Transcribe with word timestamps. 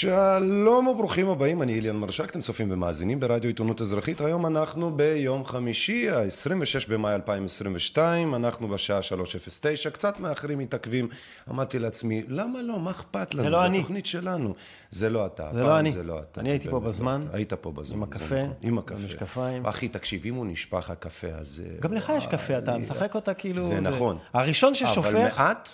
שלום 0.00 0.86
וברוכים 0.86 1.28
הבאים, 1.28 1.62
אני 1.62 1.74
איליאן 1.74 1.96
מרשק, 1.96 2.30
אתם 2.30 2.40
צופים 2.40 2.70
ומאזינים 2.70 3.20
ברדיו 3.20 3.48
עיתונות 3.48 3.80
אזרחית. 3.80 4.20
היום 4.20 4.46
אנחנו 4.46 4.96
ביום 4.96 5.44
חמישי, 5.44 6.10
ה-26 6.10 6.88
במאי 6.88 7.14
2022, 7.14 8.34
אנחנו 8.34 8.68
בשעה 8.68 9.00
3:09, 9.00 9.90
קצת 9.90 10.20
מאחרים 10.20 10.58
מתעכבים. 10.58 11.08
אמרתי 11.50 11.78
לעצמי, 11.78 12.22
למה 12.28 12.62
לא? 12.62 12.80
מה 12.80 12.90
אכפת 12.90 13.34
לנו? 13.34 13.44
זה 13.44 13.50
לא 13.50 13.58
זו 13.58 13.66
אני. 13.66 13.78
התוכנית 13.78 14.06
שלנו. 14.06 14.54
זה 14.90 15.10
לא 15.10 15.26
אתה. 15.26 15.48
זה 15.52 15.60
לא 15.60 15.78
אני. 15.78 15.90
זה 15.90 16.02
לא 16.02 16.18
אתה. 16.18 16.40
אני 16.40 16.48
זה 16.48 16.54
הייתי 16.54 16.68
פה 16.70 16.76
לא 16.76 16.88
בזמן. 16.88 17.20
אתה. 17.28 17.36
היית 17.36 17.52
פה 17.52 17.72
בזמן. 17.72 18.02
עם 18.02 18.12
זה 18.12 18.16
הקפה, 18.16 18.42
נכון. 18.42 18.54
עם 18.62 18.78
הקפה. 18.78 18.94
המשקפיים. 18.94 19.66
אחי, 19.66 19.88
תקשיב, 19.88 20.26
אם 20.26 20.34
הוא 20.34 20.46
נשפך 20.46 20.90
הקפה 20.90 21.28
הזה... 21.34 21.68
גם 21.80 21.92
לך 21.92 22.12
יש 22.16 22.26
קפה, 22.26 22.58
אתה 22.58 22.78
משחק 22.78 23.14
אותה 23.14 23.34
כאילו... 23.34 23.62
זה 23.62 23.80
נכון. 23.80 24.18
הראשון 24.32 24.74
ששופך... 24.74 25.06
אבל 25.06 25.22
מעט 25.22 25.68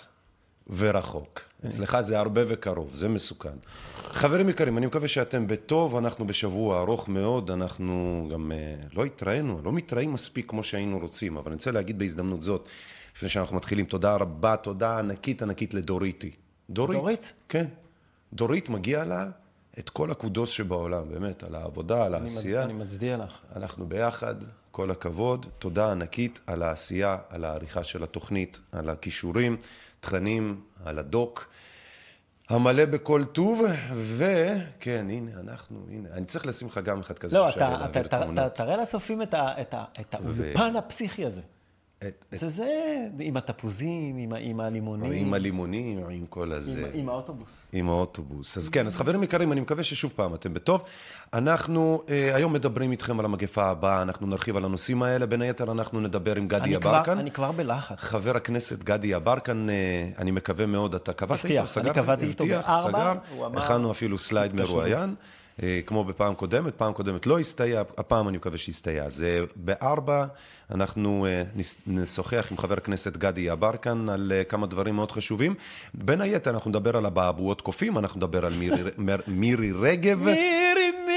ורחוק. 0.69 1.46
אצלך 1.65 2.01
זה 2.01 2.19
הרבה 2.19 2.41
וקרוב, 2.47 2.89
זה 2.93 3.07
מסוכן. 3.07 3.57
חברים 4.03 4.49
יקרים, 4.49 4.77
אני 4.77 4.85
מקווה 4.85 5.07
שאתם 5.07 5.47
בטוב, 5.47 5.95
אנחנו 5.95 6.27
בשבוע 6.27 6.79
ארוך 6.79 7.09
מאוד, 7.09 7.51
אנחנו 7.51 8.27
גם 8.33 8.51
אה, 8.51 8.75
לא 8.93 9.05
התראינו, 9.05 9.61
לא 9.63 9.71
מתראים 9.71 10.13
מספיק 10.13 10.49
כמו 10.49 10.63
שהיינו 10.63 10.99
רוצים, 10.99 11.37
אבל 11.37 11.47
אני 11.47 11.55
רוצה 11.55 11.71
להגיד 11.71 11.99
בהזדמנות 11.99 12.41
זאת, 12.41 12.67
לפני 13.15 13.29
שאנחנו 13.29 13.55
מתחילים, 13.55 13.85
תודה 13.85 14.15
רבה, 14.15 14.57
תודה 14.57 14.99
ענקית 14.99 15.41
ענקית 15.41 15.73
לדוריטי. 15.73 16.31
דורית? 16.69 16.97
דורית? 16.97 17.33
כן. 17.49 17.65
דורית 18.33 18.69
מגיע 18.69 19.05
לה 19.05 19.27
את 19.79 19.89
כל 19.89 20.11
הקודוס 20.11 20.49
שבעולם, 20.49 21.09
באמת, 21.09 21.43
על 21.43 21.55
העבודה, 21.55 22.05
על 22.05 22.13
העשייה. 22.13 22.63
אני 22.63 22.73
מצדיע 22.73 23.17
לך. 23.17 23.31
אנחנו 23.55 23.85
ביחד, 23.85 24.35
כל 24.71 24.91
הכבוד. 24.91 25.45
תודה 25.59 25.91
ענקית 25.91 26.39
על 26.47 26.63
העשייה, 26.63 27.17
על 27.29 27.45
העריכה 27.45 27.83
של 27.83 28.03
התוכנית, 28.03 28.61
על 28.71 28.89
הכישורים, 28.89 29.57
תכנים, 29.99 30.61
על 30.85 30.99
הדוק. 30.99 31.49
המלא 32.49 32.85
בכל 32.85 33.23
טוב, 33.31 33.61
וכן, 34.17 35.05
הנה, 35.09 35.31
אנחנו, 35.39 35.85
הנה, 35.91 36.09
אני 36.11 36.25
צריך 36.25 36.45
לשים 36.45 36.67
לך 36.67 36.77
גם 36.77 36.99
אחד 36.99 37.17
כזה 37.17 37.37
לא, 37.37 37.51
שאפשר 37.51 37.65
אתה- 37.67 37.77
להעביר 37.77 38.01
אתה- 38.05 38.17
אתה- 38.17 38.25
תמונות. 38.25 38.55
תראה 38.55 38.77
לצופים 38.77 39.21
את 39.21 39.33
ה- 39.33 39.61
את 39.61 39.73
ה- 39.73 39.83
את 40.01 40.15
האולפן 40.15 40.75
הפסיכי 40.75 41.25
הזה. 41.25 41.41
את- 41.99 42.03
את- 42.33 42.39
זה 42.39 42.47
זה, 42.49 42.67
עם 43.19 43.37
התפוזים, 43.37 44.17
עם 44.17 44.33
עם 44.33 44.59
הלימונים. 44.59 45.11
עם 45.27 45.33
הלימונים, 45.33 45.99
עם 46.09 46.25
כל 46.29 46.51
הזה. 46.51 46.79
עם- 46.79 46.99
עם 46.99 47.09
האוטובוס. 47.09 47.47
עם 47.73 47.89
האוטובוס. 47.89 48.57
אז 48.57 48.69
כן, 48.69 48.85
אז 48.85 48.97
חברים 48.97 49.23
יקרים, 49.23 49.51
אני 49.51 49.61
מקווה 49.61 49.83
ששוב 49.83 50.13
פעם 50.15 50.33
אתם 50.35 50.53
בטוב. 50.53 50.81
אנחנו 51.33 52.03
אה, 52.09 52.35
היום 52.35 52.53
מדברים 52.53 52.91
איתכם 52.91 53.19
על 53.19 53.25
המגפה 53.25 53.65
הבאה, 53.65 54.01
אנחנו 54.01 54.27
נרחיב 54.27 54.57
על 54.57 54.65
הנושאים 54.65 55.03
האלה. 55.03 55.25
בין 55.25 55.41
היתר 55.41 55.71
אנחנו 55.71 56.01
נדבר 56.01 56.35
עם 56.35 56.47
גדי 56.47 56.61
אני 56.63 56.69
יברקן. 56.73 57.17
אני 57.17 57.31
כבר 57.31 57.51
בלחץ. 57.51 57.95
חבר 57.99 58.37
הכנסת 58.37 58.83
גדי 58.83 59.07
יברקן, 59.07 59.69
אה, 59.69 59.75
אני 60.17 60.31
מקווה 60.31 60.65
מאוד, 60.65 60.95
אתה 60.95 61.13
קבעת 61.13 61.39
הבטיח, 61.39 61.51
איתו, 61.51 61.59
אני 61.59 61.67
סגרת? 61.89 61.95
קבעתי 62.05 62.25
איתו 62.25 62.43
הבטיח, 62.43 62.67
בארבע, 62.67 63.13
הוא 63.35 63.45
אמר- 63.45 63.61
הכנו 63.61 63.91
אפילו 63.91 64.17
סלייד. 64.17 64.55
מרואיין, 64.55 65.15
כמו 65.85 66.03
בפעם 66.03 66.35
קודמת, 66.35 66.75
פעם 66.75 66.93
קודמת 66.93 67.25
לא 67.25 67.39
הסתייע, 67.39 67.83
הפעם 67.97 68.27
אני 68.27 68.37
מקווה 68.37 68.57
שיסתייע. 68.57 69.03
אז 69.03 69.23
אה, 69.23 69.39
בארבע 69.55 70.25
אנחנו 70.71 71.25
אה, 71.25 71.43
נשוחח 71.87 72.47
עם 72.51 72.57
חבר 72.57 72.73
הכנסת 72.73 73.17
גדי 73.17 73.41
יברקן 73.41 74.09
על 74.09 74.31
אה, 74.35 74.43
כמה 74.43 74.67
דברים 74.67 74.95
מאוד 74.95 75.11
חשובים. 75.11 75.55
בין 75.93 76.21
היתר 76.21 76.49
אנחנו 76.49 76.69
נדבר 76.69 76.97
על 76.97 77.05
אבעבועות 77.05 77.61
קופים, 77.61 77.97
אנחנו 77.97 78.17
נדבר 78.17 78.45
על 78.45 78.53
מירי- 78.53 78.91
מר- 78.97 79.21
מירי 79.27 79.71
רגב. 79.71 80.23
מירי, 80.23 80.35
מירי. 81.05 81.16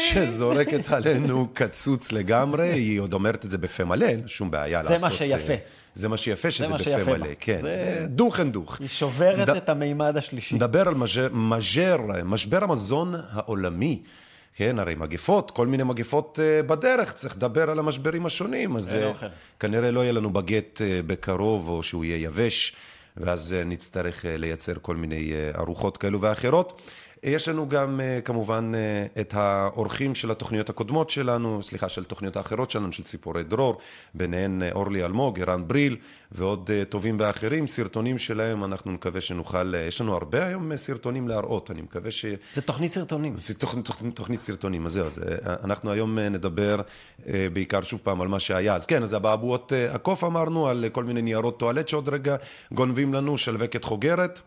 שזורקת 0.00 0.90
עלינו 0.92 1.48
קצוץ 1.54 2.12
לגמרי, 2.12 2.68
היא 2.68 3.00
עוד 3.00 3.12
אומרת 3.12 3.44
את 3.44 3.50
זה 3.50 3.58
בפה 3.58 3.84
מלא, 3.84 4.04
אין 4.06 4.28
שום 4.28 4.50
בעיה 4.50 4.82
זה 4.82 4.88
מה 4.88 4.94
לעשות... 4.94 5.12
שיפה. 5.12 5.52
אה, 5.52 5.56
זה 5.94 6.08
מה 6.08 6.16
שיפה, 6.16 6.50
שזה 6.50 6.68
מה 6.68 6.74
בפה 6.74 6.84
שיפה 6.84 7.04
מלא, 7.04 7.26
בה. 7.26 7.32
כן. 7.40 7.58
זה- 7.60 7.96
אה, 8.00 8.06
דוך 8.06 8.40
אין 8.40 8.52
דוך. 8.52 8.80
היא 8.80 8.88
שוברת 8.88 9.48
ד- 9.48 9.56
את 9.56 9.68
המימד 9.68 10.16
השלישי. 10.16 10.54
נדבר 10.54 10.88
על 10.88 10.94
מז'ר, 10.94 11.28
מז'ר, 11.32 11.96
משבר 12.24 12.64
המזון 12.64 13.14
העולמי. 13.30 14.02
כן, 14.56 14.78
הרי 14.78 14.94
מגפות, 14.94 15.50
כל 15.50 15.66
מיני 15.66 15.82
מגפות 15.82 16.38
אה, 16.42 16.62
בדרך, 16.62 17.12
צריך 17.12 17.36
לדבר 17.36 17.70
על 17.70 17.78
המשברים 17.78 18.26
השונים. 18.26 18.76
אז 18.76 18.94
אה. 18.94 19.12
כנראה 19.60 19.90
לא 19.90 20.00
יהיה 20.00 20.12
לנו 20.12 20.30
בגט 20.32 20.80
בקרוב, 21.06 21.68
או 21.68 21.82
שהוא 21.82 22.04
יהיה 22.04 22.16
יבש, 22.24 22.72
ואז 23.16 23.54
נצטרך 23.66 24.24
לייצר 24.28 24.72
כל 24.82 24.96
מיני 24.96 25.32
ארוחות 25.58 25.96
כאלו 25.96 26.20
ואחרות. 26.20 26.82
יש 27.22 27.48
לנו 27.48 27.68
גם 27.68 28.00
אה, 28.00 28.20
כמובן 28.24 28.72
אה, 28.74 29.20
את 29.20 29.34
האורחים 29.34 30.14
של 30.14 30.30
התוכניות 30.30 30.70
הקודמות 30.70 31.10
שלנו, 31.10 31.62
סליחה, 31.62 31.88
של 31.88 32.00
התוכניות 32.00 32.36
האחרות 32.36 32.70
שלנו, 32.70 32.92
של 32.92 33.02
ציפורי 33.02 33.42
דרור, 33.42 33.78
ביניהן 34.14 34.62
אה, 34.62 34.72
אורלי 34.72 35.04
אלמוג, 35.04 35.40
ערן 35.40 35.68
בריל 35.68 35.96
ועוד 36.32 36.70
טובים 36.88 37.16
ואחרים, 37.20 37.66
סרטונים 37.66 38.18
שלהם, 38.18 38.64
אנחנו 38.64 38.92
נקווה 38.92 39.20
שנוכל, 39.20 39.74
יש 39.74 40.00
לנו 40.00 40.14
הרבה 40.14 40.46
היום 40.46 40.76
סרטונים 40.76 41.28
להראות, 41.28 41.70
אני 41.70 41.82
מקווה 41.82 42.10
ש... 42.10 42.24
זה 42.54 42.60
תוכנית 42.60 42.92
סרטונים. 42.92 43.36
זה 43.36 43.54
תוכנית, 43.54 43.84
תוכנית, 43.84 44.16
תוכנית 44.16 44.40
סרטונים, 44.40 44.86
אז 44.86 44.92
זהו, 44.92 45.06
אז 45.06 45.20
אנחנו 45.64 45.90
היום 45.90 46.18
נדבר 46.18 46.80
בעיקר 47.52 47.82
שוב 47.82 48.00
פעם 48.02 48.20
על 48.20 48.28
מה 48.28 48.40
שהיה. 48.40 48.74
אז 48.74 48.86
כן, 48.86 49.02
אז 49.02 49.14
אבעבועות 49.14 49.72
אה, 49.72 49.94
הקוף 49.94 50.24
אמרנו, 50.24 50.68
על 50.68 50.84
כל 50.92 51.04
מיני 51.04 51.22
ניירות 51.22 51.58
טואלט 51.58 51.88
שעוד 51.88 52.08
רגע 52.08 52.36
גונבים 52.72 53.14
לנו, 53.14 53.38
שלווקת 53.38 53.84
חוגרת. 53.84 54.40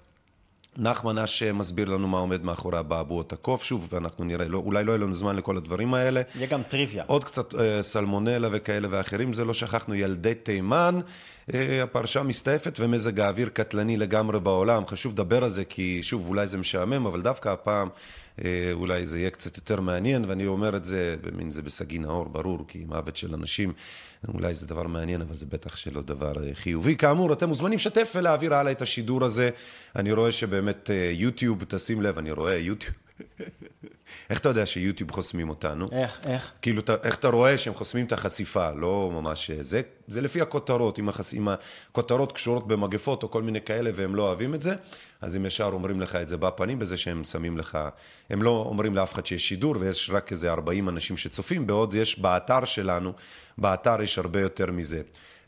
נחמן 0.78 1.18
אש 1.18 1.44
מסביר 1.44 1.90
לנו 1.90 2.08
מה 2.08 2.18
עומד 2.18 2.44
מאחורי 2.44 2.80
אבעבועות 2.80 3.34
הקוף, 3.34 3.64
שוב, 3.64 3.88
ואנחנו 3.92 4.24
נראה, 4.24 4.48
לא, 4.48 4.58
אולי 4.58 4.84
לא 4.84 4.92
יהיה 4.92 5.00
לנו 5.00 5.16
זמן 5.16 5.36
לכל 5.36 5.58
הדברים 5.58 5.94
האלה. 5.94 6.22
יהיה 6.36 6.48
גם 6.48 6.62
טריוויה. 6.64 7.04
עוד 7.08 7.24
קצת 7.24 7.56
אה, 7.56 7.84
סלמונלה 7.84 8.48
וכאלה 8.52 8.88
ואחרים, 8.92 9.34
זה 9.34 9.46
לא 9.46 9.54
שכחנו 9.54 9.96
ילדי 9.96 10.36
תימן, 10.36 11.00
אה, 11.54 11.84
הפרשה 11.84 12.24
מסתעפת 12.24 12.78
ומזג 12.80 13.20
האוויר 13.20 13.50
קטלני 13.50 13.98
לגמרי 13.98 14.40
בעולם, 14.40 14.88
חשוב 14.88 15.14
לדבר 15.14 15.44
על 15.44 15.50
זה 15.50 15.66
כי 15.66 16.04
שוב 16.04 16.28
אולי 16.28 16.48
זה 16.48 16.58
משעמם, 16.58 17.06
אבל 17.06 17.22
דווקא 17.22 17.50
הפעם 17.50 17.90
אה, 18.46 18.70
אולי 18.74 19.08
זה 19.08 19.20
יהיה 19.20 19.30
קצת 19.30 19.58
יותר 19.58 19.82
מעניין, 19.82 20.26
ואני 20.28 20.46
אומר 20.46 20.76
את 20.76 20.86
זה, 20.86 21.16
במין 21.22 21.52
זה 21.52 21.62
בסגי 21.62 22.00
נאור, 22.00 22.26
ברור, 22.26 22.66
כי 22.68 22.84
מוות 22.88 23.18
של 23.18 23.34
אנשים, 23.34 23.74
אולי 24.28 24.56
זה 24.56 24.68
דבר 24.68 24.84
מעניין, 24.84 25.22
אבל 25.22 25.36
זה 25.36 25.46
בטח 25.46 25.76
שלא 25.76 26.02
דבר 26.02 26.44
אה, 26.44 26.50
חיובי. 26.54 26.96
כאמור, 26.96 27.34
אתם 27.34 27.48
מוזמנים 27.50 27.76
לשתף 27.76 28.14
ולהעביר 28.16 28.54
הלאה 28.54 28.72
את 28.72 28.82
השידור 28.82 29.24
הזה, 29.24 29.50
אני 29.96 30.12
רואה 30.12 30.32
שבאמת 30.32 30.90
אה, 30.90 31.12
יוטיוב, 31.14 31.64
תשים 31.64 32.02
לב, 32.02 32.18
אני 32.18 32.32
רואה 32.32 32.56
יוטיוב. 32.56 33.03
איך 34.30 34.40
אתה 34.40 34.50
יודע 34.50 34.66
שיוטיוב 34.66 35.12
חוסמים 35.12 35.50
אותנו? 35.50 35.88
איך, 35.92 36.20
איך? 36.26 36.52
כאילו, 36.62 36.80
אתה, 36.82 36.96
איך 37.04 37.16
אתה 37.16 37.28
רואה 37.28 37.58
שהם 37.58 37.74
חוסמים 37.74 38.06
את 38.06 38.12
החשיפה, 38.12 38.72
לא 38.72 39.10
ממש... 39.14 39.52
זה, 39.52 39.82
זה 40.08 40.22
לפי 40.22 40.42
הכותרות, 40.42 41.00
אם, 41.00 41.10
החס, 41.10 41.34
אם 41.34 41.48
הכותרות 41.48 42.32
קשורות 42.32 42.68
במגפות 42.68 43.24
או 43.24 43.32
כל 43.32 43.42
מיני 43.42 43.62
כאלה 43.62 43.92
והם 43.96 44.16
לא 44.16 44.22
אוהבים 44.22 44.56
את 44.56 44.62
זה, 44.62 44.76
אז 45.22 45.36
הם 45.36 45.46
ישר 45.46 45.70
אומרים 45.74 46.02
לך 46.02 46.16
את 46.16 46.28
זה 46.28 46.38
בפנים 46.38 46.80
בזה 46.80 46.98
שהם 46.98 47.24
שמים 47.24 47.58
לך... 47.58 47.78
הם 48.30 48.44
לא 48.44 48.66
אומרים 48.70 48.96
לאף 48.96 49.14
אחד 49.14 49.26
שיש 49.26 49.50
שידור 49.50 49.76
ויש 49.80 50.10
רק 50.14 50.32
איזה 50.32 50.52
40 50.52 50.90
אנשים 50.90 51.18
שצופים, 51.18 51.68
בעוד 51.68 51.94
יש 51.94 52.20
באתר 52.20 52.66
שלנו, 52.66 53.14
באתר 53.58 54.02
יש 54.02 54.18
הרבה 54.18 54.42
יותר 54.42 54.72
מזה. 54.72 55.02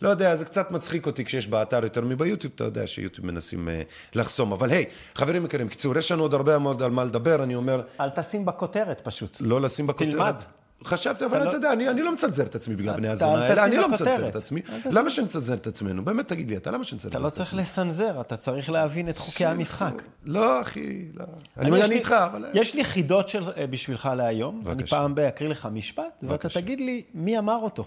לא 0.05 0.09
יודע, 0.09 0.35
זה 0.35 0.45
קצת 0.45 0.71
מצחיק 0.71 1.05
אותי 1.05 1.25
כשיש 1.25 1.47
באתר 1.47 1.83
יותר 1.83 2.01
מביוטיוב, 2.01 2.53
אתה 2.55 2.63
יודע 2.63 2.87
שיוטיוב 2.87 3.27
מנסים 3.27 3.67
uh, 3.67 4.15
לחסום. 4.15 4.53
אבל 4.53 4.69
היי, 4.69 4.85
חברים 5.15 5.45
יקרים, 5.45 5.67
קיצור, 5.67 5.97
יש 5.97 6.11
לנו 6.11 6.21
עוד 6.21 6.33
הרבה 6.33 6.59
מאוד 6.59 6.81
על 6.81 6.91
מה 6.91 7.03
לדבר, 7.03 7.43
אני 7.43 7.55
אומר, 7.55 7.81
אל 7.99 8.09
תשים 8.09 8.45
בכותרת 8.45 9.01
פשוט. 9.03 9.37
לא 9.39 9.61
לשים 9.61 9.87
בכותרת. 9.87 10.11
תלמד. 10.11 10.35
חשבתי, 10.83 11.25
אבל 11.25 11.37
אתה 11.37 11.43
אתה 11.43 11.49
לא- 11.49 11.55
יודע, 11.55 11.73
אני, 11.73 11.89
אני 11.89 12.01
לא 12.01 12.13
מצנזר 12.13 12.43
את 12.43 12.55
עצמי 12.55 12.75
בגלל 12.75 12.95
בני 12.95 13.07
הזונה 13.07 13.45
האלה, 13.45 13.65
אני 13.65 13.77
לא. 13.77 13.89
מצנזר 13.89 14.27
את 14.27 14.35
עצמי. 14.35 14.61
למה 14.91 15.09
שנצנזר 15.09 15.53
את 15.53 15.67
עצמנו? 15.67 16.05
באמת, 16.05 16.27
תגיד 16.27 16.49
לי, 16.49 16.57
אתה 16.57 16.71
למה 16.71 16.83
שנצנזר 16.83 17.07
את 17.07 17.15
אתה 17.15 17.27
עצמנו? 17.27 17.29
לא 17.29 17.35
צריך 17.35 17.53
לסנזר, 17.53 18.21
אתה 18.21 18.37
צריך 18.37 18.69
להבין 18.69 19.09
את 19.09 19.17
חוקי 19.17 19.45
המשחק. 19.45 19.93
לא, 20.25 20.61
אחי, 20.61 21.05
לא. 21.13 21.25
אני, 21.57 21.83
איתך, 21.83 22.11
אבל... 22.11 22.45
יש 22.53 22.75
לי 22.75 22.83
חידות 22.83 23.31
אה, 23.35 23.67
בשבילך 23.67 24.09
להיום. 24.17 24.63
אני. 24.67 24.85
פעם 24.85 25.15
באקריא 25.15 25.49
לך 25.49 25.67
משפט, 25.71 26.23
ואתה. 26.27 26.49
תגיד 26.49 26.79
לי 26.79 27.03
מי 27.13 27.37
אמר 27.37 27.57
אותו. 27.57 27.85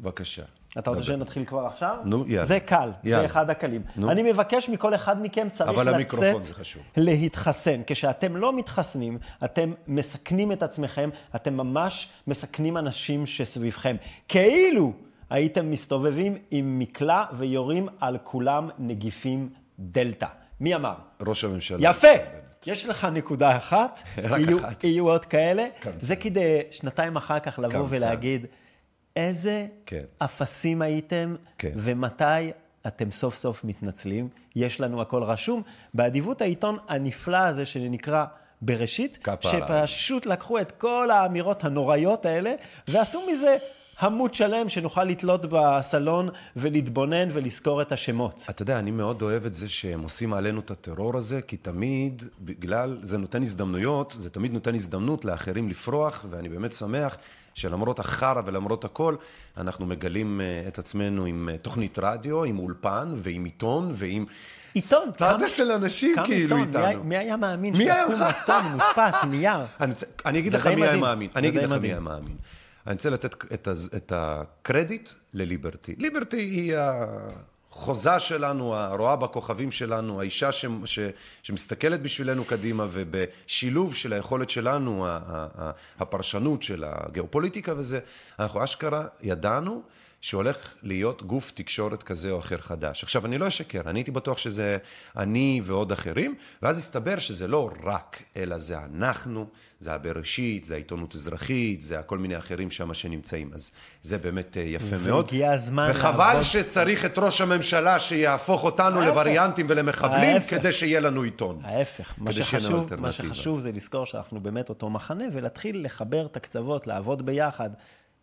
בבקשה. 0.00 0.42
אתה 0.78 0.90
רוצה 0.90 1.02
דבר. 1.02 1.16
שנתחיל 1.16 1.44
כבר 1.44 1.66
עכשיו? 1.66 1.96
נו, 2.04 2.24
יאללה. 2.26 2.44
זה 2.44 2.60
קל, 2.60 2.90
יאללה. 3.04 3.20
זה 3.20 3.26
אחד 3.26 3.50
הקלים. 3.50 3.82
נו. 3.96 4.10
אני 4.10 4.32
מבקש 4.32 4.68
מכל 4.68 4.94
אחד 4.94 5.22
מכם 5.22 5.48
צריך 5.52 5.70
לצאת 5.70 6.44
זה 6.44 6.54
חשוב. 6.54 6.82
להתחסן. 6.96 7.80
כשאתם 7.86 8.36
לא 8.36 8.56
מתחסנים, 8.56 9.18
אתם 9.44 9.72
מסכנים 9.86 10.52
את 10.52 10.62
עצמכם, 10.62 11.10
אתם 11.36 11.56
ממש 11.56 12.08
מסכנים 12.26 12.76
אנשים 12.76 13.26
שסביבכם. 13.26 13.96
כאילו 14.28 14.92
הייתם 15.30 15.70
מסתובבים 15.70 16.38
עם 16.50 16.78
מקלע 16.78 17.24
ויורים 17.38 17.88
על 18.00 18.18
כולם 18.22 18.68
נגיפים 18.78 19.48
דלתא. 19.78 20.26
מי 20.60 20.74
אמר? 20.74 20.94
ראש 21.20 21.44
הממשלה. 21.44 21.90
יפה! 21.90 22.08
יש 22.66 22.86
לך 22.86 23.04
נקודה 23.04 23.56
אחת, 23.56 23.98
יהיו, 24.16 24.58
אחת. 24.58 24.84
יהיו 24.84 25.08
עוד 25.08 25.24
כאלה. 25.24 25.66
קמצן. 25.80 25.98
זה 26.00 26.16
כדי 26.16 26.60
שנתיים 26.70 27.16
אחר 27.16 27.38
כך 27.38 27.58
לבוא 27.58 27.88
קמצן. 27.88 27.96
ולהגיד, 27.96 28.46
איזה 29.18 29.66
כן. 29.86 30.04
אפסים 30.18 30.82
הייתם, 30.82 31.34
כן. 31.58 31.72
ומתי 31.76 32.52
אתם 32.86 33.10
סוף 33.10 33.36
סוף 33.36 33.64
מתנצלים. 33.64 34.28
יש 34.56 34.80
לנו 34.80 35.02
הכל 35.02 35.22
רשום. 35.22 35.62
באדיבות 35.94 36.42
העיתון 36.42 36.76
הנפלא 36.88 37.36
הזה 37.36 37.64
שנקרא 37.64 38.24
בראשית. 38.62 39.26
שפשוט 39.40 40.26
לקחו 40.26 40.60
את 40.60 40.72
כל 40.72 41.10
האמירות 41.10 41.64
הנוראיות 41.64 42.26
האלה, 42.26 42.52
ועשו 42.88 43.26
מזה 43.30 43.56
עמוד 44.02 44.34
שלם 44.34 44.68
שנוכל 44.68 45.04
לתלות 45.04 45.46
בסלון 45.50 46.28
ולהתבונן 46.56 47.28
ולזכור 47.32 47.82
את 47.82 47.92
השמות. 47.92 48.46
אתה 48.50 48.62
יודע, 48.62 48.78
אני 48.78 48.90
מאוד 48.90 49.22
אוהב 49.22 49.46
את 49.46 49.54
זה 49.54 49.68
שהם 49.68 50.02
עושים 50.02 50.32
עלינו 50.32 50.60
את 50.60 50.70
הטרור 50.70 51.16
הזה, 51.16 51.42
כי 51.42 51.56
תמיד, 51.56 52.22
בגלל, 52.40 52.98
זה 53.02 53.18
נותן 53.18 53.42
הזדמנויות, 53.42 54.14
זה 54.18 54.30
תמיד 54.30 54.52
נותן 54.52 54.74
הזדמנות 54.74 55.24
לאחרים 55.24 55.68
לפרוח, 55.68 56.24
ואני 56.30 56.48
באמת 56.48 56.72
שמח 56.72 57.16
שלמרות 57.58 57.98
החרא 57.98 58.42
ולמרות 58.46 58.84
הכל, 58.84 59.16
אנחנו 59.56 59.86
מגלים 59.86 60.40
אה, 60.40 60.64
את 60.68 60.78
עצמנו 60.78 61.24
עם 61.24 61.48
אה, 61.52 61.58
תוכנית 61.58 61.98
רדיו, 61.98 62.44
עם 62.44 62.58
אולפן 62.58 63.14
ועם 63.16 63.44
עיתון 63.44 63.90
ועם... 63.94 64.24
עיתון, 64.74 65.10
סטאדה 65.14 65.38
כמה- 65.38 65.48
של 65.48 65.70
אנשים 65.72 66.14
כמה 66.14 66.26
כאילו 66.26 66.56
עיתון? 66.56 66.80
מי 66.82 66.88
איתנו. 66.88 67.04
מי 67.04 67.16
היה 67.16 67.36
מאמין 67.36 67.76
מי 67.76 67.84
שיקום 67.84 68.22
עיתון 68.22 68.64
מודפס, 68.72 69.24
נייר? 69.28 69.58
אני, 69.80 69.94
אני 70.26 70.38
אגיד 70.38 70.52
לך 70.54 70.66
מי 70.66 70.82
היה. 70.82 70.96
מאמין. 70.96 71.30
אני 71.36 71.48
אגיד 71.48 71.62
לך 71.62 71.72
מי. 71.72 71.88
היה 71.88 72.00
מאמין. 72.00 72.36
אני 72.86 72.94
רוצה 72.94 73.10
לתת 73.10 73.34
את, 73.54 73.68
את 73.96 74.12
הקרדיט 74.16 75.10
לליברטי. 75.34 75.94
ליברטי 75.98 76.36
היא 76.36 76.74
החוזה 77.78 78.18
שלנו, 78.18 78.74
הרואה 78.74 79.16
בכוכבים 79.16 79.70
שלנו, 79.70 80.20
האישה 80.20 80.52
ש, 80.52 80.64
ש, 80.84 80.98
שמסתכלת 81.42 82.02
בשבילנו 82.02 82.44
קדימה, 82.44 82.86
ובשילוב 82.90 83.94
של 83.94 84.12
היכולת 84.12 84.50
שלנו, 84.50 85.06
הפרשנות 85.98 86.62
של 86.62 86.84
הגיאופוליטיקה 86.86 87.74
וזה, 87.76 88.00
אנחנו 88.38 88.64
אשכרה 88.64 89.06
ידענו 89.22 89.82
שהולך 90.20 90.74
להיות 90.82 91.22
גוף 91.22 91.50
תקשורת 91.54 92.02
כזה 92.02 92.30
או 92.30 92.38
אחר 92.38 92.58
חדש. 92.58 93.02
עכשיו, 93.04 93.26
אני 93.26 93.38
לא 93.38 93.48
אשקר, 93.48 93.80
אני 93.86 93.98
הייתי 93.98 94.10
בטוח 94.10 94.38
שזה 94.38 94.78
אני 95.16 95.60
ועוד 95.64 95.92
אחרים, 95.92 96.34
ואז 96.62 96.78
הסתבר 96.78 97.18
שזה 97.18 97.46
לא 97.48 97.70
רק, 97.84 98.22
אלא 98.36 98.58
זה 98.58 98.78
אנחנו, 98.78 99.46
זה 99.80 99.94
הבראשית, 99.94 100.64
זה 100.64 100.74
העיתונות 100.74 101.14
אזרחית, 101.14 101.82
זה 101.82 101.98
כל 102.06 102.18
מיני 102.18 102.38
אחרים 102.38 102.70
שם 102.70 102.94
שנמצאים. 102.94 103.50
אז 103.54 103.72
זה 104.02 104.18
באמת 104.18 104.56
אה, 104.56 104.62
יפה 104.62 104.96
מאוד. 105.06 105.24
והגיע 105.24 105.52
הזמן 105.52 105.86
וחבל 105.90 106.28
לעבוד- 106.28 106.42
שצריך 106.42 107.04
את 107.04 107.18
ראש 107.18 107.40
הממשלה 107.40 107.98
שיהפוך 107.98 108.64
אותנו 108.64 108.98
ההפך. 109.00 109.08
לווריאנטים 109.08 109.66
ולמחבלים, 109.68 110.34
ההפך. 110.36 110.50
כדי 110.50 110.72
שיהיה 110.72 111.00
לנו 111.00 111.22
עיתון. 111.22 111.60
ההפך, 111.64 112.14
מה 112.18 112.32
שחשוב, 112.32 112.94
מה. 112.94 113.12
שחשוב 113.12 113.60
זה 113.60 113.72
לזכור 113.72 114.06
שאנחנו 114.06 114.40
באמת 114.40 114.68
אותו 114.68 114.90
מחנה 114.90 115.24
ולהתחיל 115.32 115.84
לחבר 115.84 116.26
את 116.26 116.36
הקצוות, 116.36 116.86
לעבוד 116.86 117.26
ביחד. 117.26 117.70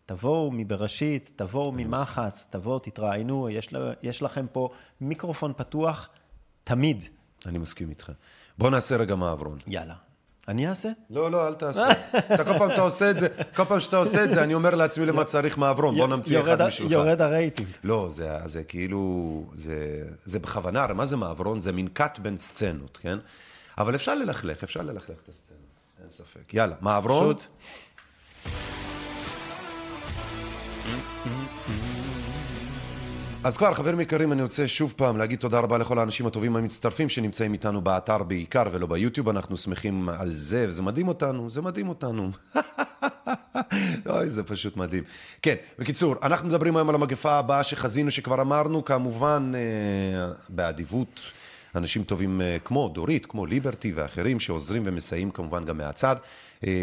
תבואו 0.06 0.50
מבראשית, 0.52 1.30
תבואו 1.36 1.72
ממחץ, 1.72 2.46
תבואו, 2.50 2.78
תתראיינו, 2.78 3.50
יש, 3.50 3.72
לה, 3.72 3.92
יש 4.02 4.22
לכם 4.22 4.46
פה 4.52 4.68
מיקרופון 5.00 5.52
פתוח 5.56 6.08
תמיד. 6.64 7.04
אני 7.46 7.58
מסכים 7.58 7.90
איתך. 7.90 8.12
בוא 8.58 8.70
נעשה 8.70 8.96
רגע 8.96 9.14
מעברון. 9.14 9.58
יאללה. 9.66 9.94
אני 10.48 10.68
אעשה? 10.68 10.88
לא, 11.10 11.30
לא, 11.30 11.46
אל 11.46 11.54
תעשה. 11.54 11.88
אתה 12.34 12.44
כל 12.44 12.58
פעם 12.58 12.70
אתה 12.70 12.80
עושה 12.80 13.10
את 13.10 13.18
זה, 13.18 13.28
כל 13.56 13.64
פעם 13.64 13.80
שאתה 13.80 13.96
עושה 13.96 14.24
את 14.24 14.30
זה, 14.30 14.42
אני 14.42 14.54
אומר 14.54 14.74
לעצמי 14.74 15.06
למה 15.06 15.24
צריך 15.24 15.58
מעברון, 15.58 15.96
בוא 15.96 16.06
נמציא 16.06 16.40
אחד 16.40 16.62
משלך. 16.62 16.90
יורד 16.90 17.20
הרייטינג. 17.20 17.68
לא, 17.84 18.06
זה, 18.10 18.30
זה 18.44 18.64
כאילו, 18.64 19.42
זה, 19.54 20.02
זה 20.24 20.38
בכוונה, 20.38 20.82
הרי 20.82 20.94
מה 20.94 21.06
זה 21.06 21.16
מעברון? 21.16 21.60
זה 21.60 21.72
מין 21.72 21.88
קאט 21.88 22.18
בין 22.18 22.36
סצנות, 22.36 22.98
כן? 23.02 23.18
אבל 23.78 23.94
אפשר 23.94 24.14
ללכלך, 24.14 24.62
אפשר 24.62 24.82
ללכלך 24.82 25.18
את 25.24 25.28
הסצנות, 25.28 25.60
אין 26.00 26.08
ספק. 26.08 26.54
יאללה, 26.54 26.76
מעברון. 26.80 27.34
פשוט. 27.34 27.48
אז 33.46 33.56
כבר, 33.56 33.74
חברים 33.74 34.00
יקרים, 34.00 34.32
אני 34.32 34.42
רוצה 34.42 34.68
שוב 34.68 34.94
פעם 34.96 35.16
להגיד 35.16 35.38
תודה 35.38 35.58
רבה 35.58 35.78
לכל 35.78 35.98
האנשים 35.98 36.26
הטובים 36.26 36.56
המצטרפים 36.56 37.08
שנמצאים 37.08 37.52
איתנו 37.52 37.80
באתר 37.80 38.22
בעיקר 38.22 38.64
ולא 38.72 38.86
ביוטיוב, 38.86 39.28
אנחנו 39.28 39.56
שמחים 39.56 40.08
על 40.08 40.32
זה, 40.32 40.66
וזה 40.68 40.82
מדהים 40.82 41.08
אותנו, 41.08 41.50
זה 41.50 41.62
מדהים 41.62 41.88
אותנו. 41.88 42.30
אוי, 44.10 44.30
זה 44.30 44.42
פשוט 44.42 44.76
מדהים. 44.76 45.04
כן, 45.42 45.54
בקיצור, 45.78 46.14
אנחנו 46.22 46.48
מדברים 46.48 46.76
היום 46.76 46.88
על 46.88 46.94
המגפה 46.94 47.32
הבאה 47.32 47.62
שחזינו, 47.62 48.10
שכבר 48.10 48.40
אמרנו, 48.40 48.84
כמובן, 48.84 49.52
אה, 49.54 50.32
באדיבות. 50.48 51.20
אנשים 51.74 52.04
טובים 52.04 52.40
אה, 52.40 52.56
כמו 52.64 52.88
דורית, 52.88 53.26
כמו 53.26 53.46
ליברטי 53.46 53.92
ואחרים 53.92 54.40
שעוזרים 54.40 54.82
ומסייעים 54.86 55.30
כמובן 55.30 55.64
גם 55.64 55.78
מהצד, 55.78 56.16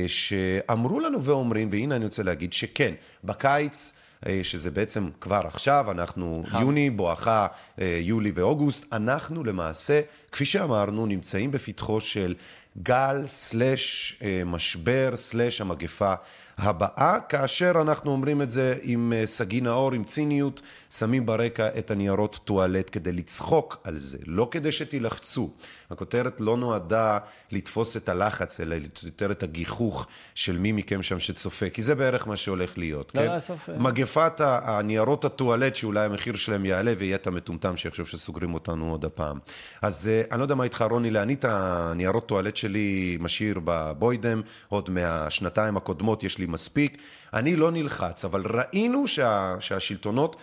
שאמרו 0.08 1.00
לנו 1.00 1.24
ואומרים, 1.24 1.70
והנה 1.72 1.96
אני 1.96 2.06
רוצה 2.06 2.24
להגיד 2.24 2.54
שכן, 2.54 2.94
בקיץ, 3.24 3.94
אה, 4.28 4.40
שזה 4.44 4.72
בעצם 4.72 5.10
כבר 5.22 5.42
עכשיו, 5.46 5.92
אנחנו 5.92 6.44
יוני, 6.62 6.90
בואכה 6.90 7.48
אה, 7.82 8.00
יולי 8.02 8.32
ואוגוסט, 8.36 8.86
אנחנו 8.94 9.44
למעשה, 9.44 10.02
כפי 10.32 10.46
שאמרנו, 10.46 11.06
נמצאים 11.06 11.52
בפתחו 11.52 12.02
של 12.02 12.36
גל 12.84 13.24
סלש 13.28 14.18
אה, 14.22 14.42
משבר 14.46 15.16
סלש 15.16 15.62
המגפה 15.62 16.14
הבאה, 16.58 17.20
כאשר 17.30 17.72
אנחנו 17.82 18.12
אומרים 18.12 18.42
את 18.42 18.52
זה 18.52 18.76
עם 18.82 19.14
אה, 19.16 19.26
סגי 19.26 19.62
נאור, 19.62 19.94
עם 19.94 20.04
ציניות, 20.04 20.62
שמים 20.90 21.26
ברקע 21.26 21.68
את 21.78 21.92
הניירות 21.92 22.40
טואלט 22.46 22.90
כדי 22.92 23.14
לצחוק 23.14 23.78
על 23.84 24.00
זה, 24.00 24.18
לא 24.26 24.48
כדי 24.52 24.72
שתילחצו. 24.72 25.50
הכותרת 25.92 26.42
לא 26.42 26.58
נועדה 26.58 27.18
לתפוס 27.52 27.98
את 27.98 28.10
הלחץ, 28.10 28.60
אלא 28.60 28.76
יותר 29.04 29.32
את 29.32 29.44
הגיחוך 29.44 30.08
של 30.36 30.58
מי 30.58 30.72
מכם 30.72 31.04
שם 31.04 31.20
שצופה, 31.20 31.70
כי 31.70 31.82
זה 31.82 31.96
בערך 31.96 32.28
מה 32.28 32.36
שהולך 32.36 32.78
להיות, 32.78 33.16
לא, 33.16 33.22
כן? 33.22 33.32
לא, 33.34 33.40
סוף. 33.40 33.70
מגפת 33.78 34.42
הניירות 34.44 35.26
הטואלט, 35.26 35.76
שאולי 35.76 36.06
המחיר 36.06 36.36
שלהם 36.36 36.66
יעלה 36.66 36.94
ויהיה 36.98 37.16
את 37.16 37.28
המטומטם 37.28 37.78
שיחשוב 37.78 38.08
שסוגרים 38.08 38.54
אותנו 38.54 38.92
עוד 38.92 39.06
הפעם. 39.06 39.40
אז 39.82 40.08
אה, 40.08 40.22
אני 40.32 40.40
לא 40.40 40.44
יודע 40.44 40.56
מה 40.56 40.64
איתך, 40.64 40.86
רוני, 40.90 41.12
לאני 41.12 41.34
את 41.34 41.46
הניירות 41.46 42.28
טואלט 42.28 42.56
שלי 42.56 43.18
משאיר 43.20 43.60
בבוידם, 43.66 44.42
עוד 44.70 44.90
מהשנתיים 44.90 45.78
הקודמות 45.78 46.24
יש 46.24 46.38
לי 46.38 46.43
מספיק. 46.46 46.98
אני 47.34 47.56
לא 47.56 47.72
נלחץ, 47.72 48.26
אבל 48.26 48.44
ראינו 48.46 49.08
שה, 49.08 49.56
שהשלטונות, 49.60 50.36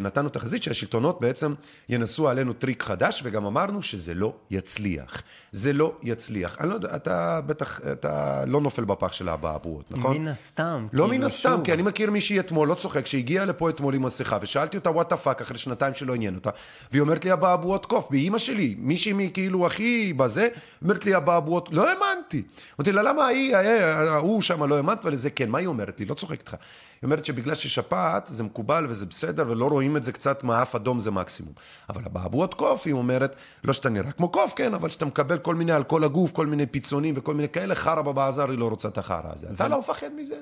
נתנו 0.00 0.28
תחזית 0.28 0.62
שהשלטונות 0.62 1.20
בעצם 1.20 1.54
ינסו 1.88 2.28
עלינו 2.28 2.52
טריק 2.52 2.82
חדש, 2.82 3.20
וגם 3.24 3.44
אמרנו 3.44 3.82
שזה 3.82 4.14
לא 4.14 4.34
יצליח. 4.50 5.22
זה 5.52 5.72
לא 5.72 5.92
יצליח. 6.02 6.56
אני 6.60 6.68
לא 6.68 6.74
יודע, 6.74 6.96
אתה 6.96 7.40
בטח, 7.46 7.80
אתה 7.92 8.44
לא 8.46 8.60
נופל 8.60 8.84
בפח 8.84 9.12
של 9.12 9.28
האבעבועות, 9.28 9.84
נכון? 9.90 10.16
מן 10.16 10.28
הסתם. 10.28 10.86
לא 10.92 11.04
כאילו, 11.04 11.18
מן 11.18 11.24
הסתם, 11.24 11.50
שוב, 11.50 11.64
כי 11.64 11.72
אני 11.72 11.82
מכיר 11.82 12.10
מישהי 12.10 12.40
אתמול, 12.40 12.68
לא 12.68 12.74
צוחק, 12.74 13.06
שהגיעה 13.06 13.44
לפה 13.44 13.70
אתמול 13.70 13.94
עם 13.94 14.02
מסכה, 14.02 14.38
ושאלתי 14.42 14.76
אותה 14.76 14.90
what 14.90 15.08
the 15.10 15.16
fuck, 15.16 15.40
אחרי 15.40 15.58
שנתיים 15.58 15.94
שלא 15.94 16.14
עניין 16.14 16.34
אותה, 16.34 16.50
והיא 16.90 17.00
אומרת 17.00 17.24
לי 17.24 17.32
אבעבועות 17.32 17.86
קוף, 17.86 18.06
באימא 18.10 18.38
שלי, 18.38 18.74
מישהי 18.78 19.12
מכאילו 19.12 19.66
הכי 19.66 20.12
בזה, 20.12 20.48
אומרת 20.82 21.04
לי 21.06 21.16
אבעבועות, 21.16 21.68
לא 21.72 21.88
האמנתי. 21.88 22.42
אמרתי 22.78 22.92
לה, 22.92 23.02
למה 23.02 23.24
ההיא, 23.24 23.54
אה, 23.54 24.14
ההוא 24.14 24.42
שם 24.42 24.64
לא 24.64 24.76
האמנת, 24.76 25.04
ולזה 25.04 25.30
כן, 25.30 25.48
מה 25.48 25.58
היא 25.58 25.66
אומרת 25.66 26.00
לי? 26.00 26.06
לא 26.06 26.14
צוחקת 26.14 26.38
איתך. 26.38 26.56
היא 27.02 27.06
אומרת 27.06 27.24
שבגלל 27.24 27.54
ששפעת 27.54 28.26
זה 28.26 28.44
מקובל 28.44 28.86
וזה 28.88 29.06
בסדר, 29.06 29.44
ולא 29.48 29.68
רואים 29.68 29.96
את 29.96 30.04
זה 30.04 30.12
קצת 30.12 30.44
מאף 30.44 30.74
אדום 30.74 31.00
זה 31.00 31.10
מקסימום. 31.10 31.52
אבל 31.88 32.02
אבעבועות 32.06 32.54
קוף, 32.54 32.86
היא 32.86 32.94
אומרת, 32.94 33.36
לא 33.64 33.72
שאתה 33.72 33.88
נראה 33.88 34.12
כמו 34.12 34.28
קוף, 34.28 34.52
כן, 34.56 34.74
אבל 34.74 34.88
שאתה 34.88 35.04
מקבל 35.04 35.38
כל 35.38 35.54
מיני 35.54 35.72
על 35.72 35.84
כל 35.84 36.04
הגוף, 36.04 36.32
כל 36.32 36.46
מיני 36.46 36.66
פיצונים 36.66 37.14
וכל 37.16 37.34
מיני 37.34 37.48
כאלה, 37.48 37.74
חרא 37.74 38.02
בבעזר, 38.02 38.50
היא 38.50 38.58
לא 38.58 38.68
רוצה 38.68 38.88
את 38.88 38.98
החרא 38.98 39.32
הזה. 39.32 39.46
אתה 39.54 39.68
לא 39.68 39.78
מפחד 39.78 40.08
מזה? 40.16 40.36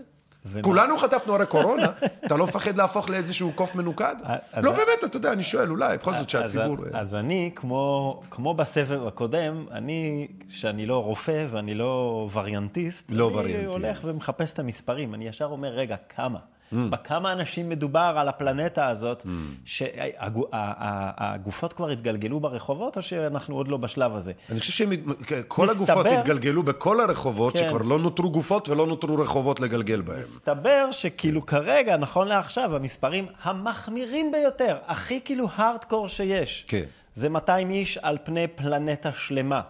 ומה? 0.46 0.62
כולנו 0.62 0.98
חטפנו 0.98 1.34
הרי 1.34 1.46
קורונה, 1.46 1.86
אתה 2.26 2.36
לא 2.36 2.44
מפחד 2.46 2.76
להפוך 2.76 3.10
לאיזשהו 3.10 3.52
קוף 3.54 3.74
מנוקד? 3.74 4.14
אז- 4.52 4.64
לא 4.64 4.72
באמת, 4.72 5.04
אתה 5.04 5.16
יודע, 5.16 5.32
אני 5.32 5.42
שואל, 5.42 5.70
אולי, 5.70 5.96
בכל 5.98 6.12
זאת 6.12 6.20
אז, 6.20 6.30
שהציבור... 6.30 6.76
אז 6.92 7.14
אני, 7.14 7.50
כמו, 7.54 8.20
כמו 8.30 8.54
בסבב 8.54 9.06
הקודם, 9.06 9.66
אני, 9.72 10.28
שאני 10.48 10.86
לא 10.86 11.02
רופא 11.04 11.46
ואני 11.50 11.74
לא 11.74 12.28
וריאנטיסט, 12.32 13.10
לא 13.10 13.28
אני 13.28 13.36
וריאנטיסט. 13.36 13.72
הולך 13.72 14.00
ומחפש 14.04 14.52
את 14.52 14.58
המספרים. 14.58 15.14
אני 15.14 15.28
ישר 15.28 15.44
אומר, 15.44 15.68
רגע, 15.68 15.96
כמה? 16.16 16.38
בכמה 16.72 17.32
אנשים 17.32 17.68
מדובר 17.68 18.14
על 18.16 18.28
הפלנטה 18.28 18.86
הזאת, 18.88 19.26
שהגופות 20.50 21.72
כבר 21.72 21.88
התגלגלו 21.88 22.40
ברחובות, 22.40 22.96
או 22.96 23.02
שאנחנו 23.02 23.56
עוד 23.56 23.68
לא 23.68 23.76
בשלב 23.76 24.14
הזה? 24.14 24.32
אני 24.50 24.60
חושב 24.60 24.72
שכל 24.72 25.66
מסתבר- 25.66 25.70
הגופות 25.92 26.06
התגלגלו 26.06 26.62
בכל 26.62 27.00
הרחובות, 27.00 27.54
כן. 27.56 27.66
שכבר 27.68 27.82
לא 27.82 27.98
נותרו 27.98 28.30
גופות 28.30 28.68
ולא 28.68 28.86
נותרו 28.86 29.16
רחובות 29.16 29.60
לגלגל 29.60 30.00
בהם. 30.00 30.20
מסתבר 30.20 30.88
שכאילו 30.92 31.46
כרגע, 31.46 31.96
נכון 31.96 32.28
לעכשיו, 32.28 32.76
המספרים 32.76 33.26
המחמירים 33.42 34.32
ביותר, 34.32 34.78
הכי 34.86 35.20
כאילו 35.24 35.48
הארדקור 35.54 36.08
שיש, 36.08 36.64
כן. 36.68 36.84
זה 37.14 37.28
200 37.28 37.70
איש 37.70 37.98
על 37.98 38.18
פני 38.24 38.46
פלנטה 38.48 39.12
שלמה. 39.12 39.60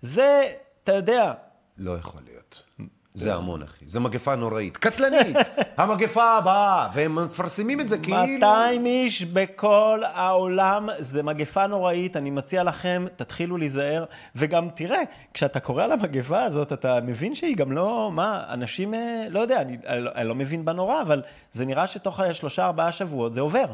זה, 0.00 0.42
אתה 0.84 0.92
יודע, 0.92 1.32
לא 1.78 1.96
יכול 1.98 2.20
להיות. 2.24 2.62
זה 3.16 3.34
המון, 3.34 3.62
אחי. 3.62 3.84
זה 3.88 4.00
מגפה 4.00 4.36
נוראית. 4.36 4.76
קטלנית! 4.76 5.36
המגפה 5.78 6.36
הבאה! 6.38 6.88
והם 6.94 7.14
מפרסמים 7.24 7.80
את 7.80 7.88
זה 7.88 7.98
כאילו... 7.98 8.16
200 8.16 8.86
איש 8.86 9.24
בכל 9.24 10.02
העולם, 10.12 10.88
זה 10.98 11.22
מגפה 11.22 11.66
נוראית, 11.66 12.16
אני 12.16 12.30
מציע 12.30 12.62
לכם, 12.62 13.06
תתחילו 13.16 13.56
להיזהר. 13.56 14.04
וגם 14.36 14.68
תראה, 14.74 15.00
כשאתה 15.34 15.60
קורא 15.60 15.84
על 15.84 15.92
המגפה 15.92 16.42
הזאת, 16.42 16.72
אתה 16.72 16.98
מבין 17.02 17.34
שהיא 17.34 17.56
גם 17.56 17.72
לא, 17.72 18.10
מה, 18.12 18.44
אנשים, 18.48 18.94
אה, 18.94 19.26
לא 19.30 19.40
יודע, 19.40 19.60
אני, 19.60 19.76
אני, 19.86 20.00
לא, 20.00 20.10
אני 20.14 20.28
לא 20.28 20.34
מבין 20.34 20.64
בנורא, 20.64 21.02
אבל 21.02 21.22
זה 21.52 21.64
נראה 21.66 21.86
שתוך 21.86 22.20
שלושה, 22.32 22.64
ארבעה 22.66 22.92
שבועות 22.92 23.34
זה 23.34 23.40
עובר. 23.40 23.66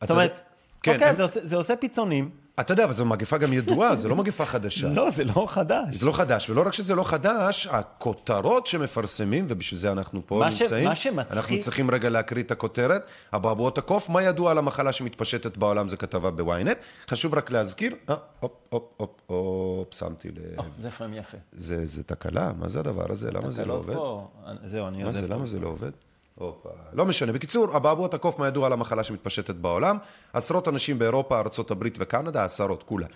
זאת 0.00 0.10
אומרת, 0.10 0.40
כן, 0.82 0.92
אוקיי, 0.92 1.08
הם- 1.08 1.14
זה 1.14 1.22
עושה- 1.22 1.40
זה 1.42 1.56
עושה 1.56 1.76
פיצונים. 1.76 2.45
אתה 2.60 2.72
יודע, 2.72 2.84
אבל 2.84 2.92
זו 2.92 3.04
מגפה 3.04 3.38
גם 3.38 3.52
ידועה, 3.52 3.96
זו 3.96 4.08
לא 4.08 4.16
מגפה 4.22 4.46
חדשה. 4.46 4.88
לא, 4.88 5.10
זה 5.10 5.24
לא 5.24 5.46
חדש. 5.48 5.96
זה 5.96 6.06
לא 6.06 6.12
חדש, 6.12 6.50
ולא 6.50 6.66
רק 6.66 6.72
שזה 6.72 6.94
לא 6.94 7.04
חדש, 7.04 7.66
הכותרות 7.70 8.66
שמפרסמים, 8.66 9.46
ובשביל 9.48 9.80
זה 9.80 9.92
אנחנו 9.92 10.20
פה 10.26 10.38
מה 10.38 10.50
ש- 10.50 10.62
נמצאים, 10.62 10.88
מה 10.88 10.94
שמצחיק- 10.94 11.36
אנחנו 11.36 11.58
צריכים 11.60 11.90
רגע 11.90 12.08
להקריא 12.08 12.42
את 12.42 12.50
הכותרת, 12.50 13.02
אבעבועות 13.34 13.78
הקוף, 13.78 14.08
מה 14.08 14.22
ידוע 14.22 14.50
על 14.50 14.58
המחלה 14.58 14.92
שמתפשטת 14.92 15.56
בעולם, 15.56 15.88
זו 15.88 15.98
כתבה 15.98 16.30
בוויינט. 16.30 16.78
חשוב 17.10 17.34
רק 17.34 17.50
להזכיר, 17.50 17.94
אה, 18.10 18.14
הופ, 18.40 18.52
הופ, 18.68 18.82
הופ, 18.96 19.10
הופ, 19.26 19.94
שמתי 19.94 20.28
לב. 20.28 20.60
זה 20.80 20.90
פריים 20.90 21.14
יפה. 21.14 21.36
זה, 21.52 21.86
זה 21.86 22.02
תקלה, 22.02 22.52
מה 22.58 22.68
זה 22.68 22.80
הדבר 22.80 23.12
הזה? 23.12 23.30
למה 23.30 23.50
זה 23.50 23.64
לא 23.64 23.72
עובד? 23.74 23.94
פה, 23.94 24.28
זהו, 24.64 24.88
אני 24.88 25.02
מה 25.02 25.08
עוזב. 25.08 25.20
זה, 25.26 25.34
למה 25.34 25.46
זה 25.46 25.58
לא 25.60 25.68
עובד? 25.68 25.90
הופה. 26.38 26.68
לא 26.92 27.06
משנה. 27.06 27.32
בקיצור, 27.32 27.76
אבעבועות 27.76 28.14
הקוף, 28.14 28.38
מה 28.38 28.48
ידוע 28.48 28.66
על 28.66 28.72
המחלה 28.72 29.04
שמתפשטת 29.04 29.54
בעולם? 29.54 29.98
עשרות 30.32 30.68
אנשים 30.68 30.98
באירופה, 30.98 31.40
ארה"ב 31.40 31.84
וקנדה, 31.98 32.44
עשרות, 32.44 32.82
כולה, 32.82 33.06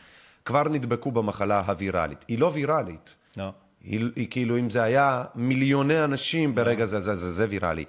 כבר 0.45 0.63
נדבקו 0.69 1.11
במחלה 1.11 1.61
הוויראלית. 1.61 2.25
היא 2.29 2.39
לא 2.39 2.51
ויראלית. 2.55 3.17
לא. 3.37 3.53
היא, 3.85 4.05
היא 4.17 4.27
כאילו, 4.31 4.59
אם 4.59 4.71
זה 4.71 4.83
היה 4.83 5.25
מיליוני 5.35 6.05
אנשים 6.05 6.55
ברגע 6.55 6.87
זה, 6.87 7.01
זה, 7.01 7.17
זה, 7.17 7.33
זה 7.33 7.47
ויראלי. 7.49 7.85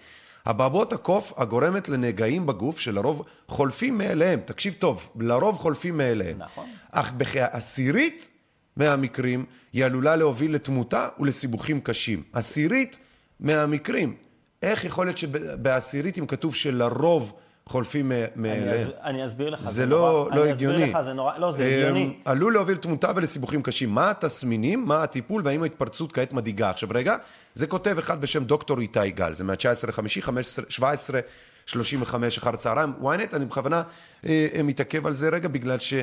אבעבועות 0.46 0.94
הקוף 0.94 1.34
הגורמת 1.38 1.90
לנגעים 1.90 2.46
בגוף 2.46 2.80
שלרוב 2.80 3.26
חולפים 3.48 3.98
מאליהם. 3.98 4.40
תקשיב 4.46 4.74
טוב, 4.74 5.10
לרוב 5.20 5.58
חולפים 5.58 5.98
מאליהם. 5.98 6.38
נכון. 6.38 6.70
אך 6.92 7.12
בכעשירית 7.12 8.30
מהמקרים 8.78 9.46
היא 9.74 9.86
עלולה 9.86 10.16
להוביל 10.16 10.56
לתמותה 10.56 11.08
ולסיבוכים 11.20 11.82
קשים. 11.82 12.24
עשירית 12.34 13.00
מהמקרים. 13.40 14.16
איך 14.62 14.86
יכול 14.86 15.06
להיות 15.06 15.18
שבעשירית 15.18 16.18
אם 16.18 16.26
כתוב 16.28 16.56
שלרוב 16.56 17.34
חולפים 17.66 18.12
אני 18.12 18.26
מאליהם? 18.36 18.90
אני 19.04 19.26
אסביר 19.26 19.50
לך. 19.50 19.62
זה 19.62 19.86
נורא- 19.86 20.02
לא, 20.12 20.30
לא 20.36 20.46
הגיוני. 20.46 20.76
אני 20.76 20.84
אסביר 20.84 21.00
לך, 21.00 21.06
זה 21.06 21.14
נורא, 21.14 21.38
לא, 21.38 21.52
זה 21.52 21.64
אה, 21.64 21.82
הגיוני. 21.82 22.14
עלול 22.26 22.54
להוביל 22.54 22.78
תמותה 22.78 23.12
ולסיבוכים 23.16 23.64
קשים. 23.64 23.90
מה 23.90 24.10
התסמינים, 24.10 24.86
מה 24.86 25.04
הטיפול 25.04 25.42
והאם 25.46 25.64
ההתפרצות 25.64 26.12
כעת 26.12 26.34
מדאיגה. 26.34 26.70
עכשיו 26.70 26.90
רגע, 26.94 27.16
זה 27.54 27.68
כותב 27.68 27.98
אחד 28.00 28.22
בשם 28.22 28.44
דוקטור 28.44 28.80
איתי 28.80 29.10
גל, 29.12 29.34
זה 29.34 29.44
מה-19 29.44 29.58
לחמישי, 29.88 30.22
15, 30.22 30.66
17, 30.70 31.20
35 31.66 32.38
אחר 32.38 32.56
צהריים. 32.56 32.94
ynet, 33.04 33.36
אני 33.36 33.46
בכוונה 33.46 33.84
אה, 34.26 34.48
אה, 34.56 34.64
מתעכב 34.64 35.08
על 35.08 35.14
זה 35.14 35.30
רגע 35.30 35.48
בגלל 35.48 35.80
ש... 35.80 35.94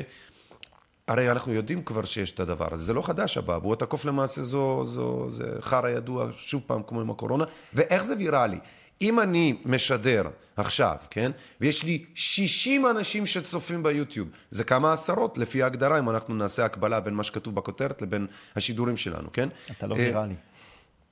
הרי 1.09 1.31
אנחנו 1.31 1.53
יודעים 1.53 1.83
כבר 1.83 2.05
שיש 2.05 2.31
את 2.31 2.39
הדבר 2.39 2.67
הזה, 2.71 2.83
זה 2.83 2.93
לא 2.93 3.01
חדש 3.01 3.37
אבעבועות 3.37 3.81
הקוף 3.81 4.05
למעשה 4.05 4.41
זו, 4.41 4.85
זו, 4.85 5.25
זה 5.29 5.45
חרא 5.61 5.89
ידוע, 5.89 6.27
שוב 6.37 6.61
פעם 6.65 6.81
כמו 6.87 7.01
עם 7.01 7.09
הקורונה, 7.09 7.45
ואיך 7.73 8.03
זה 8.03 8.15
ויראלי? 8.17 8.59
אם 9.01 9.19
אני 9.19 9.57
משדר 9.65 10.23
עכשיו, 10.57 10.95
כן, 11.09 11.31
ויש 11.61 11.83
לי 11.83 12.05
60 12.15 12.87
אנשים 12.87 13.25
שצופים 13.25 13.83
ביוטיוב, 13.83 14.27
זה 14.49 14.63
כמה 14.63 14.93
עשרות 14.93 15.37
לפי 15.37 15.63
ההגדרה, 15.63 15.99
אם 15.99 16.09
אנחנו 16.09 16.35
נעשה 16.35 16.65
הקבלה 16.65 16.99
בין 16.99 17.13
מה 17.13 17.23
שכתוב 17.23 17.55
בכותרת 17.55 18.01
לבין 18.01 18.27
השידורים 18.55 18.97
שלנו, 18.97 19.29
כן? 19.33 19.49
אתה 19.71 19.87
לא 19.87 19.95
אה, 19.95 19.99
ויראלי. 19.99 20.35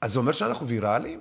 אז 0.01 0.13
זה 0.13 0.19
אומר 0.19 0.31
שאנחנו 0.31 0.67
ויראליים? 0.67 1.19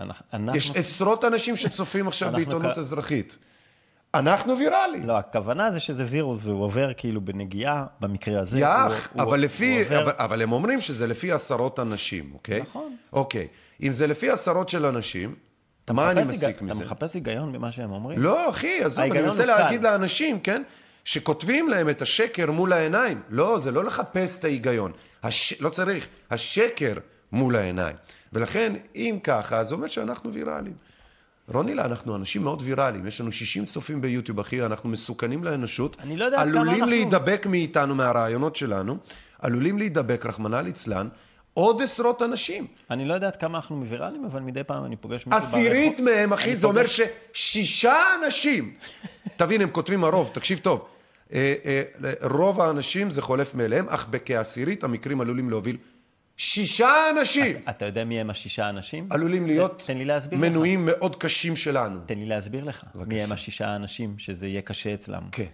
אנחנו-. 0.00 0.56
יש 0.56 0.70
עשרות 0.70 1.24
אנשים 1.24 1.56
שצופים 1.56 2.08
עכשיו 2.08 2.32
בעיתונות 2.32 2.74
כ- 2.74 2.78
אזרחית. 2.78 3.38
אנחנו 4.18 4.58
ויראליים. 4.58 5.06
לא, 5.06 5.18
הכוונה 5.18 5.70
זה 5.70 5.80
שזה 5.80 6.04
וירוס 6.08 6.44
והוא 6.44 6.64
עובר 6.64 6.90
כאילו 6.96 7.20
בנגיעה, 7.20 7.86
במקרה 8.00 8.40
הזה. 8.40 8.58
יח, 8.60 8.68
הוא- 8.86 8.92
הוא- 9.12 9.22
אבל 9.22 9.40
לפי, 9.40 9.76
הוא 9.76 9.84
עובר- 9.84 10.02
אבל, 10.02 10.12
אבל 10.18 10.42
הם 10.42 10.52
אומרים 10.52 10.80
שזה 10.80 11.06
לפי 11.06 11.32
עשרות 11.32 11.80
אנשים, 11.80 12.30
אוקיי? 12.34 12.60
נכון. 12.62 12.96
אוקיי. 13.12 13.48
אם 13.82 13.92
זה 13.92 14.06
לפי 14.06 14.30
עשרות 14.30 14.68
של 14.68 14.86
אנשים, 14.86 15.34
מה 15.90 16.10
אני 16.10 16.22
מסיק 16.22 16.42
היג- 16.48 16.56
מזה? 16.60 16.82
אתה 16.84 16.94
מחפש 16.94 17.14
היגיון 17.14 17.52
במה 17.52 17.72
שהם 17.72 17.92
אומרים? 17.92 18.18
לא, 18.18 18.50
אחי, 18.50 18.78
עזוב, 18.82 19.04
אני 19.12 19.22
מנסה 19.22 19.42
הוא. 19.42 19.46
להגיד 19.52 19.82
לאנשים, 19.82 20.40
כן? 20.40 20.62
שכותבים 21.04 21.68
להם 21.68 21.88
את 21.88 22.02
השקר 22.02 22.50
מול 22.50 22.72
העיניים. 22.72 23.20
לא, 23.30 23.58
זה 23.58 23.70
לא 23.72 23.84
לחפש 23.84 24.38
את 24.38 24.44
ההיגיון. 24.44 24.92
הש... 25.22 25.60
לא 25.60 25.68
צריך, 25.68 26.06
השקר 26.30 26.92
מול 27.32 27.56
העיניים. 27.56 27.96
ולכן, 28.32 28.72
אם 28.94 29.18
ככה, 29.24 29.64
זה 29.64 29.74
אומר 29.74 29.86
שאנחנו 29.86 30.32
ויראליים. 30.32 30.74
רונילה, 31.48 31.84
אנחנו 31.84 32.16
אנשים 32.16 32.42
מאוד 32.42 32.62
ויראליים, 32.64 33.06
יש 33.06 33.20
לנו 33.20 33.32
60 33.32 33.64
צופים 33.64 34.00
ביוטיוב, 34.00 34.40
אחי, 34.40 34.62
אנחנו 34.62 34.88
מסוכנים 34.88 35.44
לאנושות. 35.44 35.96
אני 36.00 36.16
לא 36.16 36.24
יודע 36.24 36.36
כמה 36.36 36.42
עלולים 36.46 36.74
אנחנו- 36.74 36.86
להידבק 36.86 37.46
מאיתנו, 37.50 37.94
מהרעיונות 37.94 38.56
שלנו, 38.56 38.96
עלולים 39.38 39.78
להידבק, 39.78 40.26
רחמנא 40.26 40.56
ליצלן, 40.56 41.08
עוד 41.54 41.82
עשרות 41.82 42.22
אנשים. 42.22 42.66
אני 42.90 43.04
לא 43.08 43.14
יודע 43.14 43.26
עד 43.26 43.36
כמה 43.36 43.58
אנחנו 43.58 43.86
ויראליים, 43.88 44.24
אבל 44.24 44.40
מדי 44.40 44.64
פעם 44.64 44.84
אני 44.84 44.96
פוגש 44.96 45.26
מישהו 45.26 45.38
עשירית 45.40 45.92
ברחוב- 45.92 46.04
מהם, 46.04 46.32
אחי, 46.32 46.56
זה 46.56 46.66
אומר 46.66 46.82
פוגש- 46.86 47.00
ששישה 47.32 47.94
אנשים, 48.24 48.74
תבין, 49.36 49.60
הם 49.60 49.70
כותבים 49.70 50.04
הרוב, 50.04 50.30
תקשיב 50.34 50.58
טוב, 50.58 50.84
אה, 51.32 51.54
אה, 51.64 51.82
רוב 52.22 52.60
האנשים 52.60 53.10
זה 53.10 53.22
חולף 53.22 53.54
מאליהם, 53.54 53.86
אך 53.88 54.06
בכעשירית 54.10 54.84
המקרים 54.84 55.20
עלולים 55.20 55.50
להוביל 55.50 55.76
שישה 56.36 57.10
אנשים, 57.10 57.56
אתה 57.70 57.84
יודע 57.84 58.04
מי 58.04 58.20
הם 58.20 58.30
השישה 58.30 58.68
אנשים? 58.68 59.08
עלולים 59.10 59.46
להיות 59.46 59.82
תן 59.86 59.98
לי 59.98 60.04
להסביר 60.04 60.38
לך. 60.38 60.44
מנויים 60.44 60.86
מאוד 60.86 61.16
קשים 61.16 61.56
שלנו. 61.56 62.00
תן 62.06 62.18
לי 62.18 62.26
להסביר 62.26 62.64
לך. 62.64 62.84
מי 62.94 63.22
הם 63.22 63.32
השישה 63.32 63.68
האנשים 63.68 64.18
שזה 64.18 64.46
יהיה 64.46 64.62
קשה 64.62 64.94
אצלם. 64.94 65.22
כן, 65.32 65.46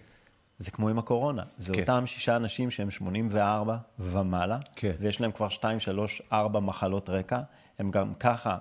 זה 0.57 0.71
כמו 0.71 0.89
עם 0.89 0.99
הקורונה. 0.99 1.43
זה 1.57 1.73
כן. 1.73 1.81
אותם 1.81 2.05
שישה 2.07 2.35
אנשים 2.35 2.71
שהם 2.71 2.91
84 2.91 3.77
ומעלה, 3.99 4.57
כן. 4.75 4.91
ויש 4.99 5.21
להם 5.21 5.31
כבר 5.31 5.49
2, 5.49 5.79
3, 5.79 6.21
4 6.31 6.59
מחלות 6.59 7.09
רקע. 7.09 7.39
הם 7.79 7.91
גם 7.91 8.13
ככה, 8.13 8.57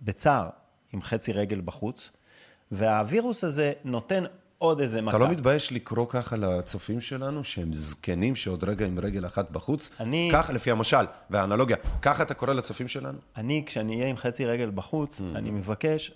בצער, 0.00 0.48
עם 0.92 1.02
חצי 1.02 1.32
רגל 1.32 1.60
בחוץ, 1.64 2.10
והווירוס 2.70 3.44
הזה 3.44 3.72
נותן 3.84 4.24
עוד 4.58 4.80
איזה 4.80 5.02
מכה. 5.02 5.16
אתה 5.16 5.24
לא 5.24 5.30
מתבייש 5.30 5.72
לקרוא 5.72 6.06
ככה 6.08 6.36
לצופים 6.36 7.00
שלנו, 7.00 7.44
שהם 7.44 7.72
זקנים 7.74 8.36
שעוד 8.36 8.64
רגע 8.64 8.86
עם 8.86 8.98
רגל 8.98 9.26
אחת 9.26 9.50
בחוץ? 9.50 9.90
אני- 10.00 10.30
ככה, 10.32 10.52
לפי 10.52 10.70
המשל 10.70 10.96
והאנלוגיה, 11.30 11.76
ככה 12.02 12.22
אתה 12.22 12.34
קורא 12.34 12.52
לצופים 12.52 12.88
שלנו? 12.88 13.18
אני, 13.36 13.62
כשאני 13.66 13.96
אהיה 13.96 14.08
עם 14.10 14.16
חצי 14.16 14.44
רגל 14.46 14.70
בחוץ, 14.74 15.20
Mm-hmm. 15.20 15.38
אני 15.38 15.50
מבקש, 15.50 16.12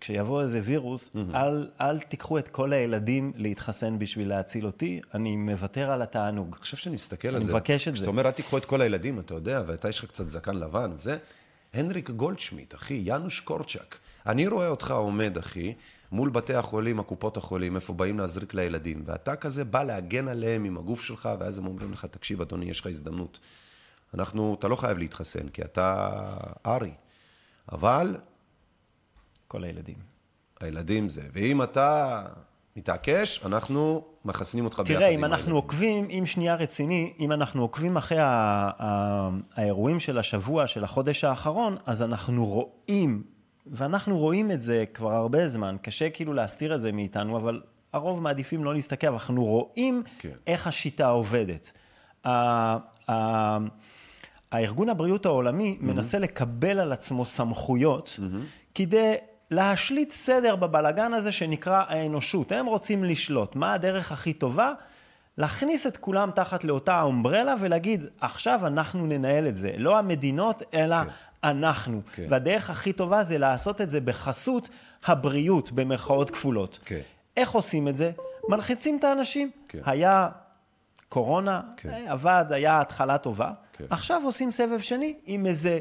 כשיבוא 0.00 0.42
איזה 0.42 0.60
וירוס, 0.64 1.10
אל, 1.34 1.68
אל 1.80 1.98
תיקחו 1.98 2.38
את 2.38 2.48
כל 2.48 2.72
הילדים 2.72 3.32
להתחסן 3.36 3.98
בשביל 3.98 4.28
להציל 4.28 4.66
אותי, 4.66 5.00
אני 5.14 5.36
מוותר 5.36 5.90
על 5.90 6.02
התענוג. 6.02 6.46
אני 6.52 6.60
חושב 6.60 6.76
שאני 6.76 6.94
מסתכל 6.94 7.28
על 7.28 7.36
אני 7.36 7.44
זה. 7.44 7.52
מבקש 7.52 7.88
את 7.88 7.92
זה. 7.92 7.96
כשאתה 7.96 8.08
אומר, 8.10 8.26
אל 8.26 8.30
תיקחו 8.30 8.56
את 8.58 8.64
כל 8.64 8.80
הילדים, 8.80 9.20
אתה 9.20 9.34
יודע, 9.34 9.62
ואתה 9.66 9.88
יש 9.88 9.98
לך 9.98 10.04
קצת 10.04 10.28
זקן 10.28 10.54
לבן, 10.56 10.90
זה 10.96 11.16
הנריק 11.74 12.10
גולדשמיט, 12.10 12.74
אחי, 12.74 12.94
יאנוש 13.04 13.40
קורצ'אק. 13.40 13.98
אני 14.26 14.46
רואה 14.46 14.68
אותך 14.68 14.90
עומד, 14.90 15.38
אחי, 15.38 15.74
מול 16.12 16.30
בתי 16.30 16.54
החולים, 16.54 17.00
הקופות 17.00 17.36
החולים, 17.36 17.76
איפה 17.76 17.92
באים 17.92 18.18
להזריק 18.18 18.54
לילדים, 18.54 19.02
ואתה 19.06 19.36
כזה 19.36 19.64
בא 19.64 19.82
להגן 19.82 20.28
עליהם 20.28 20.64
עם 20.64 20.76
הגוף 20.78 21.02
שלך, 21.02 21.28
ואז 21.40 21.58
הם 21.58 21.66
אומרים 21.66 21.92
לך, 21.92 22.04
תקשיב, 22.04 22.40
אדוני, 22.40 22.64
יש 22.64 22.80
לך 22.80 22.86
הזדמנות. 22.86 23.38
אנחנו, 24.14 24.56
אתה 24.58 24.68
לא 24.68 24.76
חייב 24.76 24.98
להתחסן, 24.98 25.48
כי 25.48 25.62
אתה 25.62 26.08
ארי. 26.66 26.90
אבל 27.72 28.16
כל 29.48 29.64
הילדים. 29.64 29.96
הילדים 30.60 31.08
זה. 31.08 31.22
ואם 31.32 31.62
אתה 31.62 32.22
מתעקש, 32.76 33.40
אנחנו 33.46 34.04
מחסנים 34.24 34.64
אותך 34.64 34.78
ביחד 34.78 34.90
עם 34.90 34.96
תראה, 34.96 35.08
אם 35.08 35.24
הילדים. 35.24 35.24
אנחנו 35.24 35.56
עוקבים, 35.56 36.04
אם 36.10 36.22
שנייה 36.26 36.54
רציני, 36.54 37.12
אם 37.20 37.32
אנחנו 37.32 37.62
עוקבים 37.62 37.96
אחרי 37.96 38.18
ה- 38.18 38.24
ה- 38.78 39.30
האירועים 39.54 40.00
של 40.00 40.18
השבוע, 40.18 40.66
של 40.66 40.84
החודש 40.84 41.24
האחרון, 41.24 41.76
אז 41.86 42.02
אנחנו 42.02 42.46
רואים, 42.46 43.22
ואנחנו 43.70 44.18
רואים 44.18 44.50
את 44.50 44.60
זה 44.60 44.84
כבר 44.94 45.12
הרבה 45.12 45.48
זמן, 45.48 45.76
קשה 45.82 46.10
כאילו 46.10 46.32
להסתיר 46.32 46.74
את 46.74 46.80
זה 46.80 46.92
מאיתנו, 46.92 47.36
אבל 47.36 47.62
הרוב 47.92 48.22
מעדיפים 48.22 48.64
לא 48.64 48.74
להסתכל, 48.74 49.06
אבל 49.06 49.16
אנחנו 49.16 49.44
רואים 49.44 50.02
כן. 50.18 50.28
איך 50.46 50.66
השיטה 50.66 51.06
עובדת. 51.08 51.72
הארגון 54.52 54.88
הבריאות 54.88 55.26
העולמי 55.26 55.78
מנסה 55.80 56.18
לקבל 56.18 56.80
על 56.80 56.92
עצמו 56.92 57.24
סמכויות 57.24 58.20
כדי 58.74 59.14
להשליט 59.50 60.10
סדר 60.10 60.56
בבלגן 60.56 61.12
הזה 61.12 61.32
שנקרא 61.32 61.82
האנושות. 61.88 62.52
הם 62.52 62.66
רוצים 62.66 63.04
לשלוט. 63.04 63.56
מה 63.56 63.72
הדרך 63.72 64.12
הכי 64.12 64.32
טובה? 64.32 64.72
להכניס 65.38 65.86
את 65.86 65.96
כולם 65.96 66.30
תחת 66.34 66.64
לאותה 66.64 66.94
האומברלה 66.94 67.54
ולהגיד, 67.60 68.04
עכשיו 68.20 68.66
אנחנו 68.66 69.06
ננהל 69.06 69.48
את 69.48 69.56
זה. 69.56 69.72
לא 69.76 69.98
המדינות, 69.98 70.62
אלא 70.74 70.96
אנחנו. 71.50 72.00
כן. 72.12 72.26
והדרך 72.28 72.70
הכי 72.70 72.92
טובה 72.92 73.24
זה 73.24 73.38
לעשות 73.38 73.80
את 73.80 73.88
זה 73.88 74.00
בחסות 74.00 74.68
הבריאות, 75.04 75.72
במרכאות 75.72 76.30
כפולות. 76.30 76.78
כן. 76.84 77.00
איך 77.36 77.50
עושים 77.50 77.88
את 77.88 77.96
זה? 77.96 78.10
מלחיצים 78.48 78.98
את 78.98 79.04
האנשים. 79.04 79.50
כן. 79.68 79.80
היה 79.84 80.28
קורונה, 81.08 81.60
כן. 81.76 81.90
אה, 81.90 82.12
עבד, 82.12 82.44
היה 82.50 82.80
התחלה 82.80 83.18
טובה. 83.18 83.50
כן. 83.72 83.84
עכשיו 83.90 84.22
עושים 84.24 84.50
סבב 84.50 84.80
שני 84.80 85.14
עם 85.26 85.46
איזה 85.46 85.78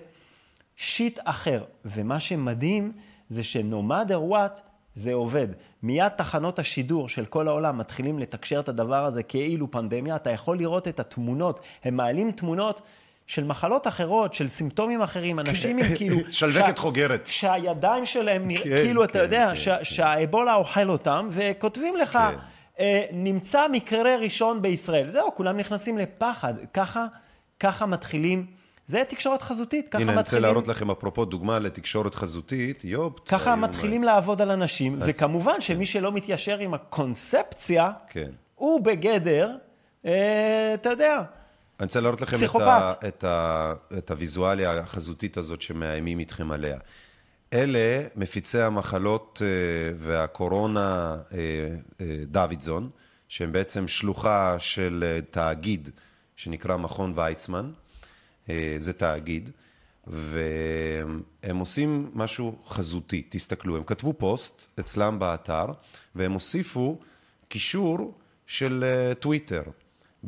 שיט 0.75 1.19
אחר. 1.23 1.63
ומה 1.85 2.19
שמדהים 2.19 2.91
זה 3.29 3.43
ש-no 3.43 3.91
matter 3.91 4.31
what, 4.31 4.61
זה 4.93 5.13
עובד. 5.13 5.47
מיד 5.83 6.07
תחנות 6.07 6.59
השידור 6.59 7.09
של 7.09 7.25
כל 7.25 7.47
העולם 7.47 7.77
מתחילים 7.77 8.19
לתקשר 8.19 8.59
את 8.59 8.69
הדבר 8.69 9.05
הזה 9.05 9.23
כאילו 9.23 9.71
פנדמיה. 9.71 10.15
אתה 10.15 10.29
יכול 10.29 10.57
לראות 10.57 10.87
את 10.87 10.99
התמונות, 10.99 11.59
הם 11.83 11.97
מעלים 11.97 12.31
תמונות 12.31 12.81
של 13.27 13.43
מחלות 13.43 13.87
אחרות, 13.87 14.33
של 14.33 14.47
סימפטומים 14.47 15.01
אחרים, 15.01 15.39
אנשים 15.39 15.77
עם 15.77 15.95
כאילו... 15.95 16.17
שלווקת 16.31 16.77
חוגרת. 16.77 17.25
שהידיים 17.31 18.05
שלהם 18.05 18.47
נראה, 18.47 18.63
כן, 18.63 18.69
כאילו, 18.69 19.03
אתה 19.03 19.13
כן, 19.13 19.19
יודע, 19.19 19.47
כן, 19.49 19.55
שה- 19.55 19.77
כן. 19.77 19.83
שהאבולה 19.83 20.55
אוכל 20.55 20.89
אותם, 20.89 21.27
וכותבים 21.31 21.95
לך, 21.97 22.11
כן. 22.11 22.37
אה, 22.79 23.05
נמצא 23.11 23.67
מקרה 23.71 24.15
ראשון 24.17 24.61
בישראל. 24.61 25.09
זהו, 25.09 25.35
כולם 25.35 25.57
נכנסים 25.57 25.97
לפחד. 25.97 26.53
ככה, 26.73 27.05
ככה 27.59 27.85
מתחילים, 27.85 28.45
זה 28.87 29.03
תקשורת 29.07 29.41
חזותית, 29.41 29.89
ככה 29.89 29.97
הנה, 30.01 30.11
אני 30.11 30.17
רוצה 30.17 30.21
מתחילים... 30.21 30.43
להראות 30.43 30.67
לכם 30.67 30.91
אפרופו 30.91 31.25
דוגמה 31.25 31.59
לתקשורת 31.59 32.15
חזותית, 32.15 32.83
יופ. 32.85 33.19
ככה 33.27 33.55
מתחילים 33.55 34.01
מה- 34.01 34.07
לעבוד 34.07 34.41
על 34.41 34.51
אנשים, 34.51 34.97
וכמובן 35.05 35.61
שמי 35.61 35.85
שלא 35.85 36.11
מתיישר 36.11 36.59
עם 36.59 36.73
הקונספציה, 36.73 37.91
כן. 38.09 38.29
הוא 38.55 38.81
בגדר, 38.81 39.51
אה, 40.05 40.71
אתה 40.73 40.89
יודע, 40.89 41.21
אני 41.79 41.85
רוצה 41.85 42.01
להראות 42.01 42.21
לכם 42.21 42.37
את, 42.45 42.61
ה. 42.61 42.93
את, 43.07 43.23
ה, 43.23 43.73
את 43.97 44.11
הוויזואליה 44.11 44.79
החזותית 44.79 45.37
הזאת 45.37 45.61
שמאיימים 45.61 46.19
איתכם 46.19 46.51
עליה. 46.51 46.77
אלה 47.53 48.07
מפיצי 48.15 48.61
המחלות 48.61 49.41
אה, 49.41 49.47
והקורונה 49.97 51.17
אה, 51.31 51.37
אה, 52.01 52.23
דוידזון, 52.25 52.89
שהם 53.27 53.51
בעצם 53.51 53.87
שלוחה 53.87 54.59
של 54.59 55.19
תאגיד 55.29 55.89
שנקרא 56.35 56.77
מכון 56.77 57.13
ויצמן, 57.15 57.71
זה 58.77 58.93
תאגיד, 58.93 59.49
והם 60.07 61.57
עושים 61.59 62.11
משהו 62.13 62.57
חזותי, 62.67 63.23
תסתכלו, 63.29 63.77
הם 63.77 63.83
כתבו 63.83 64.13
פוסט 64.13 64.79
אצלם 64.79 65.19
באתר, 65.19 65.65
והם 66.15 66.31
הוסיפו 66.31 66.99
קישור 67.47 68.13
של 68.47 68.85
טוויטר. 69.19 69.63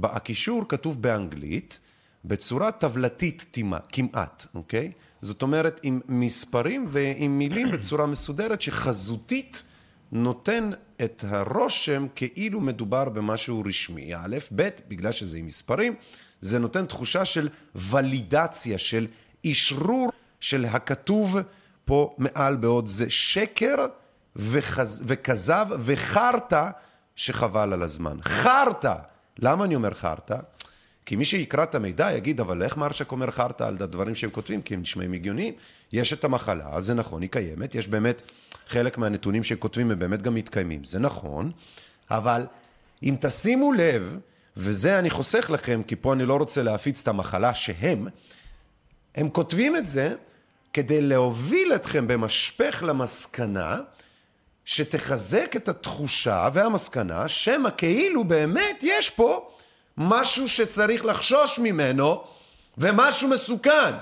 הקישור 0.03 0.65
כתוב 0.69 1.01
באנגלית, 1.01 1.79
בצורה 2.25 2.71
טבלתית 2.71 3.57
כמעט, 3.91 4.45
אוקיי? 4.55 4.91
זאת 5.21 5.41
אומרת, 5.41 5.79
עם 5.83 5.99
מספרים 6.07 6.85
ועם 6.89 7.37
מילים 7.37 7.71
בצורה 7.71 8.05
מסודרת 8.05 8.61
שחזותית 8.61 9.63
נותן 10.11 10.71
את 11.03 11.23
הרושם 11.27 12.07
כאילו 12.15 12.62
מדובר 12.62 13.10
במשהו 13.10 13.63
רשמי. 13.65 14.15
א', 14.15 14.38
ב', 14.55 14.69
בגלל 14.88 15.12
שזה 15.12 15.38
עם 15.38 15.45
מספרים, 15.45 15.95
זה 16.41 16.60
נותן 16.60 16.86
תחושה 16.86 17.25
של 17.25 17.49
ולידציה, 17.75 18.77
של 18.77 19.07
אשרור 19.51 20.12
של 20.39 20.65
הכתוב 20.65 21.38
פה 21.86 22.15
מעל 22.17 22.55
בעוד 22.55 22.88
זה 22.88 23.10
שקר. 23.10 23.75
וכזב 25.05 25.65
וחרטא 25.79 26.69
שחבל 27.15 27.73
על 27.73 27.83
הזמן. 27.83 28.17
חרטא! 28.21 28.93
למה 29.39 29.65
אני 29.65 29.76
אומר 29.76 29.93
חרטא? 29.93 30.38
כי 31.06 31.15
מי 31.15 31.26
שיקרא 31.26 31.63
את 31.63 31.76
המידע 31.76 32.12
יגיד, 32.13 32.39
אבל 32.39 32.63
איך 32.63 32.78
מרשק 32.78 33.12
אומר 33.12 33.32
חרטא 33.32 33.63
על 33.63 33.78
הדברים 33.80 34.15
שהם 34.15 34.30
כותבים? 34.30 34.62
כי 34.62 34.73
הם 34.73 34.82
נשמעים 34.82 35.13
הגיוניים. 35.13 35.54
יש 35.91 36.13
את 36.13 36.23
המחלה, 36.23 36.82
זה 36.82 36.93
נכון, 36.93 37.21
היא 37.21 37.30
קיימת, 37.30 37.76
יש 37.76 37.88
באמת, 37.88 38.21
חלק 38.67 38.97
מהנתונים 38.97 39.43
שהם 39.43 39.58
כותבים 39.58 39.91
הם 39.91 40.00
באמת 40.00 40.21
גם 40.21 40.36
מתקיימים, 40.36 40.84
זה 40.84 41.00
נכון, 41.00 41.52
אבל 42.12 42.45
אם 43.04 43.15
תשימו 43.19 43.73
לב, 43.73 44.17
וזה 44.58 45.00
אני 45.00 45.10
חוסך 45.10 45.50
לכם, 45.50 45.82
כי 45.88 45.95
פה 45.95 46.13
אני 46.13 46.26
לא 46.26 46.38
רוצה 46.38 46.63
להפיץ 46.63 47.02
את 47.02 47.08
המחלה 47.08 47.54
שהם, 47.54 48.08
הם 49.15 49.30
כותבים 49.30 49.76
את 49.76 49.88
זה 49.88 50.15
כדי 50.73 51.02
להוביל 51.02 51.73
אתכם 51.76 52.08
במשפך 52.08 52.84
למסקנה 52.88 53.80
שתחזק 54.67 55.56
את 55.56 55.69
התחושה 55.69 56.49
והמסקנה 56.53 57.27
שמא 57.27 57.69
כאילו 57.77 58.23
באמת 58.23 58.80
יש 58.82 59.10
פה 59.10 59.49
משהו 59.97 60.47
שצריך 60.47 61.06
לחשוש 61.06 61.60
ממנו 61.60 62.23
ומשהו 62.77 63.30
מסוכן. 63.30 63.95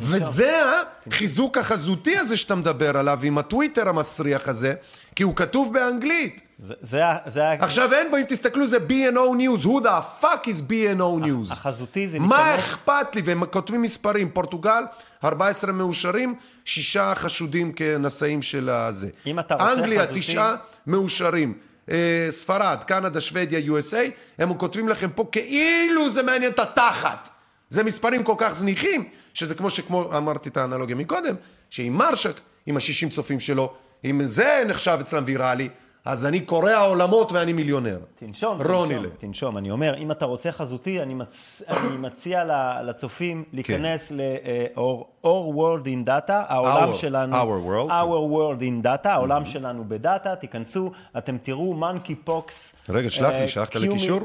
וזה 0.00 0.62
החיזוק 1.06 1.58
החזותי 1.58 2.18
הזה 2.18 2.36
שאתה 2.36 2.54
מדבר 2.54 2.96
עליו 2.96 3.18
עם 3.22 3.38
הטוויטר 3.38 3.88
המסריח 3.88 4.48
הזה, 4.48 4.74
כי 5.16 5.22
הוא 5.22 5.36
כתוב 5.36 5.72
באנגלית. 5.72 6.42
זה, 6.62 6.74
זה, 6.82 7.00
זה, 7.26 7.50
עכשיו 7.50 7.92
אין 7.94 8.10
בו, 8.10 8.16
אם 8.16 8.22
תסתכלו, 8.28 8.66
זה 8.66 8.76
B&O 8.76 9.14
News, 9.38 9.64
who 9.64 9.82
the 9.84 10.22
fuck 10.24 10.44
is 10.46 10.70
B&O 10.70 11.24
News? 11.26 11.52
החזותי 11.52 12.08
זה 12.08 12.18
מה 12.18 12.38
להיכנס- 12.38 12.58
אכפת 12.64 13.16
לי? 13.16 13.22
והם 13.24 13.44
כותבים 13.46 13.82
מספרים, 13.82 14.30
פורטוגל, 14.30 14.84
14 15.24 15.72
מאושרים, 15.72 16.34
שישה 16.64 17.12
חשודים 17.14 17.72
כנשאים 17.72 18.42
של 18.42 18.68
הזה. 18.70 19.08
אם 19.26 19.38
אתה 19.38 19.54
רוצה 19.54 19.72
אנגליה, 19.72 20.02
חזותי- 20.02 20.20
תשעה 20.20 20.54
מאושרים. 20.86 21.54
אה, 21.90 21.96
ספרד, 22.30 22.84
קנדה, 22.86 23.20
שוודיה, 23.20 23.60
USA, 23.78 24.10
הם 24.38 24.54
כותבים 24.54 24.88
לכם 24.88 25.10
פה 25.14 25.24
כאילו 25.32 26.10
זה 26.10 26.22
מעניין 26.22 26.52
את 26.52 26.58
התחת. 26.58 27.30
זה 27.68 27.84
מספרים 27.84 28.22
כל 28.24 28.34
כך 28.38 28.52
זניחים, 28.54 29.04
שזה 29.34 29.54
כמו 29.54 29.70
שכמו 29.70 30.16
אמרתי 30.16 30.48
את 30.48 30.56
האנלוגיה 30.56 30.96
מקודם, 30.96 31.34
שאם 31.70 31.92
מרשק, 31.98 32.40
עם 32.66 32.76
ה-60 32.76 33.10
צופים 33.10 33.40
שלו, 33.40 33.72
אם 34.04 34.20
זה 34.24 34.62
נחשב 34.68 34.98
אצלם 35.00 35.22
ויראלי, 35.26 35.68
אז 36.04 36.26
אני 36.26 36.40
קורע 36.40 36.76
עולמות 36.76 37.32
ואני 37.32 37.52
מיליונר. 37.52 37.98
תנשום, 38.16 38.58
רונילה. 38.62 39.00
תנשום, 39.02 39.16
תנשום. 39.18 39.56
אני 39.58 39.70
אומר, 39.70 39.96
אם 39.96 40.10
אתה 40.10 40.24
רוצה 40.24 40.52
חזותי, 40.52 41.02
אני, 41.02 41.14
מצ... 41.14 41.62
אני 41.68 41.96
מציע 41.98 42.44
לצופים 42.82 43.44
להיכנס 43.52 44.12
ל-Our 44.12 45.24
World 45.56 45.84
in 45.86 46.06
Data, 46.08 46.32
העולם 46.32 46.90
Our- 46.90 46.94
שלנו, 46.94 47.36
Our 47.36 47.66
World. 47.66 47.90
Our 47.90 48.32
World 48.34 48.62
in 48.62 48.84
Data, 48.86 49.08
העולם 49.08 49.44
שלנו 49.44 49.84
בדאטה, 49.88 50.36
תיכנסו, 50.36 50.90
אתם 51.18 51.38
תראו 51.38 51.74
מונקי 51.74 52.14
פוקס. 52.14 52.74
רגע, 52.88 53.10
שלח 53.10 53.32
לי, 53.32 53.48
שלחת 53.48 53.76
לי 53.76 53.88
קישור? 53.88 54.20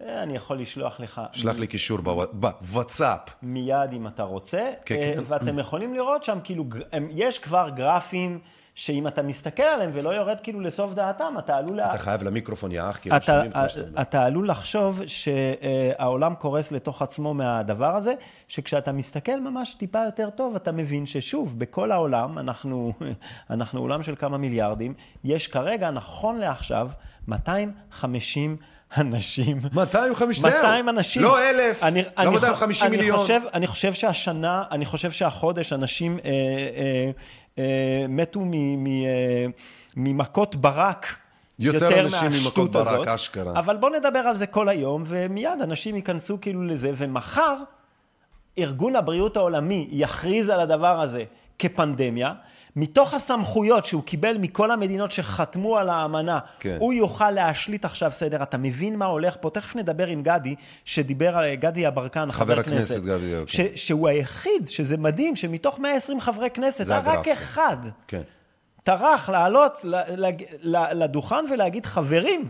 אני 0.00 0.36
יכול 0.36 0.58
לשלוח 0.58 1.00
לך 1.00 1.20
שלח 1.32 1.56
לי 1.56 1.66
קישור 1.66 1.98
בוו- 1.98 2.32
בוואטסאפ. 2.32 3.20
מיד 3.42 3.92
אם 3.92 4.06
אתה 4.06 4.22
רוצה, 4.22 4.70
כן, 4.84 4.94
אה, 4.94 5.12
כן. 5.16 5.22
ואתם 5.26 5.58
יכולים 5.58 5.94
לראות 5.94 6.24
שם, 6.24 6.38
כאילו, 6.44 6.64
יש 7.10 7.38
כבר 7.38 7.68
גרפים 7.68 8.38
שאם 8.74 9.06
אתה 9.06 9.22
מסתכל 9.22 9.62
עליהם 9.62 9.90
ולא 9.94 10.10
יורד 10.10 10.36
כאילו 10.42 10.60
לסוף 10.60 10.94
דעתם, 10.94 11.34
אתה 11.38 11.56
עלול... 11.56 11.76
לה- 11.76 11.90
אתה 11.90 11.98
חייב 11.98 12.22
למיקרופון, 12.22 12.72
יא 12.72 12.82
אח, 12.90 12.96
כי 12.96 13.10
הם 13.10 13.20
שומעים 13.22 13.52
כמו 13.52 13.62
שאתה 13.68 13.88
אומר. 13.88 14.02
אתה 14.02 14.24
עלול 14.24 14.48
לחשוב 14.48 15.02
שהעולם 15.06 16.34
קורס 16.34 16.72
לתוך 16.72 17.02
עצמו 17.02 17.34
מהדבר 17.34 17.96
הזה, 17.96 18.14
שכשאתה 18.48 18.92
מסתכל 18.92 19.40
ממש 19.40 19.74
טיפה 19.74 19.98
יותר 20.04 20.30
טוב, 20.30 20.56
אתה 20.56 20.72
מבין 20.72 21.06
ששוב, 21.06 21.58
בכל 21.58 21.92
העולם, 21.92 22.38
אנחנו, 22.38 22.92
אנחנו 23.50 23.80
עולם 23.80 24.02
של 24.02 24.14
כמה 24.16 24.38
מיליארדים, 24.38 24.94
יש 25.24 25.46
כרגע, 25.48 25.90
נכון 25.90 26.38
לעכשיו, 26.38 26.88
250 27.28 28.56
אנשים. 28.96 29.60
250, 29.72 30.42
זהו. 30.42 30.52
200 30.62 30.88
אנשים. 30.88 31.22
לא 31.22 31.50
אלף, 31.50 31.82
אני, 31.82 32.02
לא 32.02 32.08
אני, 32.18 32.30
250 32.30 32.88
אני 32.88 32.96
מיליון. 32.96 33.18
חושב, 33.18 33.40
אני 33.54 33.66
חושב 33.66 33.92
שהשנה, 33.94 34.62
אני 34.70 34.86
חושב 34.86 35.10
שהחודש 35.10 35.72
אנשים 35.72 36.18
אה, 36.24 36.30
אה, 36.30 36.30
אה, 36.76 37.10
מתו 38.08 38.40
מ, 38.40 38.84
מ, 38.84 38.86
אה, 38.86 39.46
ממכות 39.96 40.56
ברק. 40.56 41.16
יותר 41.58 42.00
אנשים 42.00 42.30
מהשטות 42.30 42.44
ממכות 42.44 42.70
ברק, 42.70 42.86
הזאת. 42.86 43.08
אשכרה. 43.08 43.58
אבל 43.58 43.76
בוא 43.76 43.90
נדבר 43.90 44.18
על 44.18 44.36
זה 44.36 44.46
כל 44.46 44.68
היום, 44.68 45.02
ומיד 45.06 45.60
אנשים 45.62 45.96
ייכנסו 45.96 46.40
כאילו 46.40 46.62
לזה, 46.62 46.92
ומחר 46.96 47.56
ארגון 48.58 48.96
הבריאות 48.96 49.36
העולמי 49.36 49.88
יכריז 49.90 50.48
על 50.48 50.60
הדבר 50.60 51.00
הזה 51.00 51.24
כפנדמיה, 51.58 52.32
מתוך 52.76 53.14
הסמכויות 53.14 53.84
שהוא 53.84 54.02
קיבל 54.02 54.36
מכל 54.38 54.70
המדינות 54.70 55.12
שחתמו 55.12 55.78
על 55.78 55.88
האמנה, 55.88 56.38
כן. 56.60 56.76
הוא 56.80 56.92
יוכל 56.92 57.30
להשליט 57.30 57.84
עכשיו 57.84 58.10
סדר. 58.10 58.42
אתה 58.42 58.58
מבין 58.58 58.96
מה 58.96 59.04
הולך 59.04 59.36
פה? 59.40 59.50
תכף 59.50 59.76
נדבר 59.76 60.06
עם 60.06 60.22
גדי, 60.22 60.54
שדיבר 60.84 61.36
על 61.36 61.54
גדי 61.54 61.80
יברקן, 61.80 62.32
חבר, 62.32 62.44
חבר 62.44 62.60
הכנסת 62.60 63.02
גדי 63.02 63.26
יברקן. 63.26 63.52
ש, 63.52 63.60
שהוא 63.74 64.08
היחיד, 64.08 64.68
שזה 64.68 64.96
מדהים, 64.96 65.36
שמתוך 65.36 65.78
120 65.78 66.20
חברי 66.20 66.50
כנסת, 66.50 66.86
זה 66.86 66.92
היה 66.92 67.02
רק 67.02 67.18
הגרף. 67.18 67.38
אחד 67.38 67.76
כן. 68.08 68.22
טרח 68.82 69.28
לעלות 69.28 69.84
לדוכן 70.92 71.44
ולהגיד, 71.50 71.86
חברים, 71.86 72.48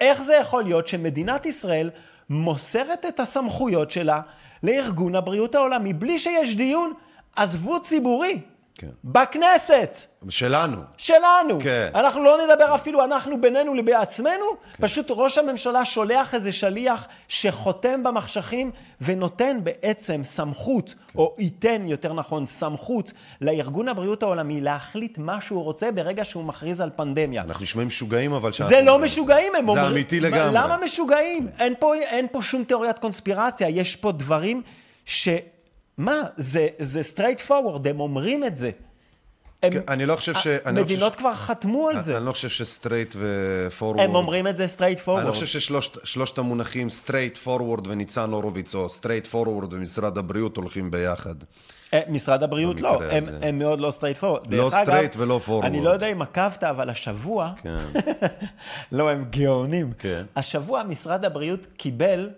איך 0.00 0.22
זה 0.22 0.34
יכול 0.34 0.64
להיות 0.64 0.86
שמדינת 0.86 1.46
ישראל 1.46 1.90
מוסרת 2.30 3.04
את 3.08 3.20
הסמכויות 3.20 3.90
שלה 3.90 4.20
לארגון 4.62 5.14
הבריאות 5.14 5.54
העולמי 5.54 5.92
בלי 5.92 6.18
שיש 6.18 6.56
דיון? 6.56 6.92
עזבו 7.36 7.80
ציבורי, 7.82 8.40
כן. 8.78 8.86
בכנסת. 9.04 9.98
שלנו. 10.28 10.76
שלנו. 10.96 11.58
כן. 11.60 11.90
אנחנו 11.94 12.22
לא 12.22 12.38
נדבר 12.44 12.74
אפילו 12.74 13.04
אנחנו 13.04 13.40
בינינו 13.40 13.74
לבעצמנו, 13.74 14.44
פשוט 14.80 15.06
ראש 15.10 15.38
הממשלה 15.38 15.84
שולח 15.84 16.34
איזה 16.34 16.52
שליח 16.52 17.06
שחותם 17.28 18.02
במחשכים 18.02 18.70
ונותן 19.00 19.58
בעצם 19.62 20.20
סמכות, 20.24 20.94
או 21.16 21.34
ייתן 21.38 21.82
יותר 21.88 22.12
נכון 22.12 22.46
סמכות, 22.46 23.12
לארגון 23.40 23.88
הבריאות 23.88 24.22
העולמי 24.22 24.60
להחליט 24.60 25.18
מה 25.18 25.40
שהוא 25.40 25.64
רוצה 25.64 25.90
ברגע 25.92 26.24
שהוא 26.24 26.44
מכריז 26.44 26.80
על 26.80 26.90
פנדמיה. 26.96 27.42
אנחנו 27.42 27.62
נשמעים 27.62 27.88
משוגעים, 27.88 28.32
אבל 28.32 28.50
זה 28.52 28.82
לא 28.82 28.98
משוגעים, 28.98 29.54
הם 29.54 29.64
זה 29.64 29.70
אומרים... 29.70 29.86
אמיתי 29.86 30.20
מה- 30.20 30.26
לגמרי. 30.28 30.50
למה 30.52 30.76
משוגעים? 30.76 31.48
אין 31.58 31.74
פה, 31.78 31.94
אין 31.94 32.26
פה 32.32 32.42
שום 32.42 32.64
תיאוריית 32.64 32.98
קונספירציה, 32.98 33.68
יש 33.68 33.96
פה 33.96 34.12
דברים 34.12 34.62
ש... 35.06 35.28
מה, 35.98 36.22
זה, 36.36 36.68
זה 36.78 37.00
straight 37.00 37.48
forward, 37.48 37.88
הם 37.88 38.00
אומרים 38.00 38.44
את 38.44 38.56
זה. 38.56 38.70
הם, 39.62 39.72
כן, 39.72 39.80
אני 39.88 40.06
לא 40.06 40.16
חושב 40.16 40.34
ש... 40.34 40.46
אני 40.46 40.76
לא 40.76 40.82
מדינות 40.82 41.12
חושב 41.12 41.18
כבר 41.18 41.34
חתמו 41.34 41.88
על 41.88 42.00
ש... 42.00 42.04
זה. 42.04 42.16
אני 42.16 42.26
לא 42.26 42.32
חושב 42.32 42.48
ש 42.48 42.61
straight 42.61 43.14
ו 43.18 43.26
forward... 43.26 44.04
הם 44.04 44.14
אומרים 44.14 44.46
את 44.46 44.56
זה 44.56 44.66
straight 44.76 45.06
forward. 45.06 45.18
אני 45.18 45.26
לא 45.26 45.32
חושב 45.32 45.60
ששלושת 45.60 46.38
המונחים 46.38 46.90
straight 46.90 47.36
forward 47.36 47.86
וניצן 47.86 48.30
הורוביץ, 48.30 48.74
או 48.74 48.88
straight 48.88 49.26
forward 49.26 49.72
ומשרד 49.72 50.18
הבריאות 50.18 50.56
הולכים 50.56 50.90
ביחד. 50.90 51.34
אה, 51.94 52.00
משרד 52.08 52.42
הבריאות 52.42 52.80
לא, 52.80 53.02
הם. 53.10 53.24
הם 53.42 53.58
מאוד 53.58 53.80
לא 53.80 53.92
straight 54.00 54.22
forward. 54.22 54.46
לא 54.50 54.68
אגב, 54.68 54.88
straight 54.88 55.14
ולא 55.16 55.40
forward. 55.46 55.66
אני 55.66 55.84
לא 55.84 55.90
יודע 55.90 56.06
אם 56.06 56.22
עקבת, 56.22 56.64
אבל 56.64 56.90
השבוע, 56.90 57.52
כן. 57.62 57.78
לא, 58.92 59.10
הם 59.10 59.24
גאונים. 59.30 59.92
כן. 59.98 60.24
השבוע 60.36 60.82
משרד 60.82 61.24
הבריאות 61.24 61.66
קיבל 61.76 62.30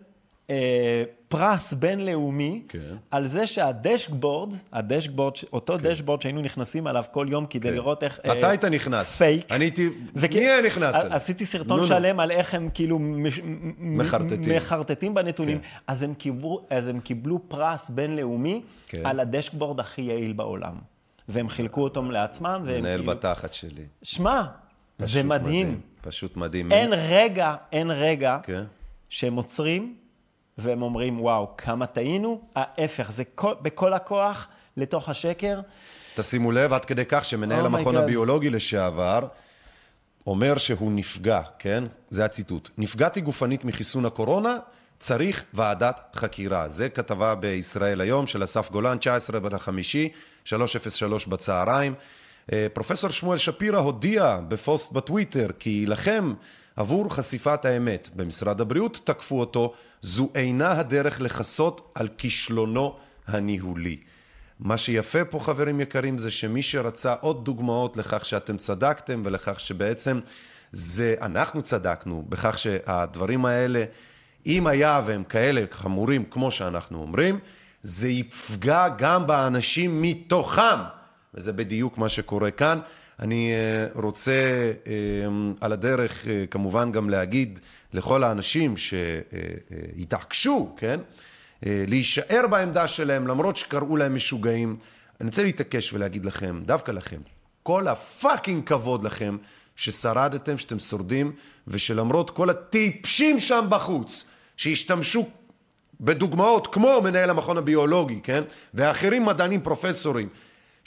אה, 0.50 1.02
פרס 1.28 1.72
בינלאומי 1.72 2.62
כן. 2.68 2.96
על 3.10 3.26
זה 3.26 3.46
שה 3.46 3.71
dashboard, 3.71 4.54
ה 4.72 4.78
dashboard, 4.78 5.34
אותו 5.52 5.76
dashboard 5.78 6.22
שהיינו 6.22 6.42
נכנסים 6.42 6.86
עליו 6.86 7.04
כל 7.10 7.26
יום 7.30 7.46
כדי 7.46 7.68
כן. 7.68 7.74
לראות 7.74 8.02
איך... 8.02 8.20
אתה 8.20 8.48
היית 8.48 8.64
נכנס. 8.64 9.16
פייק. 9.18 9.52
אני 9.52 9.64
הייתי... 9.64 9.88
וכ- 10.16 10.34
מי 10.34 10.40
היה 10.40 10.62
נכנס? 10.62 10.94
אליי? 10.94 11.16
עשיתי 11.16 11.46
סרטון 11.46 11.76
נו, 11.76 11.82
נו. 11.82 11.88
שלם 11.88 12.20
על 12.20 12.30
איך 12.30 12.54
הם 12.54 12.68
כאילו 12.74 12.98
מש- 12.98 13.40
מחרטטים. 13.78 14.56
מחרטטים 14.56 15.14
בנתונים. 15.14 15.58
כן. 15.58 15.64
אז 15.86 16.02
הם 16.02 16.14
קיבלו, 16.14 16.66
אז 16.70 16.86
הם 16.88 17.00
קיבלו 17.00 17.40
פרס 17.48 17.90
בינלאומי 17.90 18.62
כן. 18.86 19.06
על 19.06 19.20
ה 19.20 19.26
dashboard 19.26 19.80
הכי 19.80 20.02
יעיל 20.02 20.32
בעולם. 20.32 20.74
והם 21.28 21.48
חילקו 21.48 21.82
אותו 21.82 22.02
לעצמם, 22.10 22.62
והם 22.66 22.80
מנהל 22.82 22.98
כאילו... 22.98 23.12
בתחת 23.12 23.52
שלי. 23.52 23.84
שמע, 24.02 24.42
זה 24.98 25.06
פשוט 25.06 25.24
מדהים. 25.24 25.80
פשוט 26.02 26.36
מדהים. 26.36 26.72
אין 26.72 26.90
רגע, 26.92 27.54
אין 27.72 27.90
רגע 27.90 28.38
כן. 28.42 28.64
שהם 29.08 29.34
עוצרים 29.36 29.94
והם 30.62 30.82
אומרים, 30.82 31.20
וואו, 31.20 31.56
כמה 31.56 31.86
טעינו. 31.86 32.40
ההפך, 32.56 33.12
זה 33.12 33.24
כל, 33.34 33.54
בכל 33.62 33.92
הכוח 33.92 34.48
לתוך 34.76 35.08
השקר. 35.08 35.60
תשימו 36.16 36.52
לב, 36.52 36.72
עד 36.72 36.84
כדי 36.84 37.04
כך 37.08 37.24
שמנהל 37.24 37.64
Oh 37.64 37.66
המכון 37.66 37.96
God. 37.96 37.98
הביולוגי 37.98 38.50
לשעבר 38.50 39.26
אומר 40.26 40.58
שהוא 40.58 40.92
נפגע, 40.92 41.40
כן? 41.58 41.84
זה 42.08 42.24
הציטוט. 42.24 42.70
נפגעתי 42.78 43.20
גופנית 43.20 43.64
מחיסון 43.64 44.04
הקורונה, 44.04 44.56
צריך 44.98 45.44
ועדת 45.54 46.00
חקירה. 46.14 46.68
זה 46.68 46.88
כתבה 46.88 47.34
בישראל 47.34 48.00
היום 48.00 48.26
של 48.26 48.44
אסף 48.44 48.70
גולן, 48.70 48.98
19 48.98 49.40
בחמישי, 49.40 50.08
303 50.44 51.26
בצהריים. 51.26 51.94
אה, 52.52 52.66
פרופסור 52.72 53.10
שמואל 53.10 53.38
שפירא 53.38 53.78
הודיע 53.78 54.38
בפוסט 54.48 54.92
בטוויטר 54.92 55.48
כי 55.58 55.70
יילחם 55.70 56.34
עבור 56.76 57.14
חשיפת 57.14 57.64
האמת. 57.64 58.08
במשרד 58.14 58.60
הבריאות 58.60 59.00
תקפו 59.04 59.40
אותו, 59.40 59.74
זו 60.02 60.28
אינה 60.34 60.78
הדרך 60.78 61.20
לכסות 61.20 61.92
על 61.94 62.08
כישלונו 62.18 62.96
הניהולי. 63.26 63.96
מה 64.60 64.76
שיפה 64.76 65.24
פה, 65.24 65.40
חברים 65.40 65.80
יקרים, 65.80 66.18
זה 66.18 66.30
שמי 66.30 66.62
שרצה 66.62 67.14
עוד 67.20 67.44
דוגמאות 67.44 67.96
לכך 67.96 68.24
שאתם 68.24 68.56
צדקתם 68.56 69.22
ולכך 69.24 69.60
שבעצם 69.60 70.20
זה, 70.72 71.14
אנחנו 71.20 71.62
צדקנו, 71.62 72.24
בכך 72.28 72.58
שהדברים 72.58 73.44
האלה, 73.44 73.84
אם 74.46 74.66
היה 74.66 75.02
והם 75.06 75.24
כאלה 75.24 75.64
חמורים 75.70 76.24
כמו 76.24 76.50
שאנחנו 76.50 77.02
אומרים, 77.02 77.38
זה 77.82 78.08
יפגע 78.08 78.88
גם 78.98 79.26
באנשים 79.26 80.02
מתוכם, 80.02 80.78
וזה 81.34 81.52
בדיוק 81.52 81.98
מה 81.98 82.08
שקורה 82.08 82.50
כאן. 82.50 82.80
אני 83.20 83.52
אה, 83.52 83.87
רוצה 83.94 84.33
אה, 84.87 84.92
על 85.61 85.72
הדרך 85.72 86.28
אה, 86.28 86.44
כמובן 86.50 86.92
גם 86.92 87.11
להגיד 87.11 87.61
לכל 87.92 88.22
האנשים 88.22 88.74
שהתעקשו, 88.76 90.74
כן? 90.76 91.00
להישאר 91.62 92.46
בעמדה 92.50 92.88
שלהם 92.88 93.26
למרות 93.26 93.56
שקראו 93.56 93.96
להם 93.96 94.14
משוגעים. 94.14 94.76
אני 95.20 95.28
רוצה 95.28 95.42
להתעקש 95.42 95.92
ולהגיד 95.92 96.24
לכם, 96.24 96.62
דווקא 96.66 96.92
לכם, 96.92 97.16
כל 97.62 97.88
הפאקינג 97.88 98.66
כבוד 98.66 99.04
לכם 99.04 99.37
ששרדתם, 99.76 100.59
שאתם 100.59 100.78
שורדים, 100.78 101.33
ושלמרות 101.68 102.30
כל 102.30 102.50
הטיפשים 102.50 103.38
שם 103.40 103.66
בחוץ, 103.68 104.24
שהשתמשו 104.56 105.28
בדוגמאות 106.00 106.74
כמו 106.74 107.00
מנהל 107.04 107.30
המכון 107.30 107.59
הביולוגי, 107.59 108.20
כן? 108.22 108.42
ואחרים 108.74 109.26
מדענים 109.26 109.61
פרופסורים, 109.61 110.28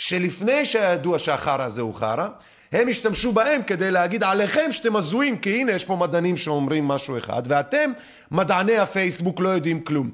שלפני 0.04 0.66
שהיה 0.66 0.94
ידוע 0.94 1.20
שהחרא 1.20 1.64
הזה 1.64 1.82
הוא 1.82 1.96
חרא, 1.96 2.28
הם 2.72 2.88
השתמשו 2.88 3.32
בהם 3.32 3.64
כדי 3.64 3.92
להגיד 3.92 4.24
עליכם 4.24 4.72
שאתם 4.72 4.96
הזויים, 4.96 5.38
כי 5.38 5.62
הנה 5.62 5.72
יש 5.72 5.86
פה 5.86 5.96
מדענים 5.96 6.38
שאומרים 6.38 6.88
משהו 6.88 7.18
אחד, 7.18 7.44
ואתם, 7.46 7.92
מדעני 8.32 8.78
הפייסבוק, 8.78 9.40
לא 9.40 9.50
יודעים 9.50 9.84
כלום. 9.84 10.10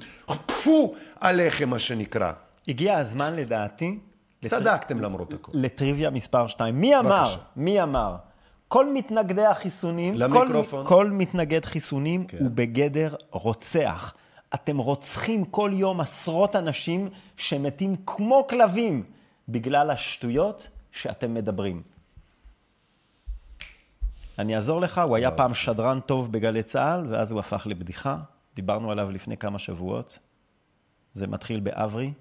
פו 0.64 0.94
עליכם, 1.20 1.68
מה 1.68 1.78
שנקרא. 1.78 2.32
הגיע 2.68 2.98
הזמן 2.98 3.36
לדעתי... 3.36 3.98
צדקתם 4.44 5.00
למרות 5.00 5.32
הכל. 5.32 5.52
לטריוויה 5.54 6.10
מספר 6.10 6.46
2. 6.46 6.80
מי 6.80 6.98
אמר? 6.98 7.22
בבקשה. 7.22 7.38
מי 7.56 7.82
אמר? 7.82 8.16
כל 8.68 8.92
מתנגדי 8.92 9.46
החיסונים, 9.46 10.14
למיקרופון. 10.14 10.84
כל, 10.84 10.88
כל 10.88 11.10
מתנגד 11.10 11.64
חיסונים 11.64 12.24
כן. 12.26 12.38
הוא 12.40 12.50
בגדר 12.54 13.14
רוצח. 13.30 14.14
אתם 14.54 14.78
רוצחים 14.78 15.44
כל 15.44 15.70
יום 15.74 16.00
עשרות 16.00 16.56
אנשים 16.56 17.08
שמתים 17.36 17.96
כמו 18.06 18.46
כלבים 18.46 19.02
בגלל 19.52 19.90
השטויות 19.90 20.68
שאתם 20.92 21.34
מדברים. 21.34 21.82
אני 24.38 24.56
אעזור 24.56 24.80
לך, 24.80 25.00
הוא 25.06 25.16
היה 25.16 25.30
פעם 25.30 25.54
שדרן 25.54 26.00
טוב 26.00 26.32
בגלי 26.32 26.62
צה"ל, 26.62 27.06
ואז 27.08 27.32
הוא 27.32 27.40
הפך 27.40 27.66
לבדיחה. 27.66 28.16
דיברנו 28.54 28.90
עליו 28.90 29.10
לפני 29.10 29.36
כמה 29.36 29.58
שבועות. 29.58 30.18
זה 31.12 31.26
מתחיל 31.26 31.60
באברי. 31.60 32.12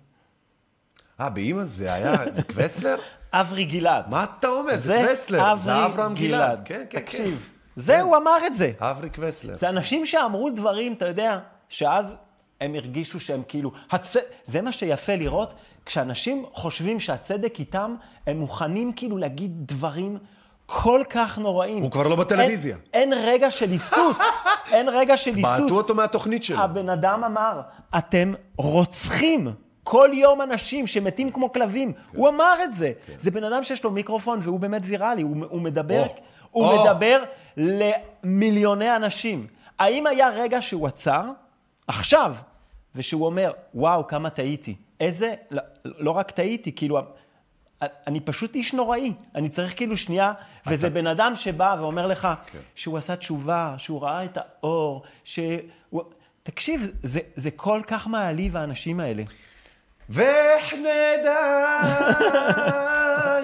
אה, 1.19 1.29
באמא 1.29 1.63
זה 1.63 1.93
היה, 1.93 2.31
זה 2.31 2.43
קווסלר? 2.43 2.95
אברי 3.33 3.65
גלעד. 3.65 4.09
מה 4.09 4.23
אתה 4.23 4.47
אומר? 4.47 4.77
זה 4.77 5.01
קווסלר, 5.05 5.55
זה 5.55 5.85
אברהם 5.85 6.15
גלעד. 6.15 6.61
כן, 6.65 6.75
כן, 6.75 6.85
כן. 6.89 7.01
תקשיב, 7.01 7.49
זה, 7.75 8.01
הוא 8.01 8.17
אמר 8.17 8.47
את 8.47 8.55
זה. 8.55 8.71
אברי 8.79 9.09
קווסלר. 9.09 9.55
זה 9.55 9.69
אנשים 9.69 10.05
שאמרו 10.05 10.49
דברים, 10.49 10.93
אתה 10.93 11.07
יודע, 11.07 11.39
שאז 11.69 12.15
הם 12.61 12.75
הרגישו 12.75 13.19
שהם 13.19 13.41
כאילו... 13.47 13.71
הצ... 13.91 14.15
זה 14.43 14.61
מה 14.61 14.71
שיפה 14.71 15.15
לראות, 15.15 15.53
כשאנשים 15.85 16.45
חושבים 16.53 16.99
שהצדק 16.99 17.59
איתם, 17.59 17.95
הם 18.27 18.39
מוכנים 18.39 18.93
כאילו 18.93 19.17
להגיד 19.17 19.67
דברים 19.67 20.17
כל 20.65 21.01
כך 21.09 21.37
נוראים. 21.37 21.83
הוא 21.83 21.91
כבר 21.91 22.07
לא 22.07 22.15
בטלוויזיה. 22.15 22.77
אין, 22.93 23.13
אין 23.13 23.23
רגע 23.25 23.51
של 23.51 23.69
היסוס, 23.69 24.17
אין 24.73 24.89
רגע 24.89 25.17
של 25.17 25.35
היסוס. 25.35 25.59
בעטו 25.59 25.77
אותו 25.77 25.95
מהתוכנית 25.95 26.43
שלו. 26.43 26.59
הבן 26.59 26.89
אדם 26.89 27.23
אמר, 27.23 27.61
אתם 27.97 28.33
רוצחים 28.57 29.53
כל 29.83 30.09
יום 30.13 30.41
אנשים 30.41 30.87
שמתים 30.87 31.29
כמו 31.29 31.51
כלבים. 31.51 31.93
כן. 31.93 32.17
הוא 32.17 32.29
אמר 32.29 32.63
את 32.63 32.73
זה. 32.73 32.91
כן. 33.05 33.13
זה 33.17 33.31
בן 33.31 33.43
אדם 33.43 33.63
שיש 33.63 33.83
לו 33.83 33.91
מיקרופון 33.91 34.39
והוא 34.41 34.59
באמת 34.59 34.81
ויראלי, 34.85 35.21
הוא, 35.21 35.35
הוא 35.49 35.61
מדבר, 35.61 36.03
או, 36.03 36.13
הוא 36.51 36.67
או. 36.67 36.83
מדבר 36.83 37.23
למיליוני 37.57 38.95
אנשים. 38.95 39.47
האם 39.79 40.07
היה 40.07 40.29
רגע 40.29 40.61
שהוא 40.61 40.87
עצר, 40.87 41.23
עכשיו, 41.87 42.35
ושהוא 42.95 43.25
אומר, 43.25 43.51
וואו, 43.73 44.07
כמה 44.07 44.29
טעיתי. 44.29 44.75
איזה, 44.99 45.33
לא, 45.51 45.61
לא 45.85 46.11
רק 46.11 46.31
טעיתי, 46.31 46.75
כאילו, 46.75 46.99
אני 47.81 48.19
פשוט 48.19 48.55
איש 48.55 48.73
נוראי. 48.73 49.13
אני 49.35 49.49
צריך 49.49 49.77
כאילו 49.77 49.97
שנייה, 49.97 50.33
וזה 50.67 50.87
אתה... 50.87 50.95
בן 50.95 51.07
אדם 51.07 51.35
שבא 51.35 51.75
ואומר 51.79 52.07
לך 52.07 52.27
כן. 52.51 52.59
שהוא 52.75 52.97
עשה 52.97 53.15
תשובה, 53.15 53.75
שהוא 53.77 54.01
ראה 54.01 54.25
את 54.25 54.37
האור, 54.37 55.03
שהוא... 55.23 56.01
תקשיב, 56.43 56.91
זה, 57.03 57.19
זה 57.35 57.51
כל 57.51 57.81
כך 57.87 58.07
מעליב 58.07 58.57
האנשים 58.57 58.99
האלה. 58.99 59.23
נדע 60.09 61.79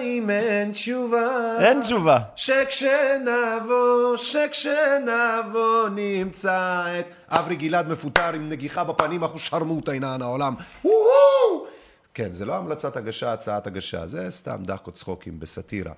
אם 0.02 0.30
אין 0.30 0.72
תשובה. 0.72 1.56
אין 1.60 1.82
תשובה. 1.82 2.18
שכשנבוא, 2.36 4.16
שכשנבוא 4.16 5.88
נמצא 5.88 6.84
את... 7.00 7.06
אברי 7.28 7.56
גלעד 7.56 7.88
מפוטר 7.88 8.32
עם 8.32 8.48
נגיחה 8.48 8.84
בפנים, 8.84 9.24
אנחנו 9.24 9.38
שרמוטה 9.38 9.92
עינן 9.92 10.22
העולם. 10.22 10.54
וואו! 10.84 11.66
כן, 12.14 12.32
זה 12.32 12.44
לא 12.44 12.54
המלצת 12.54 12.96
הגשה, 12.96 13.32
הצעת 13.32 13.66
הגשה, 13.66 14.06
זה 14.06 14.30
סתם 14.30 14.62
דחקות 14.64 14.94
צחוקים 14.94 15.40
בסאטירה. 15.40 15.92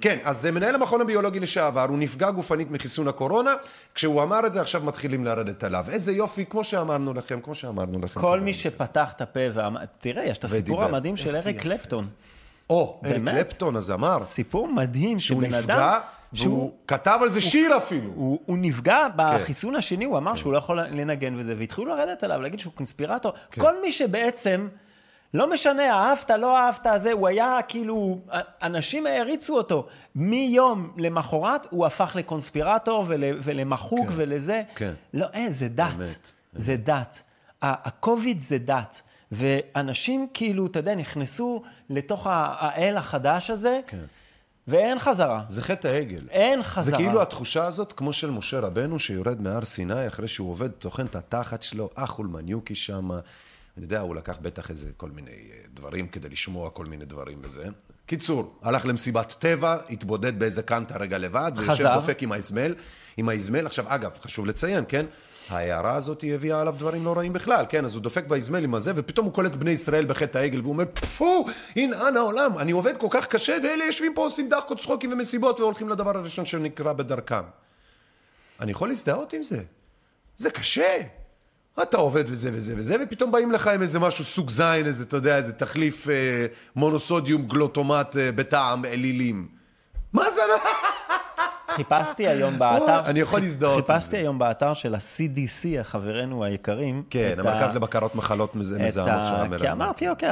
כן, 0.00 0.18
אז 0.24 0.40
זה 0.40 0.50
מנהל 0.50 0.74
המכון 0.74 1.00
הביולוגי 1.00 1.40
לשעבר, 1.40 1.86
הוא 1.88 1.98
נפגע 1.98 2.30
גופנית 2.30 2.70
מחיסון 2.70 3.08
הקורונה, 3.08 3.54
כשהוא 3.94 4.22
אמר 4.22 4.46
את 4.46 4.52
זה 4.52 4.60
עכשיו 4.60 4.82
מתחילים 4.82 5.24
לרדת 5.24 5.64
עליו. 5.64 5.84
איזה 5.88 6.12
יופי, 6.12 6.44
כמו 6.46 6.64
שאמרנו 6.64 7.14
לכם, 7.14 7.40
כמו 7.40 7.54
שאמרנו 7.54 7.98
לכם. 7.98 8.20
כל 8.20 8.40
מי 8.40 8.54
שפתח 8.54 9.12
את 9.16 9.20
הפה 9.20 9.40
ואמר, 9.54 9.80
תראה, 9.98 10.24
יש 10.24 10.38
את 10.38 10.44
הסיפור. 10.44 10.84
המדהים 10.84 11.16
של 11.16 11.36
אריק 11.36 11.60
קלפטון. 11.60 12.04
או, 12.70 13.00
אריק? 13.04 13.24
קלפטון, 13.24 13.76
הזמר, 13.76 14.20
סיפור 14.20 14.68
מדהים, 14.68 15.18
שהוא 15.18 15.42
שבן 15.42 15.54
נפגע, 15.54 15.76
אדם, 15.76 16.00
והוא 16.32 16.72
כתב 16.86 17.18
על 17.22 17.30
זה 17.30 17.40
שיר 17.40 17.76
אפילו. 17.76 18.10
הוא, 18.14 18.40
הוא 18.46 18.58
נפגע 18.58 19.06
כן. 19.06 19.16
בחיסון 19.16 19.76
השני, 19.76 20.04
הוא 20.04 20.18
אמר 20.18 20.36
שהוא 20.36 20.52
לא 20.52 20.58
יכול 20.58 20.80
לנגן 20.80 21.34
וזה, 21.38 21.54
והתחילו 21.58 21.86
לרדת 21.86 22.22
עליו, 22.22 22.40
להגיד 22.40 22.58
שהוא 22.58 22.72
קונספירטור. 22.72 23.32
כל 23.60 23.82
מי 23.82 23.92
שבעצם, 23.92 24.68
לא 25.34 25.50
משנה, 25.50 25.92
אהבת, 25.92 26.30
לא 26.30 26.58
אהבת, 26.58 26.86
זה, 26.96 27.12
הוא 27.12 27.28
היה 27.28 27.58
כאילו, 27.68 28.20
אנשים 28.62 29.06
העריצו 29.06 29.56
אותו. 29.56 29.86
מיום 30.14 30.92
למחרת 30.96 31.66
הוא 31.70 31.86
הפך 31.86 32.16
לקונספירטור 32.18 33.04
ול, 33.08 33.24
ולמחוק 33.42 34.08
כן. 34.08 34.14
ולזה. 34.16 34.62
כן. 34.74 34.92
לא, 35.14 35.26
אין, 35.32 35.50
זה 35.50 35.68
דת. 35.68 35.94
באמת, 35.96 36.32
זה 36.52 36.76
דת. 36.76 37.22
הקוביד 37.62 38.40
זה 38.40 38.58
דת. 38.58 39.02
ואנשים 39.32 40.26
כאילו, 40.34 40.66
אתה 40.66 40.78
יודע, 40.78 40.94
נכנסו 40.94 41.62
לתוך 41.90 42.26
האל 42.30 42.96
החדש 42.96 43.50
הזה, 43.50 43.80
כן. 43.86 44.04
ואין 44.68 44.98
חזרה. 44.98 45.44
זה 45.48 45.62
חטא 45.62 45.88
העגל. 45.88 46.28
אין 46.30 46.62
זה 46.62 46.68
חזרה. 46.68 46.98
כאילו 46.98 47.22
התחושה 47.22 47.64
הזאת, 47.64 47.92
כמו 47.92 48.12
של 48.12 48.30
משה 48.30 48.60
רבנו, 48.60 48.98
שיורד 48.98 49.40
מהר 49.40 49.64
סיני 49.64 50.06
אחרי 50.06 50.28
שהוא 50.28 50.50
עובד, 50.50 50.70
טוחן 50.70 51.06
את 51.06 51.16
התחת 51.16 51.62
שלו, 51.62 51.90
אחול 51.94 52.26
מניוקי 52.26 52.74
שם. 52.74 53.10
אני 53.76 53.84
יודע, 53.84 54.00
הוא 54.00 54.16
לקח 54.16 54.38
בטח 54.42 54.70
איזה 54.70 54.90
כל 54.96 55.10
מיני 55.10 55.30
אה, 55.30 55.58
דברים 55.74 56.08
כדי 56.08 56.28
לשמוע 56.28 56.70
כל 56.70 56.86
מיני 56.86 57.04
דברים 57.04 57.38
וזה. 57.42 57.66
קיצור, 58.06 58.58
הלך 58.62 58.86
למסיבת 58.86 59.34
טבע, 59.38 59.76
התבודד 59.90 60.38
באיזה 60.38 60.62
קנטה 60.62 60.98
רגע 60.98 61.18
לבד, 61.18 61.52
ויושב 61.56 61.72
חזר. 61.72 61.94
דופק 61.94 62.22
עם 62.22 62.32
האזמל. 62.32 62.74
עם 63.16 63.28
האזמל, 63.28 63.66
עכשיו, 63.66 63.84
אגב, 63.88 64.10
חשוב 64.22 64.46
לציין, 64.46 64.84
כן? 64.88 65.06
ההערה 65.48 65.96
הזאת 65.96 66.22
היא 66.22 66.34
הביאה 66.34 66.60
עליו 66.60 66.74
דברים 66.78 67.04
לא 67.04 67.16
רעים 67.16 67.32
בכלל, 67.32 67.64
כן? 67.68 67.84
אז 67.84 67.94
הוא 67.94 68.02
דופק 68.02 68.24
באזמל 68.24 68.64
עם 68.64 68.74
הזה, 68.74 68.92
ופתאום 68.96 69.26
הוא 69.26 69.34
קולט 69.34 69.54
בני 69.54 69.70
ישראל 69.70 70.04
בחטא 70.04 70.38
העגל, 70.38 70.60
והוא 70.60 70.72
אומר, 70.72 70.84
פו, 71.18 71.46
הנה, 71.76 72.08
אנא 72.08 72.18
העולם, 72.18 72.58
אני 72.58 72.72
עובד 72.72 72.96
כל 72.96 73.08
כך 73.10 73.26
קשה, 73.26 73.56
ואלה 73.64 73.84
יושבים 73.84 74.14
פה 74.14 74.24
עושים 74.24 74.48
דחקות, 74.48 74.80
צחוקים 74.80 75.12
ומסיבות, 75.12 75.60
והולכים 75.60 75.88
לדבר 75.88 76.16
הראשון 76.16 76.46
שנקרא 76.46 76.92
בדרכם. 76.92 77.44
אני 78.60 78.70
יכול 78.70 78.88
להזדהות 78.88 79.32
עם 79.32 79.42
זה. 79.42 79.62
זה 80.36 80.50
קשה. 80.50 81.00
אתה 81.82 81.96
עובד 81.96 82.24
וזה 82.26 82.50
וזה 82.52 82.74
וזה, 82.76 82.96
ופתאום 83.02 83.32
באים 83.32 83.52
לך 83.52 83.66
עם 83.66 83.82
איזה 83.82 83.98
משהו 83.98 84.24
סוג 84.24 84.50
זין, 84.50 84.86
איזה, 84.86 85.04
אתה 85.04 85.16
יודע, 85.16 85.36
איזה 85.36 85.52
תחליף 85.52 86.08
אה, 86.08 86.46
מונוסודיום 86.76 87.42
גלוטומט 87.42 88.16
אה, 88.16 88.32
בטעם 88.32 88.84
אלילים. 88.84 89.48
מה 90.12 90.30
זה? 90.30 90.40
חיפשתי 91.74 92.28
היום 92.28 92.58
באתר... 92.58 93.00
אני 93.04 93.20
יכול 93.20 93.40
להזדהות 93.40 93.86
חיפשתי. 93.86 94.16
היום 94.16 94.38
באתר 94.38 94.74
של 94.74 94.94
ה-CDC, 94.94 95.82
חברינו 95.82 96.44
היקרים. 96.44 97.02
כן, 97.10 97.34
המרכז 97.38 97.76
לבקרת 97.76 98.14
מחלות 98.14 98.54
מזהמות 98.54 98.92
של. 98.92 99.34
המלך. 99.34 99.60
כי 99.60 99.70
אמרתי, 99.70 100.08
אוקיי, 100.08 100.28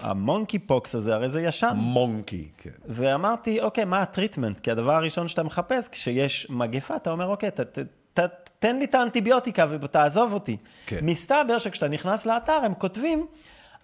ה 0.00 0.58
monkeypox 0.58 0.94
הזה, 0.94 1.14
הרי 1.14 1.28
זה 1.28 1.42
ישן. 1.42 1.72
monkey, 1.74 2.48
כן. 2.58 2.70
ואמרתי, 2.88 3.60
אוקיי, 3.60 3.84
מה 3.84 4.02
ה 4.02 4.07
treatment? 4.07 4.60
כי 4.60 4.70
הדבר 4.70 4.92
הראשון 4.92 5.28
שאתה 5.28 5.42
מחפש, 5.42 5.88
כשיש 5.88 6.46
מגפה, 6.50 6.96
אתה 6.96 7.10
אומר, 7.10 7.26
אוקיי, 7.26 7.50
ת, 8.14 8.20
תן 8.58 8.78
לי 8.78 8.84
את 8.84 8.94
האנטיביוטיקה 8.94 9.66
ותעזוב 9.70 10.32
אותי. 10.32 10.56
כן. 10.86 10.98
מסתבר 11.02 11.58
שכשאתה 11.58 11.88
נכנס 11.88 12.26
לאתר, 12.26 12.60
הם 12.64 12.74
כותבים, 12.74 13.26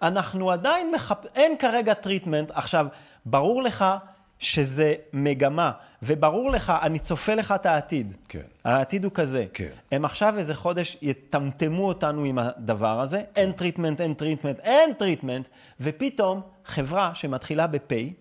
אנחנו 0.01 0.51
עדיין 0.51 0.91
מחפ... 0.91 1.25
אין 1.35 1.57
כרגע 1.57 1.93
treatment. 1.93 2.51
עכשיו, 2.53 2.87
ברור 3.25 3.63
לך 3.63 3.85
שזה 4.39 4.93
מגמה, 5.13 5.71
וברור 6.03 6.51
לך, 6.51 6.73
אני 6.81 6.99
צופה 6.99 7.33
לך 7.33 7.53
את 7.55 7.65
העתיד. 7.65 8.13
כן. 8.29 8.41
העתיד 8.65 9.03
הוא 9.03 9.11
כזה. 9.15 9.45
כן. 9.53 9.69
הם 9.91 10.05
עכשיו 10.05 10.37
איזה 10.37 10.55
חודש 10.55 10.97
יטמטמו 11.01 11.87
אותנו 11.87 12.23
עם 12.23 12.39
הדבר 12.39 13.01
הזה, 13.01 13.23
אין 13.35 13.51
treatment, 13.51 14.01
אין 14.01 14.13
treatment, 14.13 14.59
אין 14.59 14.93
treatment, 14.93 15.47
ופתאום 15.79 16.41
חברה 16.65 17.11
שמתחילה 17.13 17.67
ב-P, 17.67 18.13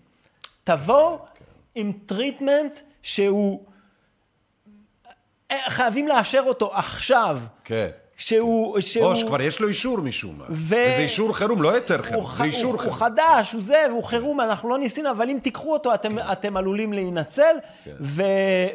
תבוא 0.64 1.18
עם 1.74 1.92
treatment 2.06 2.76
שהוא... 3.02 3.64
חייבים 5.68 6.08
לאשר 6.08 6.42
אותו 6.46 6.70
עכשיו. 6.74 7.38
כן. 7.64 7.88
שהוא... 8.18 8.80
שהוא... 8.80 9.06
או 9.06 9.16
שכבר 9.16 9.42
יש 9.42 9.60
לו 9.60 9.68
אישור 9.68 9.98
משום 9.98 10.38
מה. 10.38 10.44
ו- 10.48 10.74
וזה 10.86 10.96
אישור 10.98 11.36
חירום, 11.36 11.62
לא 11.62 11.68
יותר 11.68 11.96
הוא, 11.96 12.04
חירום, 12.04 12.26
ח... 12.26 12.38
זה 12.38 12.44
אישור 12.44 12.72
הוא, 12.72 12.78
חירום. 12.78 12.94
הוא 12.94 13.00
חדש, 13.00 13.52
הוא 13.52 13.62
זה, 13.62 13.84
והוא 13.88 14.04
חירום, 14.04 14.40
אנחנו 14.40 14.68
לא 14.68 14.78
ניסינו, 14.78 15.10
אבל 15.10 15.30
אם 15.30 15.38
תיקחו 15.42 15.72
אותו, 15.72 15.94
אתם, 15.94 16.10
כן. 16.10 16.32
אתם 16.32 16.56
עלולים 16.56 16.92
להינצל, 16.92 17.56
ו... 18.00 18.22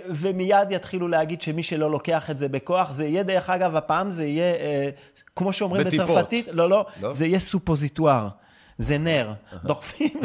ומיד 0.10 0.72
יתחילו 0.72 1.08
להגיד 1.08 1.42
שמי 1.42 1.64
שלא 1.64 1.92
לוקח 1.92 2.30
את 2.30 2.38
זה 2.38 2.50
בכוח, 2.50 2.92
זה 2.92 3.06
יהיה, 3.06 3.24
דרך 3.24 3.50
אגב, 3.50 3.76
הפעם 3.76 4.12
זה 4.12 4.26
יהיה, 4.26 4.54
אה, 4.54 4.90
כמו 5.36 5.54
שאומרים 5.54 5.84
בטיפות. 5.88 6.10
בצרפתית, 6.10 6.48
לא, 6.52 6.70
לא, 6.70 6.86
לא? 7.02 7.14
זה 7.14 7.26
יהיה 7.26 7.40
סופוזיטואר. 7.40 8.28
זה 8.78 8.98
נר, 8.98 9.34
דוחפים, 9.64 10.10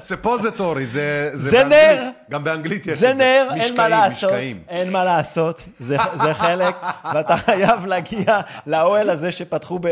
ספוזיטורי, 0.00 0.86
זה... 0.86 1.30
זה 1.32 1.50
באנגלית. 1.50 2.00
נר. 2.00 2.08
גם 2.30 2.44
באנגלית 2.44 2.86
יש 2.86 2.98
זה 2.98 3.10
את 3.10 3.16
זה. 3.16 3.24
נר, 3.24 3.48
אין 3.60 3.76
מה 3.76 3.88
לעשות, 3.88 4.30
משקעים. 4.30 4.60
אין 4.68 4.92
מה 4.92 5.04
לעשות, 5.04 5.68
זה, 5.78 5.96
זה 6.22 6.34
חלק, 6.34 6.74
ואתה 7.14 7.36
חייב 7.36 7.86
להגיע 7.86 8.40
לאוהל 8.66 9.10
הזה 9.10 9.32
שפתחו 9.32 9.78
ב, 9.82 9.88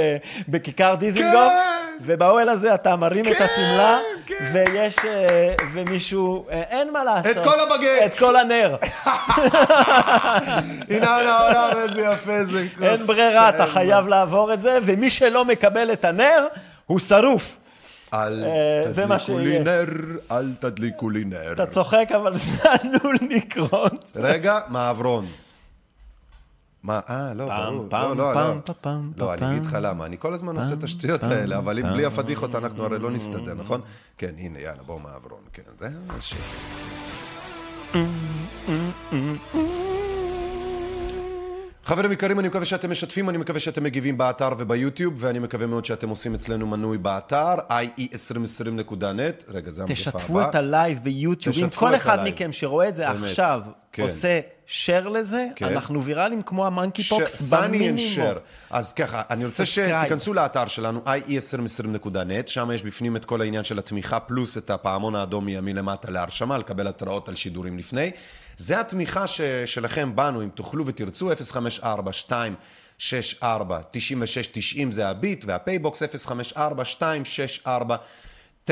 בכיכר 0.48 0.94
דיזינגוף, 0.94 1.52
כן. 1.52 1.82
ובאוהל 2.00 2.48
הזה 2.48 2.74
אתה 2.74 2.96
מרים 2.96 3.24
את 3.28 3.36
כן, 3.36 3.44
השמלה, 3.44 3.98
כן. 4.26 4.34
ויש, 4.52 4.98
אה, 4.98 5.54
ומישהו, 5.72 6.46
אה, 6.50 6.62
אין 6.70 6.92
מה 6.92 7.04
לעשות. 7.04 7.36
את 7.36 7.44
כל 7.44 7.60
הבגט. 7.60 8.02
את 8.06 8.18
כל 8.18 8.36
הנר. 8.36 8.76
הנה 10.90 11.10
העולם, 11.10 11.78
איזה 11.78 12.02
יפה 12.02 12.44
זה. 12.44 12.64
אין 12.82 12.96
ברירה, 13.06 13.48
אתה 13.48 13.66
חייב 13.66 14.08
לעבור 14.08 14.52
את 14.52 14.60
זה, 14.60 14.78
ומי 14.82 15.10
שלא 15.10 15.44
מקבל 15.44 15.92
את 15.92 16.04
הנר, 16.04 16.46
הוא 16.86 16.98
שרוף. 16.98 17.56
אל 18.14 18.44
אה, 18.44 19.07
מה 19.07 19.18
תדליקו 19.18 19.38
לי. 19.38 19.59
נר, 19.59 19.87
אל 20.31 20.53
תדליקו 20.61 21.11
לי 21.11 21.25
נר. 21.25 21.53
אתה 21.53 21.66
צוחק, 21.66 22.09
אבל 22.16 22.37
זה 22.37 22.51
עלול 22.83 23.16
לקרות. 23.31 24.12
רגע, 24.16 24.61
מעברון. 24.68 25.27
מה, 26.83 27.01
אה, 27.11 27.35
לא, 27.35 27.46
ברור. 27.46 27.88
לא, 27.92 28.16
לא, 28.16 28.35
לא. 28.35 28.55
לא, 29.16 29.35
אני 29.35 29.51
אגיד 29.51 29.66
לך 29.66 29.77
למה, 29.81 30.07
אני 30.07 30.16
כל 30.18 30.35
הזמן 30.35 30.57
עושה 30.57 30.75
את 30.75 30.85
השטויות 30.85 31.22
האלה, 31.22 31.59
אבל 31.59 31.79
אם 31.79 31.92
בלי 31.92 32.05
הפדיחות 32.05 32.55
אנחנו 32.55 32.85
הרי 32.85 32.98
לא 32.98 33.11
נסתדר, 33.11 33.55
נכון? 33.55 33.81
כן, 34.18 34.35
הנה, 34.38 34.59
יאללה, 34.59 34.83
בוא 34.83 35.01
מעברון, 35.01 35.40
כן, 35.53 35.62
זה 35.79 35.88
השקט. 36.09 36.42
חברים 41.85 42.12
יקרים, 42.12 42.38
אני 42.38 42.49
מקווה 42.49 42.64
שאתם 42.64 42.90
משתפים, 42.90 43.29
אני 43.29 43.38
מקווה 43.38 43.61
שאתם 43.61 43.85
מגיבים 43.85 44.18
באתר 44.18 44.51
וביוטיוב, 44.59 45.14
ואני 45.16 45.38
מקווה 45.38 45.66
מאוד 45.66 45.85
שאתם 45.85 46.09
עושים 46.09 46.35
אצלנו 46.35 46.66
מנוי 46.66 46.99
באתר, 46.99 47.55
ie2020.net. 47.71 49.45
רגע, 49.49 49.71
זה 49.71 49.83
המגפה 49.83 50.11
הבאה. 50.11 50.21
תשתפו 50.21 50.42
את 50.42 50.55
ה 50.55 50.63
live 50.63 50.98
ביוטיוב. 51.03 51.57
אם 51.62 51.71
כל 51.71 51.97
אחד 51.97 52.18
ה 52.18 52.21
live. 52.21 52.35
מכם 52.35 52.53
שרואה 52.53 52.88
את 52.88 52.95
זה 52.95 53.07
באמת, 53.09 53.31
עכשיו 53.31 53.61
כן. 53.92 54.03
עושה 54.03 54.40
share 54.66 55.09
לזה, 55.09 55.47
כן. 55.57 55.66
אנחנו 55.66 56.05
ויראליים 56.05 56.42
כמו 56.42 56.66
ה 56.66 57.02
monkeypox 57.02 57.52
במינימום. 57.53 57.99
אז 58.71 58.92
ככה, 58.92 59.23
אני 59.31 59.45
רוצה. 59.45 59.66
שתיכנסו 59.66 60.35
לאתר 60.35 60.66
שלנו, 60.66 61.01
ie2020.net, 61.07 62.47
שם 62.47 62.71
יש 62.75 62.83
בפנים 62.83 63.16
את 63.16 63.25
כל 63.25 63.40
העניין 63.40 63.64
של 63.64 63.79
התמיכה, 63.79 64.21
פלוס 64.21 64.59
את 64.59 64.71
הפעמון 64.71 65.14
האדום 65.14 65.45
מימין 65.45 65.77
למטה 65.77 66.11
להרשמה, 66.11 66.59
לקבל 66.59 66.87
התראות 66.87 67.29
על 67.29 67.35
שידורים 67.35 67.79
לפני. 67.79 68.11
זה 68.56 68.80
התמיכה 68.80 69.26
ש, 69.26 69.40
שלכם 69.66 70.16
בנו, 70.16 70.42
אם 70.42 70.48
תוכלו 70.48 70.86
ותרצו, 70.86 71.30
054-264-9690 73.00 73.02
זה 74.90 75.08
הביט, 75.08 75.44
והפייבוקס 75.48 76.02
054-264-9690. 78.66 78.70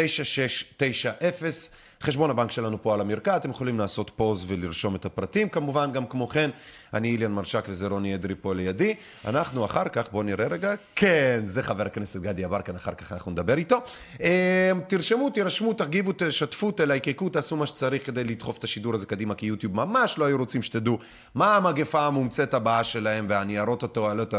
חשבון 2.03 2.31
הבנק 2.31 2.51
שלנו 2.51 2.83
פה 2.83 2.95
על 2.95 3.01
המרקע, 3.01 3.37
אתם 3.37 3.51
יכולים 3.51 3.79
לעשות 3.79 4.11
פוז 4.17 4.45
ולרשום 4.49 4.97
את 4.97 5.05
הפרטים. 5.05 5.49
כמובן, 5.49 5.93
גם 5.93 6.07
כמו 6.07 6.29
כן, 6.29 6.51
אני 6.95 7.09
איליאן 7.09 7.33
מרשק 7.33 7.65
וזה 7.69 7.87
רוני 7.87 8.15
אדרי 8.15 8.35
פה 8.41 8.55
לידי. 8.55 8.95
אנחנו 9.25 9.65
אחר 9.65 9.89
כך, 9.89 10.09
בואו 10.13 10.23
נראה 10.23 10.47
רגע, 10.47 10.75
כן, 10.97 11.41
זה 11.45 11.63
חבר 11.63 11.87
הכנסת 11.87 12.21
גדי 12.21 12.43
יברקן, 12.43 12.77
אחר 12.77 12.95
כך 12.95 13.13
אנחנו 13.13 13.31
נדבר 13.31 13.59
איתו. 13.59 13.83
אה, 14.23 14.73
תרשמו, 14.89 15.31
תירשמו, 15.31 15.73
תגיבו, 15.73 16.13
תשתפו, 16.17 16.71
תלייקקו, 16.71 17.29
תעשו 17.29 17.57
מה 17.57 17.67
שצריך 17.67 18.07
כדי 18.07 18.25
לדחוף 18.25 18.59
את 18.59 18.65
השידור 18.65 18.95
הזה 18.95 19.07
קדימה, 19.07 19.35
כי 19.35 19.47
יוטיוב 19.47 19.77
ממש 19.77 20.19
לא 20.19 20.25
היו 20.25 20.39
רוצים 20.39 20.63
שתדעו 20.63 20.99
מה 21.35 21.57
המגפה 21.57 22.03
המומצאת 22.03 22.55
הבאה 22.55 22.85
שלהם 22.85 23.27
והניירות 23.29 23.83
הטואלט, 23.83 24.35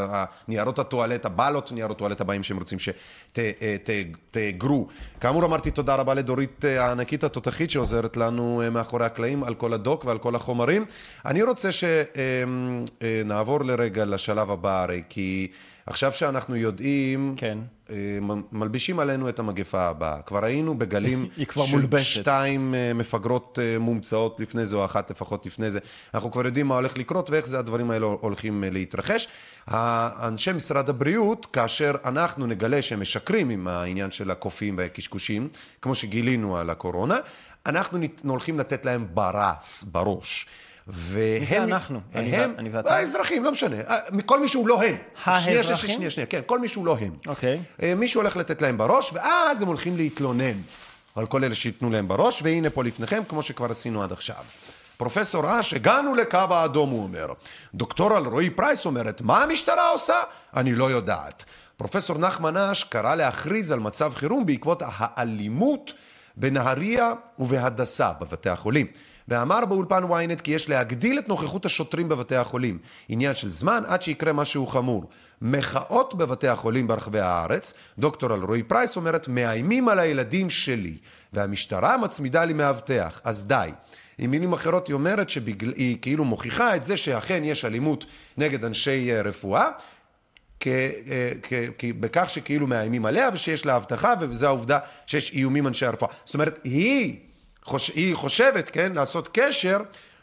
ניירות 0.47 0.79
הטואלט, 0.79 1.25
הבלות, 1.25 1.71
ניירות 1.71 1.97
הטואלט 1.97 2.21
הבאים 2.21 2.43
שהם 2.43 2.57
רוצים 2.57 2.77
שתאגרו. 3.33 4.87
כאמור, 5.21 5.45
אמרתי 5.45 5.71
תודה 5.71 5.95
רבה 5.95 6.13
לדורית 6.13 6.65
אה, 6.65 6.85
הענקית 6.85 7.23
התותחית 7.23 7.71
שעוזרת 7.71 8.17
לנו 8.17 8.61
אה, 8.63 8.69
מאחורי 8.69 9.05
הקלעים 9.05 9.43
על 9.43 9.53
כל 9.53 9.73
הדוק 9.73 10.05
ועל 10.05 10.17
כל 10.17 10.35
החומרים. 10.35 10.85
אני 11.25 11.43
רוצה 11.43 11.69
שנעבור 13.01 13.65
לרגע 13.65 14.05
לשלב 14.05 14.51
הבא, 14.51 14.83
הרי 14.83 15.03
כי 15.09 15.51
עכשיו 15.85 16.11
שאנחנו 16.11 16.55
יודעים... 16.55 17.33
כן. 17.37 17.57
אה, 17.89 17.95
מלבישים 18.51 18.99
עלינו 18.99 19.29
את 19.29 19.39
המגפה 19.39 19.81
הבאה. 19.81 20.21
כבר 20.21 20.45
היינו 20.45 20.77
בגלים 20.77 21.27
היא 21.37 21.45
כבר 21.45 21.65
של 21.65 21.71
מולבשת. 21.71 22.21
שתיים 22.21 22.75
אה, 22.75 22.93
מפגרות 22.93 23.59
אה, 23.61 23.79
מומצאות 23.79 24.39
לפני 24.39 24.65
זה, 24.65 24.75
או 24.75 24.85
אחת 24.85 25.11
לפחות 25.11 25.45
לפני 25.45 25.71
זה. 25.71 25.79
אנחנו 26.13 26.31
כבר 26.31 26.45
יודעים 26.45 26.67
מה 26.67 26.75
הולך 26.75 26.97
לקרות 26.97 27.29
ואיך 27.29 27.47
זה 27.47 27.59
הדברים 27.59 27.91
האלה 27.91 28.05
הולכים 28.05 28.63
אה, 28.63 28.69
להתרחש. 28.69 29.27
האנשי 29.67 30.51
משרד 30.51 30.89
הבריאות, 30.89 31.45
כאשר 31.45 31.95
אנחנו 32.05 32.47
נגלה 32.47 32.81
שהם 32.81 33.01
משקרים 33.01 33.49
עם 33.49 33.67
העניין 33.67 34.11
של 34.11 34.31
הקופים 34.31 34.77
והקשקושים, 34.77 35.49
כמו 35.81 35.95
שגילינו 35.95 36.57
על 36.57 36.69
הקורונה, 36.69 37.17
אנחנו 37.65 37.99
הולכים 38.23 38.59
לתת 38.59 38.85
להם 38.85 39.07
ברס, 39.13 39.83
בראש. 39.83 40.45
והם... 40.93 41.39
מי 41.39 41.45
זה 41.45 41.63
אנחנו? 41.63 41.99
הם, 42.13 42.53
אני 42.57 42.69
ואתה? 42.69 42.95
האזרחים, 42.95 43.43
לא 43.43 43.51
משנה. 43.51 43.75
אה, 43.89 43.97
כל 44.25 44.39
מי 44.39 44.47
שהוא 44.47 44.67
לא 44.67 44.83
הם. 44.83 44.95
האזרחים? 45.23 45.77
שנייה, 45.77 45.93
שנייה, 45.93 46.09
שנייה, 46.09 46.27
כן, 46.27 46.41
כל 46.45 46.59
מי 46.59 46.67
שהוא 46.67 46.85
לא 46.85 46.97
הם. 47.01 47.11
אוקיי. 47.27 47.61
אה, 47.83 47.95
מישהו 47.95 48.21
הולך 48.21 48.37
לתת 48.37 48.61
להם 48.61 48.77
בראש, 48.77 49.11
ואז 49.13 49.61
הם 49.61 49.67
הולכים 49.67 49.97
להתלונן 49.97 50.61
על 51.15 51.25
כל 51.25 51.43
אלה 51.43 51.55
שייתנו 51.55 51.89
להם 51.89 52.07
בראש, 52.07 52.41
והנה 52.43 52.69
פה 52.69 52.83
לפניכם, 52.83 53.23
כמו 53.27 53.43
שכבר 53.43 53.71
עשינו 53.71 54.03
עד 54.03 54.11
עכשיו. 54.11 54.43
פרופסור 54.97 55.59
אש, 55.59 55.73
הגענו 55.73 56.15
לקו 56.15 56.37
האדום, 56.37 56.89
הוא 56.89 57.03
אומר. 57.03 57.27
דוקטור 57.73 58.17
אלרועי 58.17 58.49
פרייס 58.49 58.85
אומרת, 58.85 59.21
מה 59.21 59.43
המשטרה 59.43 59.89
עושה? 59.91 60.15
אני 60.55 60.75
לא 60.75 60.91
יודעת. 60.91 61.43
פרופסור 61.77 62.17
נחמן 62.17 62.57
אש 62.57 62.83
קרא 62.83 63.15
להכריז 63.15 63.71
על 63.71 63.79
מצב 63.79 64.13
חירום 64.15 64.45
בעקבות 64.45 64.83
האלימות 64.85 65.93
בנהריה 66.37 67.13
ובהדסה 67.39 68.11
בבתי 68.21 68.49
החולים. 68.49 68.87
ואמר 69.27 69.65
באולפן 69.65 70.03
ynet 70.03 70.41
כי 70.41 70.51
יש 70.51 70.69
להגדיל 70.69 71.19
את 71.19 71.29
נוכחות 71.29 71.65
השוטרים 71.65 72.09
בבתי 72.09 72.35
החולים. 72.35 72.77
עניין 73.09 73.33
של 73.33 73.49
זמן 73.49 73.83
עד 73.87 74.01
שיקרה 74.01 74.33
משהו 74.33 74.67
חמור. 74.67 75.09
מחאות 75.41 76.13
בבתי 76.13 76.47
החולים 76.47 76.87
ברחבי 76.87 77.19
הארץ, 77.19 77.73
דוקטור 77.99 78.33
אלרועי 78.33 78.63
פרייס 78.63 78.95
אומרת, 78.95 79.27
מאיימים 79.27 79.89
על 79.89 79.99
הילדים 79.99 80.49
שלי, 80.49 80.97
והמשטרה 81.33 81.97
מצמידה 81.97 82.43
לי 82.43 82.53
מאבטח, 82.53 83.21
אז 83.23 83.47
די. 83.47 83.69
עם 84.17 84.31
מילים 84.31 84.53
אחרות 84.53 84.87
היא 84.87 84.93
אומרת 84.93 85.29
שהיא 85.29 85.97
כאילו 86.01 86.25
מוכיחה 86.25 86.75
את 86.75 86.83
זה 86.83 86.97
שאכן 86.97 87.41
יש 87.43 87.65
אלימות 87.65 88.05
נגד 88.37 88.65
אנשי 88.65 89.11
אה, 89.11 89.21
רפואה, 89.21 89.69
אה, 90.67 91.31
בכך 91.99 92.29
שכאילו 92.29 92.67
מאיימים 92.67 93.05
עליה 93.05 93.29
ושיש 93.33 93.65
לה 93.65 93.75
הבטחה 93.75 94.13
וזו 94.19 94.47
העובדה 94.47 94.79
שיש 95.05 95.31
איומים 95.33 95.67
אנשי 95.67 95.85
הרפואה. 95.85 96.11
זאת 96.25 96.33
אומרת, 96.33 96.59
היא, 96.63 97.19
חוש, 97.63 97.89
היא 97.95 98.15
חושבת, 98.15 98.69
כן, 98.69 98.91
לעשות 98.95 99.29
קשר 99.33 99.77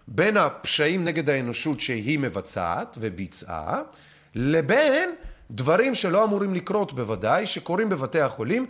בין 0.09 0.37
הפשעים 0.37 1.05
נגד 1.05 1.31
האנושות 1.31 1.81
שהיא 1.81 2.19
מבצעת 2.19 2.97
וביצעה, 3.01 3.81
לבין 4.35 5.11
דברים 5.51 5.95
שלא 5.95 6.25
אמורים 6.25 6.55
לקרות 6.55 6.93
בוודאי, 6.93 7.47
שקורים 7.47 7.89
בבתי 7.89 8.21
החולים, 8.21 8.67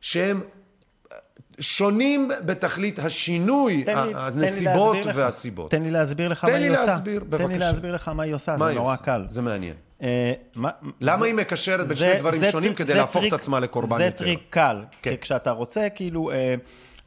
שהם 0.00 0.40
שונים 1.60 2.30
בתכלית 2.44 2.98
השינוי, 2.98 3.82
תן 3.84 4.06
לי- 4.06 4.12
הנסיבות 4.16 4.92
תן 4.92 4.98
לי 4.98 5.04
להסביר. 5.06 5.24
והסיבות. 5.24 5.70
תן 5.70 5.82
לי 5.82 5.90
להסביר 5.90 6.28
לך 6.28 6.44
תן 6.44 6.52
מה 6.52 6.58
לי 6.58 6.64
היא 6.64 6.70
עושה. 6.72 6.86
להסביר, 6.86 7.20
תן 7.20 7.26
בבקשה. 7.30 7.46
לי 7.48 7.58
להסביר 7.58 7.94
לך 7.94 8.08
מה 8.08 8.22
היא 8.22 8.34
עושה, 8.34 8.56
מה 8.56 8.68
זה 8.72 8.78
נורא 8.78 8.92
עושה? 8.92 9.02
קל. 9.04 9.24
זה 9.28 9.42
מעניין. 9.42 9.74
אה, 10.02 10.32
מה- 10.54 10.70
למה 11.00 11.18
זה- 11.18 11.24
היא 11.24 11.34
מקשרת 11.34 11.78
בין 11.80 11.96
זה- 11.96 11.96
שני 11.96 12.18
דברים 12.18 12.40
זה 12.40 12.50
שונים 12.50 12.68
טריק- 12.68 12.78
כדי 12.78 12.86
זה 12.86 12.94
להפוך 12.94 13.16
את 13.16 13.28
טריק- 13.28 13.32
עצמה 13.34 13.60
לקורבן 13.60 13.96
זה 13.96 14.04
יותר? 14.04 14.16
טריק 14.24 14.40
קל, 14.50 14.76
כן. 15.02 15.10
כי 15.10 15.18
כשאתה 15.18 15.50
רוצה 15.50 15.88
כאילו 15.94 16.30
אה, 16.30 16.54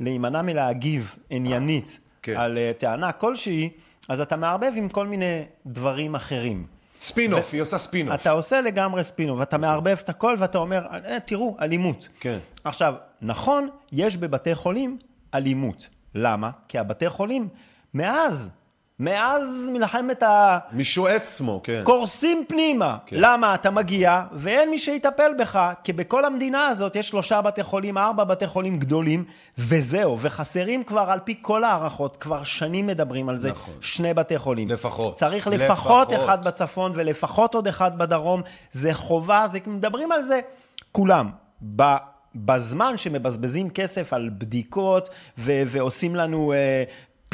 להימנע 0.03 0.41
מלהגיב 0.41 1.15
עניינית 1.29 1.99
כן. 2.21 2.37
על 2.37 2.57
אה, 2.57 2.71
טענה 2.77 3.11
כלשהי, 3.11 3.69
אז 4.09 4.21
אתה 4.21 4.35
מערבב 4.35 4.71
עם 4.75 4.89
כל 4.89 5.07
מיני 5.07 5.41
דברים 5.65 6.15
אחרים. 6.15 6.65
ספינוף, 7.01 7.53
היא 7.53 7.61
עושה 7.61 7.77
ספינוף. 7.77 8.21
אתה 8.21 8.31
עושה 8.31 8.61
לגמרי 8.61 9.03
ספינוף, 9.03 9.39
ואתה 9.39 9.57
מערבב 9.57 9.97
את 10.03 10.09
הכל 10.09 10.35
ואתה 10.39 10.57
אומר, 10.57 10.85
אה, 11.05 11.17
תראו, 11.19 11.57
אלימות. 11.61 12.07
כן. 12.19 12.37
עכשיו, 12.63 12.93
נכון, 13.21 13.69
יש 13.91 14.17
בבתי 14.17 14.55
חולים 14.55 14.97
אלימות. 15.33 15.89
למה? 16.15 16.51
כי 16.67 16.79
הבתי 16.79 17.09
חולים, 17.09 17.47
מאז, 17.93 18.49
מאז 18.99 19.69
מלחמת 19.71 20.23
ה... 20.23 20.59
מישועצמו, 20.71 21.61
כן. 21.63 21.81
קורסים 21.83 22.45
פנימה. 22.47 22.97
כן. 23.05 23.15
למה? 23.19 23.55
אתה 23.55 23.71
מגיע 23.71 24.23
ואין 24.31 24.69
מי 24.69 24.79
שיטפל 24.79 25.31
בך, 25.39 25.73
כי 25.83 25.93
בכל 25.93 26.25
המדינה 26.25 26.67
הזאת 26.67 26.95
יש 26.95 27.07
שלושה 27.07 27.41
בתי 27.41 27.63
חולים, 27.63 27.97
ארבע 27.97 28.23
בתי 28.23 28.47
חולים 28.47 28.75
גדולים, 28.75 29.25
וזהו. 29.57 30.17
וחסרים 30.21 30.83
כבר, 30.83 31.11
על 31.11 31.19
פי 31.23 31.35
כל 31.41 31.63
ההערכות, 31.63 32.17
כבר 32.17 32.43
שנים 32.43 32.87
מדברים 32.87 33.29
על 33.29 33.37
זה, 33.37 33.51
נכון. 33.51 33.73
שני 33.81 34.13
בתי 34.13 34.37
חולים. 34.37 34.67
לפחות. 34.67 35.15
צריך 35.15 35.47
לפחות, 35.47 36.11
לפחות. 36.11 36.25
אחד 36.25 36.45
בצפון 36.47 36.91
ולפחות 36.95 37.55
עוד 37.55 37.67
אחד 37.67 37.97
בדרום. 37.97 38.41
זה 38.71 38.93
חובה, 38.93 39.47
זה, 39.47 39.59
מדברים 39.67 40.11
על 40.11 40.21
זה 40.21 40.39
כולם. 40.91 41.29
ב... 41.75 41.83
בזמן 42.35 42.97
שמבזבזים 42.97 43.69
כסף 43.69 44.13
על 44.13 44.29
בדיקות 44.37 45.09
ו- 45.37 45.61
ועושים 45.65 46.15
לנו 46.15 46.53
אה, 46.53 46.83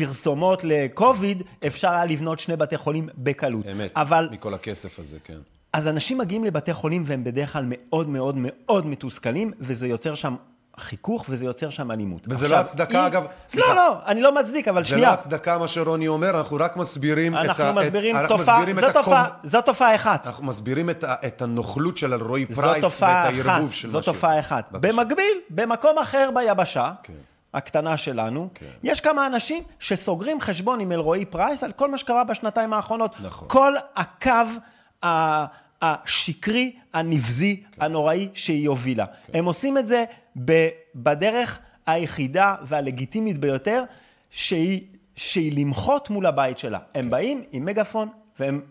פרסומות 0.05 0.61
לקוביד, 0.63 1.43
אפשר 1.67 1.89
היה 1.91 2.05
לבנות 2.05 2.39
שני 2.39 2.55
בתי 2.55 2.77
חולים 2.77 3.09
בקלות. 3.17 3.65
אמת, 3.71 3.91
אבל 3.95 4.29
מכל 4.31 4.53
הכסף 4.53 4.99
הזה, 4.99 5.17
כן. 5.23 5.37
אז 5.73 5.87
אנשים 5.87 6.17
מגיעים 6.17 6.43
לבתי 6.43 6.73
חולים 6.73 7.03
והם 7.05 7.23
בדרך 7.23 7.53
כלל 7.53 7.63
מאוד 7.67 8.09
מאוד 8.09 8.35
מאוד 8.37 8.87
מתוסכלים, 8.87 9.51
וזה 9.59 9.87
יוצר 9.87 10.15
שם 10.15 10.35
חיכוך 10.79 11.25
וזה 11.29 11.45
יוצר 11.45 11.69
שם 11.69 11.91
אלימות. 11.91 12.27
וזה 12.29 12.45
עכשיו, 12.45 12.57
לא 12.57 12.63
הצדקה, 12.63 13.07
אגב, 13.07 13.25
סליחה. 13.47 13.67
לא, 13.69 13.75
לא, 13.75 13.95
אני 14.05 14.21
לא 14.21 14.35
מצדיק, 14.35 14.67
אבל 14.67 14.81
זה 14.83 14.89
שנייה. 14.89 15.07
לא 15.09 15.13
הצדקה 15.13 15.57
מה 15.57 15.67
שרוני 15.67 16.07
אומר, 16.07 16.37
אנחנו 16.37 16.57
רק 16.59 16.77
מסבירים 16.77 17.33
את 17.33 17.39
ה... 17.39 17.41
אנחנו 17.41 17.63
את- 17.81 17.93
אנחנו 18.15 18.37
תופעה, 18.37 18.55
מסבירים 18.57 18.77
את 18.79 18.83
זו 18.83 18.87
הקום- 18.89 19.03
תופעה, 19.03 19.27
זו 19.43 19.61
תופעה 19.61 19.95
אחת. 19.95 20.27
אנחנו 20.27 20.45
מסבירים 20.45 20.89
את, 20.89 21.03
ה, 21.03 21.15
את 21.27 21.41
הנוכלות 21.41 21.97
של 21.97 22.13
אלרועי 22.13 22.45
זו 22.49 22.55
פרייס 22.61 22.83
תופעה 22.83 23.29
ואת 23.35 23.45
הערבוב 23.45 23.73
של 23.73 23.89
זו 23.89 23.97
מה 23.97 24.03
שהיא 24.03 24.13
תופעה 24.13 24.31
עושה. 24.37 24.39
אחת. 24.47 24.67
במקביל, 24.71 25.37
במקום 25.49 25.97
אחר 25.97 26.29
ביבשה, 26.35 26.91
כן. 27.03 27.13
הקטנה 27.53 27.97
שלנו, 27.97 28.49
כן. 28.53 28.65
יש 28.83 29.01
כמה 29.01 29.27
אנשים 29.27 29.63
שסוגרים 29.79 30.41
חשבון 30.41 30.79
עם 30.79 30.91
אלרועי 30.91 31.25
פרייס 31.25 31.63
על 31.63 31.71
כל 31.71 31.91
מה 31.91 31.97
שקרה 31.97 32.23
בשנתיים 32.23 32.73
האחרונות. 32.73 33.15
נכון. 33.21 33.47
כל 33.47 33.73
הקו 33.95 34.31
ה- 35.05 35.45
השקרי, 35.81 36.71
הנבזי, 36.93 37.63
כן. 37.71 37.81
הנוראי 37.81 38.29
שהיא 38.33 38.69
הובילה. 38.69 39.05
הם 39.33 39.45
עושים 39.45 39.77
את 39.77 39.87
זה 39.87 40.05
ב- 40.45 40.69
בדרך 40.95 41.59
היחידה 41.85 42.55
והלגיטימית 42.63 43.37
ביותר, 43.37 43.83
שהיא, 44.29 44.81
שהיא 45.15 45.59
למחות 45.65 46.09
מול 46.09 46.25
הבית 46.25 46.57
שלה. 46.57 46.79
הם 46.95 47.09
באים 47.09 47.43
עם 47.51 47.65
מגפון 47.65 48.09
והם 48.39 48.61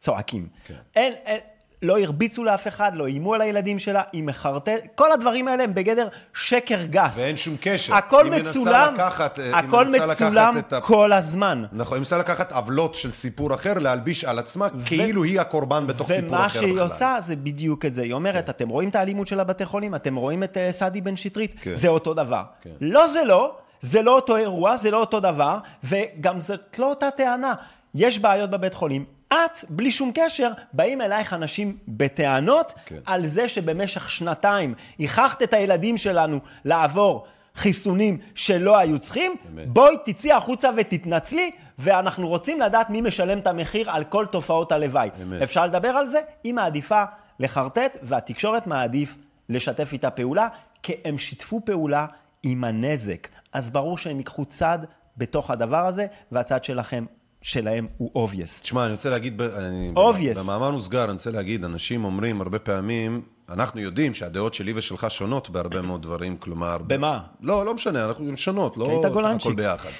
צועקים. 0.00 0.48
כן. 0.66 0.74
אין, 0.96 1.12
אין, 1.24 1.40
לא 1.82 1.98
הרביצו 1.98 2.44
לאף 2.44 2.68
אחד, 2.68 2.92
לא 2.94 3.06
איימו 3.06 3.34
על 3.34 3.40
הילדים 3.40 3.78
שלה, 3.78 4.02
היא 4.12 4.22
מחרטט, 4.24 4.72
כל 4.94 5.12
הדברים 5.12 5.48
האלה 5.48 5.64
הם 5.64 5.74
בגדר 5.74 6.08
שקר 6.34 6.84
גס. 6.84 7.14
ואין 7.16 7.36
שום 7.36 7.56
קשר. 7.60 7.94
הכל 7.94 8.24
היא 8.24 8.32
מנסה 8.32 8.50
מצולם, 8.50 8.94
לקחת, 8.94 9.38
אה, 9.38 9.44
היא 9.44 9.54
הכל 9.54 9.84
מנסה 9.86 10.06
לקחת 10.06 10.22
מצולם 10.22 10.58
את 10.58 10.72
ה- 10.72 10.80
כל 10.80 11.12
הזמן. 11.12 11.64
נכון, 11.72 11.94
היא 11.94 12.00
מנסה 12.00 12.18
לקחת 12.18 12.52
עוולות 12.52 12.94
של 12.94 13.10
סיפור 13.10 13.54
אחר, 13.54 13.74
להלביש 13.78 14.24
על 14.24 14.38
עצמה, 14.38 14.68
כאילו 14.84 15.24
היא 15.24 15.40
הקורבן 15.40 15.86
בתוך 15.86 16.12
סיפור 16.12 16.28
אחר 16.28 16.36
ומה 16.36 16.46
בכלל. 16.48 16.60
שהיא 16.60 16.80
עושה 16.80 17.16
זה 17.20 17.36
בדיוק 17.36 17.84
את 17.84 17.94
זה. 17.94 18.02
היא 18.02 18.12
אומרת, 18.12 18.50
אתם 18.50 18.68
רואים 18.68 18.88
את 18.88 18.96
האלימות 18.96 19.26
של 19.26 19.40
הבתי 19.40 19.64
חולים? 19.64 19.94
אתם 19.94 20.16
רואים 20.16 20.42
את 20.42 20.56
אה, 20.56 20.72
סעדי 20.72 21.00
בן 21.00 21.16
שטרית? 21.16 21.54
כן. 21.62 21.74
זה 21.74 21.88
אותו 21.88 22.14
דבר. 22.14 22.42
כן. 22.62 22.70
לא, 22.80 23.06
זה 23.06 23.24
לא. 23.24 23.54
זה 23.80 24.02
לא 24.02 24.14
אותו 24.16 24.36
אירוע, 24.36 24.76
זה 24.76 24.90
לא 24.90 25.00
אותו 25.00 25.20
דבר, 25.20 25.58
וגם 25.84 26.40
זאת 26.40 26.78
לא 26.78 26.90
אותה 26.90 27.10
טענה. 27.10 27.54
יש 27.94 28.18
בעיות 28.18 28.50
בבית 28.50 28.74
חולים. 28.74 29.04
את, 29.28 29.64
בלי 29.68 29.90
שום 29.90 30.10
קשר, 30.14 30.50
באים 30.72 31.00
אלייך 31.00 31.32
אנשים 31.32 31.76
בטענות 31.88 32.72
כן. 32.84 32.98
על 33.06 33.26
זה 33.26 33.48
שבמשך 33.48 34.10
שנתיים 34.10 34.74
הכרחת 35.00 35.42
את 35.42 35.54
הילדים 35.54 35.96
שלנו 35.96 36.38
לעבור 36.64 37.26
חיסונים 37.54 38.18
שלא 38.34 38.78
היו 38.78 38.98
צריכים, 38.98 39.34
אמת. 39.52 39.68
בואי 39.68 39.96
תצאי 40.04 40.32
החוצה 40.32 40.70
ותתנצלי, 40.76 41.50
ואנחנו 41.78 42.28
רוצים 42.28 42.60
לדעת 42.60 42.90
מי 42.90 43.00
משלם 43.00 43.38
את 43.38 43.46
המחיר 43.46 43.90
על 43.90 44.04
כל 44.04 44.26
תופעות 44.26 44.72
הלוואי. 44.72 45.10
אמת. 45.22 45.42
אפשר 45.42 45.66
לדבר 45.66 45.88
על 45.88 46.06
זה? 46.06 46.20
היא 46.44 46.54
מעדיפה 46.54 47.04
לחרטט, 47.38 47.96
והתקשורת 48.02 48.66
מעדיף 48.66 49.14
לשתף 49.48 49.92
איתה 49.92 50.10
פעולה, 50.10 50.48
כי 50.82 50.92
הם 51.04 51.18
שיתפו 51.18 51.60
פעולה 51.64 52.06
עם 52.42 52.64
הנזק. 52.64 53.28
אז 53.52 53.70
ברור 53.70 53.98
שהם 53.98 54.18
ייקחו 54.18 54.44
צד 54.44 54.78
בתוך 55.16 55.50
הדבר 55.50 55.86
הזה, 55.86 56.06
והצד 56.32 56.64
שלכם, 56.64 57.04
שלהם 57.42 57.86
הוא 57.96 58.28
obvious. 58.28 58.62
תשמע, 58.62 58.84
אני 58.84 58.92
רוצה 58.92 59.10
להגיד, 59.10 59.40
אני, 59.42 59.92
Obvious. 59.96 60.38
במאמר 60.38 60.70
מוסגר, 60.70 61.04
אני 61.04 61.12
רוצה 61.12 61.30
להגיד, 61.30 61.64
אנשים 61.64 62.04
אומרים 62.04 62.40
הרבה 62.40 62.58
פעמים, 62.58 63.22
אנחנו 63.48 63.80
יודעים 63.80 64.14
שהדעות 64.14 64.54
שלי 64.54 64.72
ושלך 64.76 65.10
שונות 65.10 65.50
בהרבה 65.50 65.82
מאוד 65.82 66.02
דברים, 66.02 66.36
כלומר... 66.36 66.78
במה? 66.78 67.20
לא, 67.40 67.66
לא 67.66 67.74
משנה, 67.74 68.04
אנחנו 68.04 68.36
שונות, 68.36 68.76
לא 68.76 68.90
היית 68.90 69.12
גולנצ'יק. 69.12 69.40
הכל 69.40 69.54
ביחד. 69.54 69.90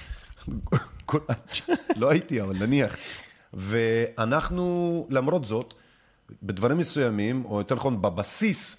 גולנצ'יק, 1.09 1.68
לא 1.97 2.11
הייתי, 2.11 2.43
אבל 2.43 2.57
נניח. 2.57 2.97
ואנחנו, 3.55 5.07
למרות 5.11 5.45
זאת, 5.45 5.74
בדברים 6.43 6.78
מסוימים, 6.78 7.45
או 7.45 7.59
יותר 7.59 7.74
נכון, 7.74 8.03
בבסיס, 8.03 8.76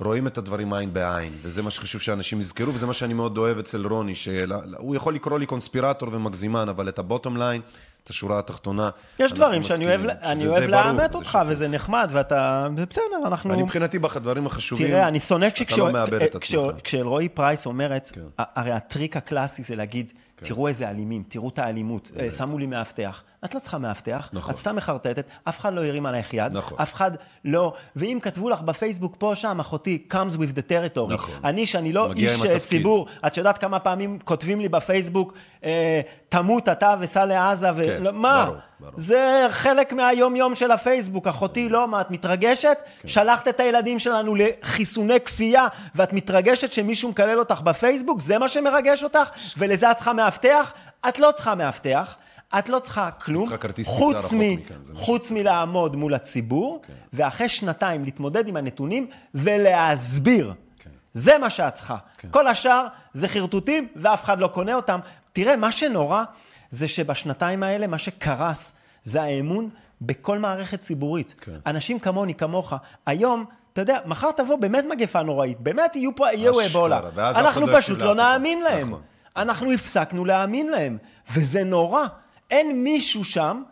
רואים 0.00 0.26
את 0.26 0.38
הדברים 0.38 0.72
עין 0.72 0.92
בעין, 0.94 1.32
וזה 1.42 1.62
מה 1.62 1.70
שחשוב 1.70 2.00
שאנשים 2.00 2.40
יזכרו, 2.40 2.74
וזה 2.74 2.86
מה 2.86 2.92
שאני 2.92 3.14
מאוד 3.14 3.38
אוהב 3.38 3.58
אצל 3.58 3.86
רוני, 3.86 4.14
שהוא 4.14 4.96
יכול 4.96 5.14
לקרוא 5.14 5.38
לי 5.38 5.46
קונספירטור 5.46 6.08
ומגזימן, 6.12 6.68
אבל 6.68 6.88
את 6.88 6.98
הבוטום 6.98 7.36
ליין, 7.36 7.60
את 8.04 8.10
השורה 8.10 8.38
התחתונה, 8.38 8.90
יש 9.18 9.32
דברים 9.32 9.62
שאני 9.62 9.86
אוהב, 9.86 10.00
אני 10.06 10.40
שזה 10.40 10.48
אוהב 10.48 10.64
לאמת 10.70 11.14
אותך, 11.14 11.26
שקוף. 11.28 11.42
וזה 11.46 11.68
נחמד, 11.68 12.08
ואתה... 12.12 12.68
זה 12.76 12.86
בסדר, 12.86 13.02
אנחנו... 13.26 13.54
אני 13.54 13.62
מבחינתי 13.62 13.98
בדברים 13.98 14.46
החשובים, 14.46 14.86
תראה, 14.86 15.08
אני 15.08 15.20
שונא 15.20 15.46
אתה 15.46 15.64
כשכש- 15.64 15.78
לא 15.78 15.92
מאבד 15.92 16.22
את 16.22 16.34
עצמך. 16.34 16.60
כשאלרועי 16.84 17.28
פרייס 17.28 17.66
אומרת, 17.66 18.10
כן. 18.14 18.20
הרי 18.38 18.70
הטריק 18.72 19.16
הקלאסי 19.16 19.62
זה 19.62 19.76
להגיד, 19.76 20.12
תראו 20.36 20.68
איזה 20.68 20.90
אלימים, 20.90 21.22
תראו 21.28 21.48
את 21.48 21.58
האלימות, 21.58 22.10
אה, 22.20 22.30
שמו 22.30 22.58
לי 22.58 22.66
מאבטח. 22.66 23.22
את 23.46 23.54
לא 23.54 23.60
צריכה 23.60 23.78
מאבטח, 23.78 24.30
נכון. 24.32 24.54
את 24.54 24.58
סתם 24.58 24.76
מחרטטת, 24.76 25.24
אף 25.44 25.60
אחד 25.60 25.74
לא 25.74 25.84
הרים 25.84 26.06
עלייך 26.06 26.34
יד, 26.34 26.52
נכון. 26.52 26.78
אף 26.82 26.94
אחד 26.94 27.10
לא... 27.44 27.72
ואם 27.96 28.18
כתבו 28.22 28.50
לך 28.50 28.60
בפייסבוק 28.60 29.14
פה, 29.18 29.32
שם, 29.34 29.60
אחותי, 29.60 30.06
comes 30.12 30.36
with 30.36 30.58
the 30.58 30.70
territory. 30.70 31.14
נכון. 31.14 31.34
אני, 31.44 31.66
שאני 31.66 31.92
לא 31.92 32.12
איש 32.16 32.44
אה. 32.44 32.58
ציבור, 32.58 33.06
את 33.26 33.36
יודעת 33.36 33.58
כמה 33.58 33.78
פעמים 33.78 34.18
כותבים 34.24 34.60
לי 34.60 34.68
בפייסבוק, 34.68 35.34
אה, 35.64 36.00
תמות 36.28 36.68
אתה 36.68 36.94
וסע 37.00 37.24
לעזה, 37.24 37.70
ו... 37.74 37.84
כן, 37.86 38.02
לא, 38.02 38.12
מה? 38.12 38.44
ברור, 38.44 38.56
ברור. 38.80 38.92
זה 38.96 39.46
חלק 39.50 39.92
מהיום-יום 39.92 40.54
של 40.54 40.70
הפייסבוק. 40.70 41.26
אחותי, 41.26 41.68
לא, 41.68 41.88
מה, 41.88 42.00
את 42.00 42.10
מתרגשת? 42.10 42.78
כן. 43.02 43.08
שלחת 43.08 43.48
את 43.48 43.60
הילדים 43.60 43.98
שלנו 43.98 44.34
לחיסוני 44.34 45.20
כפייה, 45.20 45.66
ואת 45.94 46.12
מתרגשת 46.12 46.72
שמישהו 46.72 47.10
מקלל 47.10 47.38
אותך 47.38 47.60
בפייסבוק? 47.60 48.20
זה 48.20 48.38
מה 48.38 48.48
שמרגש 48.48 49.04
אותך? 49.04 49.28
ולזה 49.56 49.90
את 49.90 49.96
צריכה 49.96 50.12
מאבטח? 50.12 50.72
את 51.08 51.18
לא 51.18 51.30
צריכה 51.34 51.54
מאבטח, 51.54 52.16
את 52.58 52.68
לא 52.68 52.78
צריכה 52.78 53.10
כלום, 53.10 53.48
צריכה 53.48 53.58
חוץ, 53.84 54.32
מ, 54.32 54.38
מכאן, 54.38 54.76
חוץ 54.94 55.30
מלעמוד 55.30 55.96
מול 55.96 56.14
הציבור, 56.14 56.82
כן. 56.86 56.92
ואחרי 57.12 57.48
שנתיים 57.48 58.04
להתמודד 58.04 58.48
עם 58.48 58.56
הנתונים 58.56 59.06
ולהסביר. 59.34 60.54
כן. 60.78 60.90
זה 61.14 61.38
מה 61.38 61.50
שאת 61.50 61.74
צריכה. 61.74 61.96
כן. 62.18 62.28
כל 62.30 62.46
השאר 62.46 62.86
זה 63.14 63.28
חרטוטים 63.28 63.88
ואף 63.96 64.24
אחד 64.24 64.40
לא 64.40 64.46
קונה 64.46 64.74
אותם. 64.74 65.00
תראה, 65.32 65.56
מה 65.56 65.72
שנורא 65.72 66.24
זה 66.70 66.88
שבשנתיים 66.88 67.62
האלה 67.62 67.86
מה 67.86 67.98
שקרס 67.98 68.72
זה 69.02 69.22
האמון 69.22 69.68
בכל 70.00 70.38
מערכת 70.38 70.80
ציבורית. 70.80 71.34
כן. 71.40 71.56
אנשים 71.66 71.98
כמוני, 71.98 72.34
כמוך, 72.34 72.72
היום, 73.06 73.44
אתה 73.72 73.82
יודע, 73.82 73.98
מחר 74.06 74.30
תבוא 74.30 74.56
באמת 74.56 74.84
מגפה 74.90 75.22
נוראית, 75.22 75.60
באמת 75.60 75.96
יהיו 75.96 76.16
פה, 76.16 76.32
יהיו 76.32 76.66
אבולה. 76.66 77.00
אנחנו 77.18 77.66
לא 77.66 77.78
פשוט 77.78 78.02
לא. 78.02 78.14
נאמין 78.14 78.62
להם. 78.62 78.88
נכון. 78.88 79.02
אנחנו 79.36 79.72
הפסקנו 79.72 80.24
להאמין 80.24 80.68
להם, 80.68 80.98
וזה 81.34 81.64
נורא. 81.64 82.06
אין 82.50 82.84
מישהו 82.84 83.24
שם 83.24 83.62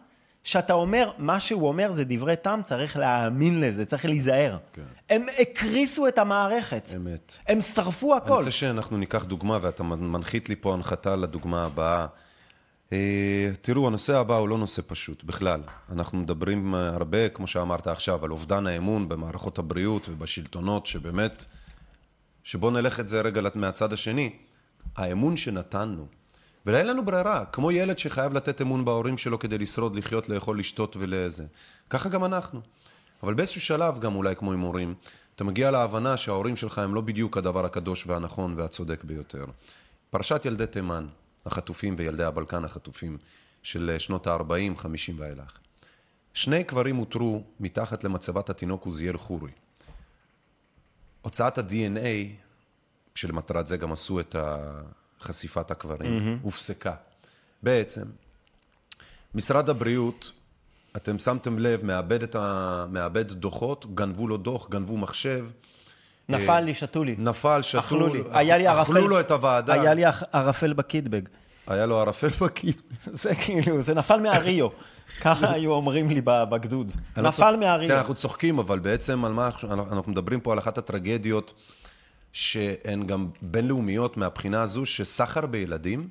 שאתה 0.44 0.72
אומר, 0.72 1.10
מה 1.18 1.40
שהוא 1.40 1.68
אומר 1.68 1.92
זה 1.92 2.04
דברי 2.04 2.36
טעם, 2.36 2.62
צריך 2.62 2.96
להאמין 2.96 3.60
לזה, 3.60 3.84
צריך 3.84 4.04
להיזהר. 4.04 4.58
כן. 4.72 4.82
הם 5.10 5.26
הקריסו 5.38 6.08
את 6.08 6.18
המערכת. 6.18 6.90
אמת. 6.96 7.36
הם 7.48 7.60
שרפו 7.60 8.12
אני 8.12 8.22
הכל. 8.22 8.34
רוצה 8.34 8.50
שאנחנו 8.50 8.96
ניקח 8.96 9.24
דוגמה, 9.24 9.58
ואתה 9.62 9.82
מנחית 9.82 10.48
לי 10.48 10.56
פה 10.56 10.72
הנחתה 10.74 11.16
לדוגמה 11.16 11.64
הבאה. 11.64 12.06
אה, 12.92 13.50
תראו, 13.60 13.86
הנושא 13.86 14.16
הבא 14.16 14.36
הוא 14.36 14.48
לא 14.48 14.58
נושא 14.58 14.82
פשוט 14.86 15.24
בכלל. 15.24 15.60
אנחנו 15.92 16.18
מדברים 16.18 16.74
אה, 16.74 16.88
הרבה, 16.88 17.28
כמו 17.28 17.46
שאמרת 17.46 17.86
עכשיו, 17.86 18.24
על 18.24 18.30
אובדן 18.30 18.66
האמון 18.66 19.08
במערכות 19.08 19.58
הבריאות 19.58 20.08
ובשלטונות, 20.08 20.86
שבאמת, 20.86 21.44
שבואו 22.42 22.70
נלך 22.70 23.00
את 23.00 23.08
זה 23.08 23.20
רגע 23.20 23.40
מהצד 23.54 23.92
השני. 23.92 24.32
האמון 24.96 25.36
שנתנו, 25.36 26.06
ואין 26.66 26.86
לנו 26.86 27.04
ברירה, 27.04 27.44
כמו 27.44 27.72
ילד 27.72 27.98
שחייב 27.98 28.32
לתת 28.32 28.60
אמון 28.62 28.84
בהורים 28.84 29.18
שלו 29.18 29.38
כדי 29.38 29.58
לשרוד, 29.58 29.96
לחיות, 29.96 30.28
לאכול, 30.28 30.58
לשתות 30.58 30.96
ולזה. 30.96 31.44
ככה 31.90 32.08
גם 32.08 32.24
אנחנו. 32.24 32.60
אבל 33.22 33.34
באיזשהו 33.34 33.60
שלב, 33.60 33.98
גם 33.98 34.14
אולי 34.14 34.36
כמו 34.36 34.52
עם 34.52 34.60
הורים, 34.60 34.94
אתה 35.36 35.44
מגיע 35.44 35.70
להבנה 35.70 36.16
שההורים 36.16 36.56
שלך 36.56 36.78
הם 36.78 36.94
לא 36.94 37.00
בדיוק 37.00 37.36
הדבר 37.36 37.64
הקדוש 37.64 38.06
והנכון 38.06 38.54
והצודק 38.56 39.04
ביותר. 39.04 39.44
פרשת 40.10 40.42
ילדי 40.44 40.66
תימן, 40.66 41.06
החטופים 41.46 41.94
וילדי 41.98 42.24
הבלקן 42.24 42.64
החטופים 42.64 43.18
של 43.62 43.96
שנות 43.98 44.26
ה-40, 44.26 44.78
50 44.78 45.20
ואילך. 45.20 45.58
שני 46.34 46.64
קברים 46.64 46.98
אותרו 46.98 47.44
מתחת 47.60 48.04
למצבת 48.04 48.50
התינוק 48.50 48.84
עוזיאל 48.84 49.16
חורי. 49.16 49.50
הוצאת 51.22 51.58
ה-DNA, 51.58 52.34
שלמטרת 53.14 53.66
זה 53.66 53.76
גם 53.76 53.92
עשו 53.92 54.20
את 54.20 54.36
חשיפת 55.24 55.70
הקברים, 55.70 56.18
mm-hmm. 56.18 56.42
הופסקה. 56.44 56.94
בעצם, 57.62 58.02
משרד 59.34 59.70
הבריאות, 59.70 60.30
אתם 60.96 61.18
שמתם 61.18 61.58
לב, 61.58 61.84
מאבד, 61.84 62.22
את 62.22 62.36
ה... 62.38 62.86
מאבד 62.90 63.32
דוחות, 63.32 63.94
גנבו 63.94 64.28
לו 64.28 64.36
דוח, 64.36 64.68
גנבו 64.68 64.96
מחשב. 64.96 65.46
נפל 66.28 66.60
לי, 66.60 66.74
שתו 66.74 67.04
לי. 67.04 67.14
נפל, 67.18 67.62
שתו, 67.62 67.78
אכלו 67.78 68.14
לי. 68.14 68.20
אכ- 68.20 68.26
היה 68.32 68.56
לי 68.56 68.68
אכלו 68.68 68.96
ערפל- 68.96 69.08
לו 69.08 69.20
את 69.20 69.30
הוועדה. 69.30 69.74
היה 69.74 69.94
לי 69.94 70.02
ערפל 70.32 70.72
בקיטבג. 70.72 71.22
היה 71.66 71.86
לו 71.86 71.98
ערפל 72.00 72.28
בקיד. 72.40 72.80
זה 73.22 73.34
כאילו, 73.34 73.82
זה 73.82 73.94
נפל 73.94 74.20
מהריו. 74.20 74.68
ככה 75.20 75.52
היו 75.52 75.72
אומרים 75.72 76.10
לי 76.10 76.20
בגדוד. 76.24 76.92
לא 77.16 77.28
נפל 77.28 77.56
מהריו. 77.56 77.96
אנחנו 77.98 78.14
צוחקים, 78.14 78.58
אבל 78.58 78.78
בעצם 78.78 79.24
על 79.24 79.32
מה 79.32 79.50
אנחנו 79.64 80.12
מדברים 80.12 80.40
פה 80.40 80.52
על 80.52 80.58
אחת 80.58 80.78
הטרגדיות 80.78 81.52
שהן 82.34 83.06
גם 83.06 83.28
בינלאומיות 83.42 84.16
מהבחינה 84.16 84.62
הזו, 84.62 84.86
שסחר 84.86 85.46
בילדים 85.46 86.08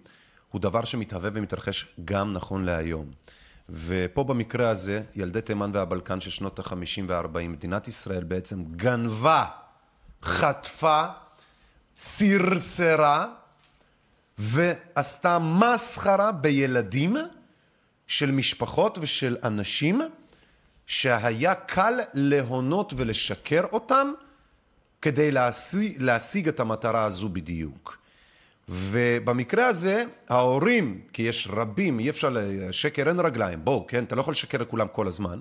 הוא 0.52 0.62
דבר 0.62 0.84
שמתהווה 0.84 1.30
ומתרחש 1.34 1.88
גם 2.06 2.34
נכון 2.34 2.66
להיום. 2.66 3.12
ופה 3.70 4.24
במקרה 4.24 4.70
הזה, 4.70 5.02
ילדי 5.16 5.42
תימן 5.42 5.72
והבלקן 5.74 6.20
של 6.20 6.30
שנות 6.30 6.60
ה-50 6.60 7.02
וה-40, 7.08 7.48
מדינת 7.48 7.88
ישראל 7.88 8.24
בעצם 8.24 8.64
גנבה, 8.76 9.46
חטפה, 10.24 11.06
סרסרה, 11.98 13.28
ועשתה 14.38 15.40
מסחרה 15.40 16.32
בילדים 16.32 17.18
של 18.08 18.32
משפחות 18.32 18.98
ושל 19.02 19.38
אנשים 19.44 20.02
שהיה 20.86 21.56
קל 21.56 22.00
להונות 22.14 22.94
ולשקר 22.98 23.64
אותם 23.72 24.12
כדי 25.04 25.32
להשיג, 25.32 25.96
להשיג 26.00 26.48
את 26.48 26.60
המטרה 26.60 27.04
הזו 27.04 27.30
בדיוק. 27.30 27.98
ובמקרה 28.70 29.68
הזה, 29.68 30.04
ההורים, 30.30 31.02
כי 31.14 31.22
יש 31.22 31.48
רבים, 31.52 32.00
אי 32.00 32.10
אפשר, 32.10 32.36
שקר 32.72 33.10
אין 33.10 33.20
רגליים, 33.20 33.60
בואו, 33.64 33.88
כן, 33.88 34.04
אתה 34.04 34.16
לא 34.16 34.22
יכול 34.22 34.32
לשקר 34.32 34.58
לכולם 34.58 34.88
כל 34.92 35.08
הזמן. 35.08 35.40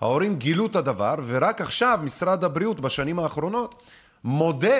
ההורים 0.00 0.36
גילו 0.36 0.66
את 0.66 0.76
הדבר, 0.76 1.14
ורק 1.26 1.60
עכשיו 1.60 2.00
משרד 2.02 2.44
הבריאות 2.44 2.80
בשנים 2.80 3.18
האחרונות 3.18 3.82
מודה 4.24 4.76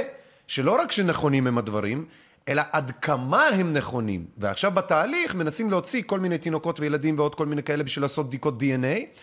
שלא 0.47 0.81
רק 0.81 0.93
שנכונים 0.93 1.47
הם 1.47 1.59
הדברים, 1.59 2.05
אלא 2.49 2.63
עד 2.73 2.93
כמה 3.03 3.47
הם 3.47 3.73
נכונים. 3.73 4.27
ועכשיו 4.39 4.71
בתהליך 4.71 5.35
מנסים 5.35 5.71
להוציא 5.71 6.03
כל 6.07 6.21
מיני 6.21 6.39
תינוקות 6.39 6.81
וילדים 6.81 7.19
ועוד 7.19 7.35
כל 7.35 7.47
מיני 7.47 7.63
כאלה 7.63 7.83
בשביל 7.83 8.05
לעשות 8.05 8.29
בדיקות 8.29 8.63
DNA. 8.63 9.19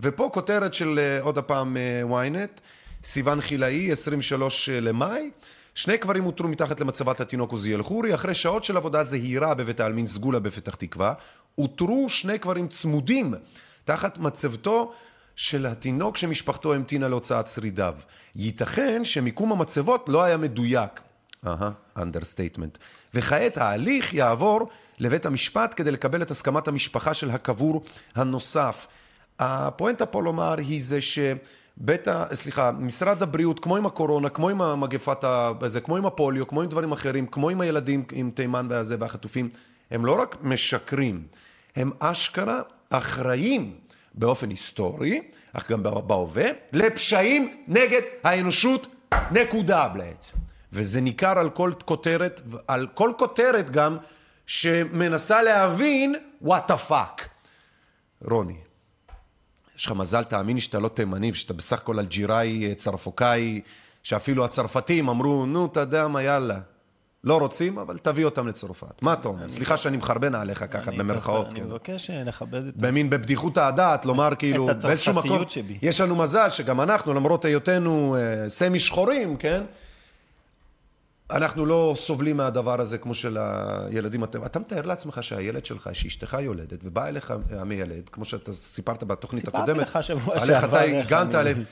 ופה 0.00 0.30
כותרת 0.32 0.74
של 0.74 0.98
אה, 0.98 1.22
עוד 1.22 1.38
הפעם 1.38 1.76
אה, 1.76 2.26
ynet, 2.26 2.60
סיון 3.04 3.40
חילאי, 3.40 3.92
23 3.92 4.68
למאי. 4.68 5.30
שני 5.74 5.98
קברים 5.98 6.26
אותרו 6.26 6.48
מתחת 6.48 6.80
למצבת 6.80 7.20
התינוק 7.20 7.52
עוזיאל 7.52 7.82
חורי, 7.82 8.14
אחרי 8.14 8.34
שעות 8.34 8.64
של 8.64 8.76
עבודה 8.76 9.04
זהירה 9.04 9.54
בבית 9.54 9.80
העלמין 9.80 10.06
סגולה 10.06 10.40
בפתח 10.40 10.74
תקווה, 10.74 11.14
אותרו 11.58 12.08
שני 12.08 12.38
קברים 12.38 12.68
צמודים 12.68 13.34
תחת 13.84 14.18
מצבתו 14.18 14.92
של 15.36 15.66
התינוק 15.66 16.16
שמשפחתו 16.16 16.74
המתינה 16.74 17.08
להוצאת 17.08 17.46
שרידיו. 17.46 17.94
ייתכן 18.36 19.04
שמיקום 19.04 19.52
המצבות 19.52 20.08
לא 20.08 20.22
היה 20.22 20.36
מדויק. 20.36 21.00
אהה, 21.46 21.70
understatement. 21.96 22.78
וכעת 23.14 23.56
ההליך 23.56 24.14
יעבור 24.14 24.68
לבית 24.98 25.26
המשפט 25.26 25.74
כדי 25.76 25.90
לקבל 25.90 26.22
את 26.22 26.30
הסכמת 26.30 26.68
המשפחה 26.68 27.14
של 27.14 27.30
הקבור 27.30 27.82
הנוסף. 28.14 28.86
הפואנטה 29.38 30.06
פה 30.06 30.22
לומר 30.22 30.54
היא 30.58 30.82
זה 30.84 30.98
שבית 31.80 32.08
ה... 32.08 32.26
סליחה, 32.34 32.72
משרד 32.72 33.22
הבריאות, 33.22 33.60
כמו 33.60 33.76
עם 33.76 33.86
הקורונה, 33.86 34.28
כמו 34.28 34.48
עם 34.48 34.62
המגפת 34.62 35.24
ה... 35.24 35.52
זה, 35.66 35.80
כמו 35.80 35.96
עם 35.96 36.06
הפוליו, 36.06 36.46
כמו 36.46 36.62
עם 36.62 36.68
דברים 36.68 36.92
אחרים, 36.92 37.26
כמו 37.26 37.50
עם 37.50 37.60
הילדים 37.60 38.04
עם 38.12 38.30
תימן 38.34 38.66
והזה 38.70 38.96
והחטופים, 38.98 39.48
הם 39.90 40.04
לא 40.04 40.20
רק 40.22 40.36
משקרים, 40.42 41.26
הם 41.76 41.90
אשכרה 41.98 42.60
אחראים 42.90 43.74
באופן 44.14 44.50
היסטורי, 44.50 45.22
אך 45.52 45.70
גם 45.70 45.82
בהווה, 45.82 46.46
לפשעים 46.72 47.62
נגד 47.68 48.00
האנושות, 48.24 48.86
נקודה 49.30 49.88
בעצם. 49.88 50.36
וזה 50.72 51.00
ניכר 51.00 51.38
על 51.38 51.50
כל 51.50 51.72
כותרת, 51.84 52.40
על 52.68 52.86
כל 52.94 53.10
כותרת 53.18 53.70
גם 53.70 53.96
שמנסה 54.46 55.42
להבין 55.42 56.14
what 56.44 56.70
the 56.70 56.90
fuck. 56.90 57.22
רוני, 58.30 58.56
יש 59.82 59.86
לך 59.86 59.92
מזל, 59.92 60.24
תאמין 60.24 60.56
לי 60.56 60.62
שאתה 60.62 60.78
לא 60.78 60.88
תימני 60.88 61.30
ושאתה 61.30 61.54
בסך 61.54 61.78
הכל 61.78 61.98
אלג'יראי, 61.98 62.74
צרפוקאי, 62.74 63.60
שאפילו 64.02 64.44
הצרפתים 64.44 65.08
אמרו, 65.08 65.46
נו, 65.46 65.66
אתה 65.66 65.80
יודע 65.80 66.08
מה, 66.08 66.22
יאללה. 66.22 66.58
לא 67.24 67.38
רוצים, 67.38 67.78
אבל 67.78 67.98
תביא 67.98 68.24
אותם 68.24 68.48
לצרפת. 68.48 69.02
מה 69.02 69.12
אתה 69.12 69.28
אומר? 69.28 69.48
סליחה 69.48 69.76
שאני 69.76 69.96
מחרבן 69.96 70.34
עליך 70.34 70.64
ככה 70.70 70.90
במרכאות. 70.90 71.46
אני 71.46 71.60
כן. 71.60 71.66
מבקש 71.66 72.10
אה, 72.10 72.24
לכבד 72.24 72.66
את... 72.66 72.76
במין 72.76 73.10
בבדיחות 73.10 73.58
הדעת, 73.58 74.04
לומר 74.04 74.28
כאילו, 74.38 74.70
הצרפתיות 74.70 74.90
באיזשהו 74.90 75.14
מקום, 75.14 75.48
שבי. 75.48 75.78
יש 75.82 76.00
לנו 76.00 76.16
מזל 76.16 76.50
שגם 76.50 76.80
אנחנו, 76.80 77.14
למרות 77.14 77.44
היותנו 77.44 78.16
אה, 78.16 78.48
סמי 78.48 78.78
שחורים, 78.78 79.36
כן? 79.36 79.62
אנחנו 81.36 81.66
לא 81.66 81.94
סובלים 81.96 82.36
מהדבר 82.36 82.80
הזה 82.80 82.98
כמו 82.98 83.14
של 83.14 83.38
הילדים. 83.40 84.24
אתה, 84.24 84.38
אתה 84.46 84.58
מתאר 84.58 84.82
לעצמך 84.82 85.22
שהילד 85.22 85.64
שלך, 85.64 85.90
שאשתך 85.92 86.36
יולדת, 86.40 86.78
ובא 86.84 87.06
אליך 87.08 87.34
המיילד, 87.50 88.08
כמו 88.12 88.24
שאתה 88.24 88.52
סיפרת 88.52 89.04
בתוכנית 89.04 89.44
סיפרתי 89.44 89.70
הקודמת, 89.70 89.88
לך 89.88 90.02
שבוע 90.02 90.34
עליך 90.34 90.46
שעבר 90.60 90.76
אתה 90.78 90.82
איך 90.84 91.06
הגנת 91.06 91.28
אני- 91.34 91.40
עליהם. 91.40 91.64